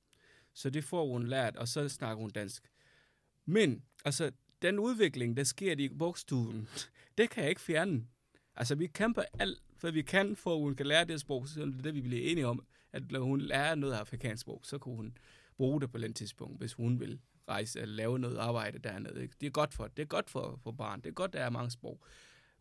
Så 0.55 0.71
det 0.71 0.85
får 0.85 1.07
hun 1.13 1.27
lært, 1.27 1.57
og 1.57 1.69
så 1.69 1.89
snakker 1.89 2.21
hun 2.21 2.31
dansk. 2.31 2.71
Men, 3.47 3.83
altså, 4.05 4.31
den 4.63 4.79
udvikling, 4.79 5.37
der 5.37 5.45
sker 5.45 5.77
i 5.79 5.89
bogstuen, 5.89 6.69
det 7.19 7.31
kan 7.31 7.43
jeg 7.43 7.51
ikke 7.51 7.61
fjerne. 7.61 8.07
Altså, 8.57 8.75
vi 8.75 8.87
kæmper 8.87 9.23
alt, 9.39 9.63
hvad 9.81 9.93
vi 9.93 10.03
kan, 10.03 10.37
for 10.37 10.55
at 10.55 10.61
hun 10.61 10.75
kan 10.75 10.87
lære 10.87 11.05
det 11.05 11.21
sprog, 11.21 11.49
så 11.49 11.61
det 11.61 11.79
er 11.79 11.83
det, 11.83 11.95
vi 11.95 12.01
bliver 12.01 12.31
enige 12.31 12.47
om, 12.47 12.67
at 12.93 13.11
når 13.11 13.21
hun 13.21 13.41
lærer 13.41 13.75
noget 13.75 13.95
afrikansk 13.95 14.41
sprog, 14.41 14.61
så 14.65 14.79
kunne 14.79 14.97
hun 14.97 15.17
bruge 15.57 15.81
det 15.81 15.91
på 15.91 15.99
den 15.99 16.15
tidspunkt, 16.15 16.59
hvis 16.59 16.73
hun 16.73 17.01
vil 17.01 17.21
rejse 17.49 17.81
eller 17.81 17.95
lave 17.95 18.19
noget 18.19 18.37
arbejde 18.37 18.79
dernede. 18.79 19.23
Ikke? 19.23 19.35
Det 19.41 19.47
er 19.47 19.51
godt 19.51 19.75
for 19.75 19.87
det 19.87 20.03
er 20.03 20.07
godt 20.07 20.31
for, 20.31 20.61
for 20.63 20.73
barn. 20.73 21.01
Det 21.01 21.09
er 21.09 21.15
godt, 21.15 21.33
der 21.33 21.41
er 21.41 21.51
mange 21.51 21.71
sprog. 21.71 22.01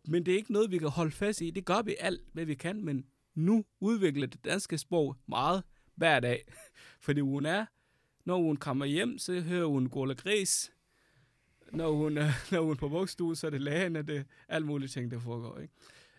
Men 0.08 0.26
det 0.26 0.32
er 0.32 0.36
ikke 0.36 0.54
noget, 0.54 0.72
vi 0.72 0.78
kan 0.78 0.90
holde 0.90 1.12
fast 1.12 1.42
i. 1.42 1.50
Det 1.50 1.66
gør 1.66 1.82
vi 1.82 1.96
alt, 2.00 2.22
hvad 2.34 2.46
vi 2.46 2.56
kan, 2.56 2.86
men 2.86 3.06
nu 3.36 3.66
udvikler 3.80 4.28
det 4.28 4.46
danske 4.46 4.78
sprog 4.78 5.16
meget 5.28 5.64
hver 5.96 6.20
dag. 6.20 6.44
Fordi 7.06 7.22
hun 7.22 7.46
er, 7.46 7.66
når 8.26 8.38
hun 8.38 8.58
kommer 8.58 8.86
hjem, 8.86 9.18
så 9.18 9.42
hører 9.42 9.66
hun 9.66 9.90
Gola 9.90 10.14
Gris. 10.14 10.72
Når 11.72 11.92
hun, 11.92 12.18
øh, 12.18 12.26
når 12.52 12.62
hun 12.62 12.72
er 12.72 12.76
på 12.76 12.88
vugstue, 12.88 13.36
så 13.36 13.48
er 13.48 13.52
det 13.52 13.62
lægen, 13.62 13.96
og 13.96 14.08
det 14.08 14.18
er 14.18 14.24
alle 14.48 14.68
mulige 14.68 14.90
ting, 14.90 15.12
der 15.12 15.20
foregår. 15.20 15.60
Ikke? 15.60 15.74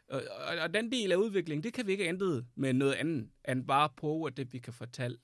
Og, 0.08 0.22
og, 0.48 0.58
og, 0.58 0.74
den 0.74 0.92
del 0.92 1.12
af 1.12 1.16
udviklingen, 1.16 1.64
det 1.64 1.72
kan 1.72 1.86
vi 1.86 1.92
ikke 1.92 2.08
ændre 2.08 2.44
med 2.54 2.72
noget 2.72 2.92
andet, 2.92 3.28
end 3.48 3.66
bare 3.66 3.88
på, 3.96 4.24
at 4.24 4.36
det 4.36 4.52
vi 4.52 4.58
kan 4.58 4.72
fortælle. 4.72 5.18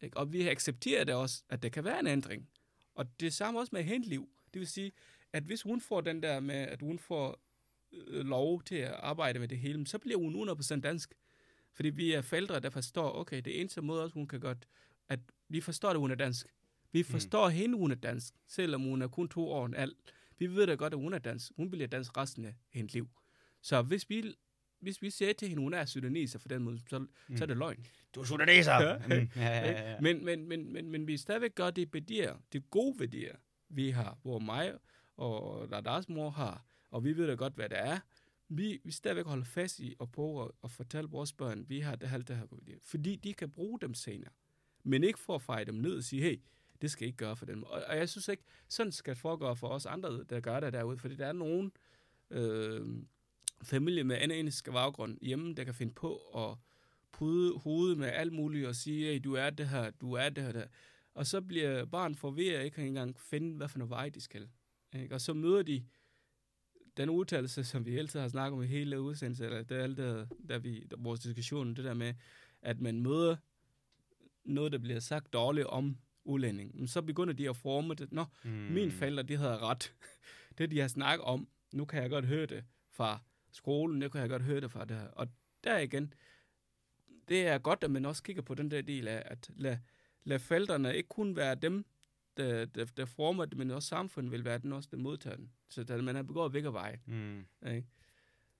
Ikke? 0.00 0.16
Og 0.16 0.32
vi 0.32 0.48
accepterer 0.48 1.04
det 1.04 1.14
også, 1.14 1.42
at 1.48 1.62
det 1.62 1.72
kan 1.72 1.84
være 1.84 2.00
en 2.00 2.06
ændring. 2.06 2.48
Og 2.94 3.20
det 3.20 3.34
samme 3.34 3.60
også 3.60 3.70
med 3.72 3.82
hentliv. 3.82 4.28
Det 4.54 4.60
vil 4.60 4.68
sige, 4.68 4.92
at 5.32 5.42
hvis 5.42 5.62
hun 5.62 5.80
får 5.80 6.00
den 6.00 6.22
der 6.22 6.40
med, 6.40 6.54
at 6.54 6.80
hun 6.82 6.98
får 6.98 7.40
øh, 7.92 8.26
lov 8.26 8.62
til 8.62 8.74
at 8.74 8.92
arbejde 8.92 9.38
med 9.38 9.48
det 9.48 9.58
hele, 9.58 9.86
så 9.86 9.98
bliver 9.98 10.18
hun 10.18 10.50
100% 10.50 10.80
dansk. 10.80 11.14
Fordi 11.72 11.88
vi 11.88 12.12
er 12.12 12.20
forældre, 12.20 12.60
der 12.60 12.70
forstår, 12.70 13.12
okay, 13.12 13.40
det 13.44 13.60
eneste 13.60 13.82
måde 13.82 14.02
også, 14.02 14.14
hun 14.14 14.28
kan 14.28 14.40
godt, 14.40 14.68
at 15.08 15.20
vi 15.52 15.60
forstår, 15.60 15.90
at 15.90 15.96
hun 15.96 16.10
er 16.10 16.14
dansk. 16.14 16.46
Vi 16.92 17.02
forstår 17.02 17.48
mm. 17.48 17.54
hende, 17.54 17.78
hun 17.78 17.90
er 17.90 17.94
dansk, 17.94 18.34
selvom 18.46 18.82
hun 18.82 19.02
er 19.02 19.08
kun 19.08 19.28
to 19.28 19.48
år 19.48 19.66
end 19.66 19.76
alt. 19.76 19.96
Vi 20.38 20.46
ved 20.46 20.66
da 20.66 20.74
godt, 20.74 20.92
at 20.92 20.98
hun 20.98 21.14
er 21.14 21.18
dansk. 21.18 21.52
Hun 21.56 21.70
bliver 21.70 21.86
dansk 21.86 22.16
resten 22.16 22.44
af 22.44 22.54
hendes 22.70 22.94
liv. 22.94 23.08
Så 23.62 23.82
hvis 23.82 24.10
vi, 24.10 24.34
hvis 24.80 25.02
vi 25.02 25.10
siger 25.10 25.32
til 25.32 25.48
hende, 25.48 25.62
hun 25.62 25.74
er 25.74 25.84
sudaneser 25.84 26.38
for 26.38 26.48
den 26.48 26.62
måde, 26.62 26.80
så, 26.88 26.98
mm. 26.98 27.36
så 27.36 27.44
er 27.44 27.46
det 27.46 27.56
løgn. 27.56 27.86
Du 28.14 28.20
er 28.20 28.24
sudaneser! 28.24 28.72
Ja. 28.72 28.98
Mm, 28.98 29.12
ja, 29.12 29.20
ja, 29.36 29.70
ja, 29.70 29.90
ja. 29.90 30.00
Men, 30.00 30.24
men, 30.24 30.48
men, 30.48 30.72
men, 30.72 30.90
men 30.90 31.06
vi 31.06 31.16
stadigvæk 31.16 31.54
gør 31.54 31.70
de 31.70 31.86
værdier, 31.92 32.36
de 32.52 32.60
gode 32.60 33.00
værdier, 33.00 33.36
vi 33.68 33.90
har, 33.90 34.18
hvor 34.22 34.38
mig 34.38 34.72
og 35.16 35.68
deres 35.84 36.08
mor 36.08 36.30
har, 36.30 36.64
og 36.90 37.04
vi 37.04 37.16
ved 37.16 37.26
da 37.26 37.34
godt, 37.34 37.54
hvad 37.54 37.68
det 37.68 37.78
er, 37.78 37.98
vi, 38.48 38.80
vi 38.84 38.92
stadigvæk 38.92 39.26
holder 39.26 39.44
fast 39.44 39.80
i 39.80 39.94
og 39.98 40.12
på 40.12 40.54
at, 40.64 40.70
fortælle 40.70 41.10
vores 41.10 41.32
børn, 41.32 41.64
vi 41.68 41.80
har 41.80 41.96
det 41.96 42.08
her, 42.08 42.18
det 42.18 42.36
her, 42.36 42.46
fordi 42.82 43.16
de 43.16 43.34
kan 43.34 43.50
bruge 43.50 43.80
dem 43.80 43.94
senere. 43.94 44.30
Men 44.84 45.04
ikke 45.04 45.18
for 45.18 45.34
at 45.34 45.42
feje 45.42 45.64
dem 45.64 45.74
ned 45.74 45.96
og 45.96 46.02
sige, 46.02 46.22
hey, 46.22 46.40
det 46.82 46.90
skal 46.90 47.04
I 47.04 47.06
ikke 47.06 47.16
gøre 47.16 47.36
for 47.36 47.46
dem. 47.46 47.62
Og, 47.62 47.82
og 47.88 47.96
jeg 47.96 48.08
synes 48.08 48.28
ikke, 48.28 48.42
sådan 48.68 48.92
skal 48.92 49.14
det 49.14 49.20
foregå 49.20 49.54
for 49.54 49.68
os 49.68 49.86
andre, 49.86 50.24
der 50.24 50.40
gør 50.40 50.60
det 50.60 50.72
derude, 50.72 50.98
fordi 50.98 51.16
der 51.16 51.26
er 51.26 51.32
nogen 51.32 51.72
øh, 52.30 52.86
familie 53.62 54.04
med 54.04 54.16
anden 54.16 54.38
etnisk 54.38 54.64
baggrund 54.72 55.18
hjemme, 55.20 55.54
der 55.54 55.64
kan 55.64 55.74
finde 55.74 55.92
på 55.92 56.16
at 56.16 56.58
pude 57.12 57.58
hovedet 57.58 57.98
med 57.98 58.08
alt 58.08 58.32
muligt 58.32 58.66
og 58.66 58.76
sige, 58.76 59.12
hey, 59.12 59.20
du 59.24 59.34
er 59.34 59.50
det 59.50 59.68
her, 59.68 59.90
du 59.90 60.12
er 60.12 60.28
det 60.28 60.44
her, 60.44 60.52
der. 60.52 60.66
Og 61.14 61.26
så 61.26 61.40
bliver 61.40 61.84
barn 61.84 62.14
forvirret, 62.14 62.64
ikke 62.64 62.74
kan 62.74 62.86
engang 62.86 63.20
finde, 63.20 63.56
hvad 63.56 63.68
for 63.68 63.78
noget 63.78 63.90
vej 63.90 64.08
de 64.08 64.20
skal. 64.20 64.48
Ikke? 64.94 65.14
Og 65.14 65.20
så 65.20 65.32
møder 65.32 65.62
de 65.62 65.84
den 66.96 67.10
udtalelse, 67.10 67.64
som 67.64 67.86
vi 67.86 67.98
altid 67.98 68.20
har 68.20 68.28
snakket 68.28 68.56
om 68.56 68.62
i 68.62 68.66
hele 68.66 69.00
udsendelsen, 69.00 69.46
eller 69.46 69.62
det 69.62 69.78
er 69.78 69.82
alt 69.82 69.96
det, 69.96 70.28
der 70.48 70.58
vi, 70.58 70.80
der, 70.90 70.96
vores 70.98 71.20
diskussion, 71.20 71.76
det 71.76 71.84
der 71.84 71.94
med, 71.94 72.14
at 72.62 72.80
man 72.80 73.00
møder 73.00 73.36
noget, 74.44 74.72
der 74.72 74.78
bliver 74.78 75.00
sagt 75.00 75.32
dårligt 75.32 75.66
om 75.66 75.96
udlænding, 76.24 76.76
men 76.78 76.86
så 76.88 77.02
begynder 77.02 77.34
de 77.34 77.48
at 77.48 77.56
forme 77.56 77.94
det. 77.94 78.12
Nå, 78.12 78.24
mm. 78.44 78.50
mine 78.50 78.90
forældre, 78.90 79.22
de 79.22 79.36
havde 79.36 79.58
ret. 79.58 79.94
det, 80.58 80.70
de 80.70 80.80
har 80.80 80.88
snakket 80.88 81.24
om, 81.24 81.48
nu 81.72 81.84
kan 81.84 82.02
jeg 82.02 82.10
godt 82.10 82.24
høre 82.24 82.46
det 82.46 82.64
fra 82.90 83.18
skolen, 83.52 83.98
nu 83.98 84.08
kan 84.08 84.20
jeg 84.20 84.28
godt 84.28 84.42
høre 84.42 84.60
det 84.60 84.70
fra 84.70 84.84
det 84.84 84.96
her. 84.96 85.06
Og 85.06 85.28
der 85.64 85.78
igen, 85.78 86.14
det 87.28 87.46
er 87.46 87.58
godt, 87.58 87.84
at 87.84 87.90
man 87.90 88.04
også 88.04 88.22
kigger 88.22 88.42
på 88.42 88.54
den 88.54 88.70
der 88.70 88.82
del 88.82 89.08
af, 89.08 89.22
at 89.26 89.50
lade, 89.56 89.78
lad 90.24 90.38
forældrene 90.38 90.96
ikke 90.96 91.08
kun 91.08 91.36
være 91.36 91.54
dem, 91.54 91.84
der, 92.36 92.64
der, 92.64 92.84
der 92.84 93.04
former 93.04 93.44
det, 93.44 93.58
men 93.58 93.70
også 93.70 93.88
samfundet 93.88 94.32
vil 94.32 94.44
være 94.44 94.58
den 94.58 94.72
også, 94.72 94.88
der 94.92 94.96
modtager 94.96 95.36
den. 95.36 95.52
Så 95.68 95.84
der, 95.84 96.02
man 96.02 96.14
har 96.14 96.22
begået 96.22 96.52
begge 96.52 96.72
veje. 96.72 97.00
Mm. 97.06 97.46
Ikke? 97.66 97.86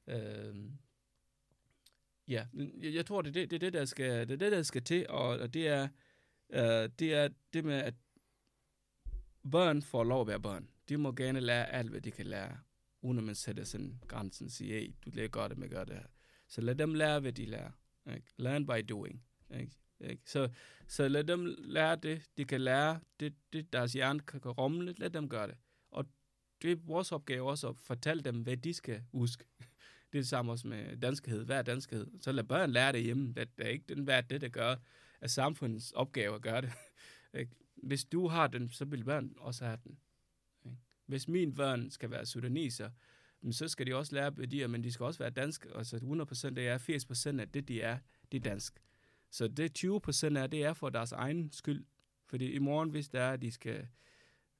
Øhm, 0.07 0.79
ja, 2.29 2.47
jeg, 2.83 2.95
jeg 2.95 3.07
tror, 3.07 3.23
det 3.23 3.29
er 3.29 3.33
det, 3.33 3.51
det, 3.51 3.61
det, 3.61 3.73
der 3.73 3.85
skal, 3.85 4.29
det 4.29 4.35
er 4.35 4.39
det, 4.39 4.53
der 4.53 4.63
skal 4.63 4.83
til, 4.83 5.07
og, 5.09 5.29
og 5.29 5.55
det 5.55 5.69
er, 5.69 5.89
øh, 6.51 6.91
det 6.99 7.15
er 7.15 7.29
det 7.53 7.65
med, 7.65 7.75
at 7.75 7.95
børn 9.51 9.83
får 9.83 10.05
lov 10.05 10.21
at 10.21 10.27
være 10.27 10.41
børn. 10.41 10.69
De 10.89 10.97
må 10.97 11.13
gerne 11.13 11.41
lære 11.41 11.71
alt, 11.71 11.91
hvad 11.91 12.01
de 12.01 12.11
kan 12.11 12.27
lære, 12.27 12.59
uden 13.03 13.19
at 13.19 13.25
man 13.25 13.35
sætter 13.35 13.65
sådan 13.65 14.01
grænsen 14.09 14.47
og 14.47 14.51
siger, 14.51 14.81
hey, 14.81 14.95
du 15.05 15.11
lærer 15.11 15.29
godt, 15.29 15.53
at 15.53 15.71
gør 15.71 15.85
det 15.85 15.95
her. 15.95 16.07
Så 16.49 16.61
lad 16.61 16.75
dem 16.75 16.95
lære, 16.95 17.21
hvad 17.21 17.33
de 17.33 17.47
lærer. 17.47 17.71
Ikke? 18.15 18.27
Learn 18.37 18.67
by 18.67 18.85
doing. 18.89 19.25
Ikke? 19.55 19.73
Ikke? 20.01 20.23
Så, 20.27 20.49
så 20.89 21.09
lad 21.09 21.25
dem 21.25 21.55
lære 21.59 21.97
det, 21.97 22.23
de 22.37 22.45
kan 22.45 22.61
lære, 22.61 23.01
det, 23.21 23.35
det 23.53 23.73
deres 23.73 23.93
hjerne 23.93 24.21
kan 24.21 24.41
rumle, 24.41 24.95
lad 24.99 25.11
dem 25.11 25.29
gøre 25.29 25.47
det. 25.47 25.57
Og 25.91 26.07
det 26.63 26.73
er 26.73 26.77
vores 26.77 27.13
opgave 27.13 27.51
også 27.51 27.69
at 27.69 27.77
fortælle 27.79 28.23
dem, 28.23 28.43
hvad 28.43 28.57
de 28.57 28.75
skal 28.75 29.03
huske. 29.13 29.45
Det 30.13 30.19
er 30.19 30.23
det 30.23 30.29
samme 30.29 30.53
også 30.53 30.69
med 30.69 30.97
danskhed. 30.97 31.45
Hvad 31.45 31.59
er 31.59 31.63
danskhed? 31.63 32.07
Så 32.21 32.33
lad 32.33 32.45
børn 32.45 32.71
lære 32.71 32.93
det 32.93 33.03
hjemme. 33.03 33.33
Det 33.33 33.49
er 33.59 33.69
ikke 33.69 33.85
den, 33.89 34.07
værd 34.07 34.29
det, 34.29 34.41
der 34.41 34.49
gør, 34.49 34.77
at 35.21 35.31
samfundets 35.31 35.93
opgave 35.93 36.35
at 36.35 36.43
gøre 36.43 36.61
det. 36.61 36.73
Hvis 37.89 38.05
du 38.05 38.29
har 38.29 38.47
den, 38.47 38.71
så 38.71 38.85
vil 38.85 39.05
børn 39.05 39.35
også 39.39 39.65
have 39.65 39.79
den. 39.85 39.99
Hvis 41.07 41.29
min 41.29 41.55
børn 41.55 41.91
skal 41.91 42.11
være 42.11 42.27
sudaniser, 42.27 42.91
så 43.51 43.69
skal 43.69 43.87
de 43.87 43.95
også 43.95 44.15
lære 44.15 44.37
værdier, 44.37 44.67
men 44.67 44.85
de 44.85 44.93
skal 44.93 45.05
også 45.05 45.19
være 45.19 45.31
danske. 45.31 45.69
Altså 45.75 45.97
100% 45.97 46.59
af 46.59 46.75
er 46.75 47.37
80% 47.37 47.41
af 47.41 47.49
det, 47.49 47.69
de 47.69 47.81
er, 47.81 47.99
det 48.33 48.39
er 48.39 48.51
dansk. 48.51 48.83
Så 49.31 49.49
det 49.49 49.85
20% 49.85 50.39
af 50.39 50.51
det 50.51 50.65
er 50.65 50.73
for 50.73 50.89
deres 50.89 51.13
egen 51.13 51.51
skyld. 51.53 51.85
Fordi 52.27 52.53
i 52.53 52.59
morgen, 52.59 52.91
hvis 52.91 53.09
det 53.09 53.21
er, 53.21 53.31
at 53.31 53.43
de 53.43 53.53
skal 53.53 53.89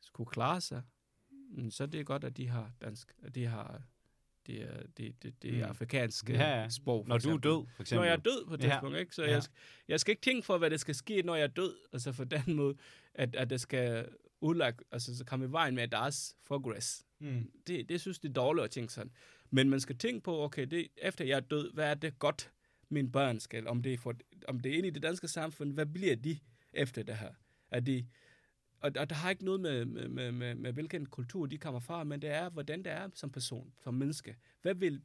skulle 0.01 0.31
klare 0.31 0.61
sig, 0.61 0.83
mm, 1.31 1.71
så 1.71 1.87
det 1.87 2.01
er 2.01 2.05
godt, 2.05 2.25
at 2.25 2.37
de 2.37 2.49
har 2.49 2.73
dansk, 2.81 3.15
at 3.23 3.35
de 3.35 3.47
har 3.47 3.83
det 4.47 4.63
er, 4.63 4.83
det, 4.97 5.23
det, 5.23 5.43
det 5.43 5.51
er 5.51 5.65
mm. 5.65 5.71
afrikanske 5.71 6.33
ja, 6.33 6.61
ja. 6.61 6.69
sprog. 6.69 7.09
Når 7.09 7.17
eksempel. 7.17 7.43
du 7.43 7.49
er 7.49 7.57
død, 7.57 7.67
for 7.75 7.83
eksempel. 7.83 8.01
Når 8.01 8.05
jeg 8.05 8.13
er 8.13 8.21
død 8.21 8.47
på 8.47 8.57
det 8.57 8.65
ja. 8.65 8.69
tidspunkt, 8.69 8.99
ikke? 8.99 9.15
Så 9.15 9.23
ja. 9.23 9.31
jeg, 9.31 9.43
jeg 9.89 10.01
skal 10.01 10.13
ikke 10.13 10.23
tænke 10.23 10.47
for, 10.47 10.59
hvad 10.59 10.71
der 10.71 10.77
skal 10.77 10.95
ske, 10.95 11.23
når 11.23 11.35
jeg 11.35 11.43
er 11.43 11.49
død. 11.49 11.75
Altså 11.93 12.13
for 12.13 12.25
den 12.25 12.55
måde, 12.57 12.77
at, 13.15 13.37
at 13.37 13.51
det 13.51 13.61
skal 13.61 14.09
udlagt, 14.41 14.83
altså 14.93 15.17
så 15.17 15.25
komme 15.25 15.45
i 15.45 15.53
vejen 15.53 15.75
med 15.75 15.89
deres 15.89 16.37
progress. 16.47 17.05
Mm. 17.19 17.51
Det, 17.67 17.89
det 17.89 18.01
synes 18.01 18.19
det 18.19 18.29
er 18.29 18.33
dårligt 18.33 18.65
at 18.65 18.71
tænke 18.71 18.93
sådan. 18.93 19.13
Men 19.51 19.71
man 19.71 19.81
skal 19.81 19.99
tænke 19.99 20.21
på, 20.21 20.43
okay, 20.43 20.67
det, 20.67 20.89
efter 20.97 21.25
jeg 21.25 21.37
er 21.37 21.41
død, 21.41 21.73
hvad 21.73 21.91
er 21.91 21.95
det 21.95 22.19
godt, 22.19 22.53
mine 22.89 23.13
børn 23.13 23.41
skal, 23.41 23.69
om 23.69 23.83
det 23.83 23.93
er, 23.93 23.99
for, 23.99 24.15
om 24.49 24.61
det 24.61 24.73
er 24.73 24.77
inde 24.77 24.89
i 24.89 24.91
det 24.91 25.03
danske 25.03 25.29
samfund, 25.29 25.73
hvad 25.73 25.87
bliver 25.87 26.17
de 26.17 26.39
efter 26.73 27.03
det 27.03 27.17
her? 27.17 27.33
Er 27.71 27.81
de, 27.81 28.07
og, 28.83 28.93
og 28.97 29.11
der 29.11 29.17
har 29.17 29.31
ikke 29.31 29.45
noget 29.45 29.61
med, 29.61 29.85
med, 29.85 30.09
med, 30.09 30.33
med, 30.33 30.55
med, 30.55 30.73
hvilken 30.73 31.07
kultur 31.07 31.47
de 31.47 31.59
kommer 31.59 31.81
fra, 31.81 32.05
men 32.05 32.23
det 32.23 32.31
er, 32.31 32.51
hvordan 32.51 32.83
det 32.83 32.93
er 32.93 33.09
som 33.15 33.31
person, 33.31 33.73
som 33.79 33.95
menneske. 33.95 34.37
Hvad 34.63 34.75
vil, 34.75 35.03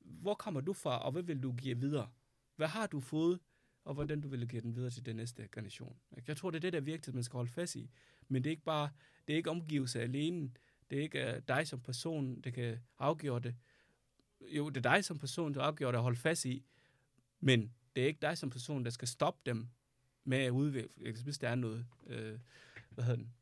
hvor 0.00 0.34
kommer 0.34 0.60
du 0.60 0.72
fra, 0.72 0.98
og 1.04 1.12
hvad 1.12 1.22
vil 1.22 1.42
du 1.42 1.52
give 1.52 1.78
videre? 1.78 2.08
Hvad 2.56 2.68
har 2.68 2.86
du 2.86 3.00
fået, 3.00 3.40
og 3.84 3.94
hvordan 3.94 4.20
du 4.20 4.28
vil 4.28 4.48
give 4.48 4.62
den 4.62 4.76
videre 4.76 4.90
til 4.90 5.06
den 5.06 5.16
næste 5.16 5.48
generation? 5.52 5.96
Jeg 6.26 6.36
tror, 6.36 6.50
det 6.50 6.56
er 6.56 6.60
det, 6.60 6.72
der 6.72 6.78
er 6.78 6.82
vigtigt, 6.84 7.14
man 7.14 7.24
skal 7.24 7.36
holde 7.36 7.50
fast 7.50 7.76
i. 7.76 7.90
Men 8.28 8.44
det 8.44 8.50
er 8.50 8.52
ikke 8.52 8.64
bare, 8.64 8.90
det 9.28 9.32
er 9.32 9.36
ikke 9.36 9.50
omgivelse 9.50 10.02
alene. 10.02 10.50
Det 10.90 10.98
er 10.98 11.02
ikke 11.02 11.34
øh, 11.34 11.42
dig 11.48 11.66
som 11.66 11.80
person, 11.80 12.40
der 12.40 12.50
kan 12.50 12.78
afgøre 12.98 13.40
det. 13.40 13.54
Jo, 14.40 14.68
det 14.68 14.86
er 14.86 14.94
dig 14.94 15.04
som 15.04 15.18
person, 15.18 15.54
der 15.54 15.62
afgør 15.62 15.90
det 15.90 15.98
at 15.98 16.02
holde 16.02 16.18
fast 16.18 16.44
i. 16.44 16.64
Men 17.40 17.72
det 17.96 18.02
er 18.02 18.06
ikke 18.06 18.22
dig 18.22 18.38
som 18.38 18.50
person, 18.50 18.84
der 18.84 18.90
skal 18.90 19.08
stoppe 19.08 19.40
dem 19.46 19.68
med 20.24 20.38
at 20.38 20.50
udvikle, 20.50 21.22
hvis 21.24 21.38
der 21.38 21.48
er 21.48 21.54
noget, 21.54 21.86
øh, 22.06 22.38
hvad 23.00 23.06
hedder 23.06 23.22
den, 23.22 23.32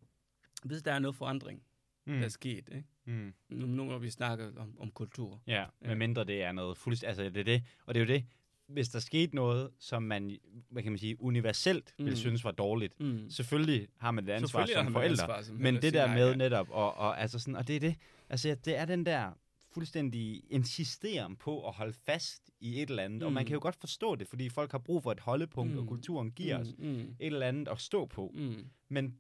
hvis 0.65 0.83
der 0.83 0.93
er 0.93 0.99
noget 0.99 1.17
forandring, 1.17 1.63
mm. 2.07 2.19
der 2.19 2.25
er 2.25 2.29
sket, 2.29 2.69
ikke? 2.75 2.85
Mm. 3.05 3.35
Nu, 3.49 3.67
nu 3.67 3.85
når 3.85 3.99
vi 3.99 4.11
snakker 4.11 4.53
om, 4.57 4.75
om 4.81 4.91
kultur. 4.91 5.43
Ja, 5.47 5.65
ja, 5.85 5.95
mindre 5.95 6.25
det 6.25 6.43
er 6.43 6.53
noget 6.53 6.79
fuldstændig, 6.79 7.09
altså 7.09 7.25
det 7.35 7.41
er 7.41 7.45
det, 7.45 7.63
og 7.87 7.95
det 7.95 8.01
er 8.01 8.05
jo 8.05 8.13
det, 8.13 8.25
hvis 8.67 8.89
der 8.89 8.99
skete 8.99 9.37
noget, 9.37 9.71
som 9.79 10.03
man, 10.03 10.39
hvad 10.69 10.83
kan 10.83 10.93
man 10.93 10.99
sige, 10.99 11.23
universelt 11.23 11.95
mm. 11.99 12.05
vil 12.05 12.17
synes 12.17 12.45
var 12.45 12.51
dårligt, 12.51 13.01
mm. 13.01 13.31
selvfølgelig 13.31 13.89
har 13.97 14.11
man 14.11 14.27
det 14.27 14.33
ansvar 14.33 14.67
som 14.67 14.93
forældre, 14.93 15.23
ansvar, 15.25 15.43
som 15.43 15.57
men 15.57 15.75
det 15.75 15.93
der 15.93 16.15
med 16.15 16.37
netop, 16.37 16.71
og, 16.71 16.97
og, 16.97 17.21
altså 17.21 17.39
sådan, 17.39 17.57
og 17.57 17.69
det 17.69 17.77
er 17.77 17.81
det, 17.81 17.97
altså 18.29 18.57
det 18.65 18.77
er 18.77 18.85
den 18.85 19.07
der 19.07 19.33
fuldstændig 19.73 20.43
insisteren 20.51 21.37
på 21.37 21.69
at 21.69 21.75
holde 21.75 21.93
fast 21.93 22.51
i 22.61 22.83
et 22.83 22.91
eller 22.91 23.03
andet. 23.03 23.19
Mm. 23.19 23.27
Og 23.27 23.33
man 23.33 23.43
mm. 23.43 23.47
kan 23.47 23.55
jo 23.55 23.61
godt 23.63 23.77
forstå 23.77 24.15
det, 24.15 24.29
fordi 24.29 24.49
folk 24.49 24.71
har 24.71 24.79
brug 24.79 25.03
for 25.03 25.13
et 25.13 25.21
holdepunkt, 25.21 25.73
mm. 25.73 25.79
og 25.79 25.87
kulturen 25.87 26.31
giver 26.31 26.57
mm. 26.57 26.63
os 26.63 26.75
mm. 26.79 27.01
et 27.01 27.15
eller 27.21 27.47
andet 27.47 27.69
at 27.69 27.81
stå 27.81 28.07
på. 28.07 28.33
Mm. 28.35 28.67
Men 28.89 29.19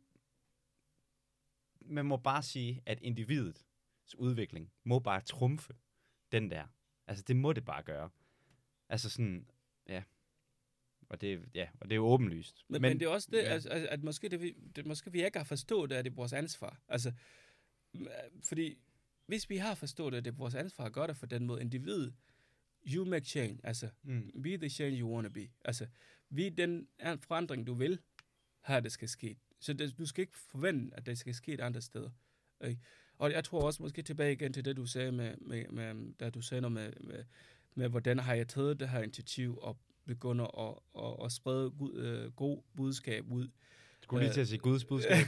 man 1.88 2.06
må 2.06 2.16
bare 2.16 2.42
sige, 2.42 2.82
at 2.86 2.98
individets 3.02 4.14
udvikling 4.18 4.72
må 4.84 4.98
bare 4.98 5.20
trumfe 5.20 5.74
den 6.32 6.50
der. 6.50 6.66
Altså, 7.06 7.24
det 7.28 7.36
må 7.36 7.52
det 7.52 7.64
bare 7.64 7.82
gøre. 7.82 8.10
Altså 8.88 9.10
sådan, 9.10 9.46
ja. 9.88 10.02
Og 11.08 11.20
det, 11.20 11.48
ja, 11.54 11.68
og 11.80 11.84
det 11.84 11.92
er 11.92 11.96
jo 11.96 12.06
åbenlyst. 12.06 12.64
Men, 12.68 12.82
men, 12.82 12.90
men 12.90 13.00
det 13.00 13.06
er 13.06 13.10
også 13.10 13.28
det, 13.32 13.38
ja. 13.38 13.42
altså, 13.42 13.68
at 13.70 14.02
måske, 14.02 14.28
det, 14.28 14.54
det, 14.76 14.86
måske 14.86 15.12
vi 15.12 15.24
ikke 15.24 15.38
har 15.38 15.44
forstået, 15.44 15.92
at 15.92 16.04
det 16.04 16.10
er 16.10 16.14
vores 16.14 16.32
ansvar. 16.32 16.80
Altså, 16.88 17.12
fordi 18.44 18.78
hvis 19.26 19.50
vi 19.50 19.56
har 19.56 19.74
forstået, 19.74 20.14
at 20.14 20.24
det 20.24 20.30
er 20.30 20.36
vores 20.36 20.54
ansvar 20.54 20.84
at 20.84 20.92
gøre 20.92 21.06
det 21.06 21.16
for 21.16 21.26
den 21.26 21.46
måde, 21.46 21.60
individ, 21.60 22.12
you 22.86 23.04
make 23.04 23.24
change, 23.24 23.60
altså, 23.64 23.90
mm. 24.02 24.42
be 24.42 24.56
the 24.56 24.68
change 24.68 24.98
you 24.98 25.14
want 25.14 25.26
to 25.26 25.32
be. 25.32 25.48
Altså, 25.64 25.86
vi 26.30 26.48
den 26.48 26.88
forandring, 26.98 27.66
du 27.66 27.74
vil 27.74 28.00
have, 28.60 28.80
det 28.80 28.92
skal 28.92 29.08
ske. 29.08 29.36
Så 29.60 29.72
det, 29.72 29.98
du 29.98 30.06
skal 30.06 30.22
ikke 30.22 30.38
forvente, 30.38 30.96
at 30.96 31.06
det 31.06 31.18
skal 31.18 31.34
ske 31.34 31.52
et 31.52 31.60
andet 31.60 31.84
sted. 31.84 32.10
Ikke? 32.64 32.80
Og 33.18 33.32
jeg 33.32 33.44
tror 33.44 33.60
også 33.60 33.82
måske 33.82 34.02
tilbage 34.02 34.32
igen 34.32 34.52
til 34.52 34.64
det, 34.64 34.76
du 34.76 34.86
sagde 34.86 35.12
med, 35.12 35.34
med, 35.40 35.64
med 35.68 36.14
da 36.14 36.30
du 36.30 36.40
sagde 36.40 36.60
noget 36.60 36.72
med, 36.72 36.92
med, 37.00 37.24
med, 37.74 37.88
hvordan 37.88 38.18
har 38.18 38.34
jeg 38.34 38.48
taget 38.48 38.80
det 38.80 38.88
her 38.88 39.02
initiativ 39.02 39.58
og 39.58 39.78
begynder 40.06 40.68
at, 40.68 40.78
at, 41.04 41.24
at 41.24 41.32
sprede 41.32 41.70
god, 41.70 41.94
øh, 41.94 42.32
god 42.32 42.62
budskab 42.76 43.30
ud 43.30 43.48
skulle 44.08 44.24
lige 44.24 44.32
til 44.32 44.40
at 44.40 44.48
sige 44.48 44.58
Guds 44.58 44.84
budskab. 44.84 45.26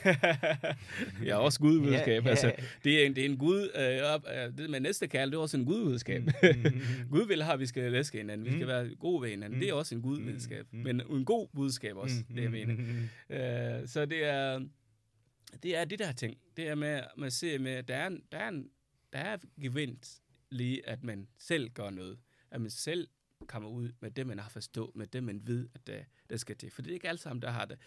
ja, 1.28 1.36
også 1.36 1.60
Guds 1.60 1.78
budskab. 1.78 2.24
Ja, 2.24 2.30
altså, 2.30 2.52
det, 2.84 3.02
er 3.02 3.06
en, 3.06 3.16
det 3.16 3.24
er 3.24 3.28
en 3.28 3.36
Gud, 3.36 3.70
øh, 3.74 4.44
øh 4.46 4.58
det 4.58 4.70
med 4.70 4.80
næste 4.80 5.06
kærl, 5.08 5.30
det 5.30 5.36
er 5.36 5.40
også 5.40 5.56
en 5.56 5.64
Gud 5.64 5.84
budskab. 5.84 6.22
Mm, 6.22 6.30
mm, 6.42 6.62
mm. 6.74 7.10
Gud 7.10 7.26
vil 7.26 7.42
have, 7.42 7.54
at 7.54 7.60
vi 7.60 7.66
skal 7.66 7.92
læske 7.92 8.18
hinanden, 8.18 8.46
vi 8.46 8.52
skal 8.52 8.66
være 8.66 8.94
gode 8.94 9.22
ved 9.22 9.28
hinanden. 9.28 9.60
Det 9.60 9.68
er 9.68 9.74
også 9.74 9.94
en 9.94 10.02
Gud 10.02 10.20
budskab. 10.20 10.66
Men 10.72 11.00
en 11.00 11.24
god 11.24 11.48
budskab 11.54 11.96
også, 11.96 12.16
det 12.34 12.42
jeg 12.42 12.50
mener. 12.50 12.74
Uh, 12.74 13.88
så 13.88 14.06
det 14.06 14.24
er, 14.24 14.60
det 15.62 15.76
er 15.76 15.84
det 15.84 15.98
der 15.98 16.12
ting. 16.12 16.36
Det 16.56 16.68
er 16.68 16.74
med, 16.74 17.00
med 17.18 17.26
at 17.26 17.32
se 17.32 17.58
med, 17.58 17.72
at 17.72 17.88
der 17.88 17.96
er, 17.96 18.08
der 18.32 18.38
er, 18.38 18.48
en, 18.48 18.68
der 19.12 19.18
er 19.18 19.36
gevinst 19.60 20.22
lige, 20.50 20.88
at 20.88 21.04
man 21.04 21.28
selv 21.38 21.70
gør 21.70 21.90
noget. 21.90 22.18
At 22.50 22.60
man 22.60 22.70
selv 22.70 23.08
kommer 23.46 23.68
ud 23.68 23.92
med 24.00 24.10
det, 24.10 24.26
man 24.26 24.38
har 24.38 24.48
forstået, 24.48 24.90
med 24.96 25.06
det, 25.06 25.24
man 25.24 25.40
ved, 25.44 25.68
at 25.74 25.86
det, 25.86 26.04
det 26.30 26.40
skal 26.40 26.56
til. 26.56 26.70
For 26.70 26.82
det 26.82 26.90
er 26.90 26.94
ikke 26.94 27.08
alle 27.08 27.18
sammen, 27.18 27.42
der 27.42 27.50
har 27.50 27.64
det 27.64 27.78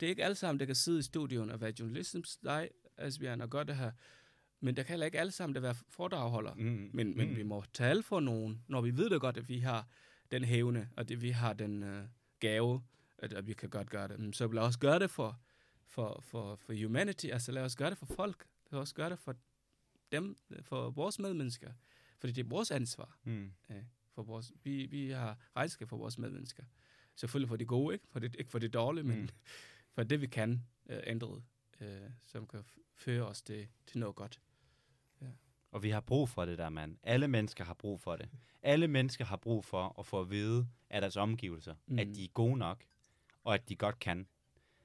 det 0.00 0.06
er 0.06 0.10
ikke 0.10 0.24
alle 0.24 0.34
sammen, 0.34 0.60
der 0.60 0.66
kan 0.66 0.74
sidde 0.74 0.98
i 0.98 1.02
studien 1.02 1.50
og 1.50 1.60
være 1.60 1.72
journalist 1.80 2.10
som 2.10 2.22
dig, 2.44 2.68
Asbjørn, 2.96 3.40
og 3.40 3.50
gøre 3.50 3.64
det 3.64 3.76
her. 3.76 3.90
Men 4.60 4.76
der 4.76 4.82
kan 4.82 4.92
heller 4.92 5.06
ikke 5.06 5.20
alle 5.20 5.30
sammen 5.32 5.54
der 5.54 5.60
være 5.60 5.74
foredragholder. 5.88 6.54
Mm. 6.54 6.90
Men, 6.92 7.16
men 7.16 7.28
mm. 7.30 7.36
vi 7.36 7.42
må 7.42 7.64
tale 7.72 8.02
for 8.02 8.20
nogen, 8.20 8.62
når 8.68 8.80
vi 8.80 8.96
ved 8.96 9.10
det 9.10 9.20
godt, 9.20 9.36
at 9.36 9.48
vi 9.48 9.58
har 9.58 9.88
den 10.30 10.44
hævne, 10.44 10.88
og 10.96 11.08
det, 11.08 11.22
vi 11.22 11.30
har 11.30 11.52
den 11.52 11.82
uh, 11.82 12.04
gave, 12.40 12.82
at, 13.18 13.32
at 13.32 13.46
vi 13.46 13.52
kan 13.52 13.70
godt 13.70 13.90
gøre 13.90 14.08
det. 14.08 14.36
Så 14.36 14.46
lad 14.46 14.62
os 14.62 14.76
gøre 14.76 14.98
det 14.98 15.10
for, 15.10 15.40
for, 15.86 16.20
for, 16.24 16.56
for 16.56 16.82
humanity, 16.84 17.26
altså 17.26 17.52
lad 17.52 17.62
os 17.62 17.76
gøre 17.76 17.90
det 17.90 17.98
for 17.98 18.06
folk. 18.06 18.46
Lad 18.70 18.80
os 18.80 18.92
gøre 18.92 19.10
det 19.10 19.18
for 19.18 19.34
dem, 20.12 20.36
for 20.62 20.90
vores 20.90 21.18
medmennesker. 21.18 21.72
Fordi 22.18 22.32
det 22.32 22.44
er 22.44 22.48
vores 22.48 22.70
ansvar. 22.70 23.18
Mm. 23.24 23.52
øh, 23.70 23.76
for 24.14 24.22
vores, 24.22 24.52
vi, 24.64 24.86
vi 24.86 25.10
har 25.10 25.38
regnskab 25.56 25.88
for 25.88 25.96
vores 25.96 26.18
medmennesker. 26.18 26.62
Selvfølgelig 27.16 27.48
for 27.48 27.56
det 27.56 27.66
gode, 27.66 27.94
ikke 27.94 28.06
for 28.08 28.18
det, 28.18 28.36
ikke 28.38 28.50
for 28.50 28.58
det 28.58 28.72
dårlige, 28.72 29.04
men 29.04 29.20
Mm. 29.20 29.28
For 29.98 30.04
det, 30.04 30.20
vi 30.20 30.26
kan 30.26 30.62
øh, 30.86 31.00
ændre, 31.06 31.42
øh, 31.80 32.10
som 32.26 32.46
kan 32.46 32.64
føre 32.94 33.26
os 33.26 33.42
til, 33.42 33.68
til 33.86 33.98
noget 33.98 34.16
godt. 34.16 34.40
Og 35.70 35.82
vi 35.82 35.90
har 35.90 36.00
brug 36.00 36.28
for 36.28 36.44
det 36.44 36.58
der, 36.58 36.68
mand. 36.68 36.96
Alle 37.02 37.28
mennesker 37.28 37.64
har 37.64 37.74
brug 37.74 38.00
for 38.00 38.16
det. 38.16 38.28
Alle 38.62 38.88
mennesker 38.88 39.24
har 39.24 39.36
brug 39.36 39.64
for 39.64 39.98
at 39.98 40.06
få 40.06 40.20
at 40.20 40.30
vide 40.30 40.68
af 40.90 41.00
deres 41.00 41.16
omgivelser. 41.16 41.74
Mm. 41.86 41.98
at 41.98 42.06
de 42.06 42.24
er 42.24 42.28
gode 42.28 42.56
nok, 42.56 42.84
og 43.44 43.54
at 43.54 43.68
de 43.68 43.76
godt 43.76 43.98
kan. 43.98 44.28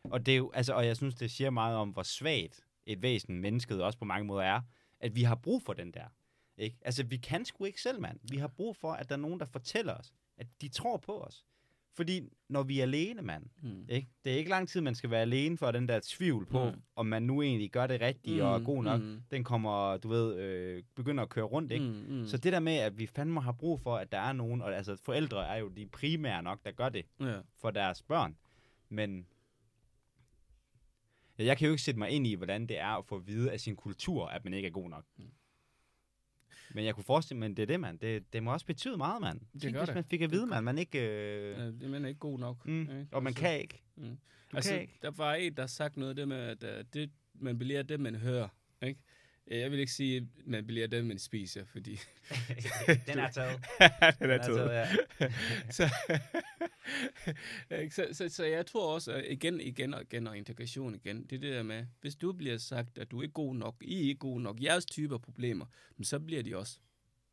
Og, 0.03 0.25
det 0.25 0.31
er 0.31 0.37
jo, 0.37 0.51
altså, 0.51 0.73
og 0.73 0.85
jeg 0.85 0.97
synes, 0.97 1.15
det 1.15 1.31
siger 1.31 1.49
meget 1.49 1.77
om, 1.77 1.89
hvor 1.89 2.03
svagt 2.03 2.65
et 2.85 3.01
væsen 3.01 3.39
mennesket 3.39 3.83
også 3.83 3.99
på 3.99 4.05
mange 4.05 4.25
måder 4.25 4.43
er, 4.43 4.61
at 4.99 5.15
vi 5.15 5.23
har 5.23 5.35
brug 5.35 5.61
for 5.61 5.73
den 5.73 5.91
der. 5.91 6.07
Ikke? 6.57 6.77
Altså, 6.81 7.03
vi 7.03 7.17
kan 7.17 7.45
sgu 7.45 7.65
ikke 7.65 7.81
selv, 7.81 8.01
mand. 8.01 8.19
Vi 8.29 8.37
har 8.37 8.47
brug 8.47 8.75
for, 8.75 8.93
at 8.93 9.09
der 9.09 9.15
er 9.15 9.19
nogen, 9.19 9.39
der 9.39 9.45
fortæller 9.45 9.93
os, 9.93 10.13
at 10.37 10.47
de 10.61 10.69
tror 10.69 10.97
på 10.97 11.21
os. 11.21 11.45
Fordi 11.95 12.21
når 12.49 12.63
vi 12.63 12.79
er 12.79 12.83
alene, 12.83 13.21
mand, 13.21 13.45
Mm. 13.61 13.85
ikke? 13.89 14.07
det 14.25 14.33
er 14.33 14.37
ikke 14.37 14.49
lang 14.49 14.69
tid, 14.69 14.81
man 14.81 14.95
skal 14.95 15.09
være 15.09 15.21
alene 15.21 15.57
for 15.57 15.71
den 15.71 15.87
der 15.87 15.99
tvivl 16.03 16.45
på, 16.45 16.65
Mm. 16.69 16.81
om 16.95 17.05
man 17.05 17.23
nu 17.23 17.41
egentlig 17.41 17.71
gør 17.71 17.87
det 17.87 18.01
rigtige 18.01 18.41
mm. 18.41 18.47
og 18.47 18.55
er 18.55 18.59
god 18.63 18.83
nok. 18.83 19.01
Mm. 19.01 19.21
Den 19.31 19.43
kommer, 19.43 19.97
du 19.97 20.09
ved, 20.09 20.35
øh, 20.39 20.83
begynder 20.95 21.23
at 21.23 21.29
køre 21.29 21.45
rundt, 21.45 21.71
ikke? 21.71 21.85
Mm. 21.85 22.05
Mm. 22.19 22.25
Så 22.27 22.37
det 22.37 22.53
der 22.53 22.59
med, 22.59 22.75
at 22.75 22.97
vi 22.97 23.07
fandme 23.07 23.41
har 23.41 23.51
brug 23.51 23.79
for, 23.81 23.95
at 23.97 24.11
der 24.11 24.17
er 24.19 24.33
nogen, 24.33 24.61
og 24.61 24.75
altså 24.75 24.95
forældre 24.95 25.47
er 25.47 25.55
jo 25.57 25.67
de 25.67 25.87
primære 25.87 26.43
nok, 26.43 26.59
der 26.65 26.71
gør 26.71 26.89
det 26.89 27.05
ja. 27.19 27.39
for 27.61 27.71
deres 27.71 28.01
børn. 28.03 28.37
Men 28.89 29.27
ja, 31.39 31.43
jeg 31.45 31.57
kan 31.57 31.65
jo 31.65 31.71
ikke 31.71 31.83
sætte 31.83 31.99
mig 31.99 32.09
ind 32.09 32.27
i, 32.27 32.33
hvordan 32.35 32.67
det 32.67 32.79
er 32.79 32.97
at 32.97 33.05
få 33.05 33.15
at 33.15 33.27
vide 33.27 33.51
af 33.51 33.59
sin 33.59 33.75
kultur, 33.75 34.25
at 34.27 34.43
man 34.43 34.53
ikke 34.53 34.67
er 34.67 34.71
god 34.71 34.89
nok. 34.89 35.05
Mm. 35.17 35.23
Men 36.73 36.85
jeg 36.85 36.95
kunne 36.95 37.03
forestille 37.03 37.39
mig, 37.39 37.49
det 37.49 37.59
er 37.59 37.65
det, 37.65 37.79
mand. 37.79 37.99
Det, 37.99 38.33
det 38.33 38.43
må 38.43 38.53
også 38.53 38.65
betyde 38.65 38.97
meget, 38.97 39.21
mand. 39.21 39.39
Det 39.53 39.61
Tænk, 39.61 39.73
gør 39.73 39.79
hvis 39.81 39.87
det. 39.87 39.95
man 39.95 40.03
fik 40.03 40.21
at 40.21 40.31
vide, 40.31 40.45
mand, 40.47 40.65
man 40.65 40.77
ikke... 40.77 40.99
Øh, 40.99 41.67
Øh, 41.67 41.73
det 41.81 41.89
man 41.89 42.05
er 42.05 42.09
ikke 42.09 42.19
god 42.19 42.39
nok. 42.39 42.65
mm, 42.65 42.81
ikke? 42.81 43.07
og 43.11 43.23
man 43.23 43.27
Altså, 43.31 43.41
kan 43.41 43.59
ikke. 43.61 43.81
Mm. 43.95 44.03
Du 44.51 44.55
altså, 44.57 44.71
kan 44.71 44.81
ikke. 44.81 44.99
der 45.01 45.11
var 45.11 45.33
en, 45.33 45.57
der 45.57 45.67
sagt 45.67 45.97
noget 45.97 46.17
det 46.17 46.27
med, 46.27 46.37
at 46.37 46.63
uh, 46.63 46.85
det, 46.93 47.11
man 47.33 47.57
bliver 47.59 47.83
det, 47.83 47.99
man 47.99 48.15
hører. 48.15 48.47
Ikke? 48.81 48.99
Øh, 49.47 49.59
Jeg 49.59 49.71
vil 49.71 49.79
ikke 49.79 49.91
sige, 49.91 50.17
at 50.17 50.23
man 50.45 50.67
bliver 50.67 50.87
det, 50.87 51.05
man 51.05 51.19
spiser, 51.19 51.65
fordi... 51.65 51.91
Den 53.07 53.19
er 53.19 53.31
taget. 53.31 53.59
den 54.19 54.29
er 54.29 54.37
taget. 54.43 54.71
ja. 54.71 54.87
så, 55.77 55.89
så, 57.89 58.07
så, 58.11 58.29
så 58.29 58.43
jeg 58.45 58.65
tror 58.65 58.93
også, 58.93 59.11
at 59.13 59.25
igen, 59.29 59.61
igen 59.61 59.93
og 59.93 60.01
igen, 60.01 60.27
og 60.27 60.37
integration 60.37 60.95
igen, 60.95 61.23
det 61.23 61.35
er 61.35 61.39
det 61.39 61.53
der 61.53 61.63
med, 61.63 61.85
hvis 62.01 62.15
du 62.15 62.33
bliver 62.33 62.57
sagt, 62.57 62.97
at 62.97 63.11
du 63.11 63.19
er 63.19 63.23
ikke 63.23 63.33
god 63.33 63.55
nok, 63.55 63.75
I 63.81 63.95
er 63.95 64.07
ikke 64.07 64.19
god 64.19 64.41
nok, 64.41 64.61
jeres 64.63 64.85
typer 64.85 65.17
problemer, 65.17 65.65
men 65.97 66.03
så 66.05 66.19
bliver 66.19 66.43
de 66.43 66.57
også 66.57 66.79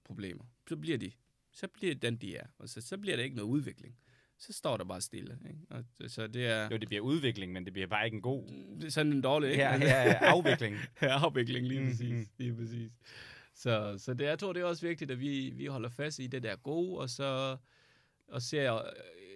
problemer. 0.05 0.45
Så 0.69 0.77
bliver 0.77 0.99
de, 0.99 1.11
så 1.53 1.69
bliver 1.69 1.95
den, 1.95 2.17
de 2.17 2.37
er. 2.37 2.47
Og 2.59 2.69
så, 2.69 2.81
så 2.81 2.99
bliver 2.99 3.17
der 3.17 3.25
ikke 3.25 3.37
noget 3.37 3.51
udvikling. 3.51 3.97
Så 4.41 4.53
står 4.53 4.77
der 4.77 4.85
bare 4.85 5.01
stille. 5.01 5.39
Ikke? 5.49 5.59
Og, 5.71 5.85
så- 6.01 6.09
så 6.09 6.27
det 6.27 6.47
er, 6.47 6.69
Jo, 6.71 6.77
det 6.77 6.89
bliver 6.89 7.03
udvikling, 7.03 7.53
men 7.53 7.65
det 7.65 7.73
bliver 7.73 7.87
bare 7.89 8.05
ikke 8.05 8.15
en 8.15 8.23
god 8.23 8.47
det 8.81 8.85
er 8.85 8.91
sådan 8.91 9.13
en 9.13 9.21
dårlig, 9.23 9.51
ikke? 9.51 9.63
ja, 9.63 9.75
ja, 9.77 10.13
afvikling. 10.35 10.77
Ja, 11.03 11.07
afvikling, 11.25 11.67
lige 11.67 11.81
Mm, 11.81 11.87
præcis. 11.87 12.11
mm. 12.13 12.27
Lige 12.39 12.55
præcis. 12.57 12.93
Så, 13.55 13.95
så 13.99 14.15
det, 14.15 14.25
jeg 14.25 14.39
tror, 14.39 14.53
det 14.53 14.61
er 14.61 14.65
også 14.65 14.87
vigtigt, 14.87 15.11
at 15.11 15.21
vi, 15.21 15.51
vi 15.51 15.67
holder 15.67 15.89
fast 15.89 16.19
i 16.19 16.27
det 16.27 16.43
der 16.43 16.57
gode, 16.57 16.99
og 16.99 17.11
så 17.11 17.57
og 18.29 18.43
ser 18.43 18.75
øh, 18.77 18.83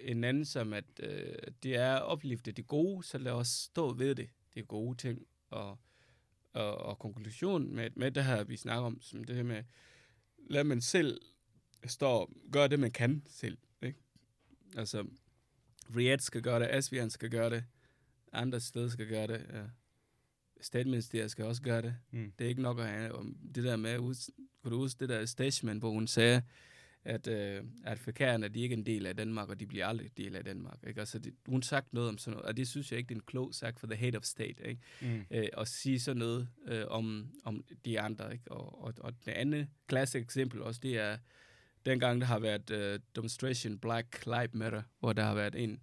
en 0.02 0.24
anden 0.24 0.44
som, 0.44 0.72
at 0.72 0.84
øh, 1.00 1.34
det 1.62 1.76
er 1.76 1.94
opliftet 1.96 2.56
det 2.56 2.66
gode, 2.66 3.04
så 3.06 3.18
lad 3.18 3.32
os 3.32 3.48
stå 3.48 3.92
ved 3.92 4.14
det, 4.14 4.30
det 4.54 4.60
er 4.60 4.64
gode 4.64 4.96
ting. 4.96 5.26
Og, 5.50 5.78
og, 6.52 6.78
og 6.78 6.98
konklusionen 6.98 7.74
med, 7.76 7.90
med 7.96 8.10
det 8.10 8.24
her, 8.24 8.44
vi 8.44 8.56
snakker 8.56 8.86
om, 8.86 9.00
som 9.02 9.24
det 9.24 9.36
her 9.36 9.42
med, 9.42 9.62
lad 10.50 10.64
man 10.64 10.80
selv 10.80 11.20
stå, 11.86 12.32
gøre 12.52 12.68
det, 12.68 12.80
man 12.80 12.90
kan 12.90 13.22
selv. 13.26 13.58
Altså, 14.76 15.06
Riyadh 15.96 16.20
skal 16.22 16.42
gøre 16.42 16.60
det, 16.60 16.66
Asvian 16.70 17.10
skal 17.10 17.30
gøre 17.30 17.50
det, 17.50 17.64
andre 18.32 18.60
steder 18.60 18.88
skal 18.88 19.08
gøre 19.08 19.26
det, 19.26 19.46
ja. 19.52 19.62
Statsministeriet 20.60 21.30
skal 21.30 21.44
også 21.44 21.62
gøre 21.62 21.82
det. 21.82 21.96
Mm. 22.10 22.32
Det 22.38 22.44
er 22.44 22.48
ikke 22.48 22.62
nok 22.62 22.78
at 22.78 22.86
have 22.88 23.12
om 23.12 23.36
det 23.54 23.64
der 23.64 23.76
med, 23.76 23.98
ud- 23.98 24.32
kunne 24.62 24.70
du 24.70 24.76
huske 24.78 25.00
det 25.00 25.08
der 25.08 25.26
statement, 25.26 25.80
hvor 25.80 25.90
hun 25.90 26.06
sagde, 26.06 26.42
at, 27.04 27.26
øh, 27.26 27.56
at 27.56 27.64
afrikanerne, 27.84 28.48
de 28.48 28.58
er 28.58 28.62
ikke 28.62 28.72
en 28.72 28.86
del 28.86 29.06
af 29.06 29.16
Danmark, 29.16 29.48
og 29.48 29.60
de 29.60 29.66
bliver 29.66 29.86
aldrig 29.86 30.04
en 30.06 30.12
del 30.24 30.36
af 30.36 30.44
Danmark. 30.44 30.78
Ikke? 30.86 31.00
Altså, 31.00 31.18
det, 31.18 31.34
hun 31.46 31.62
sagt 31.62 31.92
noget 31.92 32.08
om 32.08 32.18
sådan 32.18 32.32
noget, 32.32 32.46
og 32.48 32.56
det 32.56 32.68
synes 32.68 32.90
jeg 32.92 32.98
ikke, 32.98 33.08
det 33.08 33.14
er 33.14 33.18
en 33.18 33.26
klog 33.26 33.54
sagt 33.54 33.80
for 33.80 33.86
the 33.86 33.96
head 33.96 34.14
of 34.16 34.22
state, 34.24 34.68
ikke? 34.68 34.80
Mm. 35.02 35.24
Øh, 35.30 35.48
at 35.58 35.68
sige 35.68 36.00
sådan 36.00 36.18
noget 36.18 36.48
øh, 36.66 36.84
om, 36.88 37.28
om 37.44 37.64
de 37.84 38.00
andre. 38.00 38.32
Ikke? 38.32 38.50
Og, 38.52 38.84
og, 38.84 38.94
og 38.98 39.12
det 39.26 39.32
andet 39.32 39.68
klasse 39.86 40.18
eksempel 40.18 40.62
også, 40.62 40.80
det 40.82 40.98
er 40.98 41.18
dengang, 41.86 42.20
der 42.20 42.26
har 42.26 42.38
været 42.38 42.70
øh, 42.70 43.00
demonstration 43.16 43.78
Black 43.78 44.26
Lives 44.26 44.54
Matter, 44.54 44.82
hvor 45.00 45.12
der 45.12 45.22
har 45.24 45.34
været 45.34 45.54
en, 45.54 45.80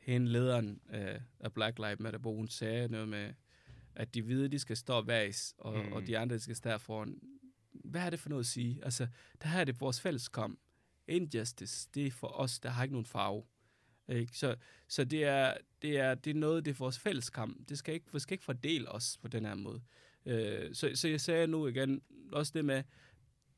hende 0.00 0.26
lederen 0.32 0.80
øh, 0.94 1.20
af 1.40 1.52
Black 1.52 1.78
Lives 1.78 2.00
Matter, 2.00 2.18
hvor 2.18 2.34
hun 2.34 2.48
sagde 2.48 2.88
noget 2.88 3.08
med, 3.08 3.32
at 3.94 4.14
de 4.14 4.22
hvide, 4.22 4.48
de 4.48 4.58
skal 4.58 4.76
stå 4.76 5.02
væs, 5.02 5.54
og, 5.58 5.84
Mm. 5.84 5.92
og 5.92 6.06
de 6.06 6.18
andre 6.18 6.34
de 6.36 6.40
skal 6.40 6.56
stå 6.56 6.78
foran. 6.78 7.18
Hvad 7.72 8.00
er 8.02 8.10
det 8.10 8.18
for 8.20 8.28
noget 8.28 8.42
at 8.42 8.46
sige? 8.46 8.80
Altså, 8.84 9.06
der 9.42 9.48
her 9.48 9.60
er 9.60 9.64
det 9.64 9.80
vores 9.80 10.00
fælleskom. 10.00 10.58
Injustice, 11.08 11.88
det 11.94 12.06
er 12.06 12.10
for 12.10 12.26
os, 12.40 12.60
der 12.60 12.68
har 12.68 12.82
ikke 12.82 12.94
nogen 12.94 13.06
farve. 13.06 13.44
Ikke? 14.08 14.38
Så, 14.38 14.56
så 14.88 15.04
det, 15.04 15.24
er, 15.24 15.54
det, 15.82 15.98
er, 15.98 16.14
det 16.14 16.30
er 16.30 16.34
noget, 16.34 16.64
det 16.64 16.70
er 16.70 16.74
vores 16.74 16.98
fælleskamp. 16.98 17.68
Det 17.68 17.78
skal 17.78 17.94
ikke, 17.94 18.06
vi 18.12 18.18
skal 18.18 18.34
ikke 18.34 18.44
fordele 18.44 18.88
os 18.92 19.18
på 19.22 19.28
den 19.28 19.44
her 19.44 19.54
måde. 19.54 19.82
Øh, 20.26 20.74
så, 20.74 20.90
så 20.94 21.08
jeg 21.08 21.20
sagde 21.20 21.46
nu 21.46 21.66
igen, 21.66 22.02
også 22.32 22.52
det 22.54 22.64
med, 22.64 22.82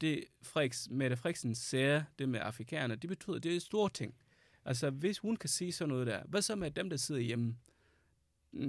det 0.01 0.25
Friks, 0.43 0.89
Mette 0.91 1.17
Friksen 1.17 1.55
siger, 1.55 2.05
det 2.19 2.29
med 2.29 2.41
afrikanerne, 2.41 2.97
det 2.97 3.09
betyder, 3.09 3.39
det 3.39 3.57
er 3.57 3.61
store 3.61 3.91
ting. 3.91 4.15
Altså, 4.65 4.91
hvis 4.91 5.19
hun 5.19 5.37
kan 5.37 5.49
sige 5.49 5.73
sådan 5.73 5.89
noget 5.89 6.07
der, 6.07 6.23
hvad 6.29 6.43
så 6.43 6.57
med 6.57 6.71
dem, 6.71 6.91
der 6.91 6.97
sidder 6.97 7.21
hjemme? 7.21 7.57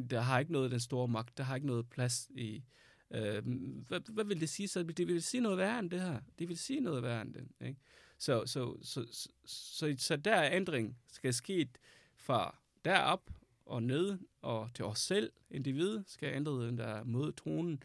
Der 0.09 0.21
har 0.21 0.39
ikke 0.39 0.51
noget 0.51 0.71
den 0.71 0.79
store 0.79 1.07
magt, 1.07 1.37
der 1.37 1.43
har 1.43 1.55
ikke 1.55 1.67
noget 1.67 1.89
plads 1.89 2.29
i... 2.35 2.63
Øh, 3.11 3.43
hvad, 3.87 4.13
hvad 4.13 4.25
vil 4.25 4.41
det 4.41 4.49
sige 4.49 4.67
så? 4.67 4.83
Det 4.83 5.07
vil 5.07 5.23
sige 5.23 5.41
noget 5.41 5.57
værre 5.57 5.79
end 5.79 5.91
det 5.91 6.01
her. 6.01 6.19
Det 6.39 6.49
vil 6.49 6.57
sige 6.57 6.79
noget 6.79 7.03
værre 7.03 7.21
end 7.21 7.33
det. 7.33 7.47
Ikke? 7.67 7.79
Så, 8.17 8.45
så, 8.45 8.77
så, 8.81 9.07
så, 9.11 9.29
så, 9.45 9.95
så 9.97 10.15
der 10.15 10.35
er 10.35 10.55
ændring 10.55 10.97
skal 11.07 11.33
ske 11.33 11.69
fra 12.15 12.57
derop 12.85 13.29
og 13.65 13.83
ned 13.83 14.17
og 14.41 14.69
til 14.73 14.85
os 14.85 14.99
selv, 14.99 15.31
individ, 15.51 16.03
skal 16.07 16.33
ændre 16.33 16.67
den 16.67 16.77
der 16.77 17.03
mod 17.03 17.31
tronen. 17.31 17.83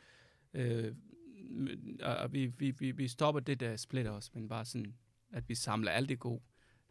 Øh, 0.55 0.95
og 2.03 2.33
vi, 2.33 2.47
vi, 2.47 2.71
vi, 2.71 2.91
vi 2.91 3.09
stopper 3.09 3.41
det, 3.41 3.61
der 3.61 3.77
splitter 3.77 4.11
os, 4.13 4.35
men 4.35 4.49
bare 4.49 4.65
sådan, 4.65 4.95
at 5.33 5.49
vi 5.49 5.55
samler 5.55 5.91
alt 5.91 6.09
det 6.09 6.19
gode, 6.19 6.43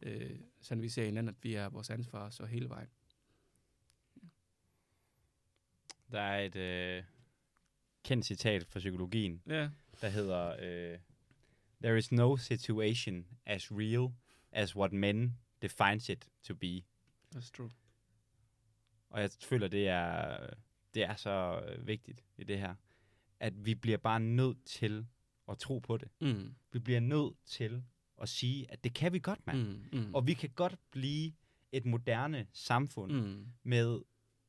øh, 0.02 0.40
sådan 0.62 0.82
vi 0.82 0.90
ser 0.90 1.06
hinanden, 1.06 1.30
at 1.30 1.44
vi 1.44 1.54
er 1.54 1.70
vores 1.70 1.90
ansvar 1.90 2.30
så 2.30 2.46
hele 2.46 2.70
vejen. 2.70 2.90
Der 6.12 6.22
er 6.22 6.40
et 6.46 6.56
øh, 6.56 7.04
kendt 8.04 8.26
citat 8.26 8.66
fra 8.66 8.80
psykologien, 8.80 9.42
Ja, 9.48 9.70
der 10.02 10.10
hedder, 10.10 10.56
øh, 10.62 11.00
There 11.84 11.98
is 11.98 12.12
no 12.12 12.38
situation 12.38 13.26
as 13.46 13.72
real 13.72 14.14
as 14.52 14.76
what 14.76 14.94
men 14.94 15.38
defines 15.62 16.10
it 16.10 16.30
to 16.44 16.54
be. 16.56 16.82
that's 17.36 17.52
true. 17.52 17.72
Og 19.10 19.22
jeg 19.22 19.30
føler, 19.42 19.68
det 19.68 19.88
er, 19.88 20.38
det 20.94 21.04
er 21.04 21.16
så 21.16 21.62
vigtigt 21.80 22.24
i 22.38 22.44
det 22.44 22.60
her, 22.60 22.76
at 23.40 23.66
vi 23.66 23.76
bliver 23.76 23.98
bare 23.98 24.20
nødt 24.20 24.58
til 24.66 25.06
at 25.50 25.58
tro 25.58 25.80
på 25.80 25.98
det. 25.98 26.08
Mm. 26.22 26.56
Vi 26.72 26.80
bliver 26.80 27.00
nødt 27.00 27.34
til 27.46 27.84
at 28.22 28.30
sige, 28.30 28.72
at 28.72 28.84
det 28.84 28.94
kan 28.94 29.14
vi 29.14 29.20
godt, 29.20 29.48
mand. 29.48 29.60
Mm. 29.92 30.00
Mm. 30.00 30.16
Og 30.16 30.28
vi 30.28 30.34
kan 30.34 30.50
godt 30.56 30.76
blive 30.92 31.32
et 31.72 31.86
moderne 31.86 32.48
samfund 32.54 33.12
mm. 33.12 33.46
med 33.64 34.00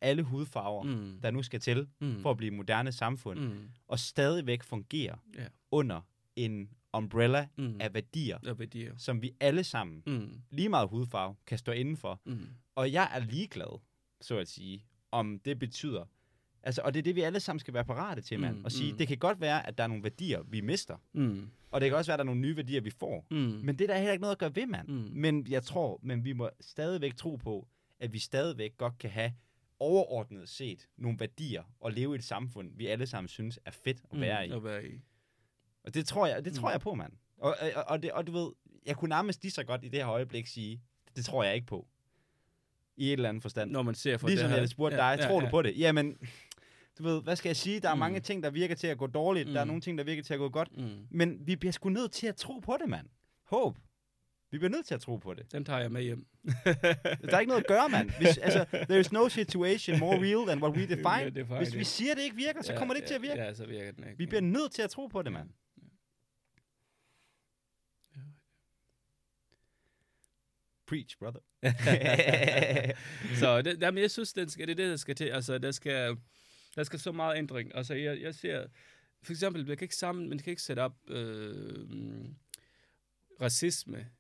alle 0.00 0.22
hudfarver, 0.22 0.82
mm. 0.82 1.20
Der 1.22 1.30
nu 1.30 1.42
skal 1.42 1.60
til 1.60 1.88
Mm. 2.00 2.20
for 2.20 2.30
at 2.30 2.36
blive 2.36 2.48
et 2.50 2.56
moderne 2.56 2.92
samfund, 2.92 3.38
mm. 3.40 3.68
Og 3.88 3.98
stadigvæk 3.98 4.62
fungere 4.62 5.18
Ja. 5.36 5.46
under 5.70 6.00
en 6.36 6.70
umbrella 6.94 7.48
Mm. 7.56 7.76
af 7.80 7.94
værdier, 7.94 8.54
værdier. 8.54 8.96
som 8.96 9.22
vi 9.22 9.32
alle 9.40 9.64
sammen, 9.64 10.02
Mm. 10.06 10.40
lige 10.50 10.68
meget 10.68 10.88
hudfarve, 10.88 11.34
kan 11.46 11.58
stå 11.58 11.72
indenfor. 11.72 12.20
Mm. 12.24 12.48
Og 12.74 12.92
jeg 12.92 13.10
er 13.14 13.18
ligeglad, 13.24 13.80
så 14.20 14.38
at 14.38 14.48
sige, 14.48 14.84
om 15.10 15.38
det 15.38 15.58
betyder... 15.58 16.04
Altså, 16.66 16.80
og 16.84 16.94
det 16.94 16.98
er 16.98 17.02
det, 17.02 17.16
vi 17.16 17.20
alle 17.20 17.40
sammen 17.40 17.60
skal 17.60 17.74
være 17.74 17.84
parate 17.84 18.22
til, 18.22 18.40
mand. 18.40 18.56
Mm, 18.56 18.64
Og 18.64 18.72
sige, 18.72 18.92
mm. 18.92 18.98
det 18.98 19.08
kan 19.08 19.18
godt 19.18 19.40
være, 19.40 19.66
at 19.66 19.78
der 19.78 19.84
er 19.84 19.88
nogle 19.88 20.02
værdier, 20.02 20.42
vi 20.42 20.60
mister. 20.60 20.96
Mm. 21.12 21.48
Og 21.70 21.80
det 21.80 21.88
kan 21.90 21.96
også 21.98 22.08
være, 22.10 22.14
at 22.14 22.18
der 22.18 22.22
er 22.22 22.26
nogle 22.26 22.40
nye 22.40 22.56
værdier, 22.56 22.80
vi 22.80 22.90
får. 22.90 23.26
Mm. 23.30 23.36
Men 23.36 23.68
det 23.78 23.80
er 23.80 23.86
der 23.86 23.96
heller 23.98 24.12
ikke 24.12 24.20
noget 24.22 24.34
at 24.34 24.38
gøre 24.38 24.56
ved, 24.56 24.66
mand. 24.66 24.88
Mm. 24.88 25.08
Men 25.12 25.46
jeg 25.48 25.62
tror, 25.62 26.00
men 26.02 26.24
vi 26.24 26.32
må 26.32 26.50
stadigvæk 26.60 27.16
tro 27.16 27.36
på, 27.36 27.68
at 28.00 28.12
vi 28.12 28.18
stadigvæk 28.18 28.76
godt 28.76 28.98
kan 28.98 29.10
have 29.10 29.32
overordnet 29.80 30.48
set 30.48 30.88
nogle 30.96 31.20
værdier 31.20 31.62
og 31.80 31.92
leve 31.92 32.14
i 32.14 32.18
et 32.18 32.24
samfund, 32.24 32.70
vi 32.76 32.86
alle 32.86 33.06
sammen 33.06 33.28
synes 33.28 33.58
er 33.64 33.70
fedt 33.70 33.98
at 34.12 34.20
være 34.20 34.48
i. 34.48 34.50
At 34.50 34.64
være 34.64 34.86
i. 34.88 35.00
Og 35.84 35.94
det 35.94 36.06
tror 36.06 36.26
jeg, 36.26 36.44
det 36.44 36.54
tror 36.54 36.68
Mm. 36.68 36.72
jeg 36.72 36.80
på, 36.80 36.94
mand. 36.94 37.12
Og, 37.38 37.56
og, 37.76 37.84
og, 37.86 38.02
det, 38.02 38.12
og 38.12 38.26
du 38.26 38.32
ved, 38.32 38.50
jeg 38.86 38.96
kunne 38.96 39.08
nærmest 39.08 39.42
lige 39.42 39.52
så 39.52 39.64
godt 39.64 39.84
i 39.84 39.88
det 39.88 39.98
her 39.98 40.08
øjeblik 40.08 40.46
sige, 40.46 40.80
det 41.16 41.24
tror 41.24 41.44
jeg 41.44 41.54
ikke 41.54 41.66
på. 41.66 41.86
I 42.98 43.06
et 43.06 43.12
eller 43.12 43.28
andet 43.28 43.42
forstand. 43.42 43.70
Når 43.70 43.82
man 43.82 43.94
ser 43.94 44.16
for 44.16 44.28
Ligesom 44.28 44.44
det 44.44 44.52
her. 44.54 44.58
jeg 44.60 44.68
spurgte 44.68 44.96
dig, 44.96 45.18
tror 45.22 45.40
du 45.40 45.48
på 45.50 45.62
det? 45.62 45.78
Jamen, 45.78 46.16
du 46.98 47.02
ved, 47.02 47.22
hvad 47.22 47.36
skal 47.36 47.48
jeg 47.48 47.56
sige? 47.56 47.80
Der 47.80 47.90
er 47.90 47.94
Mm. 47.94 47.98
mange 47.98 48.20
ting, 48.20 48.42
der 48.42 48.50
virker 48.50 48.74
til 48.74 48.86
at 48.86 48.98
gå 48.98 49.06
dårligt. 49.06 49.48
Mm. 49.48 49.52
Der 49.54 49.60
er 49.60 49.64
Mm. 49.64 49.68
nogle 49.68 49.80
ting, 49.80 49.98
der 49.98 50.04
virker 50.04 50.22
til 50.22 50.34
at 50.34 50.38
gå 50.38 50.48
godt. 50.48 50.76
Mm. 50.76 51.06
Men 51.10 51.46
vi 51.46 51.56
bliver 51.56 51.72
sgu 51.72 51.88
nødt 51.88 52.12
til 52.12 52.26
at 52.26 52.36
tro 52.36 52.58
på 52.58 52.76
det, 52.80 52.88
mand. 52.88 53.06
Håb. 53.44 53.78
Vi 54.50 54.58
bliver 54.58 54.70
nødt 54.70 54.86
til 54.86 54.94
at 54.94 55.00
tro 55.00 55.16
på 55.16 55.34
det. 55.34 55.52
Den 55.52 55.64
tager 55.64 55.80
jeg 55.80 55.92
med 55.92 56.02
hjem. 56.02 56.26
Der 56.64 57.36
er 57.36 57.38
ikke 57.40 57.48
noget 57.48 57.62
at 57.62 57.66
gøre, 57.68 57.88
mand. 57.88 58.10
Hvis, 58.10 58.38
altså, 58.38 58.64
there 58.72 59.00
is 59.00 59.12
no 59.12 59.28
situation 59.28 59.98
more 59.98 60.16
real 60.20 60.46
than 60.46 60.62
what 60.62 60.76
we 60.76 60.86
define. 60.86 61.56
Hvis 61.58 61.74
vi 61.76 61.84
siger, 61.84 62.14
det 62.14 62.22
ikke 62.22 62.36
virker, 62.36 62.62
så 62.62 62.74
kommer 62.76 62.94
det 62.94 62.98
ikke 62.98 63.08
til 63.08 63.14
at 63.14 63.22
virke. 63.22 63.42
Ja, 63.42 63.54
så 63.54 63.66
virker 63.66 63.92
den 63.92 64.04
ikke. 64.04 64.18
Vi 64.18 64.26
bliver 64.26 64.40
nødt 64.40 64.72
til 64.72 64.82
at 64.82 64.90
tro 64.90 65.06
på 65.06 65.22
det, 65.22 65.32
mand. 65.32 65.48
Preach, 70.86 71.16
brother. 71.18 71.40
så 73.40 73.62
det, 73.62 73.82
jamen, 73.82 74.02
jeg 74.02 74.10
synes, 74.10 74.32
den 74.32 74.48
skal, 74.48 74.66
det 74.66 74.72
er 74.72 74.76
det, 74.76 74.90
der 74.90 74.96
skal 74.96 75.14
til. 75.14 75.24
Altså, 75.24 75.58
der 75.58 75.70
skal, 75.70 76.16
der 76.76 76.82
skal 76.82 76.98
så 76.98 77.12
meget 77.12 77.38
ændring. 77.38 77.74
Altså, 77.74 77.94
jeg, 77.94 78.20
jeg 78.20 78.34
ser... 78.34 78.66
For 79.22 79.32
eksempel, 79.32 79.66
man 79.66 79.76
kan 79.76 79.84
ikke 79.84 79.96
sammen, 79.96 80.28
man 80.28 80.38
kan 80.38 80.50
ikke 80.50 80.62
sætte 80.62 80.80
op 80.80 81.10
øh, 81.10 82.28
racisme 83.40 84.10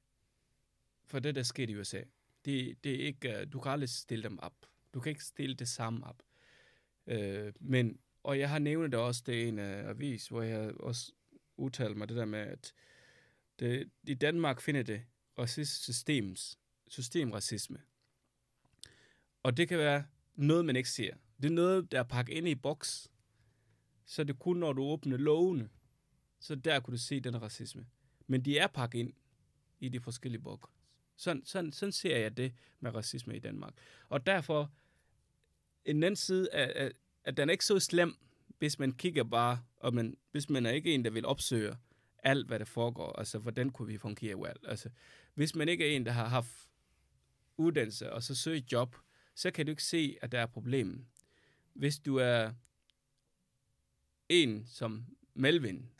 for 1.06 1.18
det, 1.18 1.34
der 1.34 1.42
skete 1.42 1.72
i 1.72 1.76
USA. 1.76 2.02
Det, 2.44 2.84
det 2.84 2.94
er 2.94 3.06
ikke, 3.06 3.40
øh, 3.40 3.52
du 3.52 3.60
kan 3.60 3.72
aldrig 3.72 3.88
stille 3.88 4.24
dem 4.24 4.38
op. 4.38 4.54
Du 4.94 5.00
kan 5.00 5.10
ikke 5.10 5.24
stille 5.24 5.54
det 5.54 5.68
samme 5.68 6.06
op. 6.06 6.22
Øh, 7.06 7.52
men, 7.60 7.98
og 8.22 8.38
jeg 8.38 8.50
har 8.50 8.58
nævnt 8.58 8.92
det 8.92 9.00
også, 9.00 9.22
det 9.26 9.42
er 9.42 9.48
en 9.48 9.58
uh, 9.58 9.88
avis, 9.90 10.28
hvor 10.28 10.42
jeg 10.42 10.72
også 10.80 11.12
udtalte 11.56 11.98
mig 11.98 12.08
det 12.08 12.16
der 12.16 12.24
med, 12.24 12.38
at 12.38 12.74
det, 13.58 13.90
i 14.02 14.14
Danmark 14.14 14.60
finder 14.60 14.82
det 14.82 15.02
racist 15.38 15.82
systems, 15.82 16.58
systemracisme. 16.88 17.78
Og 19.42 19.56
det 19.56 19.68
kan 19.68 19.78
være 19.78 20.04
noget, 20.34 20.64
man 20.64 20.76
ikke 20.76 20.90
ser. 20.90 21.14
Det 21.42 21.44
er 21.44 21.54
noget, 21.54 21.92
der 21.92 21.98
er 21.98 22.02
pakket 22.02 22.34
ind 22.34 22.48
i 22.48 22.54
boks. 22.54 23.10
Så 24.04 24.24
det 24.24 24.30
er 24.30 24.38
kun, 24.38 24.56
når 24.56 24.72
du 24.72 24.82
åbner 24.82 25.16
lovene, 25.16 25.68
så 26.40 26.54
der 26.54 26.80
kunne 26.80 26.92
du 26.92 27.02
se 27.02 27.20
den 27.20 27.42
racisme. 27.42 27.86
Men 28.26 28.44
de 28.44 28.58
er 28.58 28.66
pakket 28.66 28.98
ind 28.98 29.12
i 29.80 29.88
de 29.88 30.00
forskellige 30.00 30.42
boks. 30.42 30.70
Sådan, 31.16 31.44
sådan, 31.44 31.72
sådan 31.72 31.92
ser 31.92 32.16
jeg 32.16 32.36
det 32.36 32.52
med 32.80 32.94
racisme 32.94 33.36
i 33.36 33.38
Danmark. 33.38 33.74
Og 34.08 34.26
derfor, 34.26 34.72
en 35.84 36.02
anden 36.02 36.16
side, 36.16 36.48
er, 36.52 36.84
er, 36.86 36.90
at 37.24 37.36
den 37.36 37.48
er 37.48 37.52
ikke 37.52 37.64
så 37.64 37.78
slem, 37.78 38.16
hvis 38.58 38.78
man 38.78 38.92
kigger 38.92 39.24
bare, 39.24 39.62
og 39.76 39.94
man, 39.94 40.16
hvis 40.30 40.50
man 40.50 40.66
er 40.66 40.70
ikke 40.70 40.94
en, 40.94 41.04
der 41.04 41.10
vil 41.10 41.26
opsøge 41.26 41.76
alt, 42.18 42.46
hvad 42.46 42.58
der 42.58 42.64
foregår. 42.64 43.12
Altså, 43.18 43.38
hvordan 43.38 43.70
kunne 43.70 43.88
vi 43.88 43.98
fungere 43.98 44.36
well? 44.36 44.56
Altså, 44.64 44.90
hvis 45.34 45.54
man 45.54 45.68
ikke 45.68 45.92
er 45.92 45.96
en, 45.96 46.06
der 46.06 46.12
har 46.12 46.28
haft 46.28 46.68
uddannelse, 47.56 48.12
og 48.12 48.22
så 48.22 48.34
søger 48.34 48.58
et 48.58 48.72
job, 48.72 48.96
så 49.34 49.50
kan 49.50 49.66
du 49.66 49.70
ikke 49.70 49.82
se, 49.82 50.16
at 50.22 50.32
der 50.32 50.40
er 50.40 50.46
problem. 50.46 51.06
Hvis 51.76 51.98
du 51.98 52.16
er 52.16 52.52
en 54.28 54.66
som 54.66 55.04
Melvin, 55.34 55.90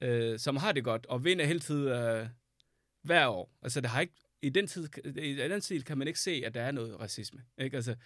øh, 0.00 0.38
som 0.38 0.56
har 0.56 0.72
det 0.72 0.84
godt, 0.84 1.06
og 1.06 1.24
vinder 1.24 1.44
hele 1.44 1.60
tiden 1.60 1.88
øh, 1.88 2.28
hver 3.02 3.26
år. 3.26 3.58
Altså, 3.62 3.80
der 3.80 3.88
har 3.88 4.00
ikke, 4.00 4.14
i 4.42 4.48
den 4.48 4.66
tid, 4.66 5.06
i 5.06 5.34
den 5.34 5.60
tid 5.60 5.82
kan 5.82 5.98
man 5.98 6.08
ikke 6.08 6.20
se, 6.20 6.42
at 6.46 6.54
der 6.54 6.62
er 6.62 6.70
noget 6.70 7.00
racisme. 7.00 7.44
Ikke? 7.58 7.76
Altså, 7.76 7.96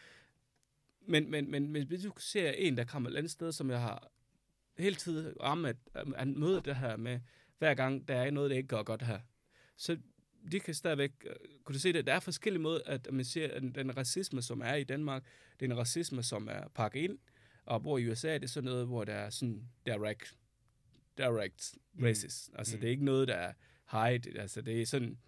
men, 1.01 1.31
men, 1.31 1.51
men, 1.51 1.73
men 1.73 1.87
hvis 1.87 2.03
du 2.03 2.13
ser 2.19 2.51
en, 2.51 2.77
der 2.77 2.85
kommer 2.85 3.11
et 3.11 3.17
andet 3.17 3.31
sted, 3.31 3.53
som 3.53 3.71
jeg 3.71 3.81
har 3.81 4.11
hele 4.79 4.97
tiden 4.97 5.35
ramme, 5.41 5.69
at, 5.69 5.77
at 5.95 6.29
møde 6.29 6.63
det 6.65 6.77
her 6.77 6.97
med, 6.97 7.21
hver 7.59 7.75
gang 7.75 8.09
der 8.09 8.15
er 8.15 8.31
noget, 8.31 8.51
der 8.51 8.57
ikke 8.57 8.69
går 8.69 8.83
godt 8.83 9.03
her, 9.03 9.21
så 9.77 9.99
de 10.53 10.61
kan 10.61 10.75
stadigvæk, 10.75 11.13
øh, 11.27 11.37
kunne 11.65 11.79
se 11.79 11.93
det, 11.93 12.07
der 12.07 12.15
er 12.15 12.21
forskellige 12.21 12.63
måder, 12.63 12.81
at 12.87 13.09
man 13.13 13.25
siger, 13.25 13.49
at 13.53 13.63
den 13.75 13.97
racisme, 13.97 14.43
som 14.43 14.61
er 14.61 14.75
i 14.75 14.85
Danmark, 14.85 15.25
det 15.61 15.67
er 15.67 15.71
en 15.73 15.79
racisme, 15.79 16.23
som 16.23 16.49
er 16.49 16.69
pakket 16.75 17.01
ind, 17.01 17.19
og 17.65 17.81
hvor 17.81 17.99
i 17.99 18.11
USA, 18.11 18.35
det 18.35 18.43
er 18.45 18.49
sådan 18.49 18.65
noget, 18.71 18.87
hvor 18.87 19.05
der 19.05 19.15
er 19.15 19.31
sådan 19.31 19.63
direct, 19.87 20.37
direct 21.19 21.75
racist. 22.03 22.51
Mm. 22.53 22.59
Altså, 22.59 22.77
Mm. 22.77 22.81
det 22.81 22.87
er 22.87 22.91
ikke 22.91 23.05
noget, 23.05 23.29
der 23.29 23.35
er 23.35 23.53
hide, 23.91 24.39
altså, 24.41 24.61
det 24.63 24.83
er 24.83 24.87
sådan, 24.87 25.19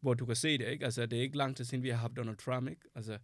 hvor 0.00 0.14
du 0.14 0.26
kan 0.26 0.36
se 0.36 0.58
det, 0.58 0.68
ikke? 0.68 0.84
Altså, 0.84 1.06
det 1.06 1.18
er 1.18 1.22
ikke 1.22 1.36
lang 1.36 1.56
tid 1.56 1.64
siden, 1.64 1.82
vi 1.82 1.88
har 1.88 1.96
haft 1.96 2.16
Donald 2.16 2.36
Trump, 2.36 2.68
ikke? 2.70 2.82
Altså, 2.94 3.18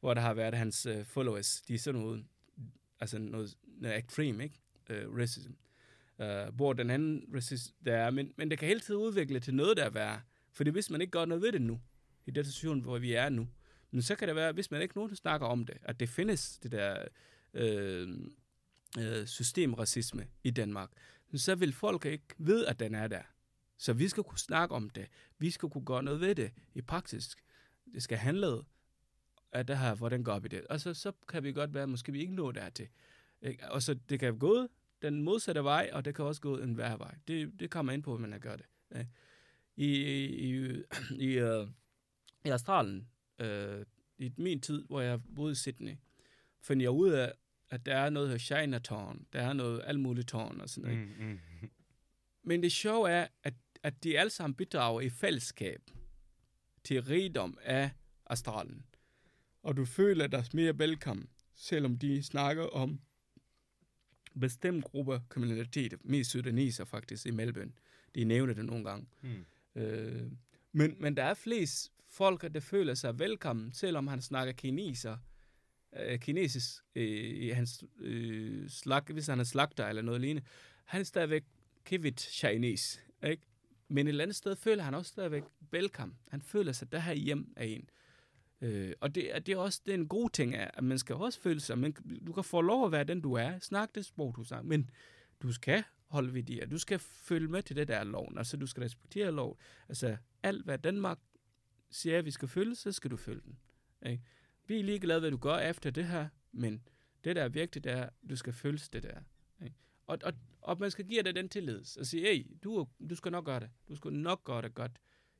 hvor 0.00 0.14
der 0.14 0.20
har 0.20 0.34
været 0.34 0.54
hans 0.54 0.86
uh, 0.86 1.04
followers, 1.04 1.60
de 1.68 1.74
er 1.74 1.78
sådan 1.78 2.00
noget, 2.00 2.24
altså 3.00 3.18
noget, 3.18 3.56
noget 3.66 3.98
extreme, 3.98 4.44
ikke? 4.44 4.60
Uh, 4.90 5.18
racism. 5.18 5.50
Uh, 6.18 6.54
hvor 6.54 6.72
den 6.72 6.90
anden 6.90 7.24
racist, 7.34 7.74
der 7.84 7.96
er, 7.96 8.10
men, 8.10 8.32
men 8.36 8.50
det 8.50 8.58
kan 8.58 8.68
hele 8.68 8.80
tiden 8.80 9.00
udvikle 9.00 9.40
til 9.40 9.54
noget, 9.54 9.76
der 9.76 9.84
er 9.84 9.90
værre. 9.90 10.20
Fordi 10.52 10.70
hvis 10.70 10.90
man 10.90 11.00
ikke 11.00 11.10
gør 11.10 11.24
noget 11.24 11.42
ved 11.42 11.52
det 11.52 11.62
nu, 11.62 11.80
i 12.26 12.30
den 12.30 12.44
situation, 12.44 12.80
hvor 12.80 12.98
vi 12.98 13.12
er 13.12 13.28
nu, 13.28 13.48
men 13.90 14.02
så 14.02 14.14
kan 14.14 14.28
det 14.28 14.36
være, 14.36 14.52
hvis 14.52 14.70
man 14.70 14.82
ikke 14.82 14.96
nogen 14.96 15.16
snakker 15.16 15.46
om 15.46 15.64
det, 15.64 15.76
at 15.82 16.00
det 16.00 16.08
findes, 16.08 16.58
det 16.58 16.72
der 16.72 17.04
øh, 17.54 18.08
øh, 18.98 19.26
systemracisme 19.26 20.26
i 20.44 20.50
Danmark, 20.50 20.90
så 21.34 21.54
vil 21.54 21.72
folk 21.72 22.04
ikke 22.04 22.34
vide, 22.38 22.68
at 22.68 22.80
den 22.80 22.94
er 22.94 23.08
der. 23.08 23.22
Så 23.78 23.92
vi 23.92 24.08
skal 24.08 24.22
kunne 24.22 24.38
snakke 24.38 24.74
om 24.74 24.90
det. 24.90 25.06
Vi 25.38 25.50
skal 25.50 25.68
kunne 25.68 25.84
gøre 25.84 26.02
noget 26.02 26.20
ved 26.20 26.34
det 26.34 26.52
i 26.74 26.82
praksis. 26.82 27.36
Det 27.94 28.02
skal 28.02 28.18
handle 28.18 28.62
af 29.52 29.66
det 29.66 29.78
her, 29.78 29.94
hvordan 29.94 30.24
gør 30.24 30.38
vi 30.38 30.48
det. 30.48 30.66
Og 30.66 30.80
så, 30.80 30.94
så 30.94 31.12
kan 31.28 31.42
vi 31.42 31.52
godt 31.52 31.74
være, 31.74 31.86
måske 31.86 32.12
vi 32.12 32.20
ikke 32.20 32.34
nå 32.34 32.52
dertil. 32.52 32.88
Og 33.62 33.82
så 33.82 33.94
det 33.94 34.20
kan 34.20 34.38
gå 34.38 34.68
den 35.02 35.22
modsatte 35.22 35.64
vej, 35.64 35.90
og 35.92 36.04
det 36.04 36.14
kan 36.14 36.24
også 36.24 36.40
gå 36.40 36.58
en 36.58 36.78
værre 36.78 36.98
vej. 36.98 37.14
Det, 37.28 37.60
det 37.60 37.70
kommer 37.70 37.92
ind 37.92 38.02
på, 38.02 38.10
hvordan 38.10 38.30
man 38.30 38.40
gør 38.40 38.56
det. 38.56 38.66
Ikke? 38.98 39.10
I, 39.82 39.94
i, 40.34 40.82
i, 41.18 41.42
uh, 41.42 41.68
i 42.44 42.48
Australien, 42.48 43.08
uh, 43.42 43.82
i 44.18 44.32
min 44.36 44.60
tid, 44.60 44.84
hvor 44.86 45.00
jeg 45.00 45.20
boede 45.34 45.52
i 45.52 45.54
Sydney, 45.54 45.96
fandt 46.60 46.82
jeg 46.82 46.90
ud 46.90 47.10
af, 47.10 47.32
at 47.70 47.86
der 47.86 47.96
er 47.96 48.10
noget 48.10 48.30
her 48.30 48.38
Chinatown, 48.38 49.26
der 49.32 49.40
er 49.40 49.52
noget 49.52 49.82
alt 49.84 50.00
muligt 50.00 50.28
tårn 50.28 50.60
og 50.60 50.68
sådan 50.68 50.90
noget. 50.90 51.08
Mm, 51.18 51.26
mm. 51.26 51.70
Men 52.42 52.62
det 52.62 52.72
sjove 52.72 53.10
er, 53.10 53.26
at, 53.42 53.54
at 53.82 54.04
de 54.04 54.18
alle 54.18 54.30
sammen 54.30 54.54
bidrager 54.54 55.00
i 55.00 55.10
fællesskab 55.10 55.90
til 56.84 57.02
rigdom 57.02 57.58
af 57.62 57.90
Australien. 58.26 58.84
Og 59.62 59.76
du 59.76 59.84
føler 59.84 60.26
dig 60.26 60.44
mere 60.52 60.78
velkommen, 60.78 61.28
selvom 61.54 61.98
de 61.98 62.22
snakker 62.22 62.64
om 62.64 63.00
bestemt 64.40 64.84
grupper 64.84 65.20
kriminalitet, 65.28 65.94
mest 66.04 66.30
sydaniser 66.30 66.84
faktisk 66.84 67.26
i 67.26 67.30
Melbourne. 67.30 67.72
De 68.14 68.24
nævner 68.24 68.54
det 68.54 68.64
nogle 68.64 68.84
gange. 68.84 69.06
Mm. 69.20 69.44
Øh, 69.74 70.22
men, 70.72 70.96
men 71.00 71.16
der 71.16 71.24
er 71.24 71.34
flest 71.34 71.92
folk, 72.08 72.54
der 72.54 72.60
føler 72.60 72.94
sig 72.94 73.18
velkommen, 73.18 73.72
selvom 73.72 74.06
han 74.06 74.22
snakker 74.22 74.52
kineser, 74.52 75.16
øh, 76.00 76.18
kinesisk 76.18 76.82
øh, 76.94 77.04
i 77.36 77.48
hans 77.48 77.84
øh, 77.98 78.68
slag, 78.68 79.02
hvis 79.02 79.26
han 79.26 79.40
er 79.40 79.44
slagter 79.44 79.86
eller 79.86 80.02
noget 80.02 80.20
lignende. 80.20 80.48
Han 80.84 81.00
er 81.00 81.04
stadigvæk 81.04 81.44
kivit 81.84 82.20
Chinese, 82.20 83.00
ikke? 83.24 83.42
Men 83.88 84.06
et 84.06 84.08
eller 84.08 84.24
andet 84.24 84.36
sted 84.36 84.56
føler 84.56 84.82
han 84.82 84.94
også 84.94 85.08
stadigvæk 85.08 85.42
velkommen. 85.70 86.18
Han 86.28 86.42
føler 86.42 86.72
sig 86.72 86.92
der 86.92 86.98
her 86.98 87.14
hjem 87.14 87.52
af 87.56 87.66
en. 87.66 87.88
Øh, 88.60 88.92
og 89.00 89.14
det, 89.14 89.46
det 89.46 89.52
er 89.52 89.56
også 89.56 89.80
det 89.86 89.94
er 89.94 89.98
en 89.98 90.08
god 90.08 90.30
ting, 90.30 90.54
at 90.54 90.84
man 90.84 90.98
skal 90.98 91.14
også 91.14 91.40
føle 91.40 91.60
sig, 91.60 91.78
men 91.78 91.92
du 92.26 92.32
kan 92.32 92.44
få 92.44 92.60
lov 92.60 92.86
at 92.86 92.92
være 92.92 93.04
den, 93.04 93.20
du 93.20 93.32
er. 93.32 93.58
Snak 93.58 93.94
det 93.94 94.04
sprog, 94.04 94.34
du 94.36 94.44
snakker, 94.44 94.68
men 94.68 94.90
du 95.42 95.52
skal 95.52 95.84
holde 96.12 96.32
vi 96.32 96.40
det, 96.40 96.70
du 96.70 96.78
skal 96.78 96.98
følge 96.98 97.48
med 97.48 97.62
til 97.62 97.76
det, 97.76 97.88
der 97.88 97.96
er 97.96 98.04
loven. 98.04 98.38
Altså, 98.38 98.56
du 98.56 98.66
skal 98.66 98.82
respektere 98.82 99.32
lov. 99.32 99.58
Altså, 99.88 100.16
alt 100.42 100.64
hvad 100.64 100.78
Danmark 100.78 101.18
siger, 101.90 102.18
at 102.18 102.24
vi 102.24 102.30
skal 102.30 102.48
følge, 102.48 102.74
så 102.74 102.92
skal 102.92 103.10
du 103.10 103.16
følge 103.16 103.40
den. 103.40 103.58
Ikke? 104.06 104.22
Vi 104.66 104.78
er 104.78 104.82
ligeglade, 104.82 105.20
hvad 105.20 105.30
du 105.30 105.36
gør 105.36 105.56
efter 105.56 105.90
det 105.90 106.04
her, 106.04 106.28
men 106.52 106.82
det, 107.24 107.36
der 107.36 107.42
er 107.42 107.48
vigtigt, 107.48 107.84
det 107.84 107.92
er, 107.92 108.02
at 108.02 108.12
du 108.30 108.36
skal 108.36 108.52
følge 108.52 108.80
det 108.92 109.02
der. 109.02 109.20
Ikke? 109.64 109.76
Og, 110.06 110.18
og, 110.24 110.32
og 110.60 110.78
man 110.80 110.90
skal 110.90 111.04
give 111.04 111.22
dig 111.22 111.34
den 111.34 111.48
tillid, 111.48 111.98
og 111.98 112.06
sige, 112.06 112.22
hey, 112.22 112.46
du, 112.64 112.88
du 113.10 113.14
skal 113.14 113.32
nok 113.32 113.44
gøre 113.44 113.60
det. 113.60 113.70
Du 113.88 113.96
skal 113.96 114.12
nok 114.12 114.44
gøre 114.44 114.62
det 114.62 114.74
godt. 114.74 114.92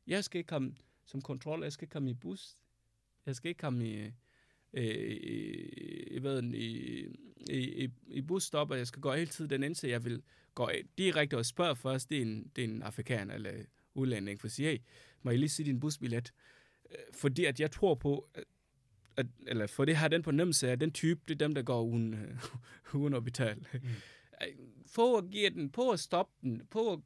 Jeg 0.06 0.24
skal 0.24 0.38
ikke 0.38 0.48
komme 0.48 0.74
som 1.04 1.22
kontrol, 1.22 1.62
jeg 1.62 1.72
skal 1.72 1.84
ikke 1.84 1.92
komme 1.92 2.10
i 2.10 2.14
bus. 2.14 2.56
Jeg 3.26 3.36
skal 3.36 3.48
ikke 3.48 3.58
komme 3.58 3.88
i, 3.88 4.10
øh, 4.72 4.84
i, 4.84 5.42
i, 6.14 6.18
hvad, 6.18 6.36
den, 6.36 6.54
i, 6.54 7.06
i, 7.50 7.84
i, 7.84 7.88
i 8.06 8.20
busstop, 8.20 8.70
og 8.70 8.78
jeg 8.78 8.86
skal 8.86 9.00
gå 9.02 9.12
hele 9.14 9.26
tiden 9.30 9.50
den 9.50 9.62
indtil 9.62 9.90
jeg 9.90 10.04
vil 10.04 10.22
gå 10.54 10.70
direkte 10.98 11.36
og 11.38 11.46
spørge 11.46 11.76
først, 11.76 12.10
det 12.10 12.18
er 12.18 12.22
en, 12.22 12.50
det 12.56 12.64
er 12.64 12.68
en 12.68 12.82
afrikaner 12.82 13.34
eller 13.34 13.52
udlænding, 13.94 14.40
for 14.40 14.46
at 14.46 14.52
sige, 14.52 14.68
hey, 14.70 14.78
må 15.22 15.30
jeg 15.30 15.38
lige 15.38 15.48
se 15.48 15.64
din 15.64 15.80
busbillet? 15.80 16.32
Øh, 16.90 16.96
Fordi 17.14 17.44
at 17.44 17.60
jeg 17.60 17.70
tror 17.70 17.94
på, 17.94 18.28
at, 19.16 19.26
eller 19.46 19.66
for 19.66 19.84
det 19.84 19.96
har 19.96 20.08
den 20.08 20.24
fornemmelse 20.24 20.68
af, 20.68 20.72
at 20.72 20.80
den 20.80 20.92
type, 20.92 21.20
det 21.28 21.34
er 21.34 21.38
dem, 21.46 21.54
der 21.54 21.62
går 21.62 21.82
uden, 21.82 22.14
øh, 22.14 22.38
uden 23.02 23.14
at 23.14 23.24
betale. 23.24 23.64
Mm. 23.72 23.80
Få 24.86 25.16
at 25.16 25.30
give 25.30 25.50
den, 25.50 25.70
på 25.70 25.90
at 25.90 26.00
stoppe 26.00 26.32
den, 26.42 26.62
på 26.70 26.92
at 26.92 26.98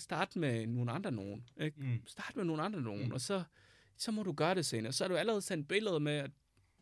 starte 0.00 0.38
med 0.38 0.66
nogle 0.66 0.90
andre 0.92 1.12
nogen. 1.12 1.44
Ikke? 1.60 1.80
Mm. 1.80 2.06
Start 2.06 2.36
med 2.36 2.44
nogle 2.44 2.62
andre 2.62 2.80
nogen, 2.80 3.04
Mm. 3.06 3.12
og 3.12 3.20
så, 3.20 3.42
så 3.96 4.12
må 4.12 4.22
du 4.22 4.32
gøre 4.32 4.54
det 4.54 4.66
senere. 4.66 4.92
Så 4.92 5.04
er 5.04 5.08
du 5.08 5.16
allerede 5.16 5.42
sendt 5.42 5.68
billeder 5.68 5.98
med, 5.98 6.12
at 6.12 6.30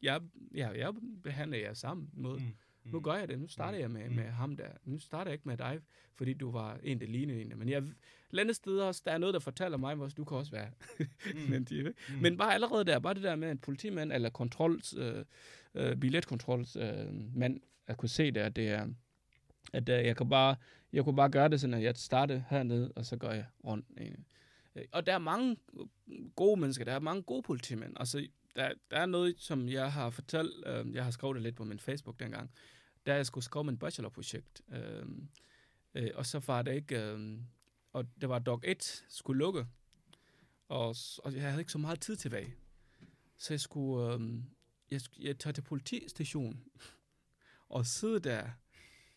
jeg, 0.03 0.21
ja, 0.55 0.69
jeg 0.69 0.95
behandler 1.23 1.59
jer 1.59 1.75
sammen 1.75 2.11
måde. 2.13 2.39
Mm. 2.41 2.47
Nu 2.85 3.01
gør 3.01 3.15
jeg 3.15 3.29
det. 3.29 3.39
Nu 3.41 3.47
starter 3.49 3.79
jeg 3.79 3.91
med, 3.91 4.09
Mm. 4.09 4.15
med 4.15 4.25
ham 4.25 4.57
der. 4.57 4.69
Nu 4.85 4.99
starter 4.99 5.31
jeg 5.31 5.35
ikke 5.35 5.49
med 5.49 5.57
dig, 5.57 5.81
fordi 6.15 6.33
du 6.35 6.51
var 6.51 6.79
en, 6.83 7.01
der 7.01 7.07
lignede 7.07 7.41
en. 7.41 7.53
Men 7.57 7.69
jeg, 7.69 7.83
andet 8.39 8.57
sted 8.57 8.79
også, 8.79 9.03
der 9.05 9.13
er 9.13 9.19
noget, 9.19 9.33
der 9.35 9.41
fortæller 9.41 9.79
mig, 9.79 9.95
hvor 9.95 10.09
du 10.09 10.25
kan 10.25 10.37
også 10.37 10.51
være. 10.53 10.71
Mm. 10.99 11.41
Men, 11.51 11.65
de, 11.65 11.95
men 12.21 12.37
bare 12.37 12.55
allerede 12.55 12.85
der, 12.85 12.99
bare 12.99 13.15
det 13.15 13.23
der 13.23 13.37
med 13.37 13.51
en 13.51 13.59
politimand 13.59 14.13
eller 14.13 14.31
kontrols, 14.31 14.95
øh, 14.99 15.25
øh, 15.75 15.97
billetkontrols 15.97 16.77
øh, 16.77 17.37
mand 17.37 17.61
at 17.87 17.97
kunne 17.97 18.09
se 18.09 18.31
det, 18.31 18.41
at 18.41 18.57
det 18.57 18.69
er, 18.69 18.87
at 19.73 19.89
uh, 19.89 19.95
jeg 19.95 20.17
kan 20.17 20.29
bare, 20.29 20.57
jeg 20.93 21.05
kunne 21.05 21.17
bare 21.17 21.31
gøre 21.31 21.49
det 21.49 21.61
sådan, 21.61 21.75
at 21.75 21.83
jeg 21.83 21.97
starter 21.97 22.43
hernede, 22.51 22.93
og 22.97 23.07
så 23.07 23.17
går 23.17 23.31
jeg 23.31 23.45
rundt. 23.65 23.87
Øh, 23.97 24.85
Og 24.93 25.07
der 25.07 25.15
er 25.15 25.19
mange 25.19 25.57
gode 26.37 26.61
mennesker, 26.61 26.85
der 26.85 26.93
er 26.93 27.01
mange 27.01 27.23
gode 27.23 27.43
politimænd. 27.43 27.93
Altså, 27.97 28.27
der, 28.57 28.73
der 28.91 28.97
er 28.97 29.07
noget, 29.07 29.35
som 29.39 29.69
jeg 29.69 29.93
har 29.93 30.11
fortalt, 30.11 30.67
øh, 30.67 30.95
jeg 30.95 31.05
har 31.05 31.11
skrevet 31.11 31.35
det 31.35 31.43
lidt 31.43 31.57
på 31.57 31.65
min 31.65 31.79
Facebook 31.79 32.21
dengang, 32.21 32.51
da 33.07 33.15
jeg 33.15 33.27
skulle 33.27 33.45
skrive 33.45 33.65
min 33.65 33.79
bachelorprojekt. 33.79 34.63
Øh, 34.73 35.07
øh, 35.95 36.11
og 36.15 36.27
så 36.27 36.39
var 36.47 36.63
det 36.63 36.75
ikke, 36.75 37.03
øh, 37.03 37.39
og 37.93 38.07
det 38.21 38.29
var 38.29 38.39
dog 38.39 38.61
1 38.65 39.05
skulle 39.09 39.39
lukke, 39.39 39.67
og, 40.69 40.97
og 41.25 41.35
jeg 41.35 41.43
havde 41.43 41.61
ikke 41.61 41.73
så 41.73 41.79
meget 41.79 42.01
tid 42.01 42.17
tilbage. 42.17 42.55
Så 43.37 43.53
jeg 43.53 43.61
skulle, 43.61 44.15
øh, 44.15 44.21
jeg, 44.91 45.01
jeg 45.21 45.39
tager 45.39 45.53
til 45.53 45.63
politistationen 45.63 46.65
og 47.69 47.87
sidde 47.87 48.21
der. 48.21 48.43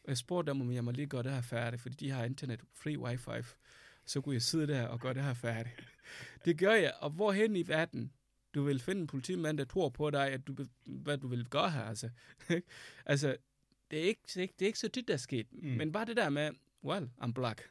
Og 0.03 0.09
jeg 0.09 0.17
spurgte 0.17 0.49
dem, 0.49 0.61
om 0.61 0.71
jeg 0.71 0.83
må 0.83 0.91
lige 0.91 1.07
gøre 1.07 1.23
det 1.23 1.31
her 1.31 1.41
færdigt, 1.41 1.81
fordi 1.81 1.95
de 1.95 2.09
har 2.11 2.25
internet, 2.25 2.61
free 2.73 2.99
wifi. 2.99 3.49
Så 4.05 4.21
kunne 4.21 4.33
jeg 4.33 4.41
sidde 4.41 4.67
der 4.67 4.87
og 4.87 4.99
gøre 4.99 5.13
det 5.13 5.23
her 5.23 5.33
færdigt. 5.33 5.87
Det 6.45 6.57
gør 6.57 6.73
jeg, 6.73 6.93
og 6.99 7.09
hvorhen 7.09 7.55
i 7.55 7.67
verden 7.67 8.11
du 8.55 8.63
vil 8.63 8.79
finde 8.79 9.01
en 9.01 9.07
politimand, 9.07 9.57
der 9.57 9.65
tror 9.65 9.89
på 9.89 10.09
dig, 10.09 10.31
at 10.31 10.47
du, 10.47 10.55
hvad 10.85 11.17
du 11.17 11.27
vil 11.27 11.45
gøre 11.49 11.71
her. 11.71 11.81
Altså, 11.81 12.09
altså 13.05 13.37
det, 13.91 13.99
er 13.99 14.03
ikke, 14.03 14.21
det, 14.27 14.37
er 14.37 14.41
ikke, 14.41 14.53
det 14.59 14.65
er 14.65 14.67
ikke 14.67 14.79
så 14.79 14.89
tit, 14.89 15.07
der 15.07 15.13
er 15.13 15.17
sket. 15.17 15.47
Mm. 15.51 15.67
Men 15.69 15.91
bare 15.91 16.05
det 16.05 16.17
der 16.17 16.29
med, 16.29 16.51
well, 16.83 17.09
I'm 17.21 17.31
black. 17.31 17.69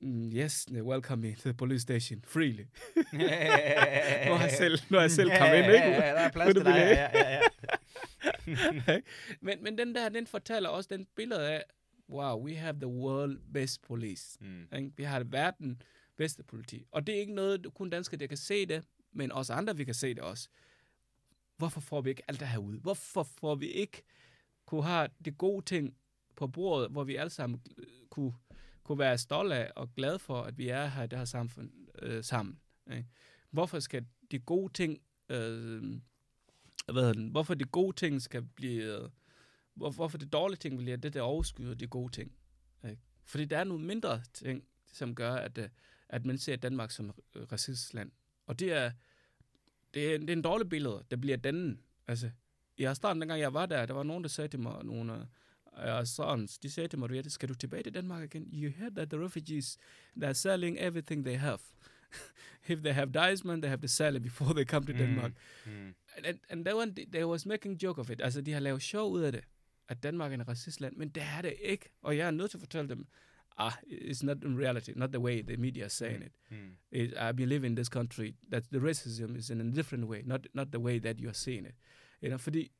Mm, 0.00 0.32
yes, 0.32 0.64
they 0.64 0.82
welcome 0.82 1.22
me 1.22 1.34
to 1.34 1.42
the 1.42 1.54
police 1.54 1.82
station 1.82 2.22
freely. 2.26 2.64
har 3.12 4.40
jeg 4.40 4.54
selv, 4.58 4.78
har 4.88 5.00
jeg 5.00 5.10
selv 5.10 5.30
kommet 5.38 5.56
ind, 5.56 5.66
ikke? 5.66 5.78
Ja, 5.78 6.06
ja, 6.06 6.12
der 6.12 6.20
er 6.20 6.30
plads 6.30 6.54
til 6.54 6.64
dig. 6.64 6.70
Ja, 6.70 7.18
ja, 7.18 7.40
ja. 8.86 9.00
men, 9.46 9.62
men 9.62 9.78
den 9.78 9.94
der, 9.94 10.08
den 10.08 10.26
fortæller 10.26 10.68
også 10.68 10.88
den 10.92 11.06
billede 11.16 11.50
af, 11.50 11.64
wow, 12.10 12.44
we 12.44 12.54
have 12.54 12.72
the 12.72 12.86
world 12.86 13.38
best 13.54 13.82
police. 13.82 14.38
Mm. 14.40 14.76
Ikke? 14.76 14.92
Vi 14.96 15.02
har 15.02 15.24
verden 15.24 15.82
bedste 16.16 16.42
politi. 16.42 16.86
Og 16.90 17.06
det 17.06 17.14
er 17.14 17.20
ikke 17.20 17.34
noget, 17.34 17.66
kun 17.74 17.90
danskere, 17.90 18.18
der 18.18 18.26
kan 18.26 18.36
se 18.36 18.66
det, 18.66 18.84
men 19.12 19.32
også 19.32 19.52
andre, 19.52 19.76
vi 19.76 19.84
kan 19.84 19.94
se 19.94 20.14
det 20.14 20.18
også. 20.18 20.48
Hvorfor 21.56 21.80
får 21.80 22.00
vi 22.00 22.10
ikke 22.10 22.22
alt 22.28 22.40
det 22.40 22.48
her 22.48 22.58
ud? 22.58 22.80
Hvorfor 22.80 23.22
får 23.22 23.54
vi 23.54 23.66
ikke 23.66 24.02
kunne 24.66 24.84
have 24.84 25.08
de 25.24 25.30
gode 25.30 25.64
ting 25.64 25.96
på 26.36 26.46
bordet, 26.46 26.90
hvor 26.90 27.04
vi 27.04 27.16
alle 27.16 27.30
sammen 27.30 27.62
øh, 27.78 27.86
kunne, 28.10 28.32
kunne 28.84 28.98
være 28.98 29.18
stolte 29.18 29.54
af 29.54 29.72
og 29.76 29.94
glade 29.94 30.18
for, 30.18 30.42
at 30.42 30.58
vi 30.58 30.68
er 30.68 30.86
her 30.86 31.02
i 31.02 31.06
det 31.06 31.18
her 31.18 31.24
samfund 31.24 31.70
øh, 32.02 32.24
sammen. 32.24 32.60
Ikke? 32.90 33.08
Hvorfor 33.50 33.80
skal 33.80 34.06
de 34.30 34.38
gode 34.38 34.72
ting, 34.72 34.98
øh, 35.28 36.00
hvad 36.86 37.02
hedder 37.02 37.12
den, 37.12 37.28
hvorfor 37.28 37.54
de 37.54 37.64
gode 37.64 37.96
ting 37.96 38.22
skal 38.22 38.42
blive, 38.42 39.10
hvor, 39.74 39.90
hvorfor 39.90 40.18
de 40.18 40.26
dårlige 40.26 40.58
ting 40.58 40.78
bliver 40.78 40.96
det, 40.96 41.14
der 41.14 41.20
overskyder 41.20 41.74
de 41.74 41.86
gode 41.86 42.12
ting. 42.12 42.32
Ikke? 42.84 43.02
Fordi 43.24 43.44
der 43.44 43.58
er 43.58 43.64
nogle 43.64 43.86
mindre 43.86 44.22
ting, 44.32 44.64
som 44.92 45.14
gør, 45.14 45.34
at, 45.34 45.58
øh, 45.58 45.68
at 46.08 46.24
man 46.24 46.38
ser 46.38 46.56
Danmark 46.56 46.90
som 46.90 47.12
øh, 47.34 47.42
racistisk 47.52 47.94
land. 47.94 48.10
Og 48.46 48.58
det 48.58 48.72
er, 48.72 48.90
det 49.94 50.14
er, 50.14 50.18
det 50.18 50.30
er 50.30 50.36
en 50.36 50.42
dårlig 50.42 50.68
billede, 50.68 51.04
der 51.10 51.16
bliver 51.16 51.36
dannet. 51.36 51.78
Altså, 52.08 52.30
i 52.76 52.88
starten, 52.94 53.20
dengang 53.20 53.40
jeg 53.40 53.54
var 53.54 53.66
der, 53.66 53.86
der 53.86 53.94
var 53.94 54.02
nogen, 54.02 54.22
der 54.22 54.28
sagde 54.28 54.48
til 54.48 54.60
mig, 54.60 54.84
nogle 54.84 55.26
af 55.72 56.00
uh, 56.00 56.06
sons, 56.06 56.58
de 56.58 56.70
sagde 56.70 56.88
til 56.88 56.98
mig, 56.98 57.10
"Riette, 57.10 57.30
skal 57.30 57.48
du 57.48 57.54
tilbage 57.54 57.82
til 57.82 57.94
Danmark 57.94 58.34
igen? 58.34 58.48
You 58.52 58.70
heard 58.70 58.94
that 58.94 59.10
the 59.10 59.24
refugees, 59.24 59.78
they're 60.16 60.32
selling 60.32 60.78
everything 60.80 61.24
they 61.24 61.38
have. 61.38 61.58
If 62.68 62.78
they 62.78 62.92
have 62.92 63.12
Deisman, 63.12 63.62
they 63.62 63.68
have 63.68 63.80
to 63.80 63.88
sell 63.88 64.16
it 64.16 64.22
before 64.22 64.54
they 64.54 64.64
come 64.64 64.86
to 64.86 64.92
Denmark. 64.92 65.32
Mm. 65.66 65.94
And, 66.16 66.38
and 66.48 66.64
they, 66.64 66.74
one, 66.74 66.94
they 67.12 67.24
was 67.24 67.46
making 67.46 67.82
joke 67.82 68.00
of 68.00 68.10
it. 68.10 68.20
Altså, 68.20 68.40
de 68.40 68.52
har 68.52 68.60
lavet 68.60 68.82
sjov 68.82 69.12
ud 69.12 69.20
af 69.22 69.32
det, 69.32 69.44
at 69.88 70.02
Danmark 70.02 70.30
er 70.32 70.34
en 70.34 70.48
racistland, 70.48 70.96
men 70.96 71.08
det 71.08 71.22
er 71.22 71.42
det 71.42 71.54
ikke. 71.62 71.88
Og 72.02 72.16
jeg 72.16 72.26
er 72.26 72.30
nødt 72.30 72.50
til 72.50 72.58
at 72.58 72.60
fortælle 72.60 72.88
dem, 72.88 73.06
ah, 73.58 73.76
it's 73.86 74.22
not 74.22 74.44
in 74.44 74.56
reality, 74.56 74.92
not 74.96 75.10
the 75.12 75.20
way 75.20 75.42
the 75.42 75.56
media 75.56 75.86
is 75.86 75.92
saying 75.92 76.22
it. 76.22 76.32
Mm. 76.50 76.76
it, 76.90 77.14
I 77.16 77.32
believe 77.32 77.64
in 77.66 77.76
this 77.76 77.88
country 77.88 78.34
that 78.50 78.64
the 78.72 78.78
racism 78.78 79.36
is 79.36 79.50
in 79.50 79.60
a 79.60 79.64
different 79.64 80.08
way, 80.08 80.22
not 80.24 80.46
not 80.54 80.72
the 80.72 80.80
way 80.80 80.98
that 81.00 81.20
you 81.20 81.28
are 81.28 81.34
seeing 81.34 81.66
it. 81.66 81.74
You 82.22 82.28
know, 82.28 82.38
fordi 82.38 82.70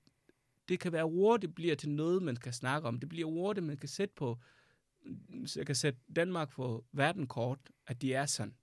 det 0.68 0.80
kan 0.80 0.92
være 0.92 1.04
ord, 1.04 1.40
det 1.40 1.54
bliver 1.54 1.74
til 1.74 1.90
noget, 1.90 2.22
man 2.22 2.36
kan 2.36 2.52
snakke 2.52 2.88
om. 2.88 3.00
Det 3.00 3.08
bliver 3.08 3.28
ord, 3.28 3.54
det 3.54 3.64
man 3.64 3.76
kan 3.76 3.88
sætte 3.88 4.14
på, 4.14 4.38
så 5.46 5.60
jeg 5.60 5.66
kan 5.66 5.74
sætte 5.74 6.00
Danmark 6.16 6.50
på 6.50 6.84
verdenkort, 6.92 7.58
at 7.86 8.02
de 8.02 8.14
er 8.14 8.26
sådan. 8.26 8.54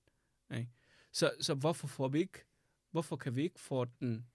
Ikke? 0.58 0.70
Så, 1.12 1.32
så 1.40 1.54
hvorfor 1.54 1.88
får 1.88 2.08
vi 2.08 2.20
ikke, 2.20 2.46
hvorfor 2.92 3.16
kan 3.16 3.36
vi 3.36 3.44
ikke 3.44 3.60
få 3.60 3.86
den 3.86 4.26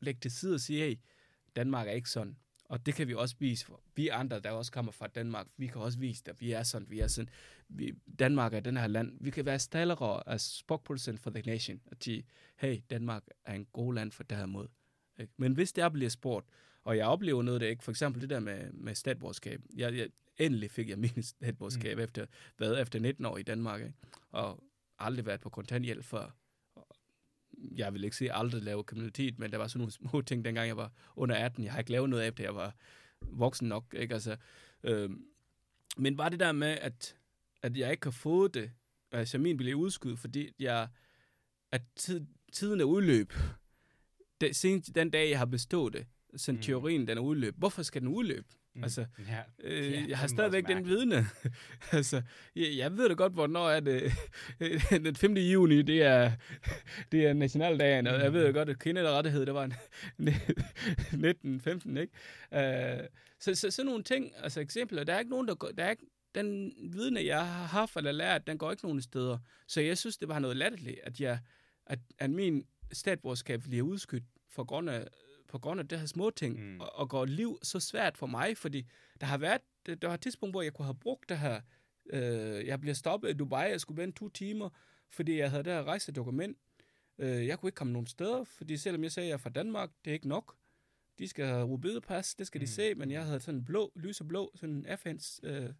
lægge 0.00 0.20
til 0.20 0.30
side 0.30 0.54
og 0.54 0.60
sige, 0.60 0.80
hey, 0.80 0.96
Danmark 1.56 1.86
er 1.88 1.92
ikke 1.92 2.10
sådan. 2.10 2.38
Og 2.74 2.86
det 2.86 2.94
kan 2.94 3.08
vi 3.08 3.14
også 3.14 3.34
vise 3.38 3.66
for. 3.66 3.80
Vi 3.94 4.08
andre, 4.08 4.40
der 4.40 4.50
også 4.50 4.72
kommer 4.72 4.92
fra 4.92 5.06
Danmark, 5.06 5.46
vi 5.56 5.66
kan 5.66 5.80
også 5.80 5.98
vise, 5.98 6.22
at 6.26 6.40
vi 6.40 6.52
er 6.52 6.62
sådan, 6.62 6.90
vi 6.90 7.00
er 7.00 7.06
sådan. 7.06 7.28
Vi, 7.68 7.92
Danmark 8.18 8.54
er 8.54 8.60
den 8.60 8.76
her 8.76 8.86
land. 8.86 9.18
Vi 9.20 9.30
kan 9.30 9.44
være 9.46 9.58
stallere 9.58 10.28
as 10.28 10.42
spokesperson 10.42 11.18
for 11.18 11.30
the 11.30 11.42
nation. 11.46 11.80
At 11.86 12.04
sige, 12.04 12.24
hey, 12.56 12.80
Danmark 12.90 13.22
er 13.44 13.54
en 13.54 13.66
god 13.72 13.94
land 13.94 14.12
for 14.12 14.22
det 14.22 14.38
her 14.38 14.46
måde. 14.46 14.68
Ikke? 15.20 15.32
Men 15.36 15.52
hvis 15.52 15.72
det 15.72 15.84
er 15.84 15.88
bliver 15.88 16.10
spurgt, 16.10 16.46
og 16.84 16.96
jeg 16.96 17.06
oplever 17.06 17.42
noget, 17.42 17.60
der 17.60 17.66
ikke, 17.66 17.84
for 17.84 17.90
eksempel 17.90 18.22
det 18.22 18.30
der 18.30 18.40
med, 18.40 18.72
med 18.72 18.94
statsborgerskab. 18.94 19.60
Jeg, 19.76 19.96
jeg, 19.96 20.08
endelig 20.38 20.70
fik 20.70 20.88
jeg 20.88 20.98
min 20.98 21.22
statsborgerskab 21.32 21.96
mm. 21.96 22.02
efter, 22.02 22.26
hvad, 22.56 22.80
efter 22.80 22.98
19 22.98 23.24
år 23.24 23.38
i 23.38 23.42
Danmark, 23.42 23.80
ikke? 23.80 23.94
og 24.30 24.64
aldrig 24.98 25.26
været 25.26 25.40
på 25.40 25.48
kontanthjælp 25.48 26.04
før. 26.04 26.30
Jeg 27.76 27.92
vil 27.94 28.04
ikke 28.04 28.16
sige 28.16 28.32
aldrig 28.32 28.62
lave 28.62 28.84
kriminalitet, 28.84 29.38
men 29.38 29.50
der 29.52 29.58
var 29.58 29.66
sådan 29.66 29.78
nogle 29.78 29.92
små 29.92 30.20
ting, 30.22 30.44
dengang 30.44 30.68
jeg 30.68 30.76
var 30.76 30.92
under 31.16 31.34
18. 31.36 31.64
Jeg 31.64 31.72
har 31.72 31.78
ikke 31.78 31.90
lavet 31.90 32.10
noget 32.10 32.26
efter 32.26 32.44
jeg 32.44 32.54
var 32.54 32.74
voksen 33.20 33.68
nok. 33.68 33.94
Ikke? 33.98 34.14
Altså, 34.14 34.36
øh, 34.82 35.10
men 35.96 36.16
bare 36.16 36.30
det 36.30 36.40
der 36.40 36.52
med, 36.52 36.78
at, 36.80 37.16
at 37.62 37.76
jeg 37.76 37.90
ikke 37.90 38.06
har 38.06 38.10
fået 38.10 38.54
det, 38.54 38.70
altså 39.12 39.38
min 39.38 39.56
blev 39.56 39.74
udskudt, 39.76 40.18
fordi 40.18 40.50
jeg, 40.58 40.88
at 41.72 41.82
tid, 41.96 42.26
tiden 42.52 42.80
er 42.80 42.84
udløb. 42.84 43.32
Det, 44.40 44.56
siden 44.56 44.80
den 44.80 45.10
dag, 45.10 45.30
jeg 45.30 45.38
har 45.38 45.46
bestået 45.46 45.92
det, 45.92 46.06
sådan 46.36 46.56
Mm. 46.58 46.62
teorien, 46.62 47.08
den 47.08 47.18
er 47.18 47.22
udløb. 47.22 47.54
Hvorfor 47.58 47.82
skal 47.82 48.00
den 48.00 48.08
udløbe? 48.08 48.48
Mm. 48.74 48.82
Altså, 48.82 49.06
ja. 49.28 49.40
Øh, 49.64 49.92
Ja, 49.92 50.04
jeg 50.08 50.18
har 50.18 50.26
stadigvæk 50.26 50.68
den 50.68 50.86
vidne. 50.86 51.26
altså, 51.92 52.22
jeg, 52.56 52.76
jeg 52.76 52.96
ved 52.96 53.08
da 53.08 53.14
godt, 53.14 53.32
hvornår 53.32 53.70
er 53.70 53.80
det. 53.80 54.12
den 55.04 55.16
5. 55.16 55.36
juni, 55.36 55.82
det 55.82 56.02
er, 56.02 56.32
det 57.12 57.26
er 57.26 57.32
nationaldagen, 57.32 58.06
og 58.06 58.20
jeg 58.20 58.32
ved 58.32 58.44
da 58.44 58.50
godt, 58.50 58.68
at 58.68 58.78
kinderrettighed, 58.78 59.46
det 59.46 59.54
var 59.54 59.64
en 59.64 59.74
1915, 60.18 61.96
ikke? 61.96 62.12
Uh, 62.52 63.06
så, 63.40 63.54
så 63.54 63.70
sådan 63.70 63.86
nogle 63.86 64.04
ting, 64.04 64.32
altså 64.36 64.60
eksempler, 64.60 65.04
der 65.04 65.14
er 65.14 65.18
ikke 65.18 65.30
nogen, 65.30 65.48
der, 65.48 65.54
går, 65.54 65.68
der 65.68 65.84
er 65.84 65.90
ikke, 65.90 66.06
den 66.34 66.72
vidne, 66.92 67.24
jeg 67.24 67.46
har 67.46 67.66
haft 67.66 67.96
eller 67.96 68.12
lært, 68.12 68.46
den 68.46 68.58
går 68.58 68.70
ikke 68.70 68.84
nogen 68.84 69.02
steder. 69.02 69.38
Så 69.68 69.80
jeg 69.80 69.98
synes, 69.98 70.16
det 70.16 70.28
var 70.28 70.38
noget 70.38 70.56
latterligt, 70.56 71.00
at, 71.02 71.20
jeg, 71.20 71.38
at, 71.86 71.98
at 72.18 72.30
min 72.30 72.64
statsborgerskab 72.92 73.60
bliver 73.62 73.82
udskudt 73.82 74.22
for 74.50 74.64
grund 74.64 74.90
af, 74.90 75.08
på 75.54 75.58
grund 75.58 75.80
af 75.80 75.88
det 75.88 75.98
her 75.98 76.06
små 76.06 76.30
ting, 76.30 76.60
Mm. 76.60 76.80
og, 76.80 76.94
og 76.96 77.08
går 77.08 77.24
liv 77.24 77.58
så 77.62 77.80
svært 77.80 78.18
for 78.18 78.26
mig, 78.26 78.56
fordi 78.56 78.86
der 79.20 79.26
har 79.26 79.38
været, 79.38 79.60
der, 79.86 80.06
var 80.08 80.14
et 80.14 80.20
tidspunkt, 80.20 80.52
hvor 80.54 80.62
jeg 80.62 80.72
kunne 80.74 80.84
have 80.86 80.94
brugt 80.94 81.28
det 81.28 81.38
her, 81.38 81.60
øh, 82.10 82.66
jeg 82.66 82.80
bliver 82.80 82.94
stoppet 82.94 83.30
i 83.30 83.32
Dubai, 83.32 83.70
jeg 83.70 83.80
skulle 83.80 84.02
vente 84.02 84.18
to 84.18 84.28
timer, 84.28 84.68
fordi 85.10 85.38
jeg 85.38 85.50
havde 85.50 85.62
det 85.64 85.72
her 85.72 85.84
rejsedokument. 85.84 86.58
Øh, 87.18 87.46
jeg 87.46 87.58
kunne 87.58 87.68
ikke 87.68 87.76
komme 87.76 87.92
nogen 87.92 88.06
steder, 88.06 88.44
fordi 88.44 88.76
selvom 88.76 89.02
jeg 89.02 89.12
sagde, 89.12 89.26
at 89.26 89.28
jeg 89.28 89.34
er 89.34 89.38
fra 89.38 89.50
Danmark, 89.50 89.90
det 90.04 90.10
er 90.10 90.14
ikke 90.14 90.28
nok. 90.28 90.56
De 91.18 91.28
skal 91.28 91.46
have 91.46 91.64
rubedepas, 91.64 92.34
det 92.34 92.46
skal 92.46 92.60
de 92.60 92.64
Mm. 92.64 92.68
se, 92.68 92.94
men 92.94 93.10
jeg 93.10 93.24
havde 93.24 93.40
sådan 93.40 93.58
en 93.60 93.64
blå, 93.64 93.92
lyseblå, 93.96 94.52
sådan 94.54 94.74
en 94.74 94.86
FN's 94.86 95.38
øh, 95.42 95.70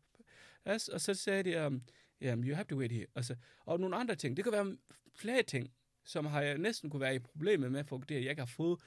pas, 0.65 0.89
og 0.89 1.01
så 1.01 1.15
sagde 1.15 1.43
de, 1.43 1.67
um, 1.67 1.83
yeah, 2.23 2.39
you 2.39 2.55
have 2.55 2.65
to 2.65 2.77
wait 2.77 2.93
here. 2.93 3.07
Altså, 3.15 3.37
og 3.65 3.81
nogle 3.81 3.97
andre 3.97 4.15
ting. 4.15 4.37
Det 4.37 4.45
kan 4.45 4.53
være 4.53 4.77
flere 5.15 5.43
ting, 5.43 5.73
som 6.05 6.27
har 6.27 6.41
jeg 6.43 6.59
næsten 6.59 6.91
kunne 6.91 7.01
være 7.01 7.15
i 7.15 7.19
problemet 7.19 7.73
med, 7.73 7.85
for 7.85 7.99
det, 7.99 8.15
jeg 8.15 8.31
ikke 8.31 8.41
har 8.41 8.47
fået 8.47 8.81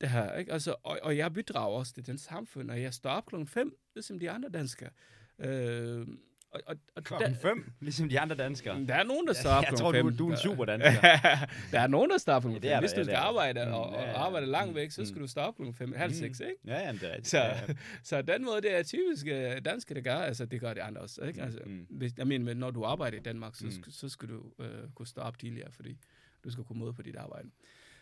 det 0.00 0.08
her, 0.08 0.32
ikke? 0.34 0.52
Altså, 0.52 0.74
og, 0.82 0.98
og 1.02 1.16
jeg 1.16 1.32
bidrager 1.32 1.76
også 1.78 1.92
til 1.94 2.06
den 2.06 2.18
samfund, 2.18 2.70
og 2.70 2.82
jeg 2.82 2.94
står 2.94 3.10
op 3.10 3.26
klokken 3.26 3.46
5, 3.48 3.78
ligesom 3.94 4.18
de 4.18 4.30
andre 4.30 4.48
danskere. 4.48 4.90
Øh, 5.38 6.06
og, 6.50 6.60
og, 6.66 6.76
og 6.96 7.04
Klokken 7.04 7.34
fem, 7.34 7.72
ligesom 7.80 8.08
de 8.08 8.20
andre 8.20 8.36
danskere. 8.36 8.86
der 8.86 8.94
er 8.94 9.02
nogen, 9.04 9.26
der 9.26 9.32
Jeg- 9.32 9.40
står 9.40 9.50
op 9.50 9.62
jeg 9.62 9.68
klokken 9.68 9.84
tror, 9.84 9.92
du- 9.92 10.08
fem. 10.08 10.16
du 10.16 10.24
er 10.24 10.28
en 10.30 10.34
Der- 10.36 10.40
superdansker. 10.42 11.00
der 11.72 11.80
er 11.80 11.86
nogen, 11.86 12.10
der 12.10 12.18
står 12.18 12.32
op 12.32 12.42
klokken 12.42 12.62
Ja, 12.62 12.68
det 12.68 12.74
er 12.74 12.76
fem. 12.76 12.82
Hvis 12.82 12.92
du 12.92 12.98
ja, 13.00 13.04
skal 13.04 13.14
der. 13.14 13.20
arbejde 13.20 13.64
Mm, 13.66 13.72
og, 13.72 13.86
og 13.86 13.92
ja, 14.02 14.08
ja. 14.10 14.16
arbejde 14.18 14.46
langt 14.46 14.74
væk, 14.74 14.90
så 14.90 15.00
Mm. 15.00 15.06
skal 15.06 15.22
du 15.22 15.26
stå 15.26 15.40
op 15.40 15.56
klokken 15.56 15.74
fem, 15.74 15.92
halv 15.92 16.10
Mm. 16.12 16.18
seks, 16.18 16.40
ikke? 16.40 16.54
Ja, 16.66 16.78
ja, 16.86 16.92
det 16.92 17.02
er. 17.02 17.16
Så, 17.22 17.38
Ja, 17.38 17.46
ja. 17.46 17.74
så 18.02 18.22
den 18.22 18.44
måde, 18.44 18.62
det 18.62 18.78
er 18.78 18.82
typisk 18.82 19.26
øh, 19.26 19.64
danske, 19.64 19.94
der 19.94 20.00
gør, 20.00 20.14
altså 20.16 20.46
det 20.46 20.60
gør 20.60 20.74
det 20.74 20.80
andre 20.80 21.00
også, 21.00 21.22
ikke? 21.22 21.42
Altså, 21.42 21.60
Mm. 21.66 21.86
hvis, 21.90 22.12
jeg 22.18 22.26
mener, 22.26 22.44
men 22.44 22.56
når 22.56 22.70
du 22.70 22.84
arbejder 22.84 23.16
i 23.18 23.20
Danmark, 23.20 23.54
så, 23.54 23.64
Mm. 23.64 23.72
mm. 23.76 23.90
så 23.90 24.08
skal 24.08 24.28
du 24.28 24.42
øh, 24.58 24.68
kunne 24.94 25.06
stå 25.06 25.20
op 25.20 25.38
tidligere, 25.38 25.72
fordi 25.72 25.98
du 26.44 26.50
skal 26.50 26.64
kunne 26.64 26.78
møde 26.80 26.92
på 26.92 27.02
dit 27.02 27.16
arbejde. 27.16 27.48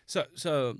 Så, 0.07 0.25
så, 0.35 0.77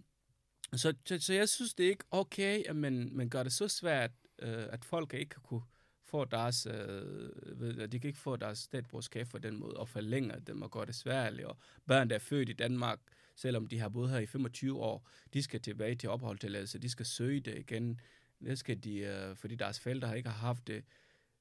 så, 0.74 0.94
så, 1.06 1.20
så 1.20 1.34
jeg 1.34 1.50
synes, 1.50 1.74
det 1.74 1.86
er 1.86 1.90
ikke 1.90 2.06
okay, 2.12 2.64
at 2.70 2.76
man, 2.76 3.10
man 3.12 3.30
gør 3.30 3.44
det 3.44 3.52
så 3.52 3.68
svært, 3.68 4.12
øh, 4.40 4.66
at 4.70 4.86
folk 4.86 5.14
ikke 5.14 5.30
kan 5.30 5.42
kunne 5.42 5.62
få 6.04 6.26
deres, 6.26 6.66
øh, 6.66 7.60
ved, 7.60 7.88
de 7.88 8.00
kan 8.00 8.08
ikke 8.08 8.20
få 8.20 8.36
deres 8.36 8.60
statsborgerskab 8.60 9.28
på 9.30 9.38
den 9.38 9.56
måde, 9.56 9.78
og 9.78 9.90
forlænger 9.90 10.40
dem 10.40 10.62
og 10.62 10.72
gør 10.72 10.86
det 10.86 10.96
svært. 10.96 11.40
Og 11.40 11.58
børn, 11.88 12.10
der 12.10 12.16
er 12.16 12.20
født 12.20 12.50
i 12.50 12.54
Danmark, 12.54 13.00
selvom 13.36 13.68
de 13.68 13.80
har 13.80 13.90
boet 13.90 14.10
her 14.10 14.20
i 14.20 14.26
25 14.26 14.80
år, 14.80 15.08
de 15.34 15.44
skal 15.44 15.62
tilbage 15.62 15.96
til 15.96 16.10
opholdstilladelse, 16.10 16.80
de 16.80 16.90
skal 16.90 17.06
søge 17.06 17.40
det 17.40 17.58
igen. 17.58 18.00
Det 18.44 18.60
skal 18.60 18.84
de, 18.84 18.98
øh, 18.98 19.36
fordi 19.36 19.56
deres 19.56 19.80
forældre 19.80 20.18
ikke 20.18 20.30
har 20.30 20.48
haft 20.48 20.68
det. 20.68 20.84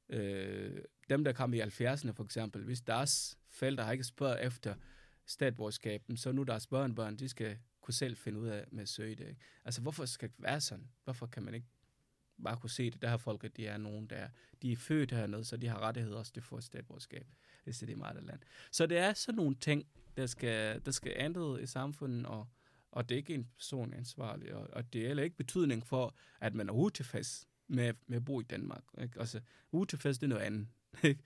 Øh, 0.08 0.82
dem, 1.10 1.24
der 1.24 1.32
kom 1.32 1.54
i 1.54 1.60
70'erne 1.60 2.10
for 2.10 2.24
eksempel, 2.24 2.64
hvis 2.64 2.80
deres 2.80 3.38
forældre 3.50 3.84
har 3.84 3.92
ikke 3.92 4.04
spurgt 4.04 4.40
efter 4.40 4.74
statsborgerskaben, 5.26 6.16
så 6.16 6.32
nu 6.32 6.42
deres 6.42 6.66
børnbørn, 6.66 7.16
de 7.16 7.28
skal 7.28 7.58
kunne 7.86 7.94
selv 7.94 8.16
finde 8.16 8.38
ud 8.38 8.48
af 8.48 8.64
med 8.70 8.82
at 8.82 8.88
søge 8.88 9.14
det. 9.14 9.28
Ikke? 9.28 9.40
Altså, 9.64 9.80
hvorfor 9.82 10.04
skal 10.06 10.28
det 10.28 10.36
være 10.38 10.60
sådan? 10.60 10.88
Hvorfor 11.04 11.26
kan 11.26 11.42
man 11.42 11.54
ikke 11.54 11.66
bare 12.44 12.56
kunne 12.56 12.70
se 12.70 12.90
det? 12.90 13.02
Der 13.02 13.08
har 13.08 13.16
folk, 13.16 13.44
at 13.44 13.56
de 13.56 13.66
er 13.66 13.76
nogen, 13.76 14.06
der 14.06 14.28
de 14.62 14.72
er 14.72 14.76
født 14.76 15.10
hernede, 15.10 15.44
så 15.44 15.56
de 15.56 15.68
har 15.68 15.78
rettigheder 15.78 16.18
også 16.18 16.32
til 16.32 16.40
at 16.40 16.44
få 16.44 16.60
statsborgerskab, 16.60 17.26
hvis 17.64 17.78
det 17.78 17.90
er 17.90 17.96
meget 17.96 18.24
land. 18.24 18.40
Så 18.70 18.86
det 18.86 18.98
er 18.98 19.12
sådan 19.12 19.36
nogle 19.36 19.54
ting, 19.54 19.86
der 20.16 20.26
skal, 20.26 20.82
der 20.86 20.90
skal 20.90 21.12
ændre 21.16 21.62
i 21.62 21.66
samfundet, 21.66 22.26
og, 22.26 22.48
og 22.90 23.08
det 23.08 23.14
er 23.14 23.16
ikke 23.16 23.34
en 23.34 23.44
person 23.56 23.94
ansvarlig, 23.94 24.54
og, 24.54 24.68
og 24.72 24.92
det 24.92 25.02
er 25.02 25.06
heller 25.06 25.22
ikke 25.22 25.36
betydning 25.36 25.86
for, 25.86 26.14
at 26.40 26.54
man 26.54 26.68
er 26.68 26.72
utilfreds 26.72 27.48
med, 27.68 27.94
med 28.06 28.16
at 28.16 28.24
bo 28.24 28.40
i 28.40 28.44
Danmark. 28.44 28.82
Ikke? 29.02 29.20
Altså, 29.20 29.40
utilfreds, 29.72 30.18
det 30.18 30.26
er 30.26 30.28
noget 30.28 30.42
andet. 30.42 30.68
Ikke? 31.04 31.22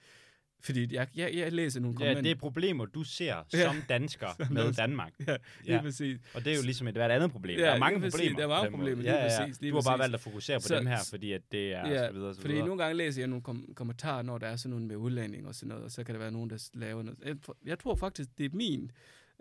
Fordi 0.63 0.95
jeg, 0.95 1.09
jeg, 1.15 1.35
jeg 1.35 1.53
læser 1.53 1.81
nogle 1.81 1.97
kommentarer. 1.97 2.17
Ja, 2.17 2.23
det 2.23 2.31
er 2.31 2.41
problemer, 2.41 2.87
du 2.87 3.05
ser 3.05 3.37
ja. 3.53 3.65
som 3.65 3.77
dansker 3.89 4.29
som 4.47 4.53
med 4.53 4.73
Danmark. 4.73 5.13
Ja, 5.27 5.37
lige 5.63 5.75
ja. 5.75 5.83
præcis. 5.83 6.19
Og 6.35 6.45
det 6.45 6.53
er 6.53 6.57
jo 6.57 6.63
ligesom 6.63 6.89
et 6.89 6.95
hvert 6.95 7.11
andet 7.11 7.31
problem. 7.33 7.59
Ja, 7.59 7.65
der 7.65 7.71
er 7.71 7.79
mange 7.79 8.01
præcis. 8.01 8.15
problemer. 8.15 8.39
Der 8.39 8.45
er 8.45 8.49
mange 8.49 8.71
problemer, 8.71 9.03
lige 9.03 9.13
ja, 9.15 9.25
ja, 9.25 9.41
præcis. 9.45 9.61
Lige 9.61 9.71
du 9.71 9.77
har 9.77 9.83
bare 9.83 9.99
valgt 9.99 10.15
at 10.15 10.21
fokusere 10.21 10.59
på 10.59 10.69
så, 10.69 10.79
dem 10.79 10.87
her, 10.87 10.99
fordi 11.11 11.33
at 11.33 11.43
det 11.53 11.73
er 11.73 11.89
ja, 11.89 12.07
så 12.07 12.13
videre, 12.13 12.35
så 12.35 12.41
fordi 12.41 12.53
videre. 12.53 12.67
nogle 12.67 12.83
gange 12.83 12.97
læser 12.97 13.21
jeg 13.21 13.29
nogle 13.29 13.43
kom- 13.43 13.73
kommentarer, 13.75 14.23
når 14.23 14.39
der 14.39 14.47
er 14.47 14.57
sådan 14.57 14.71
noget 14.71 14.87
med 14.87 14.97
udlænding 14.97 15.47
og 15.47 15.55
sådan 15.55 15.69
noget, 15.69 15.85
og 15.85 15.91
så 15.91 16.05
kan 16.05 16.15
der 16.15 16.19
være 16.19 16.31
nogen, 16.31 16.51
der 16.51 16.69
laver 16.75 17.03
noget. 17.03 17.19
Jeg, 17.25 17.37
jeg 17.65 17.79
tror 17.79 17.95
faktisk, 17.95 18.29
det 18.39 18.47
er 18.47 18.51
min 18.53 18.91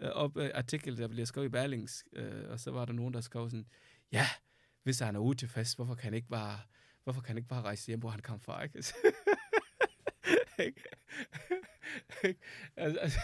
uh, 0.03 0.07
op, 0.07 0.37
uh, 0.37 0.45
artikel, 0.53 0.97
der 0.97 1.07
bliver 1.07 1.25
skrevet 1.25 1.47
i 1.47 1.49
Berlings, 1.49 2.03
uh, 2.19 2.51
og 2.51 2.59
så 2.59 2.71
var 2.71 2.85
der 2.85 2.93
nogen, 2.93 3.13
der 3.13 3.21
skrev 3.21 3.49
sådan, 3.49 3.65
ja, 4.11 4.27
hvis 4.83 4.99
han 4.99 5.15
er 5.15 5.19
utilfreds, 5.19 5.73
hvorfor 5.73 5.95
kan 5.95 6.03
han 6.03 6.13
ikke 6.13 6.27
bare, 6.27 6.59
hvorfor 7.03 7.21
kan 7.21 7.27
han 7.27 7.37
ikke 7.37 7.49
bare 7.49 7.61
rejse 7.61 7.87
hjem, 7.87 7.99
hvor 7.99 8.09
han 8.09 8.19
kom 8.19 8.39
fra, 8.39 8.63
ikke? 8.63 8.83
altså, 12.77 12.99
altså, 12.99 13.19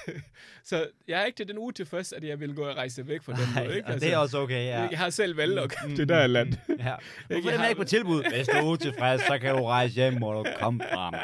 så 0.64 0.88
jeg 1.08 1.22
er 1.22 1.26
ikke 1.26 1.38
til 1.38 1.48
den 1.48 1.58
uge 1.58 1.74
først, 1.86 2.14
at 2.14 2.24
jeg 2.24 2.40
vil 2.40 2.56
gå 2.56 2.66
og 2.66 2.76
rejse 2.76 3.08
væk 3.08 3.22
fra 3.24 3.34
den 3.34 3.66
måde. 3.66 3.78
Ikke? 3.78 3.88
Altså, 3.88 4.06
det 4.06 4.14
er 4.14 4.18
også 4.18 4.38
okay, 4.38 4.66
ja. 4.66 4.88
Jeg 4.92 5.00
har 5.00 5.10
selv 5.10 5.38
valgt 5.38 5.60
at 5.60 5.72
mm, 5.88 5.96
til 5.96 6.10
der 6.10 6.28
land. 6.28 6.54
Ja. 6.80 6.96
Hvorfor 7.28 7.50
er 7.50 7.58
den 7.58 7.70
ikke 7.70 7.82
på 7.82 7.84
tilbud? 7.84 8.24
Hvis 8.36 8.48
du 8.48 8.58
er 8.58 8.72
utilfreds, 8.72 9.22
så 9.22 9.38
kan 9.42 9.56
du 9.56 9.66
rejse 9.66 9.96
hjem, 9.96 10.18
hvor 10.18 10.44
du 10.44 10.50
kommer 10.60 10.86
fra, 10.92 11.12
man. 11.12 11.20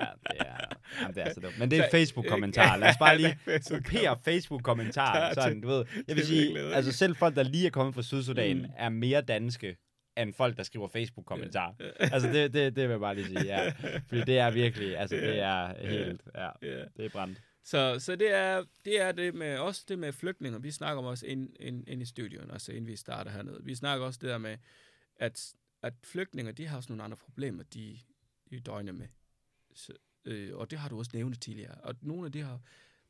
Ja, 0.00 0.06
det 0.30 0.40
er, 0.40 0.76
jamen, 1.00 1.14
det 1.14 1.22
er 1.22 1.34
så 1.34 1.40
dumt. 1.40 1.58
Men 1.58 1.70
det 1.70 1.78
er 1.78 1.90
Facebook-kommentar. 1.90 2.76
Lad 2.76 2.88
os 2.88 2.96
bare 2.96 3.18
lige 3.18 3.38
kopiere 3.70 4.16
Facebook-kommentar. 4.24 5.34
Sådan, 5.34 5.60
du 5.60 5.68
ved. 5.68 5.84
Jeg 6.08 6.16
vil 6.16 6.26
sige, 6.26 6.58
altså 6.58 6.92
selv 6.92 7.16
folk, 7.16 7.36
der 7.36 7.42
lige 7.42 7.66
er 7.66 7.70
kommet 7.70 7.94
fra 7.94 8.02
Sydsudan, 8.02 8.56
mm. 8.56 8.64
er 8.78 8.88
mere 8.88 9.20
danske 9.20 9.76
end 10.16 10.32
folk, 10.32 10.56
der 10.56 10.62
skriver 10.62 10.88
Facebook-kommentarer. 10.88 11.74
Yeah. 11.80 12.12
altså, 12.14 12.28
det, 12.28 12.54
det, 12.54 12.76
det 12.76 12.82
vil 12.82 12.90
jeg 12.90 13.00
bare 13.00 13.14
lige 13.14 13.26
sige, 13.26 13.44
ja. 13.44 13.72
Fordi 14.06 14.20
det 14.20 14.38
er 14.38 14.50
virkelig, 14.50 14.98
altså, 14.98 15.16
yeah. 15.16 15.28
det 15.28 15.40
er 15.40 15.88
helt, 15.88 16.22
ja, 16.34 16.50
yeah. 16.64 16.86
det 16.96 17.04
er 17.04 17.08
brændt. 17.08 17.40
Så, 17.62 17.98
så 17.98 18.16
det, 18.16 18.34
er, 18.34 18.64
det 18.84 19.00
er 19.00 19.12
det 19.12 19.34
med, 19.34 19.58
også 19.58 19.84
det 19.88 19.98
med 19.98 20.12
flygtninger. 20.12 20.58
Vi 20.58 20.70
snakker 20.70 21.02
om 21.02 21.06
også 21.06 21.26
ind, 21.26 21.56
ind, 21.60 21.88
ind 21.88 22.02
i 22.02 22.04
studion, 22.04 22.50
altså 22.50 22.72
inden 22.72 22.86
vi 22.86 22.96
starter 22.96 23.30
hernede. 23.30 23.60
Vi 23.64 23.74
snakker 23.74 24.06
også 24.06 24.18
det 24.22 24.28
der 24.28 24.38
med, 24.38 24.56
at, 25.16 25.54
at 25.82 25.94
flygtninger, 26.04 26.52
de 26.52 26.66
har 26.66 26.76
også 26.76 26.92
nogle 26.92 27.02
andre 27.02 27.16
problemer, 27.16 27.62
de, 27.62 27.98
de 28.50 28.60
døgner 28.60 28.92
med. 28.92 29.08
Så, 29.74 29.92
øh, 30.24 30.56
og 30.56 30.70
det 30.70 30.78
har 30.78 30.88
du 30.88 30.98
også 30.98 31.10
nævnt 31.14 31.42
tidligere. 31.42 31.74
Og 31.74 31.94
nogle 32.00 32.26
af 32.26 32.32
de 32.32 32.44
her 32.44 32.58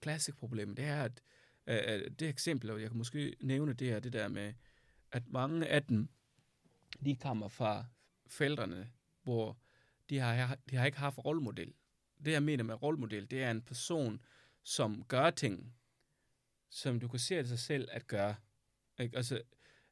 klassiske 0.01 0.39
problemer, 0.39 0.75
det 0.75 0.85
er, 0.85 1.03
at 1.03 1.23
øh, 1.67 2.11
det 2.11 2.29
eksempel, 2.29 2.71
og 2.71 2.81
jeg 2.81 2.91
kan 2.91 2.99
måske 2.99 3.37
nævne 3.41 3.73
det 3.73 3.91
er 3.91 4.01
det 4.01 4.13
der 4.13 4.29
med, 4.29 4.53
at 5.13 5.23
mange 5.29 5.67
af 5.67 5.83
dem, 5.83 6.09
de 7.05 7.17
kommer 7.17 7.49
fra 7.49 7.85
forældrene, 8.27 8.91
hvor 9.23 9.59
de 10.11 10.19
har, 10.19 10.59
de 10.71 10.77
har 10.77 10.87
ikke 10.87 10.99
haft 10.99 11.19
rollemodel. 11.19 11.75
Det, 12.25 12.33
jeg 12.33 12.43
mener 12.43 12.65
med 12.65 12.83
rollemodel, 12.83 13.31
det 13.31 13.43
er 13.43 13.51
en 13.51 13.63
person, 13.63 14.21
som 14.63 15.05
gør 15.05 15.31
ting, 15.31 15.75
som 16.71 17.01
du 17.01 17.09
kan 17.09 17.19
se 17.19 17.39
af 17.39 17.47
sig 17.47 17.59
selv 17.59 17.89
at 17.93 18.07
gøre. 18.07 18.35
Ikke? 18.99 19.17
Altså, 19.17 19.43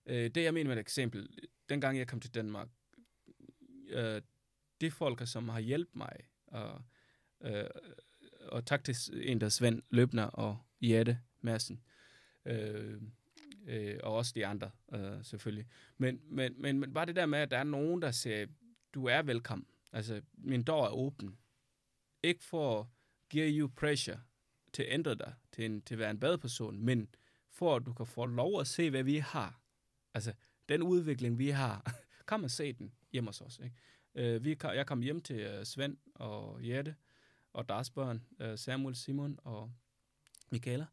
øh, 0.07 0.31
det, 0.31 0.43
jeg 0.43 0.55
mener 0.55 0.69
med 0.69 0.77
et 0.77 0.81
eksempel, 0.81 1.39
dengang 1.69 1.99
jeg 1.99 2.09
kom 2.09 2.21
til 2.21 2.35
Danmark, 2.35 2.69
øh, 3.89 4.23
det 4.81 4.93
folk, 4.93 5.29
som 5.29 5.49
har 5.49 5.61
hjulpet 5.61 5.97
mig, 5.97 6.17
og, 6.47 6.83
øh, 7.41 7.65
og 8.49 8.67
tak 8.67 8.85
til 8.85 8.97
en, 9.13 9.41
der 9.41 9.49
Svend 9.49 9.83
Løbner 9.91 10.25
og 10.25 10.59
Jette 10.81 11.21
Madsen, 11.41 11.83
øh, 12.45 13.03
øh, 13.67 13.99
og 14.03 14.15
også 14.15 14.33
de 14.35 14.47
andre, 14.47 14.71
øh, 14.93 15.25
selvfølgelig. 15.25 15.67
Men, 15.99 16.21
men, 16.25 16.55
men, 16.63 16.81
men 16.81 16.95
bare 16.95 17.07
det 17.07 17.17
der 17.17 17.27
med, 17.27 17.39
at 17.39 17.51
der 17.51 17.59
er 17.59 17.65
nogen, 17.65 18.03
der 18.03 18.11
siger, 18.11 18.47
du 18.95 19.07
er 19.07 19.23
velkommen. 19.23 19.67
Altså, 19.93 20.23
min 20.35 20.63
dør 20.63 20.75
er 20.75 20.91
åben. 20.91 21.39
Ikke 22.23 22.45
for 22.45 22.81
at 22.81 22.87
give 23.29 23.61
you 23.61 23.69
pressure 23.77 24.21
til 24.73 24.83
at 24.83 24.93
ændre 24.93 25.15
dig 25.15 25.35
til, 25.53 25.65
en, 25.65 25.83
til 25.83 25.95
at 25.95 25.99
være 25.99 26.11
en 26.11 26.21
badeperson, 26.21 26.81
men 26.81 27.09
for 27.51 27.77
at 27.77 27.87
du 27.87 27.93
kan 27.93 28.07
få 28.07 28.27
lov 28.27 28.61
at 28.61 28.67
se, 28.67 28.91
hvad 28.91 29.03
vi 29.03 29.17
har. 29.17 29.61
Altså, 30.15 30.33
den 30.69 30.83
udvikling, 30.83 31.39
vi 31.39 31.49
har, 31.49 31.95
kom 32.27 32.45
og 32.45 32.51
se 32.51 32.73
den 32.73 32.93
hjemme 33.13 33.29
hos 33.29 33.41
os. 33.41 33.61
Ikke? 33.65 33.77
Øh, 34.15 34.45
vi, 34.45 34.57
jeg 34.63 34.87
kom 34.87 35.03
hjem 35.03 35.21
til 35.21 35.41
øh, 35.41 35.65
Svend 35.65 35.97
og 36.15 36.69
Jette 36.69 36.95
og 37.53 37.69
deres 37.69 37.91
børn, 37.91 38.23
øh, 38.41 38.59
Samuel, 38.59 38.97
Simon 38.97 39.39
og 39.45 39.73
Michaela, 40.51 40.83
øh, 40.83 40.89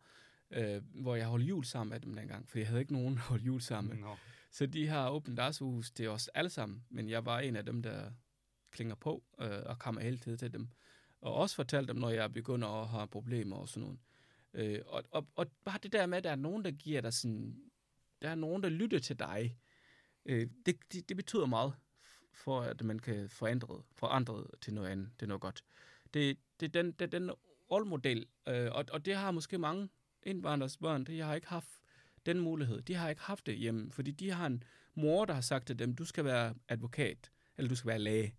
hvor 0.93 1.15
jeg 1.15 1.27
holdt 1.27 1.45
jul 1.45 1.65
sammen 1.65 1.89
med 1.89 1.99
dem 1.99 2.15
dengang, 2.15 2.49
for 2.49 2.59
jeg 2.59 2.67
havde 2.67 2.81
ikke 2.81 2.93
nogen 2.93 3.13
at 3.13 3.19
holde 3.19 3.43
jul 3.43 3.61
sammen 3.61 3.93
med. 3.93 4.03
No. 4.03 4.15
Så 4.51 4.65
de 4.65 4.87
har 4.87 5.09
åbnet 5.09 5.37
deres 5.37 5.57
hus 5.57 5.91
til 5.91 6.09
os 6.09 6.27
alle 6.27 6.49
sammen, 6.49 6.83
men 6.89 7.09
jeg 7.09 7.25
var 7.25 7.39
en 7.39 7.55
af 7.55 7.65
dem, 7.65 7.81
der 7.81 8.11
klinger 8.71 8.95
på 8.95 9.23
øh, 9.39 9.61
og 9.65 9.79
kommer 9.79 10.01
hele 10.01 10.17
tiden 10.17 10.37
til 10.37 10.53
dem. 10.53 10.67
Og 11.21 11.33
også 11.33 11.55
fortalt 11.55 11.87
dem, 11.87 11.95
når 11.95 12.09
jeg 12.09 12.33
begynder 12.33 12.67
at 12.67 12.87
have 12.87 13.07
problemer 13.07 13.55
og 13.55 13.69
sådan 13.69 13.83
noget. 13.83 13.99
Øh, 14.53 14.81
og, 14.87 15.03
og, 15.11 15.27
og 15.35 15.47
bare 15.63 15.79
det 15.83 15.91
der 15.91 16.05
med, 16.05 16.17
at 16.17 16.23
der 16.23 16.31
er 16.31 16.35
nogen, 16.35 16.65
der 16.65 16.71
giver 16.71 17.01
dig 17.01 17.13
sådan... 17.13 17.61
Der 18.21 18.29
er 18.29 18.35
nogen, 18.35 18.63
der 18.63 18.69
lytter 18.69 18.99
til 18.99 19.19
dig. 19.19 19.57
Øh, 20.25 20.47
det, 20.65 20.75
det, 20.93 21.09
det 21.09 21.17
betyder 21.17 21.45
meget 21.45 21.73
for, 22.33 22.61
at 22.61 22.83
man 22.83 22.99
kan 22.99 23.29
forandre, 23.29 23.83
forandre 23.91 24.45
til 24.61 24.73
noget 24.73 24.89
andet, 24.89 25.09
til 25.19 25.27
noget 25.27 25.41
godt. 25.41 25.63
Det, 26.13 26.37
det 26.59 26.65
er 26.65 26.81
den, 26.81 26.91
det 26.91 27.01
er 27.01 27.19
den 27.19 27.31
rollemodel, 27.71 28.25
øh, 28.47 28.71
og, 28.71 28.85
og 28.91 29.05
det 29.05 29.15
har 29.15 29.31
måske 29.31 29.57
mange 29.57 29.89
indvandrers 30.25 30.77
børn, 30.77 31.03
de 31.03 31.19
har 31.19 31.35
ikke 31.35 31.47
haft 31.47 31.69
den 32.25 32.39
mulighed. 32.39 32.81
De 32.81 32.95
har 32.95 33.09
ikke 33.09 33.21
haft 33.21 33.45
det 33.45 33.57
hjemme, 33.57 33.91
fordi 33.91 34.11
de 34.11 34.31
har 34.31 34.45
en 34.45 34.63
mor, 34.95 35.25
der 35.25 35.33
har 35.33 35.41
sagt 35.41 35.67
til 35.67 35.79
dem, 35.79 35.95
du 35.95 36.05
skal 36.05 36.25
være 36.25 36.53
advokat, 36.69 37.31
eller 37.57 37.69
du 37.69 37.75
skal 37.75 37.87
være 37.87 37.99
læge. 37.99 38.35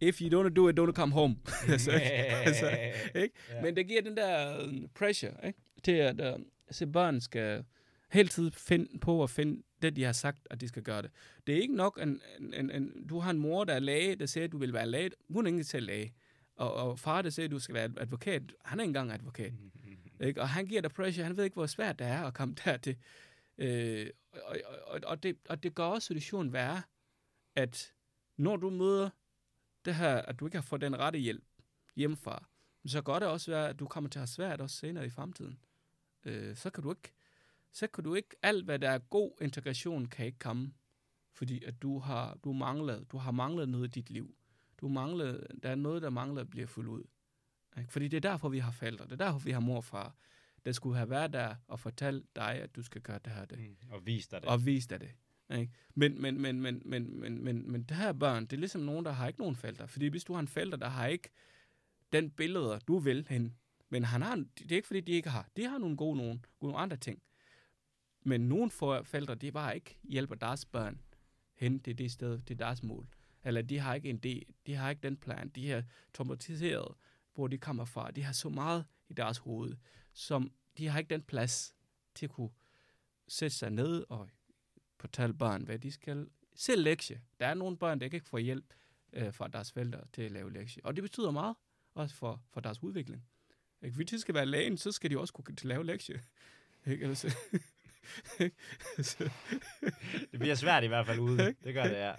If 0.00 0.20
you 0.20 0.28
don't 0.28 0.48
do 0.48 0.68
it, 0.68 0.78
don't 0.78 0.92
come 0.92 1.12
home. 1.12 1.36
altså, 1.68 1.90
altså, 1.90 2.70
ikke? 3.22 3.34
Yeah. 3.52 3.62
Men 3.62 3.76
det 3.76 3.88
giver 3.88 4.02
den 4.02 4.16
der 4.16 4.64
um, 4.64 4.88
pressure 4.94 5.46
ikke? 5.46 5.58
til, 5.84 5.92
at 5.92 6.34
uh, 6.34 6.42
se 6.70 6.86
børn 6.86 7.20
skal 7.20 7.64
hele 8.12 8.28
tiden 8.28 8.52
finde 8.52 8.98
på 8.98 9.22
at 9.22 9.30
finde 9.30 9.62
det, 9.82 9.96
de 9.96 10.04
har 10.04 10.12
sagt, 10.12 10.46
at 10.50 10.60
de 10.60 10.68
skal 10.68 10.82
gøre 10.82 11.02
det. 11.02 11.10
Det 11.46 11.56
er 11.56 11.60
ikke 11.60 11.74
nok, 11.76 11.98
en, 12.02 12.20
en, 12.54 12.70
en, 12.70 13.06
du 13.08 13.18
har 13.18 13.30
en 13.30 13.38
mor, 13.38 13.64
der 13.64 13.74
er 13.74 13.78
læge, 13.78 14.16
der 14.16 14.26
siger, 14.26 14.44
at 14.44 14.52
du 14.52 14.58
vil 14.58 14.72
være 14.72 14.86
læge. 14.86 15.10
Hun 15.30 15.46
er 15.46 15.50
ikke 15.50 15.64
til 15.64 15.82
læge. 15.82 16.14
Og, 16.56 16.74
og 16.74 16.98
far, 16.98 17.22
der 17.22 17.30
siger, 17.30 17.44
at 17.44 17.50
du 17.50 17.58
skal 17.58 17.74
være 17.74 17.90
advokat. 17.96 18.42
Han 18.64 18.78
er 18.78 18.82
ikke 18.82 18.88
engang 18.88 19.12
advokat. 19.12 19.52
Mm-hmm. 19.52 19.70
Ikke? 20.22 20.40
Og 20.40 20.48
han 20.48 20.66
giver 20.66 20.80
dig 20.80 20.90
pressure, 20.90 21.26
han 21.26 21.36
ved 21.36 21.44
ikke, 21.44 21.54
hvor 21.54 21.66
svært 21.66 21.98
det 21.98 22.06
er 22.06 22.22
at 22.22 22.34
komme 22.34 22.54
dertil. 22.64 22.96
Øh, 23.58 24.10
og, 24.32 24.56
og, 24.86 25.00
og, 25.04 25.22
det, 25.22 25.36
og 25.48 25.62
det 25.62 25.74
gør 25.74 25.84
også 25.84 26.06
situationen 26.06 26.52
værre, 26.52 26.82
at 27.54 27.92
når 28.36 28.56
du 28.56 28.70
møder 28.70 29.10
det 29.84 29.94
her, 29.94 30.16
at 30.16 30.40
du 30.40 30.46
ikke 30.46 30.56
har 30.56 30.62
fået 30.62 30.80
den 30.80 30.98
rette 30.98 31.18
hjælp 31.18 31.44
hjemmefra, 31.96 32.44
så 32.86 33.02
gør 33.02 33.18
det 33.18 33.28
også 33.28 33.50
være, 33.50 33.68
at 33.68 33.78
du 33.78 33.86
kommer 33.86 34.10
til 34.10 34.18
at 34.18 34.20
have 34.20 34.26
svært 34.26 34.60
også 34.60 34.76
senere 34.76 35.06
i 35.06 35.10
fremtiden. 35.10 35.58
Øh, 36.24 36.56
så 36.56 36.70
kan 36.70 36.82
du 36.82 36.90
ikke, 36.90 37.12
så 37.72 37.86
kan 37.86 38.04
du 38.04 38.14
ikke, 38.14 38.36
alt 38.42 38.64
hvad 38.64 38.78
der 38.78 38.90
er 38.90 38.98
god 38.98 39.32
integration, 39.40 40.06
kan 40.06 40.26
ikke 40.26 40.38
komme, 40.38 40.72
fordi 41.32 41.64
at 41.64 41.82
du 41.82 41.98
har, 41.98 42.38
du 42.44 42.52
manglet, 42.52 43.12
du 43.12 43.16
har 43.18 43.30
manglet 43.30 43.68
noget 43.68 43.88
i 43.88 43.90
dit 43.90 44.10
liv. 44.10 44.34
Du 44.80 44.88
mangler, 44.88 45.46
der 45.62 45.70
er 45.70 45.74
noget, 45.74 46.02
der 46.02 46.10
mangler 46.10 46.40
at 46.40 46.50
blive 46.50 46.66
fuldt 46.66 46.88
ud. 46.88 47.04
Ikke? 47.78 47.92
Fordi 47.92 48.08
det 48.08 48.16
er 48.16 48.30
derfor, 48.30 48.48
vi 48.48 48.58
har 48.58 48.70
forældre. 48.70 49.04
Det 49.04 49.12
er 49.12 49.24
derfor, 49.24 49.38
vi 49.38 49.50
har 49.50 49.60
mor 49.60 49.76
og 49.76 49.84
far. 49.84 50.14
Der 50.64 50.72
skulle 50.72 50.96
have 50.96 51.10
været 51.10 51.32
der 51.32 51.54
og 51.68 51.80
fortalt 51.80 52.36
dig, 52.36 52.54
at 52.54 52.76
du 52.76 52.82
skal 52.82 53.00
gøre 53.00 53.18
det 53.24 53.32
her. 53.32 53.44
Det. 53.44 53.58
Mm, 53.58 53.76
og 53.90 54.06
vise 54.06 54.30
dig 54.30 54.40
det. 54.40 54.48
Og 54.48 54.66
vise 54.66 54.88
dig 54.88 55.00
det. 55.00 55.10
Ikke? 55.58 55.72
Men, 55.94 56.22
men, 56.22 56.40
men, 56.40 56.60
men, 56.60 56.82
men, 56.84 57.20
men, 57.20 57.44
men, 57.44 57.72
men 57.72 57.82
det 57.82 57.96
her 57.96 58.12
børn, 58.12 58.46
det 58.46 58.52
er 58.52 58.60
ligesom 58.60 58.80
nogen, 58.80 59.04
der 59.04 59.12
har 59.12 59.28
ikke 59.28 59.40
nogen 59.40 59.56
forældre. 59.56 59.88
Fordi 59.88 60.06
hvis 60.06 60.24
du 60.24 60.32
har 60.32 60.40
en 60.40 60.48
forælder, 60.48 60.76
der 60.76 60.88
har 60.88 61.06
ikke 61.06 61.28
den 62.12 62.30
billeder, 62.30 62.78
du 62.78 62.98
vil 62.98 63.26
hen, 63.28 63.56
men 63.88 64.04
han 64.04 64.22
har, 64.22 64.36
det 64.58 64.72
er 64.72 64.76
ikke 64.76 64.86
fordi, 64.86 65.00
de 65.00 65.12
ikke 65.12 65.30
har. 65.30 65.48
De 65.56 65.64
har 65.68 65.78
nogle 65.78 65.96
gode 65.96 66.16
nogen, 66.16 66.44
nogle 66.60 66.78
andre 66.78 66.96
ting. 66.96 67.22
Men 68.24 68.40
nogle 68.40 68.70
forældre, 68.70 69.34
de 69.34 69.52
bare 69.52 69.74
ikke 69.74 69.98
hjælper 70.02 70.34
deres 70.34 70.64
børn 70.64 71.00
hen 71.54 71.80
til 71.80 71.98
det 71.98 72.12
sted, 72.12 72.40
til 72.46 72.58
deres 72.58 72.82
mål. 72.82 73.08
eller 73.44 73.62
de 73.62 73.78
har 73.78 73.94
ikke 73.94 74.10
en 74.10 74.20
idé, 74.26 74.52
de 74.66 74.74
har 74.74 74.90
ikke 74.90 75.02
den 75.02 75.16
plan, 75.16 75.48
de 75.48 75.72
er 75.72 75.82
traumatiseret, 76.14 76.94
hvor 77.34 77.48
de 77.48 77.58
kommer 77.58 77.84
fra. 77.84 78.10
De 78.10 78.22
har 78.22 78.32
så 78.32 78.48
meget 78.48 78.84
i 79.08 79.14
deres 79.14 79.38
hoved, 79.38 79.76
som 80.12 80.52
de 80.78 80.88
har 80.88 80.98
ikke 80.98 81.10
den 81.10 81.22
plads 81.22 81.74
til 82.14 82.26
at 82.26 82.30
kunne 82.30 82.50
sætte 83.28 83.56
sig 83.56 83.70
ned 83.70 84.04
og 84.08 84.28
fortælle 85.00 85.34
børn, 85.34 85.62
hvad 85.64 85.78
de 85.78 85.92
skal. 85.92 86.28
Selv 86.54 86.82
lektie. 86.82 87.22
Der 87.40 87.46
er 87.46 87.54
nogle 87.54 87.76
børn, 87.76 88.00
der 88.00 88.04
ikke 88.04 88.20
får 88.20 88.38
hjælp 88.38 88.74
øh, 89.12 89.34
fra 89.34 89.48
deres 89.48 89.72
forældre 89.72 90.00
til 90.12 90.22
at 90.22 90.32
lave 90.32 90.52
lektie. 90.52 90.84
Og 90.86 90.96
det 90.96 91.02
betyder 91.02 91.30
meget, 91.30 91.56
også 91.94 92.14
for, 92.14 92.42
for 92.50 92.60
deres 92.60 92.82
udvikling. 92.82 93.24
Ikke? 93.82 93.96
Hvis 93.96 94.10
de 94.10 94.20
skal 94.20 94.34
være 94.34 94.46
lægen, 94.46 94.76
så 94.78 94.92
skal 94.92 95.10
de 95.10 95.18
også 95.18 95.32
kunne 95.32 95.44
til 95.44 95.66
at 95.66 95.68
lave 95.68 95.84
lektie. 95.84 96.22
Ikke? 96.86 97.06
Altså, 97.06 97.36
så, 99.10 99.30
Det 100.30 100.40
bliver 100.40 100.54
svært 100.54 100.84
i 100.84 100.86
hvert 100.86 101.06
fald 101.06 101.18
ude. 101.18 101.38
Det 101.64 101.74
gør 101.74 101.82
det, 101.82 101.96
ja. 101.96 102.14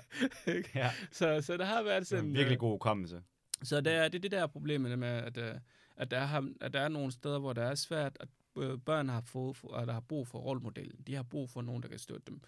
ja. 0.76 0.92
så, 1.12 1.42
så 1.42 1.58
der 1.58 1.66
har 1.66 1.84
været 1.84 2.00
Det 2.00 2.08
sådan... 2.08 2.26
en 2.26 2.34
virkelig 2.34 2.56
øh, 2.56 2.60
god 2.60 2.72
hukommelse. 2.72 3.24
Så 3.64 3.82
det 3.82 3.94
er 3.94 4.08
det, 4.08 4.16
er 4.16 4.22
det 4.22 4.32
der 4.32 4.48
problem 4.48 4.82
problemet 4.82 5.00
med, 5.00 5.08
at, 5.08 5.38
øh, 5.38 5.56
at, 5.98 6.12
der 6.12 6.18
er, 6.18 6.44
at 6.62 6.74
der 6.74 6.80
er 6.80 6.88
nogle 6.88 7.12
steder, 7.12 7.40
hvor 7.40 7.54
det 7.54 7.64
er 7.64 7.76
svært, 7.76 8.18
at 8.20 8.28
øh, 8.58 8.78
børn 8.78 9.10
har, 9.10 9.22
fået, 9.22 9.58
at 9.76 9.88
der 9.88 9.94
har 9.94 10.00
brug 10.00 10.28
for 10.28 10.40
rollemodellen. 10.40 11.04
De 11.08 11.16
har 11.16 11.24
brug 11.24 11.50
for 11.50 11.62
nogen, 11.62 11.84
der 11.84 11.90
kan 11.90 12.00
støtte 12.00 12.24
dem. 12.28 12.42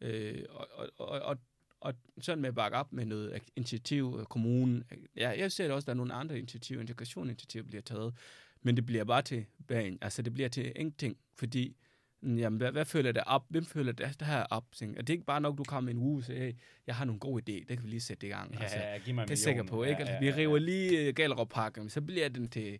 Øh, 0.00 0.44
og, 0.50 0.68
og, 0.98 1.20
og, 1.20 1.38
og, 1.80 1.94
sådan 2.20 2.42
med 2.42 2.48
at 2.48 2.54
bakke 2.54 2.76
op 2.76 2.92
med 2.92 3.06
noget 3.06 3.42
initiativ, 3.56 4.16
øh, 4.20 4.26
kommunen. 4.26 4.84
Ja, 5.16 5.30
jeg 5.38 5.52
ser 5.52 5.64
det 5.64 5.74
også, 5.74 5.84
at 5.84 5.86
der 5.86 5.92
er 5.92 5.96
nogle 5.96 6.14
andre 6.14 6.38
initiativer, 6.38 6.80
integrationinitiativer 6.80 7.64
bliver 7.64 7.82
taget, 7.82 8.14
men 8.62 8.76
det 8.76 8.86
bliver 8.86 9.04
bare 9.04 9.22
til 9.22 9.46
bagen. 9.68 9.98
Altså, 10.00 10.22
det 10.22 10.34
bliver 10.34 10.48
til 10.48 10.72
ingenting, 10.76 11.16
fordi 11.34 11.76
Jamen, 12.24 12.56
hvad, 12.56 12.72
hvad 12.72 12.84
føler 12.84 13.12
det 13.12 13.22
op? 13.26 13.44
Hvem 13.48 13.64
føler 13.64 13.92
det, 13.92 14.16
det 14.20 14.26
her 14.26 14.42
op? 14.42 14.64
Er 14.82 14.86
det 15.02 15.10
ikke 15.10 15.24
bare 15.24 15.40
nok, 15.40 15.58
du 15.58 15.64
kommer 15.64 15.90
en 15.90 15.98
uge 15.98 16.18
og 16.20 16.24
siger, 16.24 16.38
hey, 16.44 16.52
jeg 16.86 16.94
har 16.94 17.04
nogle 17.04 17.20
gode 17.20 17.42
idéer, 17.42 17.64
det 17.68 17.76
kan 17.78 17.84
vi 17.84 17.90
lige 17.90 18.00
sætte 18.00 18.26
i 18.26 18.30
gang. 18.30 18.60
altså, 18.60 18.76
Ja, 18.78 18.98
giv 18.98 19.14
mig 19.14 19.28
det 19.28 19.32
er 19.32 19.36
sikker 19.36 19.62
på, 19.62 19.82
ikke? 19.84 19.98
Altså, 20.00 20.16
vi 20.20 20.30
river 20.32 20.58
lige 20.58 21.08
uh, 21.08 21.14
Gallerup-parken, 21.14 21.90
så 21.90 22.00
bliver 22.00 22.28
den 22.28 22.48
til, 22.48 22.78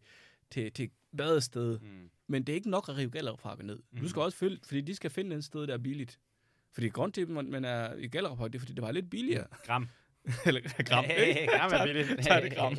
til, 0.50 0.72
til 0.72 0.90
badested. 1.16 1.78
Mm. 1.78 2.10
Men 2.26 2.42
det 2.44 2.52
er 2.52 2.54
ikke 2.56 2.70
nok 2.70 2.88
at 2.88 2.96
rive 2.96 3.10
Gallerup-parken 3.10 3.66
ned. 3.66 3.78
Mm. 3.92 3.98
Du 4.00 4.08
skal 4.08 4.18
Mhm. 4.20 4.24
også 4.24 4.38
følge, 4.38 4.58
fordi 4.66 4.80
de 4.80 4.94
skal 4.94 5.10
finde 5.10 5.36
et 5.36 5.44
sted, 5.44 5.66
der 5.66 5.74
er 5.74 5.78
billigt. 5.78 6.18
Fordi 6.72 6.88
grund 6.88 7.12
til, 7.12 7.20
at 7.22 7.28
man 7.28 7.50
man 7.50 7.64
er 7.64 7.94
i 7.94 8.08
gallerup 8.08 8.38
det 8.38 8.54
er, 8.54 8.58
fordi 8.58 8.72
det 8.72 8.82
var 8.82 8.92
lidt 8.92 9.10
billigere. 9.10 9.46
Gram. 9.66 9.88
Eller 10.46 10.60
gram, 10.88 11.04
ikke? 11.04 11.46
gram 11.46 11.72
er 11.72 11.84
billigt. 11.84 12.24
Så 12.24 12.30
er 12.30 12.40
det 12.40 12.52
gram. 12.54 12.76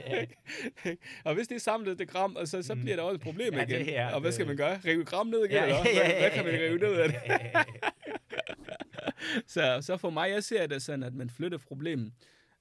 og 1.25 1.35
hvis 1.35 1.47
det 1.47 1.55
er 1.55 1.59
samlet 1.59 1.99
det 1.99 2.07
gram, 2.07 2.35
og 2.35 2.47
så, 2.47 2.63
så 2.63 2.75
bliver 2.75 2.95
der 2.95 3.03
også 3.03 3.15
et 3.15 3.21
problem 3.21 3.53
Ja, 3.53 3.65
igen. 3.65 3.85
det 3.85 3.97
er 3.97 4.07
og 4.13 4.21
hvad 4.21 4.31
skal 4.31 4.47
man 4.47 4.57
gøre? 4.57 4.79
Rive 4.85 5.05
gram 5.05 5.27
ned 5.27 5.39
igen? 5.39 5.51
Ja, 5.51 5.63
eller 5.63 5.81
hvad? 5.81 5.91
ja, 5.93 6.09
ja, 6.09 6.19
Hvad, 6.19 6.31
kan 6.31 6.45
man 6.45 6.53
ja, 6.53 6.61
ja. 6.61 6.69
rive 6.69 6.79
ned 6.79 6.93
af 6.93 7.09
det? 7.09 7.17
så, 9.53 9.77
så 9.81 9.97
for 9.97 10.09
mig, 10.09 10.29
jeg 10.29 10.43
ser 10.43 10.67
det 10.67 10.81
sådan, 10.81 11.03
at 11.03 11.13
man 11.13 11.29
flytter 11.29 11.57
problemet 11.57 12.13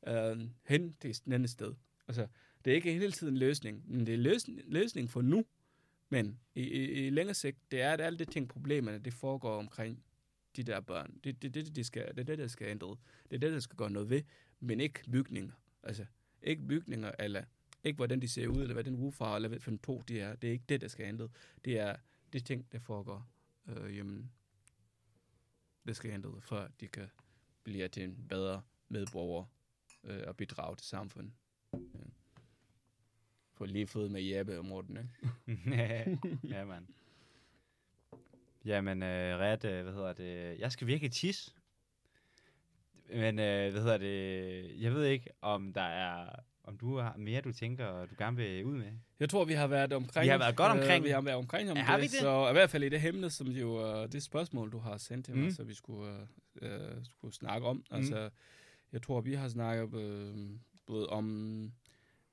øh, 0.08 0.36
hen 0.66 0.94
til 1.00 1.10
et 1.10 1.22
andet 1.32 1.50
sted. 1.50 1.74
Altså, 2.08 2.26
det 2.64 2.70
er 2.70 2.74
ikke 2.74 2.92
hele 2.92 3.12
tiden 3.12 3.34
en 3.34 3.38
løsning, 3.38 3.82
men 3.86 4.06
det 4.06 4.14
er 4.14 4.18
løsning, 4.18 4.60
løsning 4.66 5.10
for 5.10 5.22
nu. 5.22 5.44
Men 6.08 6.38
i, 6.54 6.62
i, 6.62 7.06
i 7.06 7.10
længere 7.10 7.34
sigt, 7.34 7.58
det 7.70 7.80
er, 7.80 7.92
at 7.92 8.00
alle 8.00 8.18
de 8.18 8.24
ting, 8.24 8.48
problemerne, 8.48 8.98
det 8.98 9.14
foregår 9.14 9.58
omkring 9.58 10.04
de 10.56 10.62
der 10.62 10.80
børn. 10.80 11.14
Det 11.24 11.30
er 11.30 11.34
det, 11.42 11.54
det, 11.54 11.76
de 11.76 11.84
skal, 11.84 12.16
det, 12.16 12.26
det, 12.26 12.38
der 12.38 12.46
skal 12.46 12.66
ændre. 12.68 12.96
Det 13.30 13.36
er 13.36 13.38
det, 13.40 13.52
der 13.52 13.60
skal 13.60 13.76
gøre 13.76 13.90
noget 13.90 14.10
ved, 14.10 14.22
men 14.64 14.80
ikke 14.80 15.00
bygninger. 15.12 15.52
Altså, 15.82 16.06
ikke 16.42 16.66
bygninger, 16.66 17.12
eller 17.18 17.44
ikke 17.84 17.96
hvordan 17.96 18.20
de 18.20 18.28
ser 18.28 18.48
ud, 18.48 18.60
eller 18.60 18.74
hvad 18.74 18.84
den 18.84 18.96
roof 18.96 19.18
har, 19.18 19.36
eller 19.36 19.48
hvad 19.48 19.60
for 19.60 19.70
en 19.70 19.78
to 19.78 20.02
de 20.08 20.20
er. 20.20 20.36
Det 20.36 20.48
er 20.48 20.52
ikke 20.52 20.64
det, 20.68 20.80
der 20.80 20.88
skal 20.88 21.06
ændre. 21.06 21.28
Det 21.64 21.78
er 21.78 21.96
det 22.32 22.44
ting, 22.44 22.72
der 22.72 22.78
foregår. 22.78 23.28
Øh, 23.66 23.96
jamen, 23.96 24.32
det 25.86 25.96
skal 25.96 26.10
ændre, 26.10 26.40
før 26.40 26.68
de 26.80 26.88
kan 26.88 27.10
blive 27.62 27.88
til 27.88 28.04
en 28.04 28.26
bedre 28.28 28.62
medborger 28.88 29.44
øh, 30.04 30.22
og 30.26 30.36
bidrage 30.36 30.76
til 30.76 30.86
samfundet. 30.86 31.32
Ja. 31.72 31.78
For 33.54 33.66
lige 33.66 33.86
fået 33.86 34.10
med 34.10 34.22
Jeppe 34.22 34.58
og 34.58 34.64
Morten, 34.64 34.96
ikke? 34.96 36.18
ja, 36.54 36.64
mand. 36.64 36.86
Jamen, 38.64 39.02
øh, 39.02 39.38
Red, 39.38 39.64
øh, 39.64 39.82
hvad 39.82 39.92
hedder 39.92 40.12
det? 40.12 40.58
Jeg 40.58 40.72
skal 40.72 40.86
virkelig 40.86 41.12
tisse. 41.12 41.52
Men, 43.10 43.38
øh, 43.38 43.72
hvad 43.72 43.82
hedder 43.82 43.98
det? 43.98 44.82
Jeg 44.82 44.94
ved 44.94 45.04
ikke, 45.04 45.30
om 45.40 45.72
der 45.72 45.80
er... 45.82 46.26
Om 46.66 46.78
du 46.78 46.98
har 46.98 47.16
mere, 47.16 47.40
du 47.40 47.52
tænker, 47.52 47.84
og 47.86 48.10
du 48.10 48.14
gerne 48.18 48.36
vil 48.36 48.64
ud 48.64 48.76
med? 48.76 48.92
Jeg 49.20 49.28
tror, 49.30 49.44
vi 49.44 49.52
har 49.52 49.66
været 49.66 49.92
omkring... 49.92 50.24
Vi 50.24 50.28
har 50.28 50.38
været 50.38 50.56
godt 50.56 50.72
omkring. 50.72 50.98
Øh, 51.00 51.04
vi 51.04 51.10
har 51.10 51.20
været 51.20 51.36
omkring 51.36 51.70
om 51.70 51.76
Ja, 51.76 51.80
det, 51.80 51.86
har 51.86 51.96
vi 51.96 52.02
det? 52.02 52.10
Så 52.10 52.48
i 52.48 52.52
hvert 52.52 52.70
fald 52.70 52.82
i 52.84 52.88
det 52.88 53.04
emne, 53.04 53.30
som 53.30 53.46
jo 53.46 54.02
uh, 54.02 54.08
det 54.12 54.22
spørgsmål, 54.22 54.72
du 54.72 54.78
har 54.78 54.96
sendt 54.96 55.24
til 55.26 55.34
mig, 55.36 55.44
Mm. 55.44 55.50
så 55.50 55.64
vi 55.64 55.74
skulle, 55.74 56.10
uh, 56.62 56.68
uh, 56.68 57.04
skulle 57.04 57.34
snakke 57.34 57.66
om. 57.66 57.76
Mm. 57.76 57.96
Altså, 57.96 58.30
jeg 58.92 59.02
tror, 59.02 59.20
vi 59.20 59.34
har 59.34 59.48
snakket 59.48 59.94
uh, 59.94 60.50
både 60.86 61.06
om 61.08 61.72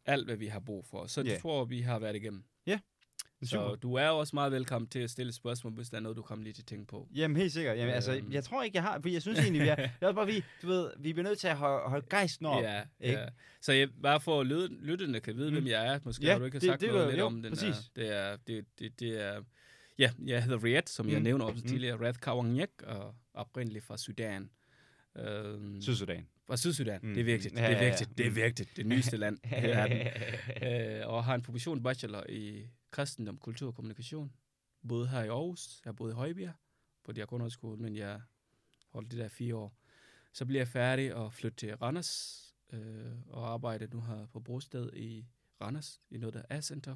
alt, 0.05 0.25
hvad 0.27 0.35
vi 0.35 0.47
har 0.47 0.59
brug 0.59 0.85
for. 0.85 1.05
Så 1.07 1.21
Ja. 1.21 1.31
jeg 1.31 1.39
tror, 1.41 1.65
vi 1.65 1.81
har 1.81 1.99
været 1.99 2.15
igennem. 2.15 2.43
Så 2.67 2.79
Super. 3.49 3.75
du 3.75 3.93
er 3.93 4.07
også 4.07 4.35
meget 4.35 4.51
velkommen 4.51 4.89
til 4.89 4.99
at 4.99 5.09
stille 5.09 5.31
spørgsmål, 5.33 5.73
hvis 5.73 5.89
der 5.89 5.97
er 5.97 6.01
noget, 6.01 6.17
du 6.17 6.21
kommer 6.21 6.43
lige 6.43 6.53
til 6.53 6.61
at 6.61 6.65
tænke 6.65 6.85
på. 6.87 7.07
Jamen, 7.15 7.37
helt 7.37 7.51
sikkert. 7.53 7.77
Jamen, 7.77 7.93
altså, 7.93 8.15
Øhm. 8.15 8.31
jeg 8.31 8.43
tror 8.43 8.63
ikke, 8.63 8.75
jeg 8.75 8.83
har... 8.83 8.99
For 9.01 9.09
jeg 9.09 9.21
synes 9.21 9.39
egentlig, 9.39 9.61
vi 9.61 9.67
er... 9.67 9.75
Det 9.75 9.89
er 10.01 10.11
bare, 10.13 10.25
vi, 10.27 10.43
du 10.61 10.67
ved, 10.67 10.89
vi 10.99 11.13
bliver 11.13 11.27
nødt 11.29 11.39
til 11.39 11.47
at 11.47 11.57
holde, 11.57 11.89
holde 11.89 12.05
gejsten 12.09 12.45
op. 12.45 12.63
ja, 12.63 12.81
ikke? 12.99 13.19
ja. 13.19 13.25
Så 13.61 13.71
jeg, 13.73 13.89
bare 14.03 14.19
for 14.21 14.41
at 14.41 14.47
lyt- 14.47 14.81
lytterne 14.85 15.19
kan 15.19 15.35
vide, 15.35 15.47
Mm. 15.49 15.53
hvem 15.55 15.67
jeg 15.67 15.93
er. 15.93 15.99
Måske 16.03 16.25
Ja, 16.25 16.31
har 16.31 16.39
du 16.39 16.45
ikke 16.45 16.59
det- 16.59 16.63
sagt 16.67 16.81
det 16.81 16.89
noget 16.89 17.03
gør- 17.03 17.09
lidt 17.09 17.19
jo, 17.19 17.25
om 17.25 17.41
den. 17.41 17.51
præcis. 17.51 17.75
Er, 17.75 17.81
det, 17.95 18.15
er, 18.15 18.37
det, 18.47 18.65
det, 18.79 18.99
det 18.99 19.21
er... 19.23 19.41
Ja, 19.99 20.11
jeg 20.25 20.43
hedder 20.43 20.63
Riyad, 20.63 20.83
som 20.87 21.09
jeg 21.09 21.17
Mm. 21.17 21.23
nævner 21.23 21.45
også 21.45 21.61
Mm. 21.63 21.69
tidligere. 21.69 21.99
Riyad 21.99 22.13
Kawangyak, 22.13 22.69
og 22.83 23.15
oprindeligt 23.33 23.85
fra 23.85 23.97
Sudan. 23.97 24.49
Øhm, 25.17 25.81
Sydsudan. 25.81 26.27
fra 26.47 26.57
Sydsudan. 26.57 26.99
Mm. 27.03 27.13
Det 27.13 27.19
er 27.21 27.23
vigtigt. 27.25 27.53
Det 27.53 27.63
er 27.63 27.69
ja, 27.71 27.83
ja. 27.83 27.89
vigtigt. 27.89 28.17
Det 28.17 28.25
er 28.25 28.29
Mm. 28.29 28.35
vigtigt. 28.35 28.69
Det 28.77 28.85
nyeste 28.85 29.17
land 29.17 29.37
i 29.45 29.49
verden. 29.63 29.97
øh, 31.01 31.07
og 31.07 31.23
har 31.25 31.35
en 31.35 31.41
profession 31.41 31.83
bachelor 31.83 32.23
i 32.29 32.67
kristendom, 32.91 33.37
kultur 33.37 33.67
og 33.67 33.75
kommunikation. 33.75 34.33
Både 34.87 35.07
her 35.07 35.23
i 35.23 35.27
Aarhus, 35.27 35.81
jeg 35.85 35.95
boede 35.95 36.11
i 36.11 36.15
Højbjerg 36.15 36.53
på 37.03 37.11
Diakonhøjskolen, 37.11 37.81
men 37.81 37.95
jeg 37.95 38.21
holdt 38.89 39.11
det 39.11 39.19
der 39.19 39.27
fire 39.27 39.55
år. 39.55 39.77
Så 40.33 40.45
bliver 40.45 40.59
jeg 40.59 40.67
færdig 40.67 41.15
og 41.15 41.33
flytte 41.33 41.57
til 41.57 41.75
Randers 41.75 42.41
øh, 42.73 43.13
og 43.29 43.53
arbejde 43.53 43.87
nu 43.87 44.01
her 44.01 44.25
på 44.25 44.39
Brosted 44.39 44.93
i 44.93 45.25
Randers, 45.61 46.01
i 46.09 46.17
noget 46.17 46.33
der 46.33 46.43
er 46.49 46.61
Center. 46.61 46.95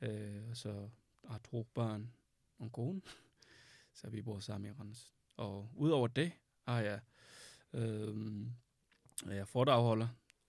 Øh, 0.00 0.50
og 0.50 0.56
så 0.56 0.88
har 1.28 1.38
to 1.38 1.62
børn 1.62 2.12
og 2.58 2.64
en 2.64 2.70
kone, 2.70 3.02
så 3.94 4.10
vi 4.10 4.22
bor 4.22 4.40
sammen 4.40 4.70
i 4.70 4.74
Randers. 4.74 5.14
Og 5.36 5.70
udover 5.74 6.08
det 6.08 6.32
har 6.66 6.80
jeg, 6.80 7.00
øh, 7.72 8.46
er 9.26 9.34
jeg 9.34 9.48
foredragholder, 9.48 10.08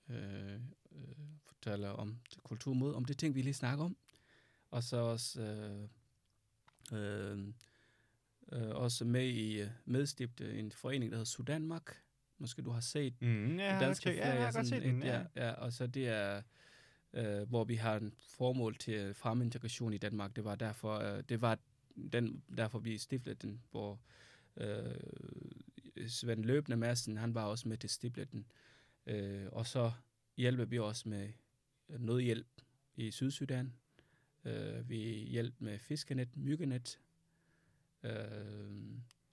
øh, 0.09 0.53
øh, 0.91 1.15
fortæller 1.45 1.89
om 1.89 2.19
det 2.31 2.43
kulturmøde, 2.43 2.95
om 2.95 3.05
det 3.05 3.17
ting, 3.17 3.35
vi 3.35 3.41
lige 3.41 3.53
snakker 3.53 3.85
om. 3.85 3.97
Og 4.71 4.83
så 4.83 4.97
også, 4.97 5.41
øh, 5.41 5.87
øh, 6.93 7.47
øh, 8.51 8.69
også 8.69 9.05
med 9.05 9.25
i 9.27 9.61
øh, 9.61 9.69
medstifte 9.85 10.59
en 10.59 10.71
forening, 10.71 11.11
der 11.11 11.17
hedder 11.17 11.25
Sudanmark. 11.29 11.97
Måske 12.37 12.61
du 12.61 12.71
har 12.71 12.79
set 12.81 13.21
Mm, 13.21 13.57
ja, 13.57 13.63
jeg 13.65 13.71
godt 13.73 13.87
danske 13.87 14.09
ja, 14.09 14.15
flag. 14.15 14.25
jeg 14.25 14.41
er 14.41 14.45
har 14.45 14.51
godt 14.51 14.67
set 14.67 14.83
den. 14.83 15.03
Ja. 15.03 15.25
ja, 15.35 15.47
ja, 15.47 15.51
og 15.51 15.73
så 15.73 15.87
det 15.87 16.07
er, 16.07 16.41
øh, 17.13 17.49
hvor 17.49 17.63
vi 17.63 17.75
har 17.75 17.95
en 17.97 18.13
formål 18.17 18.75
til 18.75 19.13
fremme 19.13 19.43
integration 19.43 19.93
i 19.93 19.97
Danmark. 19.97 20.35
Det 20.35 20.43
var 20.43 20.55
derfor, 20.55 20.97
øh, 20.97 21.23
det 21.29 21.41
var 21.41 21.59
den, 22.11 22.43
derfor 22.57 22.79
vi 22.79 22.97
stiftede 22.97 23.35
den, 23.35 23.61
hvor 23.71 23.99
øh, 24.57 24.95
Svend 26.07 26.45
Løbende 26.45 26.77
Madsen, 26.77 27.17
han 27.17 27.33
var 27.35 27.43
også 27.43 27.67
med 27.67 27.77
til 27.77 27.87
at 27.87 27.91
stifte 27.91 28.25
den. 28.25 28.45
Øh, 29.05 29.47
og 29.51 29.67
så 29.67 29.91
hjælper 30.37 30.65
vi 30.65 30.79
også 30.79 31.09
med 31.09 31.29
noget 31.87 32.23
hjælp 32.23 32.47
i 32.95 33.11
Sydsudan. 33.11 33.73
Øh, 34.45 34.89
vi 34.89 34.97
hjælper 35.05 35.63
med 35.63 35.79
fiskenet, 35.79 36.37
myggenet. 36.37 36.99
Øh, 38.03 38.71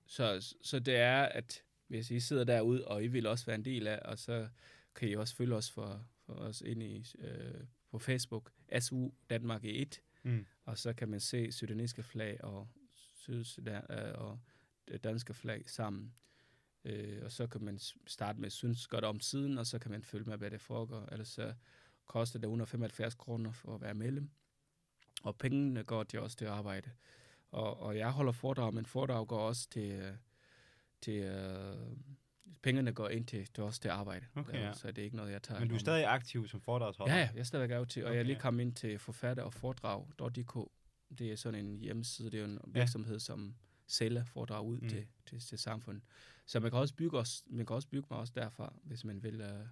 så, 0.07 0.55
så 0.63 0.79
det 0.79 0.97
er, 0.97 1.23
at 1.23 1.63
hvis 1.87 2.11
I 2.11 2.21
sidder 2.21 2.45
derude, 2.45 2.89
og 2.89 3.05
I 3.05 3.07
vil 3.07 3.27
også 3.27 3.47
være 3.47 3.55
en 3.57 3.65
del 3.65 3.87
af, 3.87 3.99
og 4.05 4.19
så 4.19 4.49
kan 4.95 5.09
I 5.09 5.15
også 5.15 5.35
følge 5.37 5.55
os 5.55 5.71
for, 5.71 6.07
for 6.27 6.33
os 6.33 6.61
ind 6.61 6.83
i, 6.83 7.07
øh, 7.19 7.65
på 7.91 7.99
Facebook, 7.99 8.53
SU 8.81 9.11
Danmark 9.31 9.65
i 9.65 9.83
1, 9.83 10.01
Mm. 10.23 10.47
og 10.65 10.79
så 10.79 10.93
kan 10.93 11.09
man 11.09 11.21
se 11.21 11.53
sudanesiske 11.53 12.03
flag 12.03 12.45
og, 12.45 12.69
Sydsudan, 12.95 13.83
øh, 13.91 14.15
og 14.15 14.41
det 14.89 15.05
danske 15.05 15.35
flag 15.35 15.71
sammen. 15.71 16.15
Øh, 16.85 17.23
og 17.25 17.33
så 17.33 17.47
kan 17.47 17.61
man 17.63 17.79
starte 18.07 18.41
med 18.41 18.51
synes 18.51 18.87
godt 18.87 19.05
om 19.05 19.21
siden, 19.21 19.59
og 19.59 19.67
så 19.67 19.79
kan 19.79 19.91
man 19.91 20.03
følge 20.03 20.25
med, 20.25 20.39
hvad 20.39 20.51
det 20.51 20.61
foregår. 20.61 21.09
Ellers 21.13 21.29
så 21.29 21.55
koster 22.07 22.39
det 22.39 22.47
175 22.47 23.15
kroner 23.15 23.53
for 23.53 23.75
at 23.75 23.81
være 23.81 23.95
medlem. 23.95 24.31
Og 25.23 25.37
pengene 25.37 25.85
går 25.85 26.03
til 26.05 26.21
også 26.21 26.37
til 26.37 26.45
arbejde. 26.45 26.91
Og, 27.51 27.81
og 27.81 27.97
jeg 27.97 28.11
holder 28.11 28.33
foredrag, 28.33 28.75
men 28.75 28.87
foredrag 28.87 29.27
går 29.29 29.39
også 29.39 29.69
til, 29.71 30.17
til 31.01 31.15
øh, 31.15 31.77
pengene 32.63 32.93
går 32.93 33.09
ind 33.09 33.27
til, 33.27 33.47
til 33.55 33.65
også 33.65 33.81
til 33.81 33.89
arbejde. 33.89 34.27
Okay, 34.35 34.55
Øh, 34.55 34.61
ja. 34.61 34.73
Så 34.73 34.89
det 34.89 34.99
er 34.99 35.05
ikke 35.05 35.17
noget, 35.17 35.33
jeg 35.33 35.43
tager 35.43 35.61
Men 35.61 35.69
du 35.69 35.75
er 35.75 35.79
stadig 35.79 36.07
aktiv 36.07 36.49
som 36.49 36.61
foredragsholder? 36.61 37.15
Ja, 37.15 37.21
ja, 37.21 37.31
jeg 37.35 37.41
er 37.41 37.45
stadigvæk 37.45 37.77
af 37.77 37.87
til, 37.87 38.05
og 38.07 38.13
jeg 38.13 38.19
er 38.19 38.23
lige 38.23 38.37
Okay. 38.37 38.43
kommet 38.43 38.63
ind 38.65 38.75
til 38.75 38.99
forfatter 38.99 39.43
og 39.43 39.53
foredrag.dk. 39.53 40.71
Det 41.19 41.33
er 41.33 41.37
sådan 41.37 41.67
en 41.67 41.79
hjemmeside, 41.79 42.31
det 42.31 42.41
er 42.41 42.45
en 42.45 42.59
virksomhed, 42.67 43.19
som 43.19 43.55
celler 43.89 44.25
for 44.25 44.43
at 44.43 44.49
drage 44.49 44.63
ud 44.63 44.79
mm. 44.79 44.89
til, 44.89 45.07
til, 45.27 45.41
til 45.41 45.59
samfundet. 45.59 46.03
Så 46.47 46.61
man 46.61 46.71
kan 46.71 46.81
også 46.81 46.95
bygge, 46.95 47.19
os, 47.19 47.43
man 47.47 47.67
kan 47.67 47.77
også 47.77 47.89
bygge 47.89 48.07
mig 48.11 48.19
også 48.19 48.33
derfra, 48.37 48.75
hvis 48.83 49.05
man 49.05 49.23
vil. 49.23 49.41
Øh, 49.41 49.67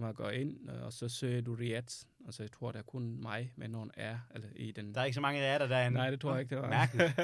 man 0.00 0.14
går 0.14 0.30
ind, 0.30 0.70
øh, 0.70 0.82
og 0.82 0.92
så 0.92 1.08
søger 1.08 1.40
du 1.40 1.54
Riyadh, 1.54 1.94
og 2.24 2.34
så 2.34 2.42
jeg 2.42 2.52
tror, 2.52 2.72
der 2.72 2.78
er 2.78 2.82
kun 2.82 3.22
mig 3.22 3.52
med 3.56 3.68
nogen 3.68 3.90
er, 3.94 4.18
eller 4.34 4.48
i 4.56 4.72
den... 4.72 4.94
Der 4.94 5.00
er 5.00 5.04
ikke 5.04 5.14
så 5.14 5.20
mange 5.20 5.40
af 5.40 5.58
der 5.58 5.66
derinde. 5.66 5.96
Nej, 5.96 6.10
det 6.10 6.20
tror 6.20 6.32
jeg 6.32 6.40
ikke, 6.40 6.54
det 6.54 6.62
var. 6.62 6.68
Mærkeligt. 6.68 7.16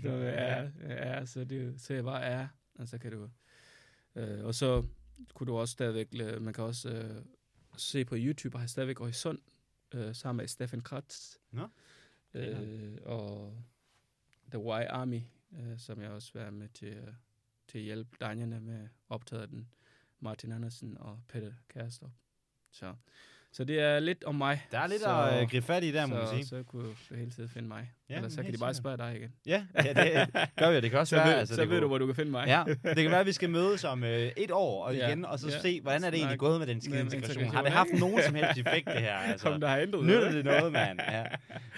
det 0.02 0.38
er, 0.38 0.70
er, 0.80 1.24
så 1.24 1.44
det 1.44 1.80
så 1.80 1.94
jeg 1.94 2.04
bare 2.04 2.22
er, 2.22 2.48
og 2.74 2.88
så 2.88 2.98
kan 2.98 3.12
du... 3.12 3.30
Øh, 4.14 4.44
og 4.44 4.54
så 4.54 4.84
kunne 5.34 5.46
du 5.46 5.56
også 5.56 5.72
stadigvæk, 5.72 6.08
øh, 6.20 6.42
man 6.42 6.54
kan 6.54 6.64
også 6.64 6.90
øh, 6.90 7.22
se 7.76 8.04
på 8.04 8.14
YouTube, 8.18 8.56
har 8.56 8.62
jeg 8.62 8.70
stadigvæk 8.70 8.98
Horisont, 8.98 9.40
øh, 9.94 10.14
sammen 10.14 10.42
med 10.42 10.48
Stefan 10.48 10.80
Kratz. 10.80 11.36
Nå, 11.50 11.68
Øh, 12.34 12.98
og 13.02 13.56
The 14.50 14.60
Y 14.60 14.86
Army, 14.88 15.22
øh, 15.52 15.78
som 15.78 16.00
jeg 16.00 16.10
også 16.10 16.30
var 16.34 16.50
med 16.50 16.68
til, 16.68 16.88
øh, 16.88 17.14
til 17.68 17.78
at 17.78 17.84
hjælpe 17.84 18.16
drengene 18.20 18.60
med 18.60 18.88
optaget 19.08 19.50
den. 19.50 19.68
Martin 20.20 20.52
Andersen 20.52 20.98
og 20.98 21.20
Peter 21.28 21.52
Kærstrup. 21.68 22.10
Så, 22.72 22.94
så 23.52 23.64
det 23.64 23.80
er 23.80 24.00
lidt 24.00 24.24
om 24.24 24.34
mig. 24.34 24.66
Der 24.70 24.78
er 24.78 24.86
lidt 24.86 25.02
så, 25.02 25.22
at 25.22 25.42
øh, 25.42 25.48
gribe 25.50 25.66
fat 25.66 25.84
i 25.84 25.92
der, 25.92 26.06
må 26.06 26.14
man 26.14 26.28
sige. 26.28 26.46
så 26.46 26.62
kunne 26.62 26.84
du 26.88 27.14
hele 27.14 27.30
tiden 27.30 27.48
finde 27.48 27.68
mig. 27.68 27.92
Ja, 28.10 28.16
Ellers 28.16 28.32
så 28.32 28.42
kan 28.42 28.52
de 28.52 28.58
bare 28.58 28.74
spørge 28.74 28.96
dig 28.96 29.16
igen. 29.16 29.30
Ja, 29.46 29.64
ja, 29.84 29.92
det 29.92 30.28
gør 30.58 30.70
vi. 30.70 30.80
Det 30.80 30.90
kan 30.90 30.98
også 30.98 31.10
Så, 31.10 31.16
være. 31.16 31.26
ved, 31.28 31.34
altså, 31.34 31.54
så 31.54 31.60
det 31.60 31.68
ved 31.70 31.76
kunne- 31.76 31.82
du, 31.82 31.88
hvor 31.88 31.98
du 31.98 32.06
kan 32.06 32.14
finde 32.14 32.30
mig. 32.30 32.44
Ja, 32.46 32.62
det 32.94 32.96
kan 33.02 33.10
være, 33.10 33.20
at 33.20 33.26
vi 33.26 33.32
skal 33.32 33.50
mødes 33.50 33.84
om 33.84 34.04
øh, 34.04 34.30
et 34.36 34.50
år 34.50 34.84
og 34.84 34.94
Ja, 34.96 35.06
igen, 35.08 35.24
og 35.24 35.38
så 35.38 35.48
ja. 35.48 35.60
se, 35.60 35.80
hvordan 35.80 36.04
er 36.04 36.10
det 36.10 36.18
egentlig 36.18 36.38
gået 36.38 36.58
med 36.58 36.66
den 36.66 36.80
skide 36.80 37.00
integration. 37.00 37.44
Har 37.44 37.62
det 37.62 37.72
haft 37.72 37.90
nogen 38.00 38.22
som 38.22 38.34
helst 38.34 38.58
effekt, 38.58 38.86
det 38.86 39.00
her? 39.00 39.14
Altså, 39.30 39.44
Som 39.44 39.60
der 39.60 39.68
har 39.68 39.78
ændret 39.78 40.04
nytter 40.06 40.32
det 40.32 40.44
noget, 40.44 40.72
mand? 40.72 41.00
Ja. 41.08 41.24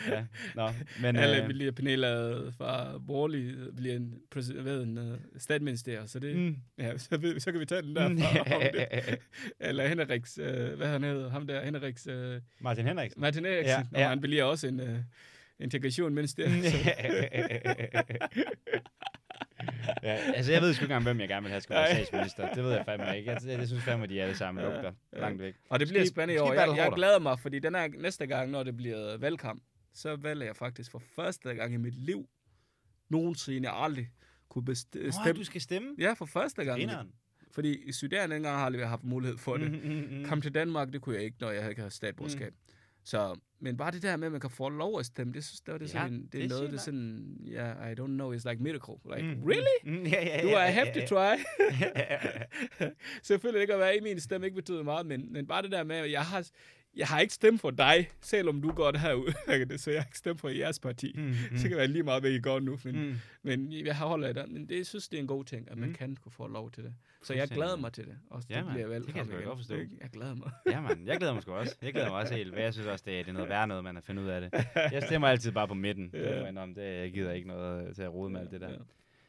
ja. 0.08 0.24
Nå, 0.54 0.68
men... 1.00 1.16
Alle 1.16 1.42
Øh, 1.42 1.48
bliver 1.48 1.72
paneret 1.72 2.54
fra 2.58 2.98
Borgerlig, 3.06 3.54
bliver 3.76 3.96
en, 3.96 4.14
hvad, 4.62 4.82
en 4.82 4.98
uh, 4.98 5.04
statsminister, 5.38 6.06
så 6.06 6.18
det, 6.18 6.36
mm. 6.36 6.56
ja, 6.78 6.98
så, 6.98 7.16
ved, 7.16 7.40
så 7.40 7.50
kan 7.52 7.60
vi 7.60 7.66
tage 7.66 7.82
den 7.82 7.96
der. 7.96 8.04
om 8.06 8.16
det. 8.16 9.18
Eller 9.60 9.86
Henriks, 9.88 10.38
øh, 10.38 10.76
hvad 10.76 10.86
han 10.88 11.02
hedder, 11.04 11.30
ham 11.30 11.46
der, 11.46 11.64
Henriks, 11.64 12.06
øh, 12.06 12.40
Martin 12.60 12.86
Henriksen. 12.86 13.20
Martin 13.20 13.44
Eriksen, 13.46 13.66
Ja, 13.66 13.82
ja, 13.92 13.98
ja. 14.00 14.04
og 14.04 14.08
han 14.10 14.20
bliver 14.20 14.44
også 14.44 14.66
en 14.66 14.80
øh, 14.80 14.98
integration, 15.62 16.14
mens 16.14 16.34
det 16.34 16.44
ja, 20.02 20.12
altså, 20.34 20.52
jeg 20.52 20.62
ved 20.62 20.74
sgu 20.74 20.84
ikke 20.84 20.92
engang, 20.92 21.02
hvem 21.02 21.20
jeg 21.20 21.28
gerne 21.28 21.42
vil 21.42 21.50
have 21.50 21.60
skal 21.60 21.76
være 21.76 21.94
statsminister. 21.94 22.54
Det 22.54 22.64
ved 22.64 22.72
jeg 22.72 22.84
fandme 22.84 23.18
ikke. 23.18 23.30
Jeg, 23.30 23.40
jeg, 23.46 23.58
jeg 23.58 23.66
synes 23.68 23.82
fandme, 23.84 24.06
de 24.06 24.22
alle 24.22 24.36
sammen 24.36 24.64
lugter 24.64 24.92
ja. 25.12 25.20
langt 25.20 25.42
væk. 25.42 25.54
Og 25.68 25.80
det 25.80 25.88
bliver 25.88 26.02
I- 26.02 26.06
spændende 26.06 26.34
i 26.34 26.38
år. 26.38 26.52
Jeg, 26.52 26.76
jeg 26.76 26.92
glæder 26.94 27.18
mig, 27.18 27.38
fordi 27.38 27.58
den 27.58 27.74
her, 27.74 27.88
næste 27.98 28.26
gang, 28.26 28.50
når 28.50 28.62
det 28.62 28.76
bliver 28.76 29.16
valgkamp, 29.18 29.62
så 29.94 30.16
vælger 30.16 30.44
jeg 30.46 30.56
faktisk 30.56 30.90
for 30.90 31.02
første 31.16 31.54
gang 31.54 31.74
i 31.74 31.76
mit 31.76 31.94
liv 31.94 32.28
nogensinde 33.10 33.68
jeg 33.68 33.76
aldrig 33.78 34.08
kunne 34.48 34.64
best- 34.72 34.96
Nå, 35.26 35.32
du 35.32 35.44
skal 35.44 35.60
stemme. 35.60 35.88
Ja, 35.98 36.12
for 36.12 36.26
første 36.26 36.64
gang. 36.64 36.78
Grineren. 36.80 37.08
Fordi 37.54 37.88
i 37.88 37.92
Sudan 37.92 38.30
dengang 38.30 38.54
har 38.54 38.58
jeg 38.60 38.66
aldrig 38.66 38.88
haft 38.88 39.04
mulighed 39.04 39.38
for 39.38 39.56
det. 39.56 39.70
Mm, 39.70 39.92
mm, 39.92 40.18
mm. 40.18 40.24
Kom 40.24 40.40
til 40.42 40.54
Danmark, 40.54 40.92
det 40.92 41.00
kunne 41.00 41.16
jeg 41.16 41.24
ikke, 41.24 41.36
når 41.40 41.50
jeg 41.50 41.68
ikke 41.68 41.80
havde 41.80 41.94
statsborgerskab. 41.94 42.52
Mm. 42.52 42.72
Så, 43.04 43.38
men 43.60 43.76
bare 43.76 43.90
det 43.90 44.02
der 44.02 44.16
med, 44.16 44.26
at 44.26 44.32
man 44.32 44.40
kan 44.40 44.50
få 44.50 44.68
lov 44.68 44.98
at 44.98 45.06
stemme, 45.06 45.32
det 45.32 45.44
synes 45.44 45.60
det, 45.60 45.74
det, 45.80 45.94
Ja, 45.94 46.00
sådan, 46.00 46.22
det, 46.22 46.32
det 46.32 46.44
er 46.44 46.48
noget, 46.48 46.70
det 46.70 46.76
er 46.76 46.80
sådan, 46.80 47.36
ja, 47.46 47.74
yeah, 47.74 47.92
I 47.92 48.00
don't 48.00 48.06
know, 48.06 48.34
it's 48.34 48.50
like 48.50 48.62
miracle. 48.62 48.94
Like, 49.16 49.34
Mm, 49.36 49.42
really? 49.44 49.98
Mm, 50.00 50.06
ja, 50.06 50.24
ja, 50.26 50.42
Do 50.42 50.48
ja, 50.48 50.68
I 50.68 50.72
have 50.72 50.86
ja, 50.94 51.06
to 51.06 51.14
try? 51.14 51.42
Selvfølgelig 53.22 53.60
ikke 53.60 53.74
at 53.74 53.80
være 53.80 53.96
i 53.96 54.00
min 54.00 54.20
stemme 54.20 54.46
ikke 54.46 54.54
betyder 54.54 54.82
meget, 54.82 55.06
men, 55.06 55.32
men 55.32 55.46
bare 55.46 55.62
det 55.62 55.72
der 55.72 55.84
med, 55.84 55.96
at 55.96 56.10
jeg 56.10 56.22
har, 56.22 56.48
jeg 56.96 57.06
har 57.06 57.20
ikke 57.20 57.34
stemt 57.34 57.60
for 57.60 57.70
dig, 57.70 58.08
selvom 58.20 58.62
du 58.62 58.72
går 58.72 58.98
herude, 58.98 59.78
så 59.78 59.90
jeg 59.90 60.00
har 60.00 60.06
ikke 60.06 60.18
stemt 60.18 60.40
for 60.40 60.48
jeres 60.48 60.78
parti. 60.78 61.12
Mm, 61.16 61.22
mm. 61.22 61.56
Så 61.58 61.68
kan 61.68 61.76
være 61.76 61.86
lige 61.88 62.02
meget, 62.02 62.22
hvad 62.22 62.30
I 62.30 62.40
går 62.40 62.60
nu, 62.60 62.78
men, 62.84 63.02
Mm. 63.08 63.14
men 63.42 63.72
jeg 63.72 63.96
har 63.96 64.06
holdt 64.06 64.24
af 64.26 64.34
det. 64.34 64.48
Men 64.52 64.68
det, 64.68 64.76
jeg 64.76 64.86
synes, 64.86 65.08
det 65.08 65.16
er 65.16 65.20
en 65.20 65.26
god 65.26 65.44
ting, 65.44 65.70
at 65.70 65.78
man 65.78 65.88
Mm. 65.88 65.94
kan 65.94 66.16
kunne 66.16 66.32
få 66.32 66.46
lov 66.46 66.70
til 66.70 66.84
det. 66.84 66.94
Så 67.22 67.34
jeg 67.34 67.48
glæder 67.48 67.76
mig 67.76 67.92
til 67.92 68.06
det. 68.06 68.18
Også 68.30 68.48
Ja, 68.50 68.56
det 68.56 68.64
mand. 68.64 68.74
bliver 68.74 68.88
valgt 68.88 69.06
Det 69.06 69.14
kan 69.14 69.30
jeg 69.32 69.44
godt 69.44 69.58
forstå. 69.58 69.74
Jeg 69.74 70.10
glæder 70.12 70.34
mig. 70.34 70.50
Ja, 70.70 70.80
man. 70.80 71.06
Jeg 71.06 71.16
glæder 71.18 71.32
mig 71.34 71.42
sgu 71.42 71.52
også. 71.52 71.76
Jeg 71.82 71.92
glæder 71.92 72.08
mig 72.08 72.18
også 72.18 72.34
helt. 72.34 72.50
Men 72.54 72.62
jeg 72.62 72.72
synes 72.74 72.88
også, 72.88 73.04
det 73.06 73.14
er, 73.20 73.22
det 73.22 73.28
er 73.28 73.32
noget 73.32 73.48
værre 73.48 73.66
noget, 73.66 73.84
man 73.84 73.94
har 73.94 74.02
fundet 74.02 74.22
ud 74.22 74.28
af 74.28 74.40
det. 74.40 74.50
Jeg 74.92 75.02
stemmer 75.02 75.28
altid 75.28 75.52
bare 75.52 75.68
på 75.68 75.74
midten. 75.74 76.10
Ja. 76.12 76.38
Jeg 76.40 76.48
indrømme. 76.48 76.74
det 76.74 76.98
jeg 77.00 77.12
gider 77.12 77.32
ikke 77.32 77.48
noget 77.48 77.96
til 77.96 78.02
at 78.02 78.12
rode 78.12 78.30
med 78.30 78.40
alt 78.40 78.50
det 78.50 78.60
der. 78.60 78.70
Ja. 78.70 78.76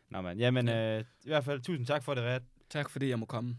Nå, 0.10 0.22
man. 0.22 0.38
Jamen, 0.38 0.70
øh, 0.70 1.00
i 1.00 1.28
hvert 1.30 1.44
fald, 1.44 1.62
tusind 1.62 1.86
tak 1.86 2.04
for 2.04 2.14
det, 2.14 2.24
Red. 2.24 2.40
Tak 2.70 2.90
fordi 2.90 3.10
jeg 3.10 3.20
må 3.20 3.26
komme. 3.26 3.56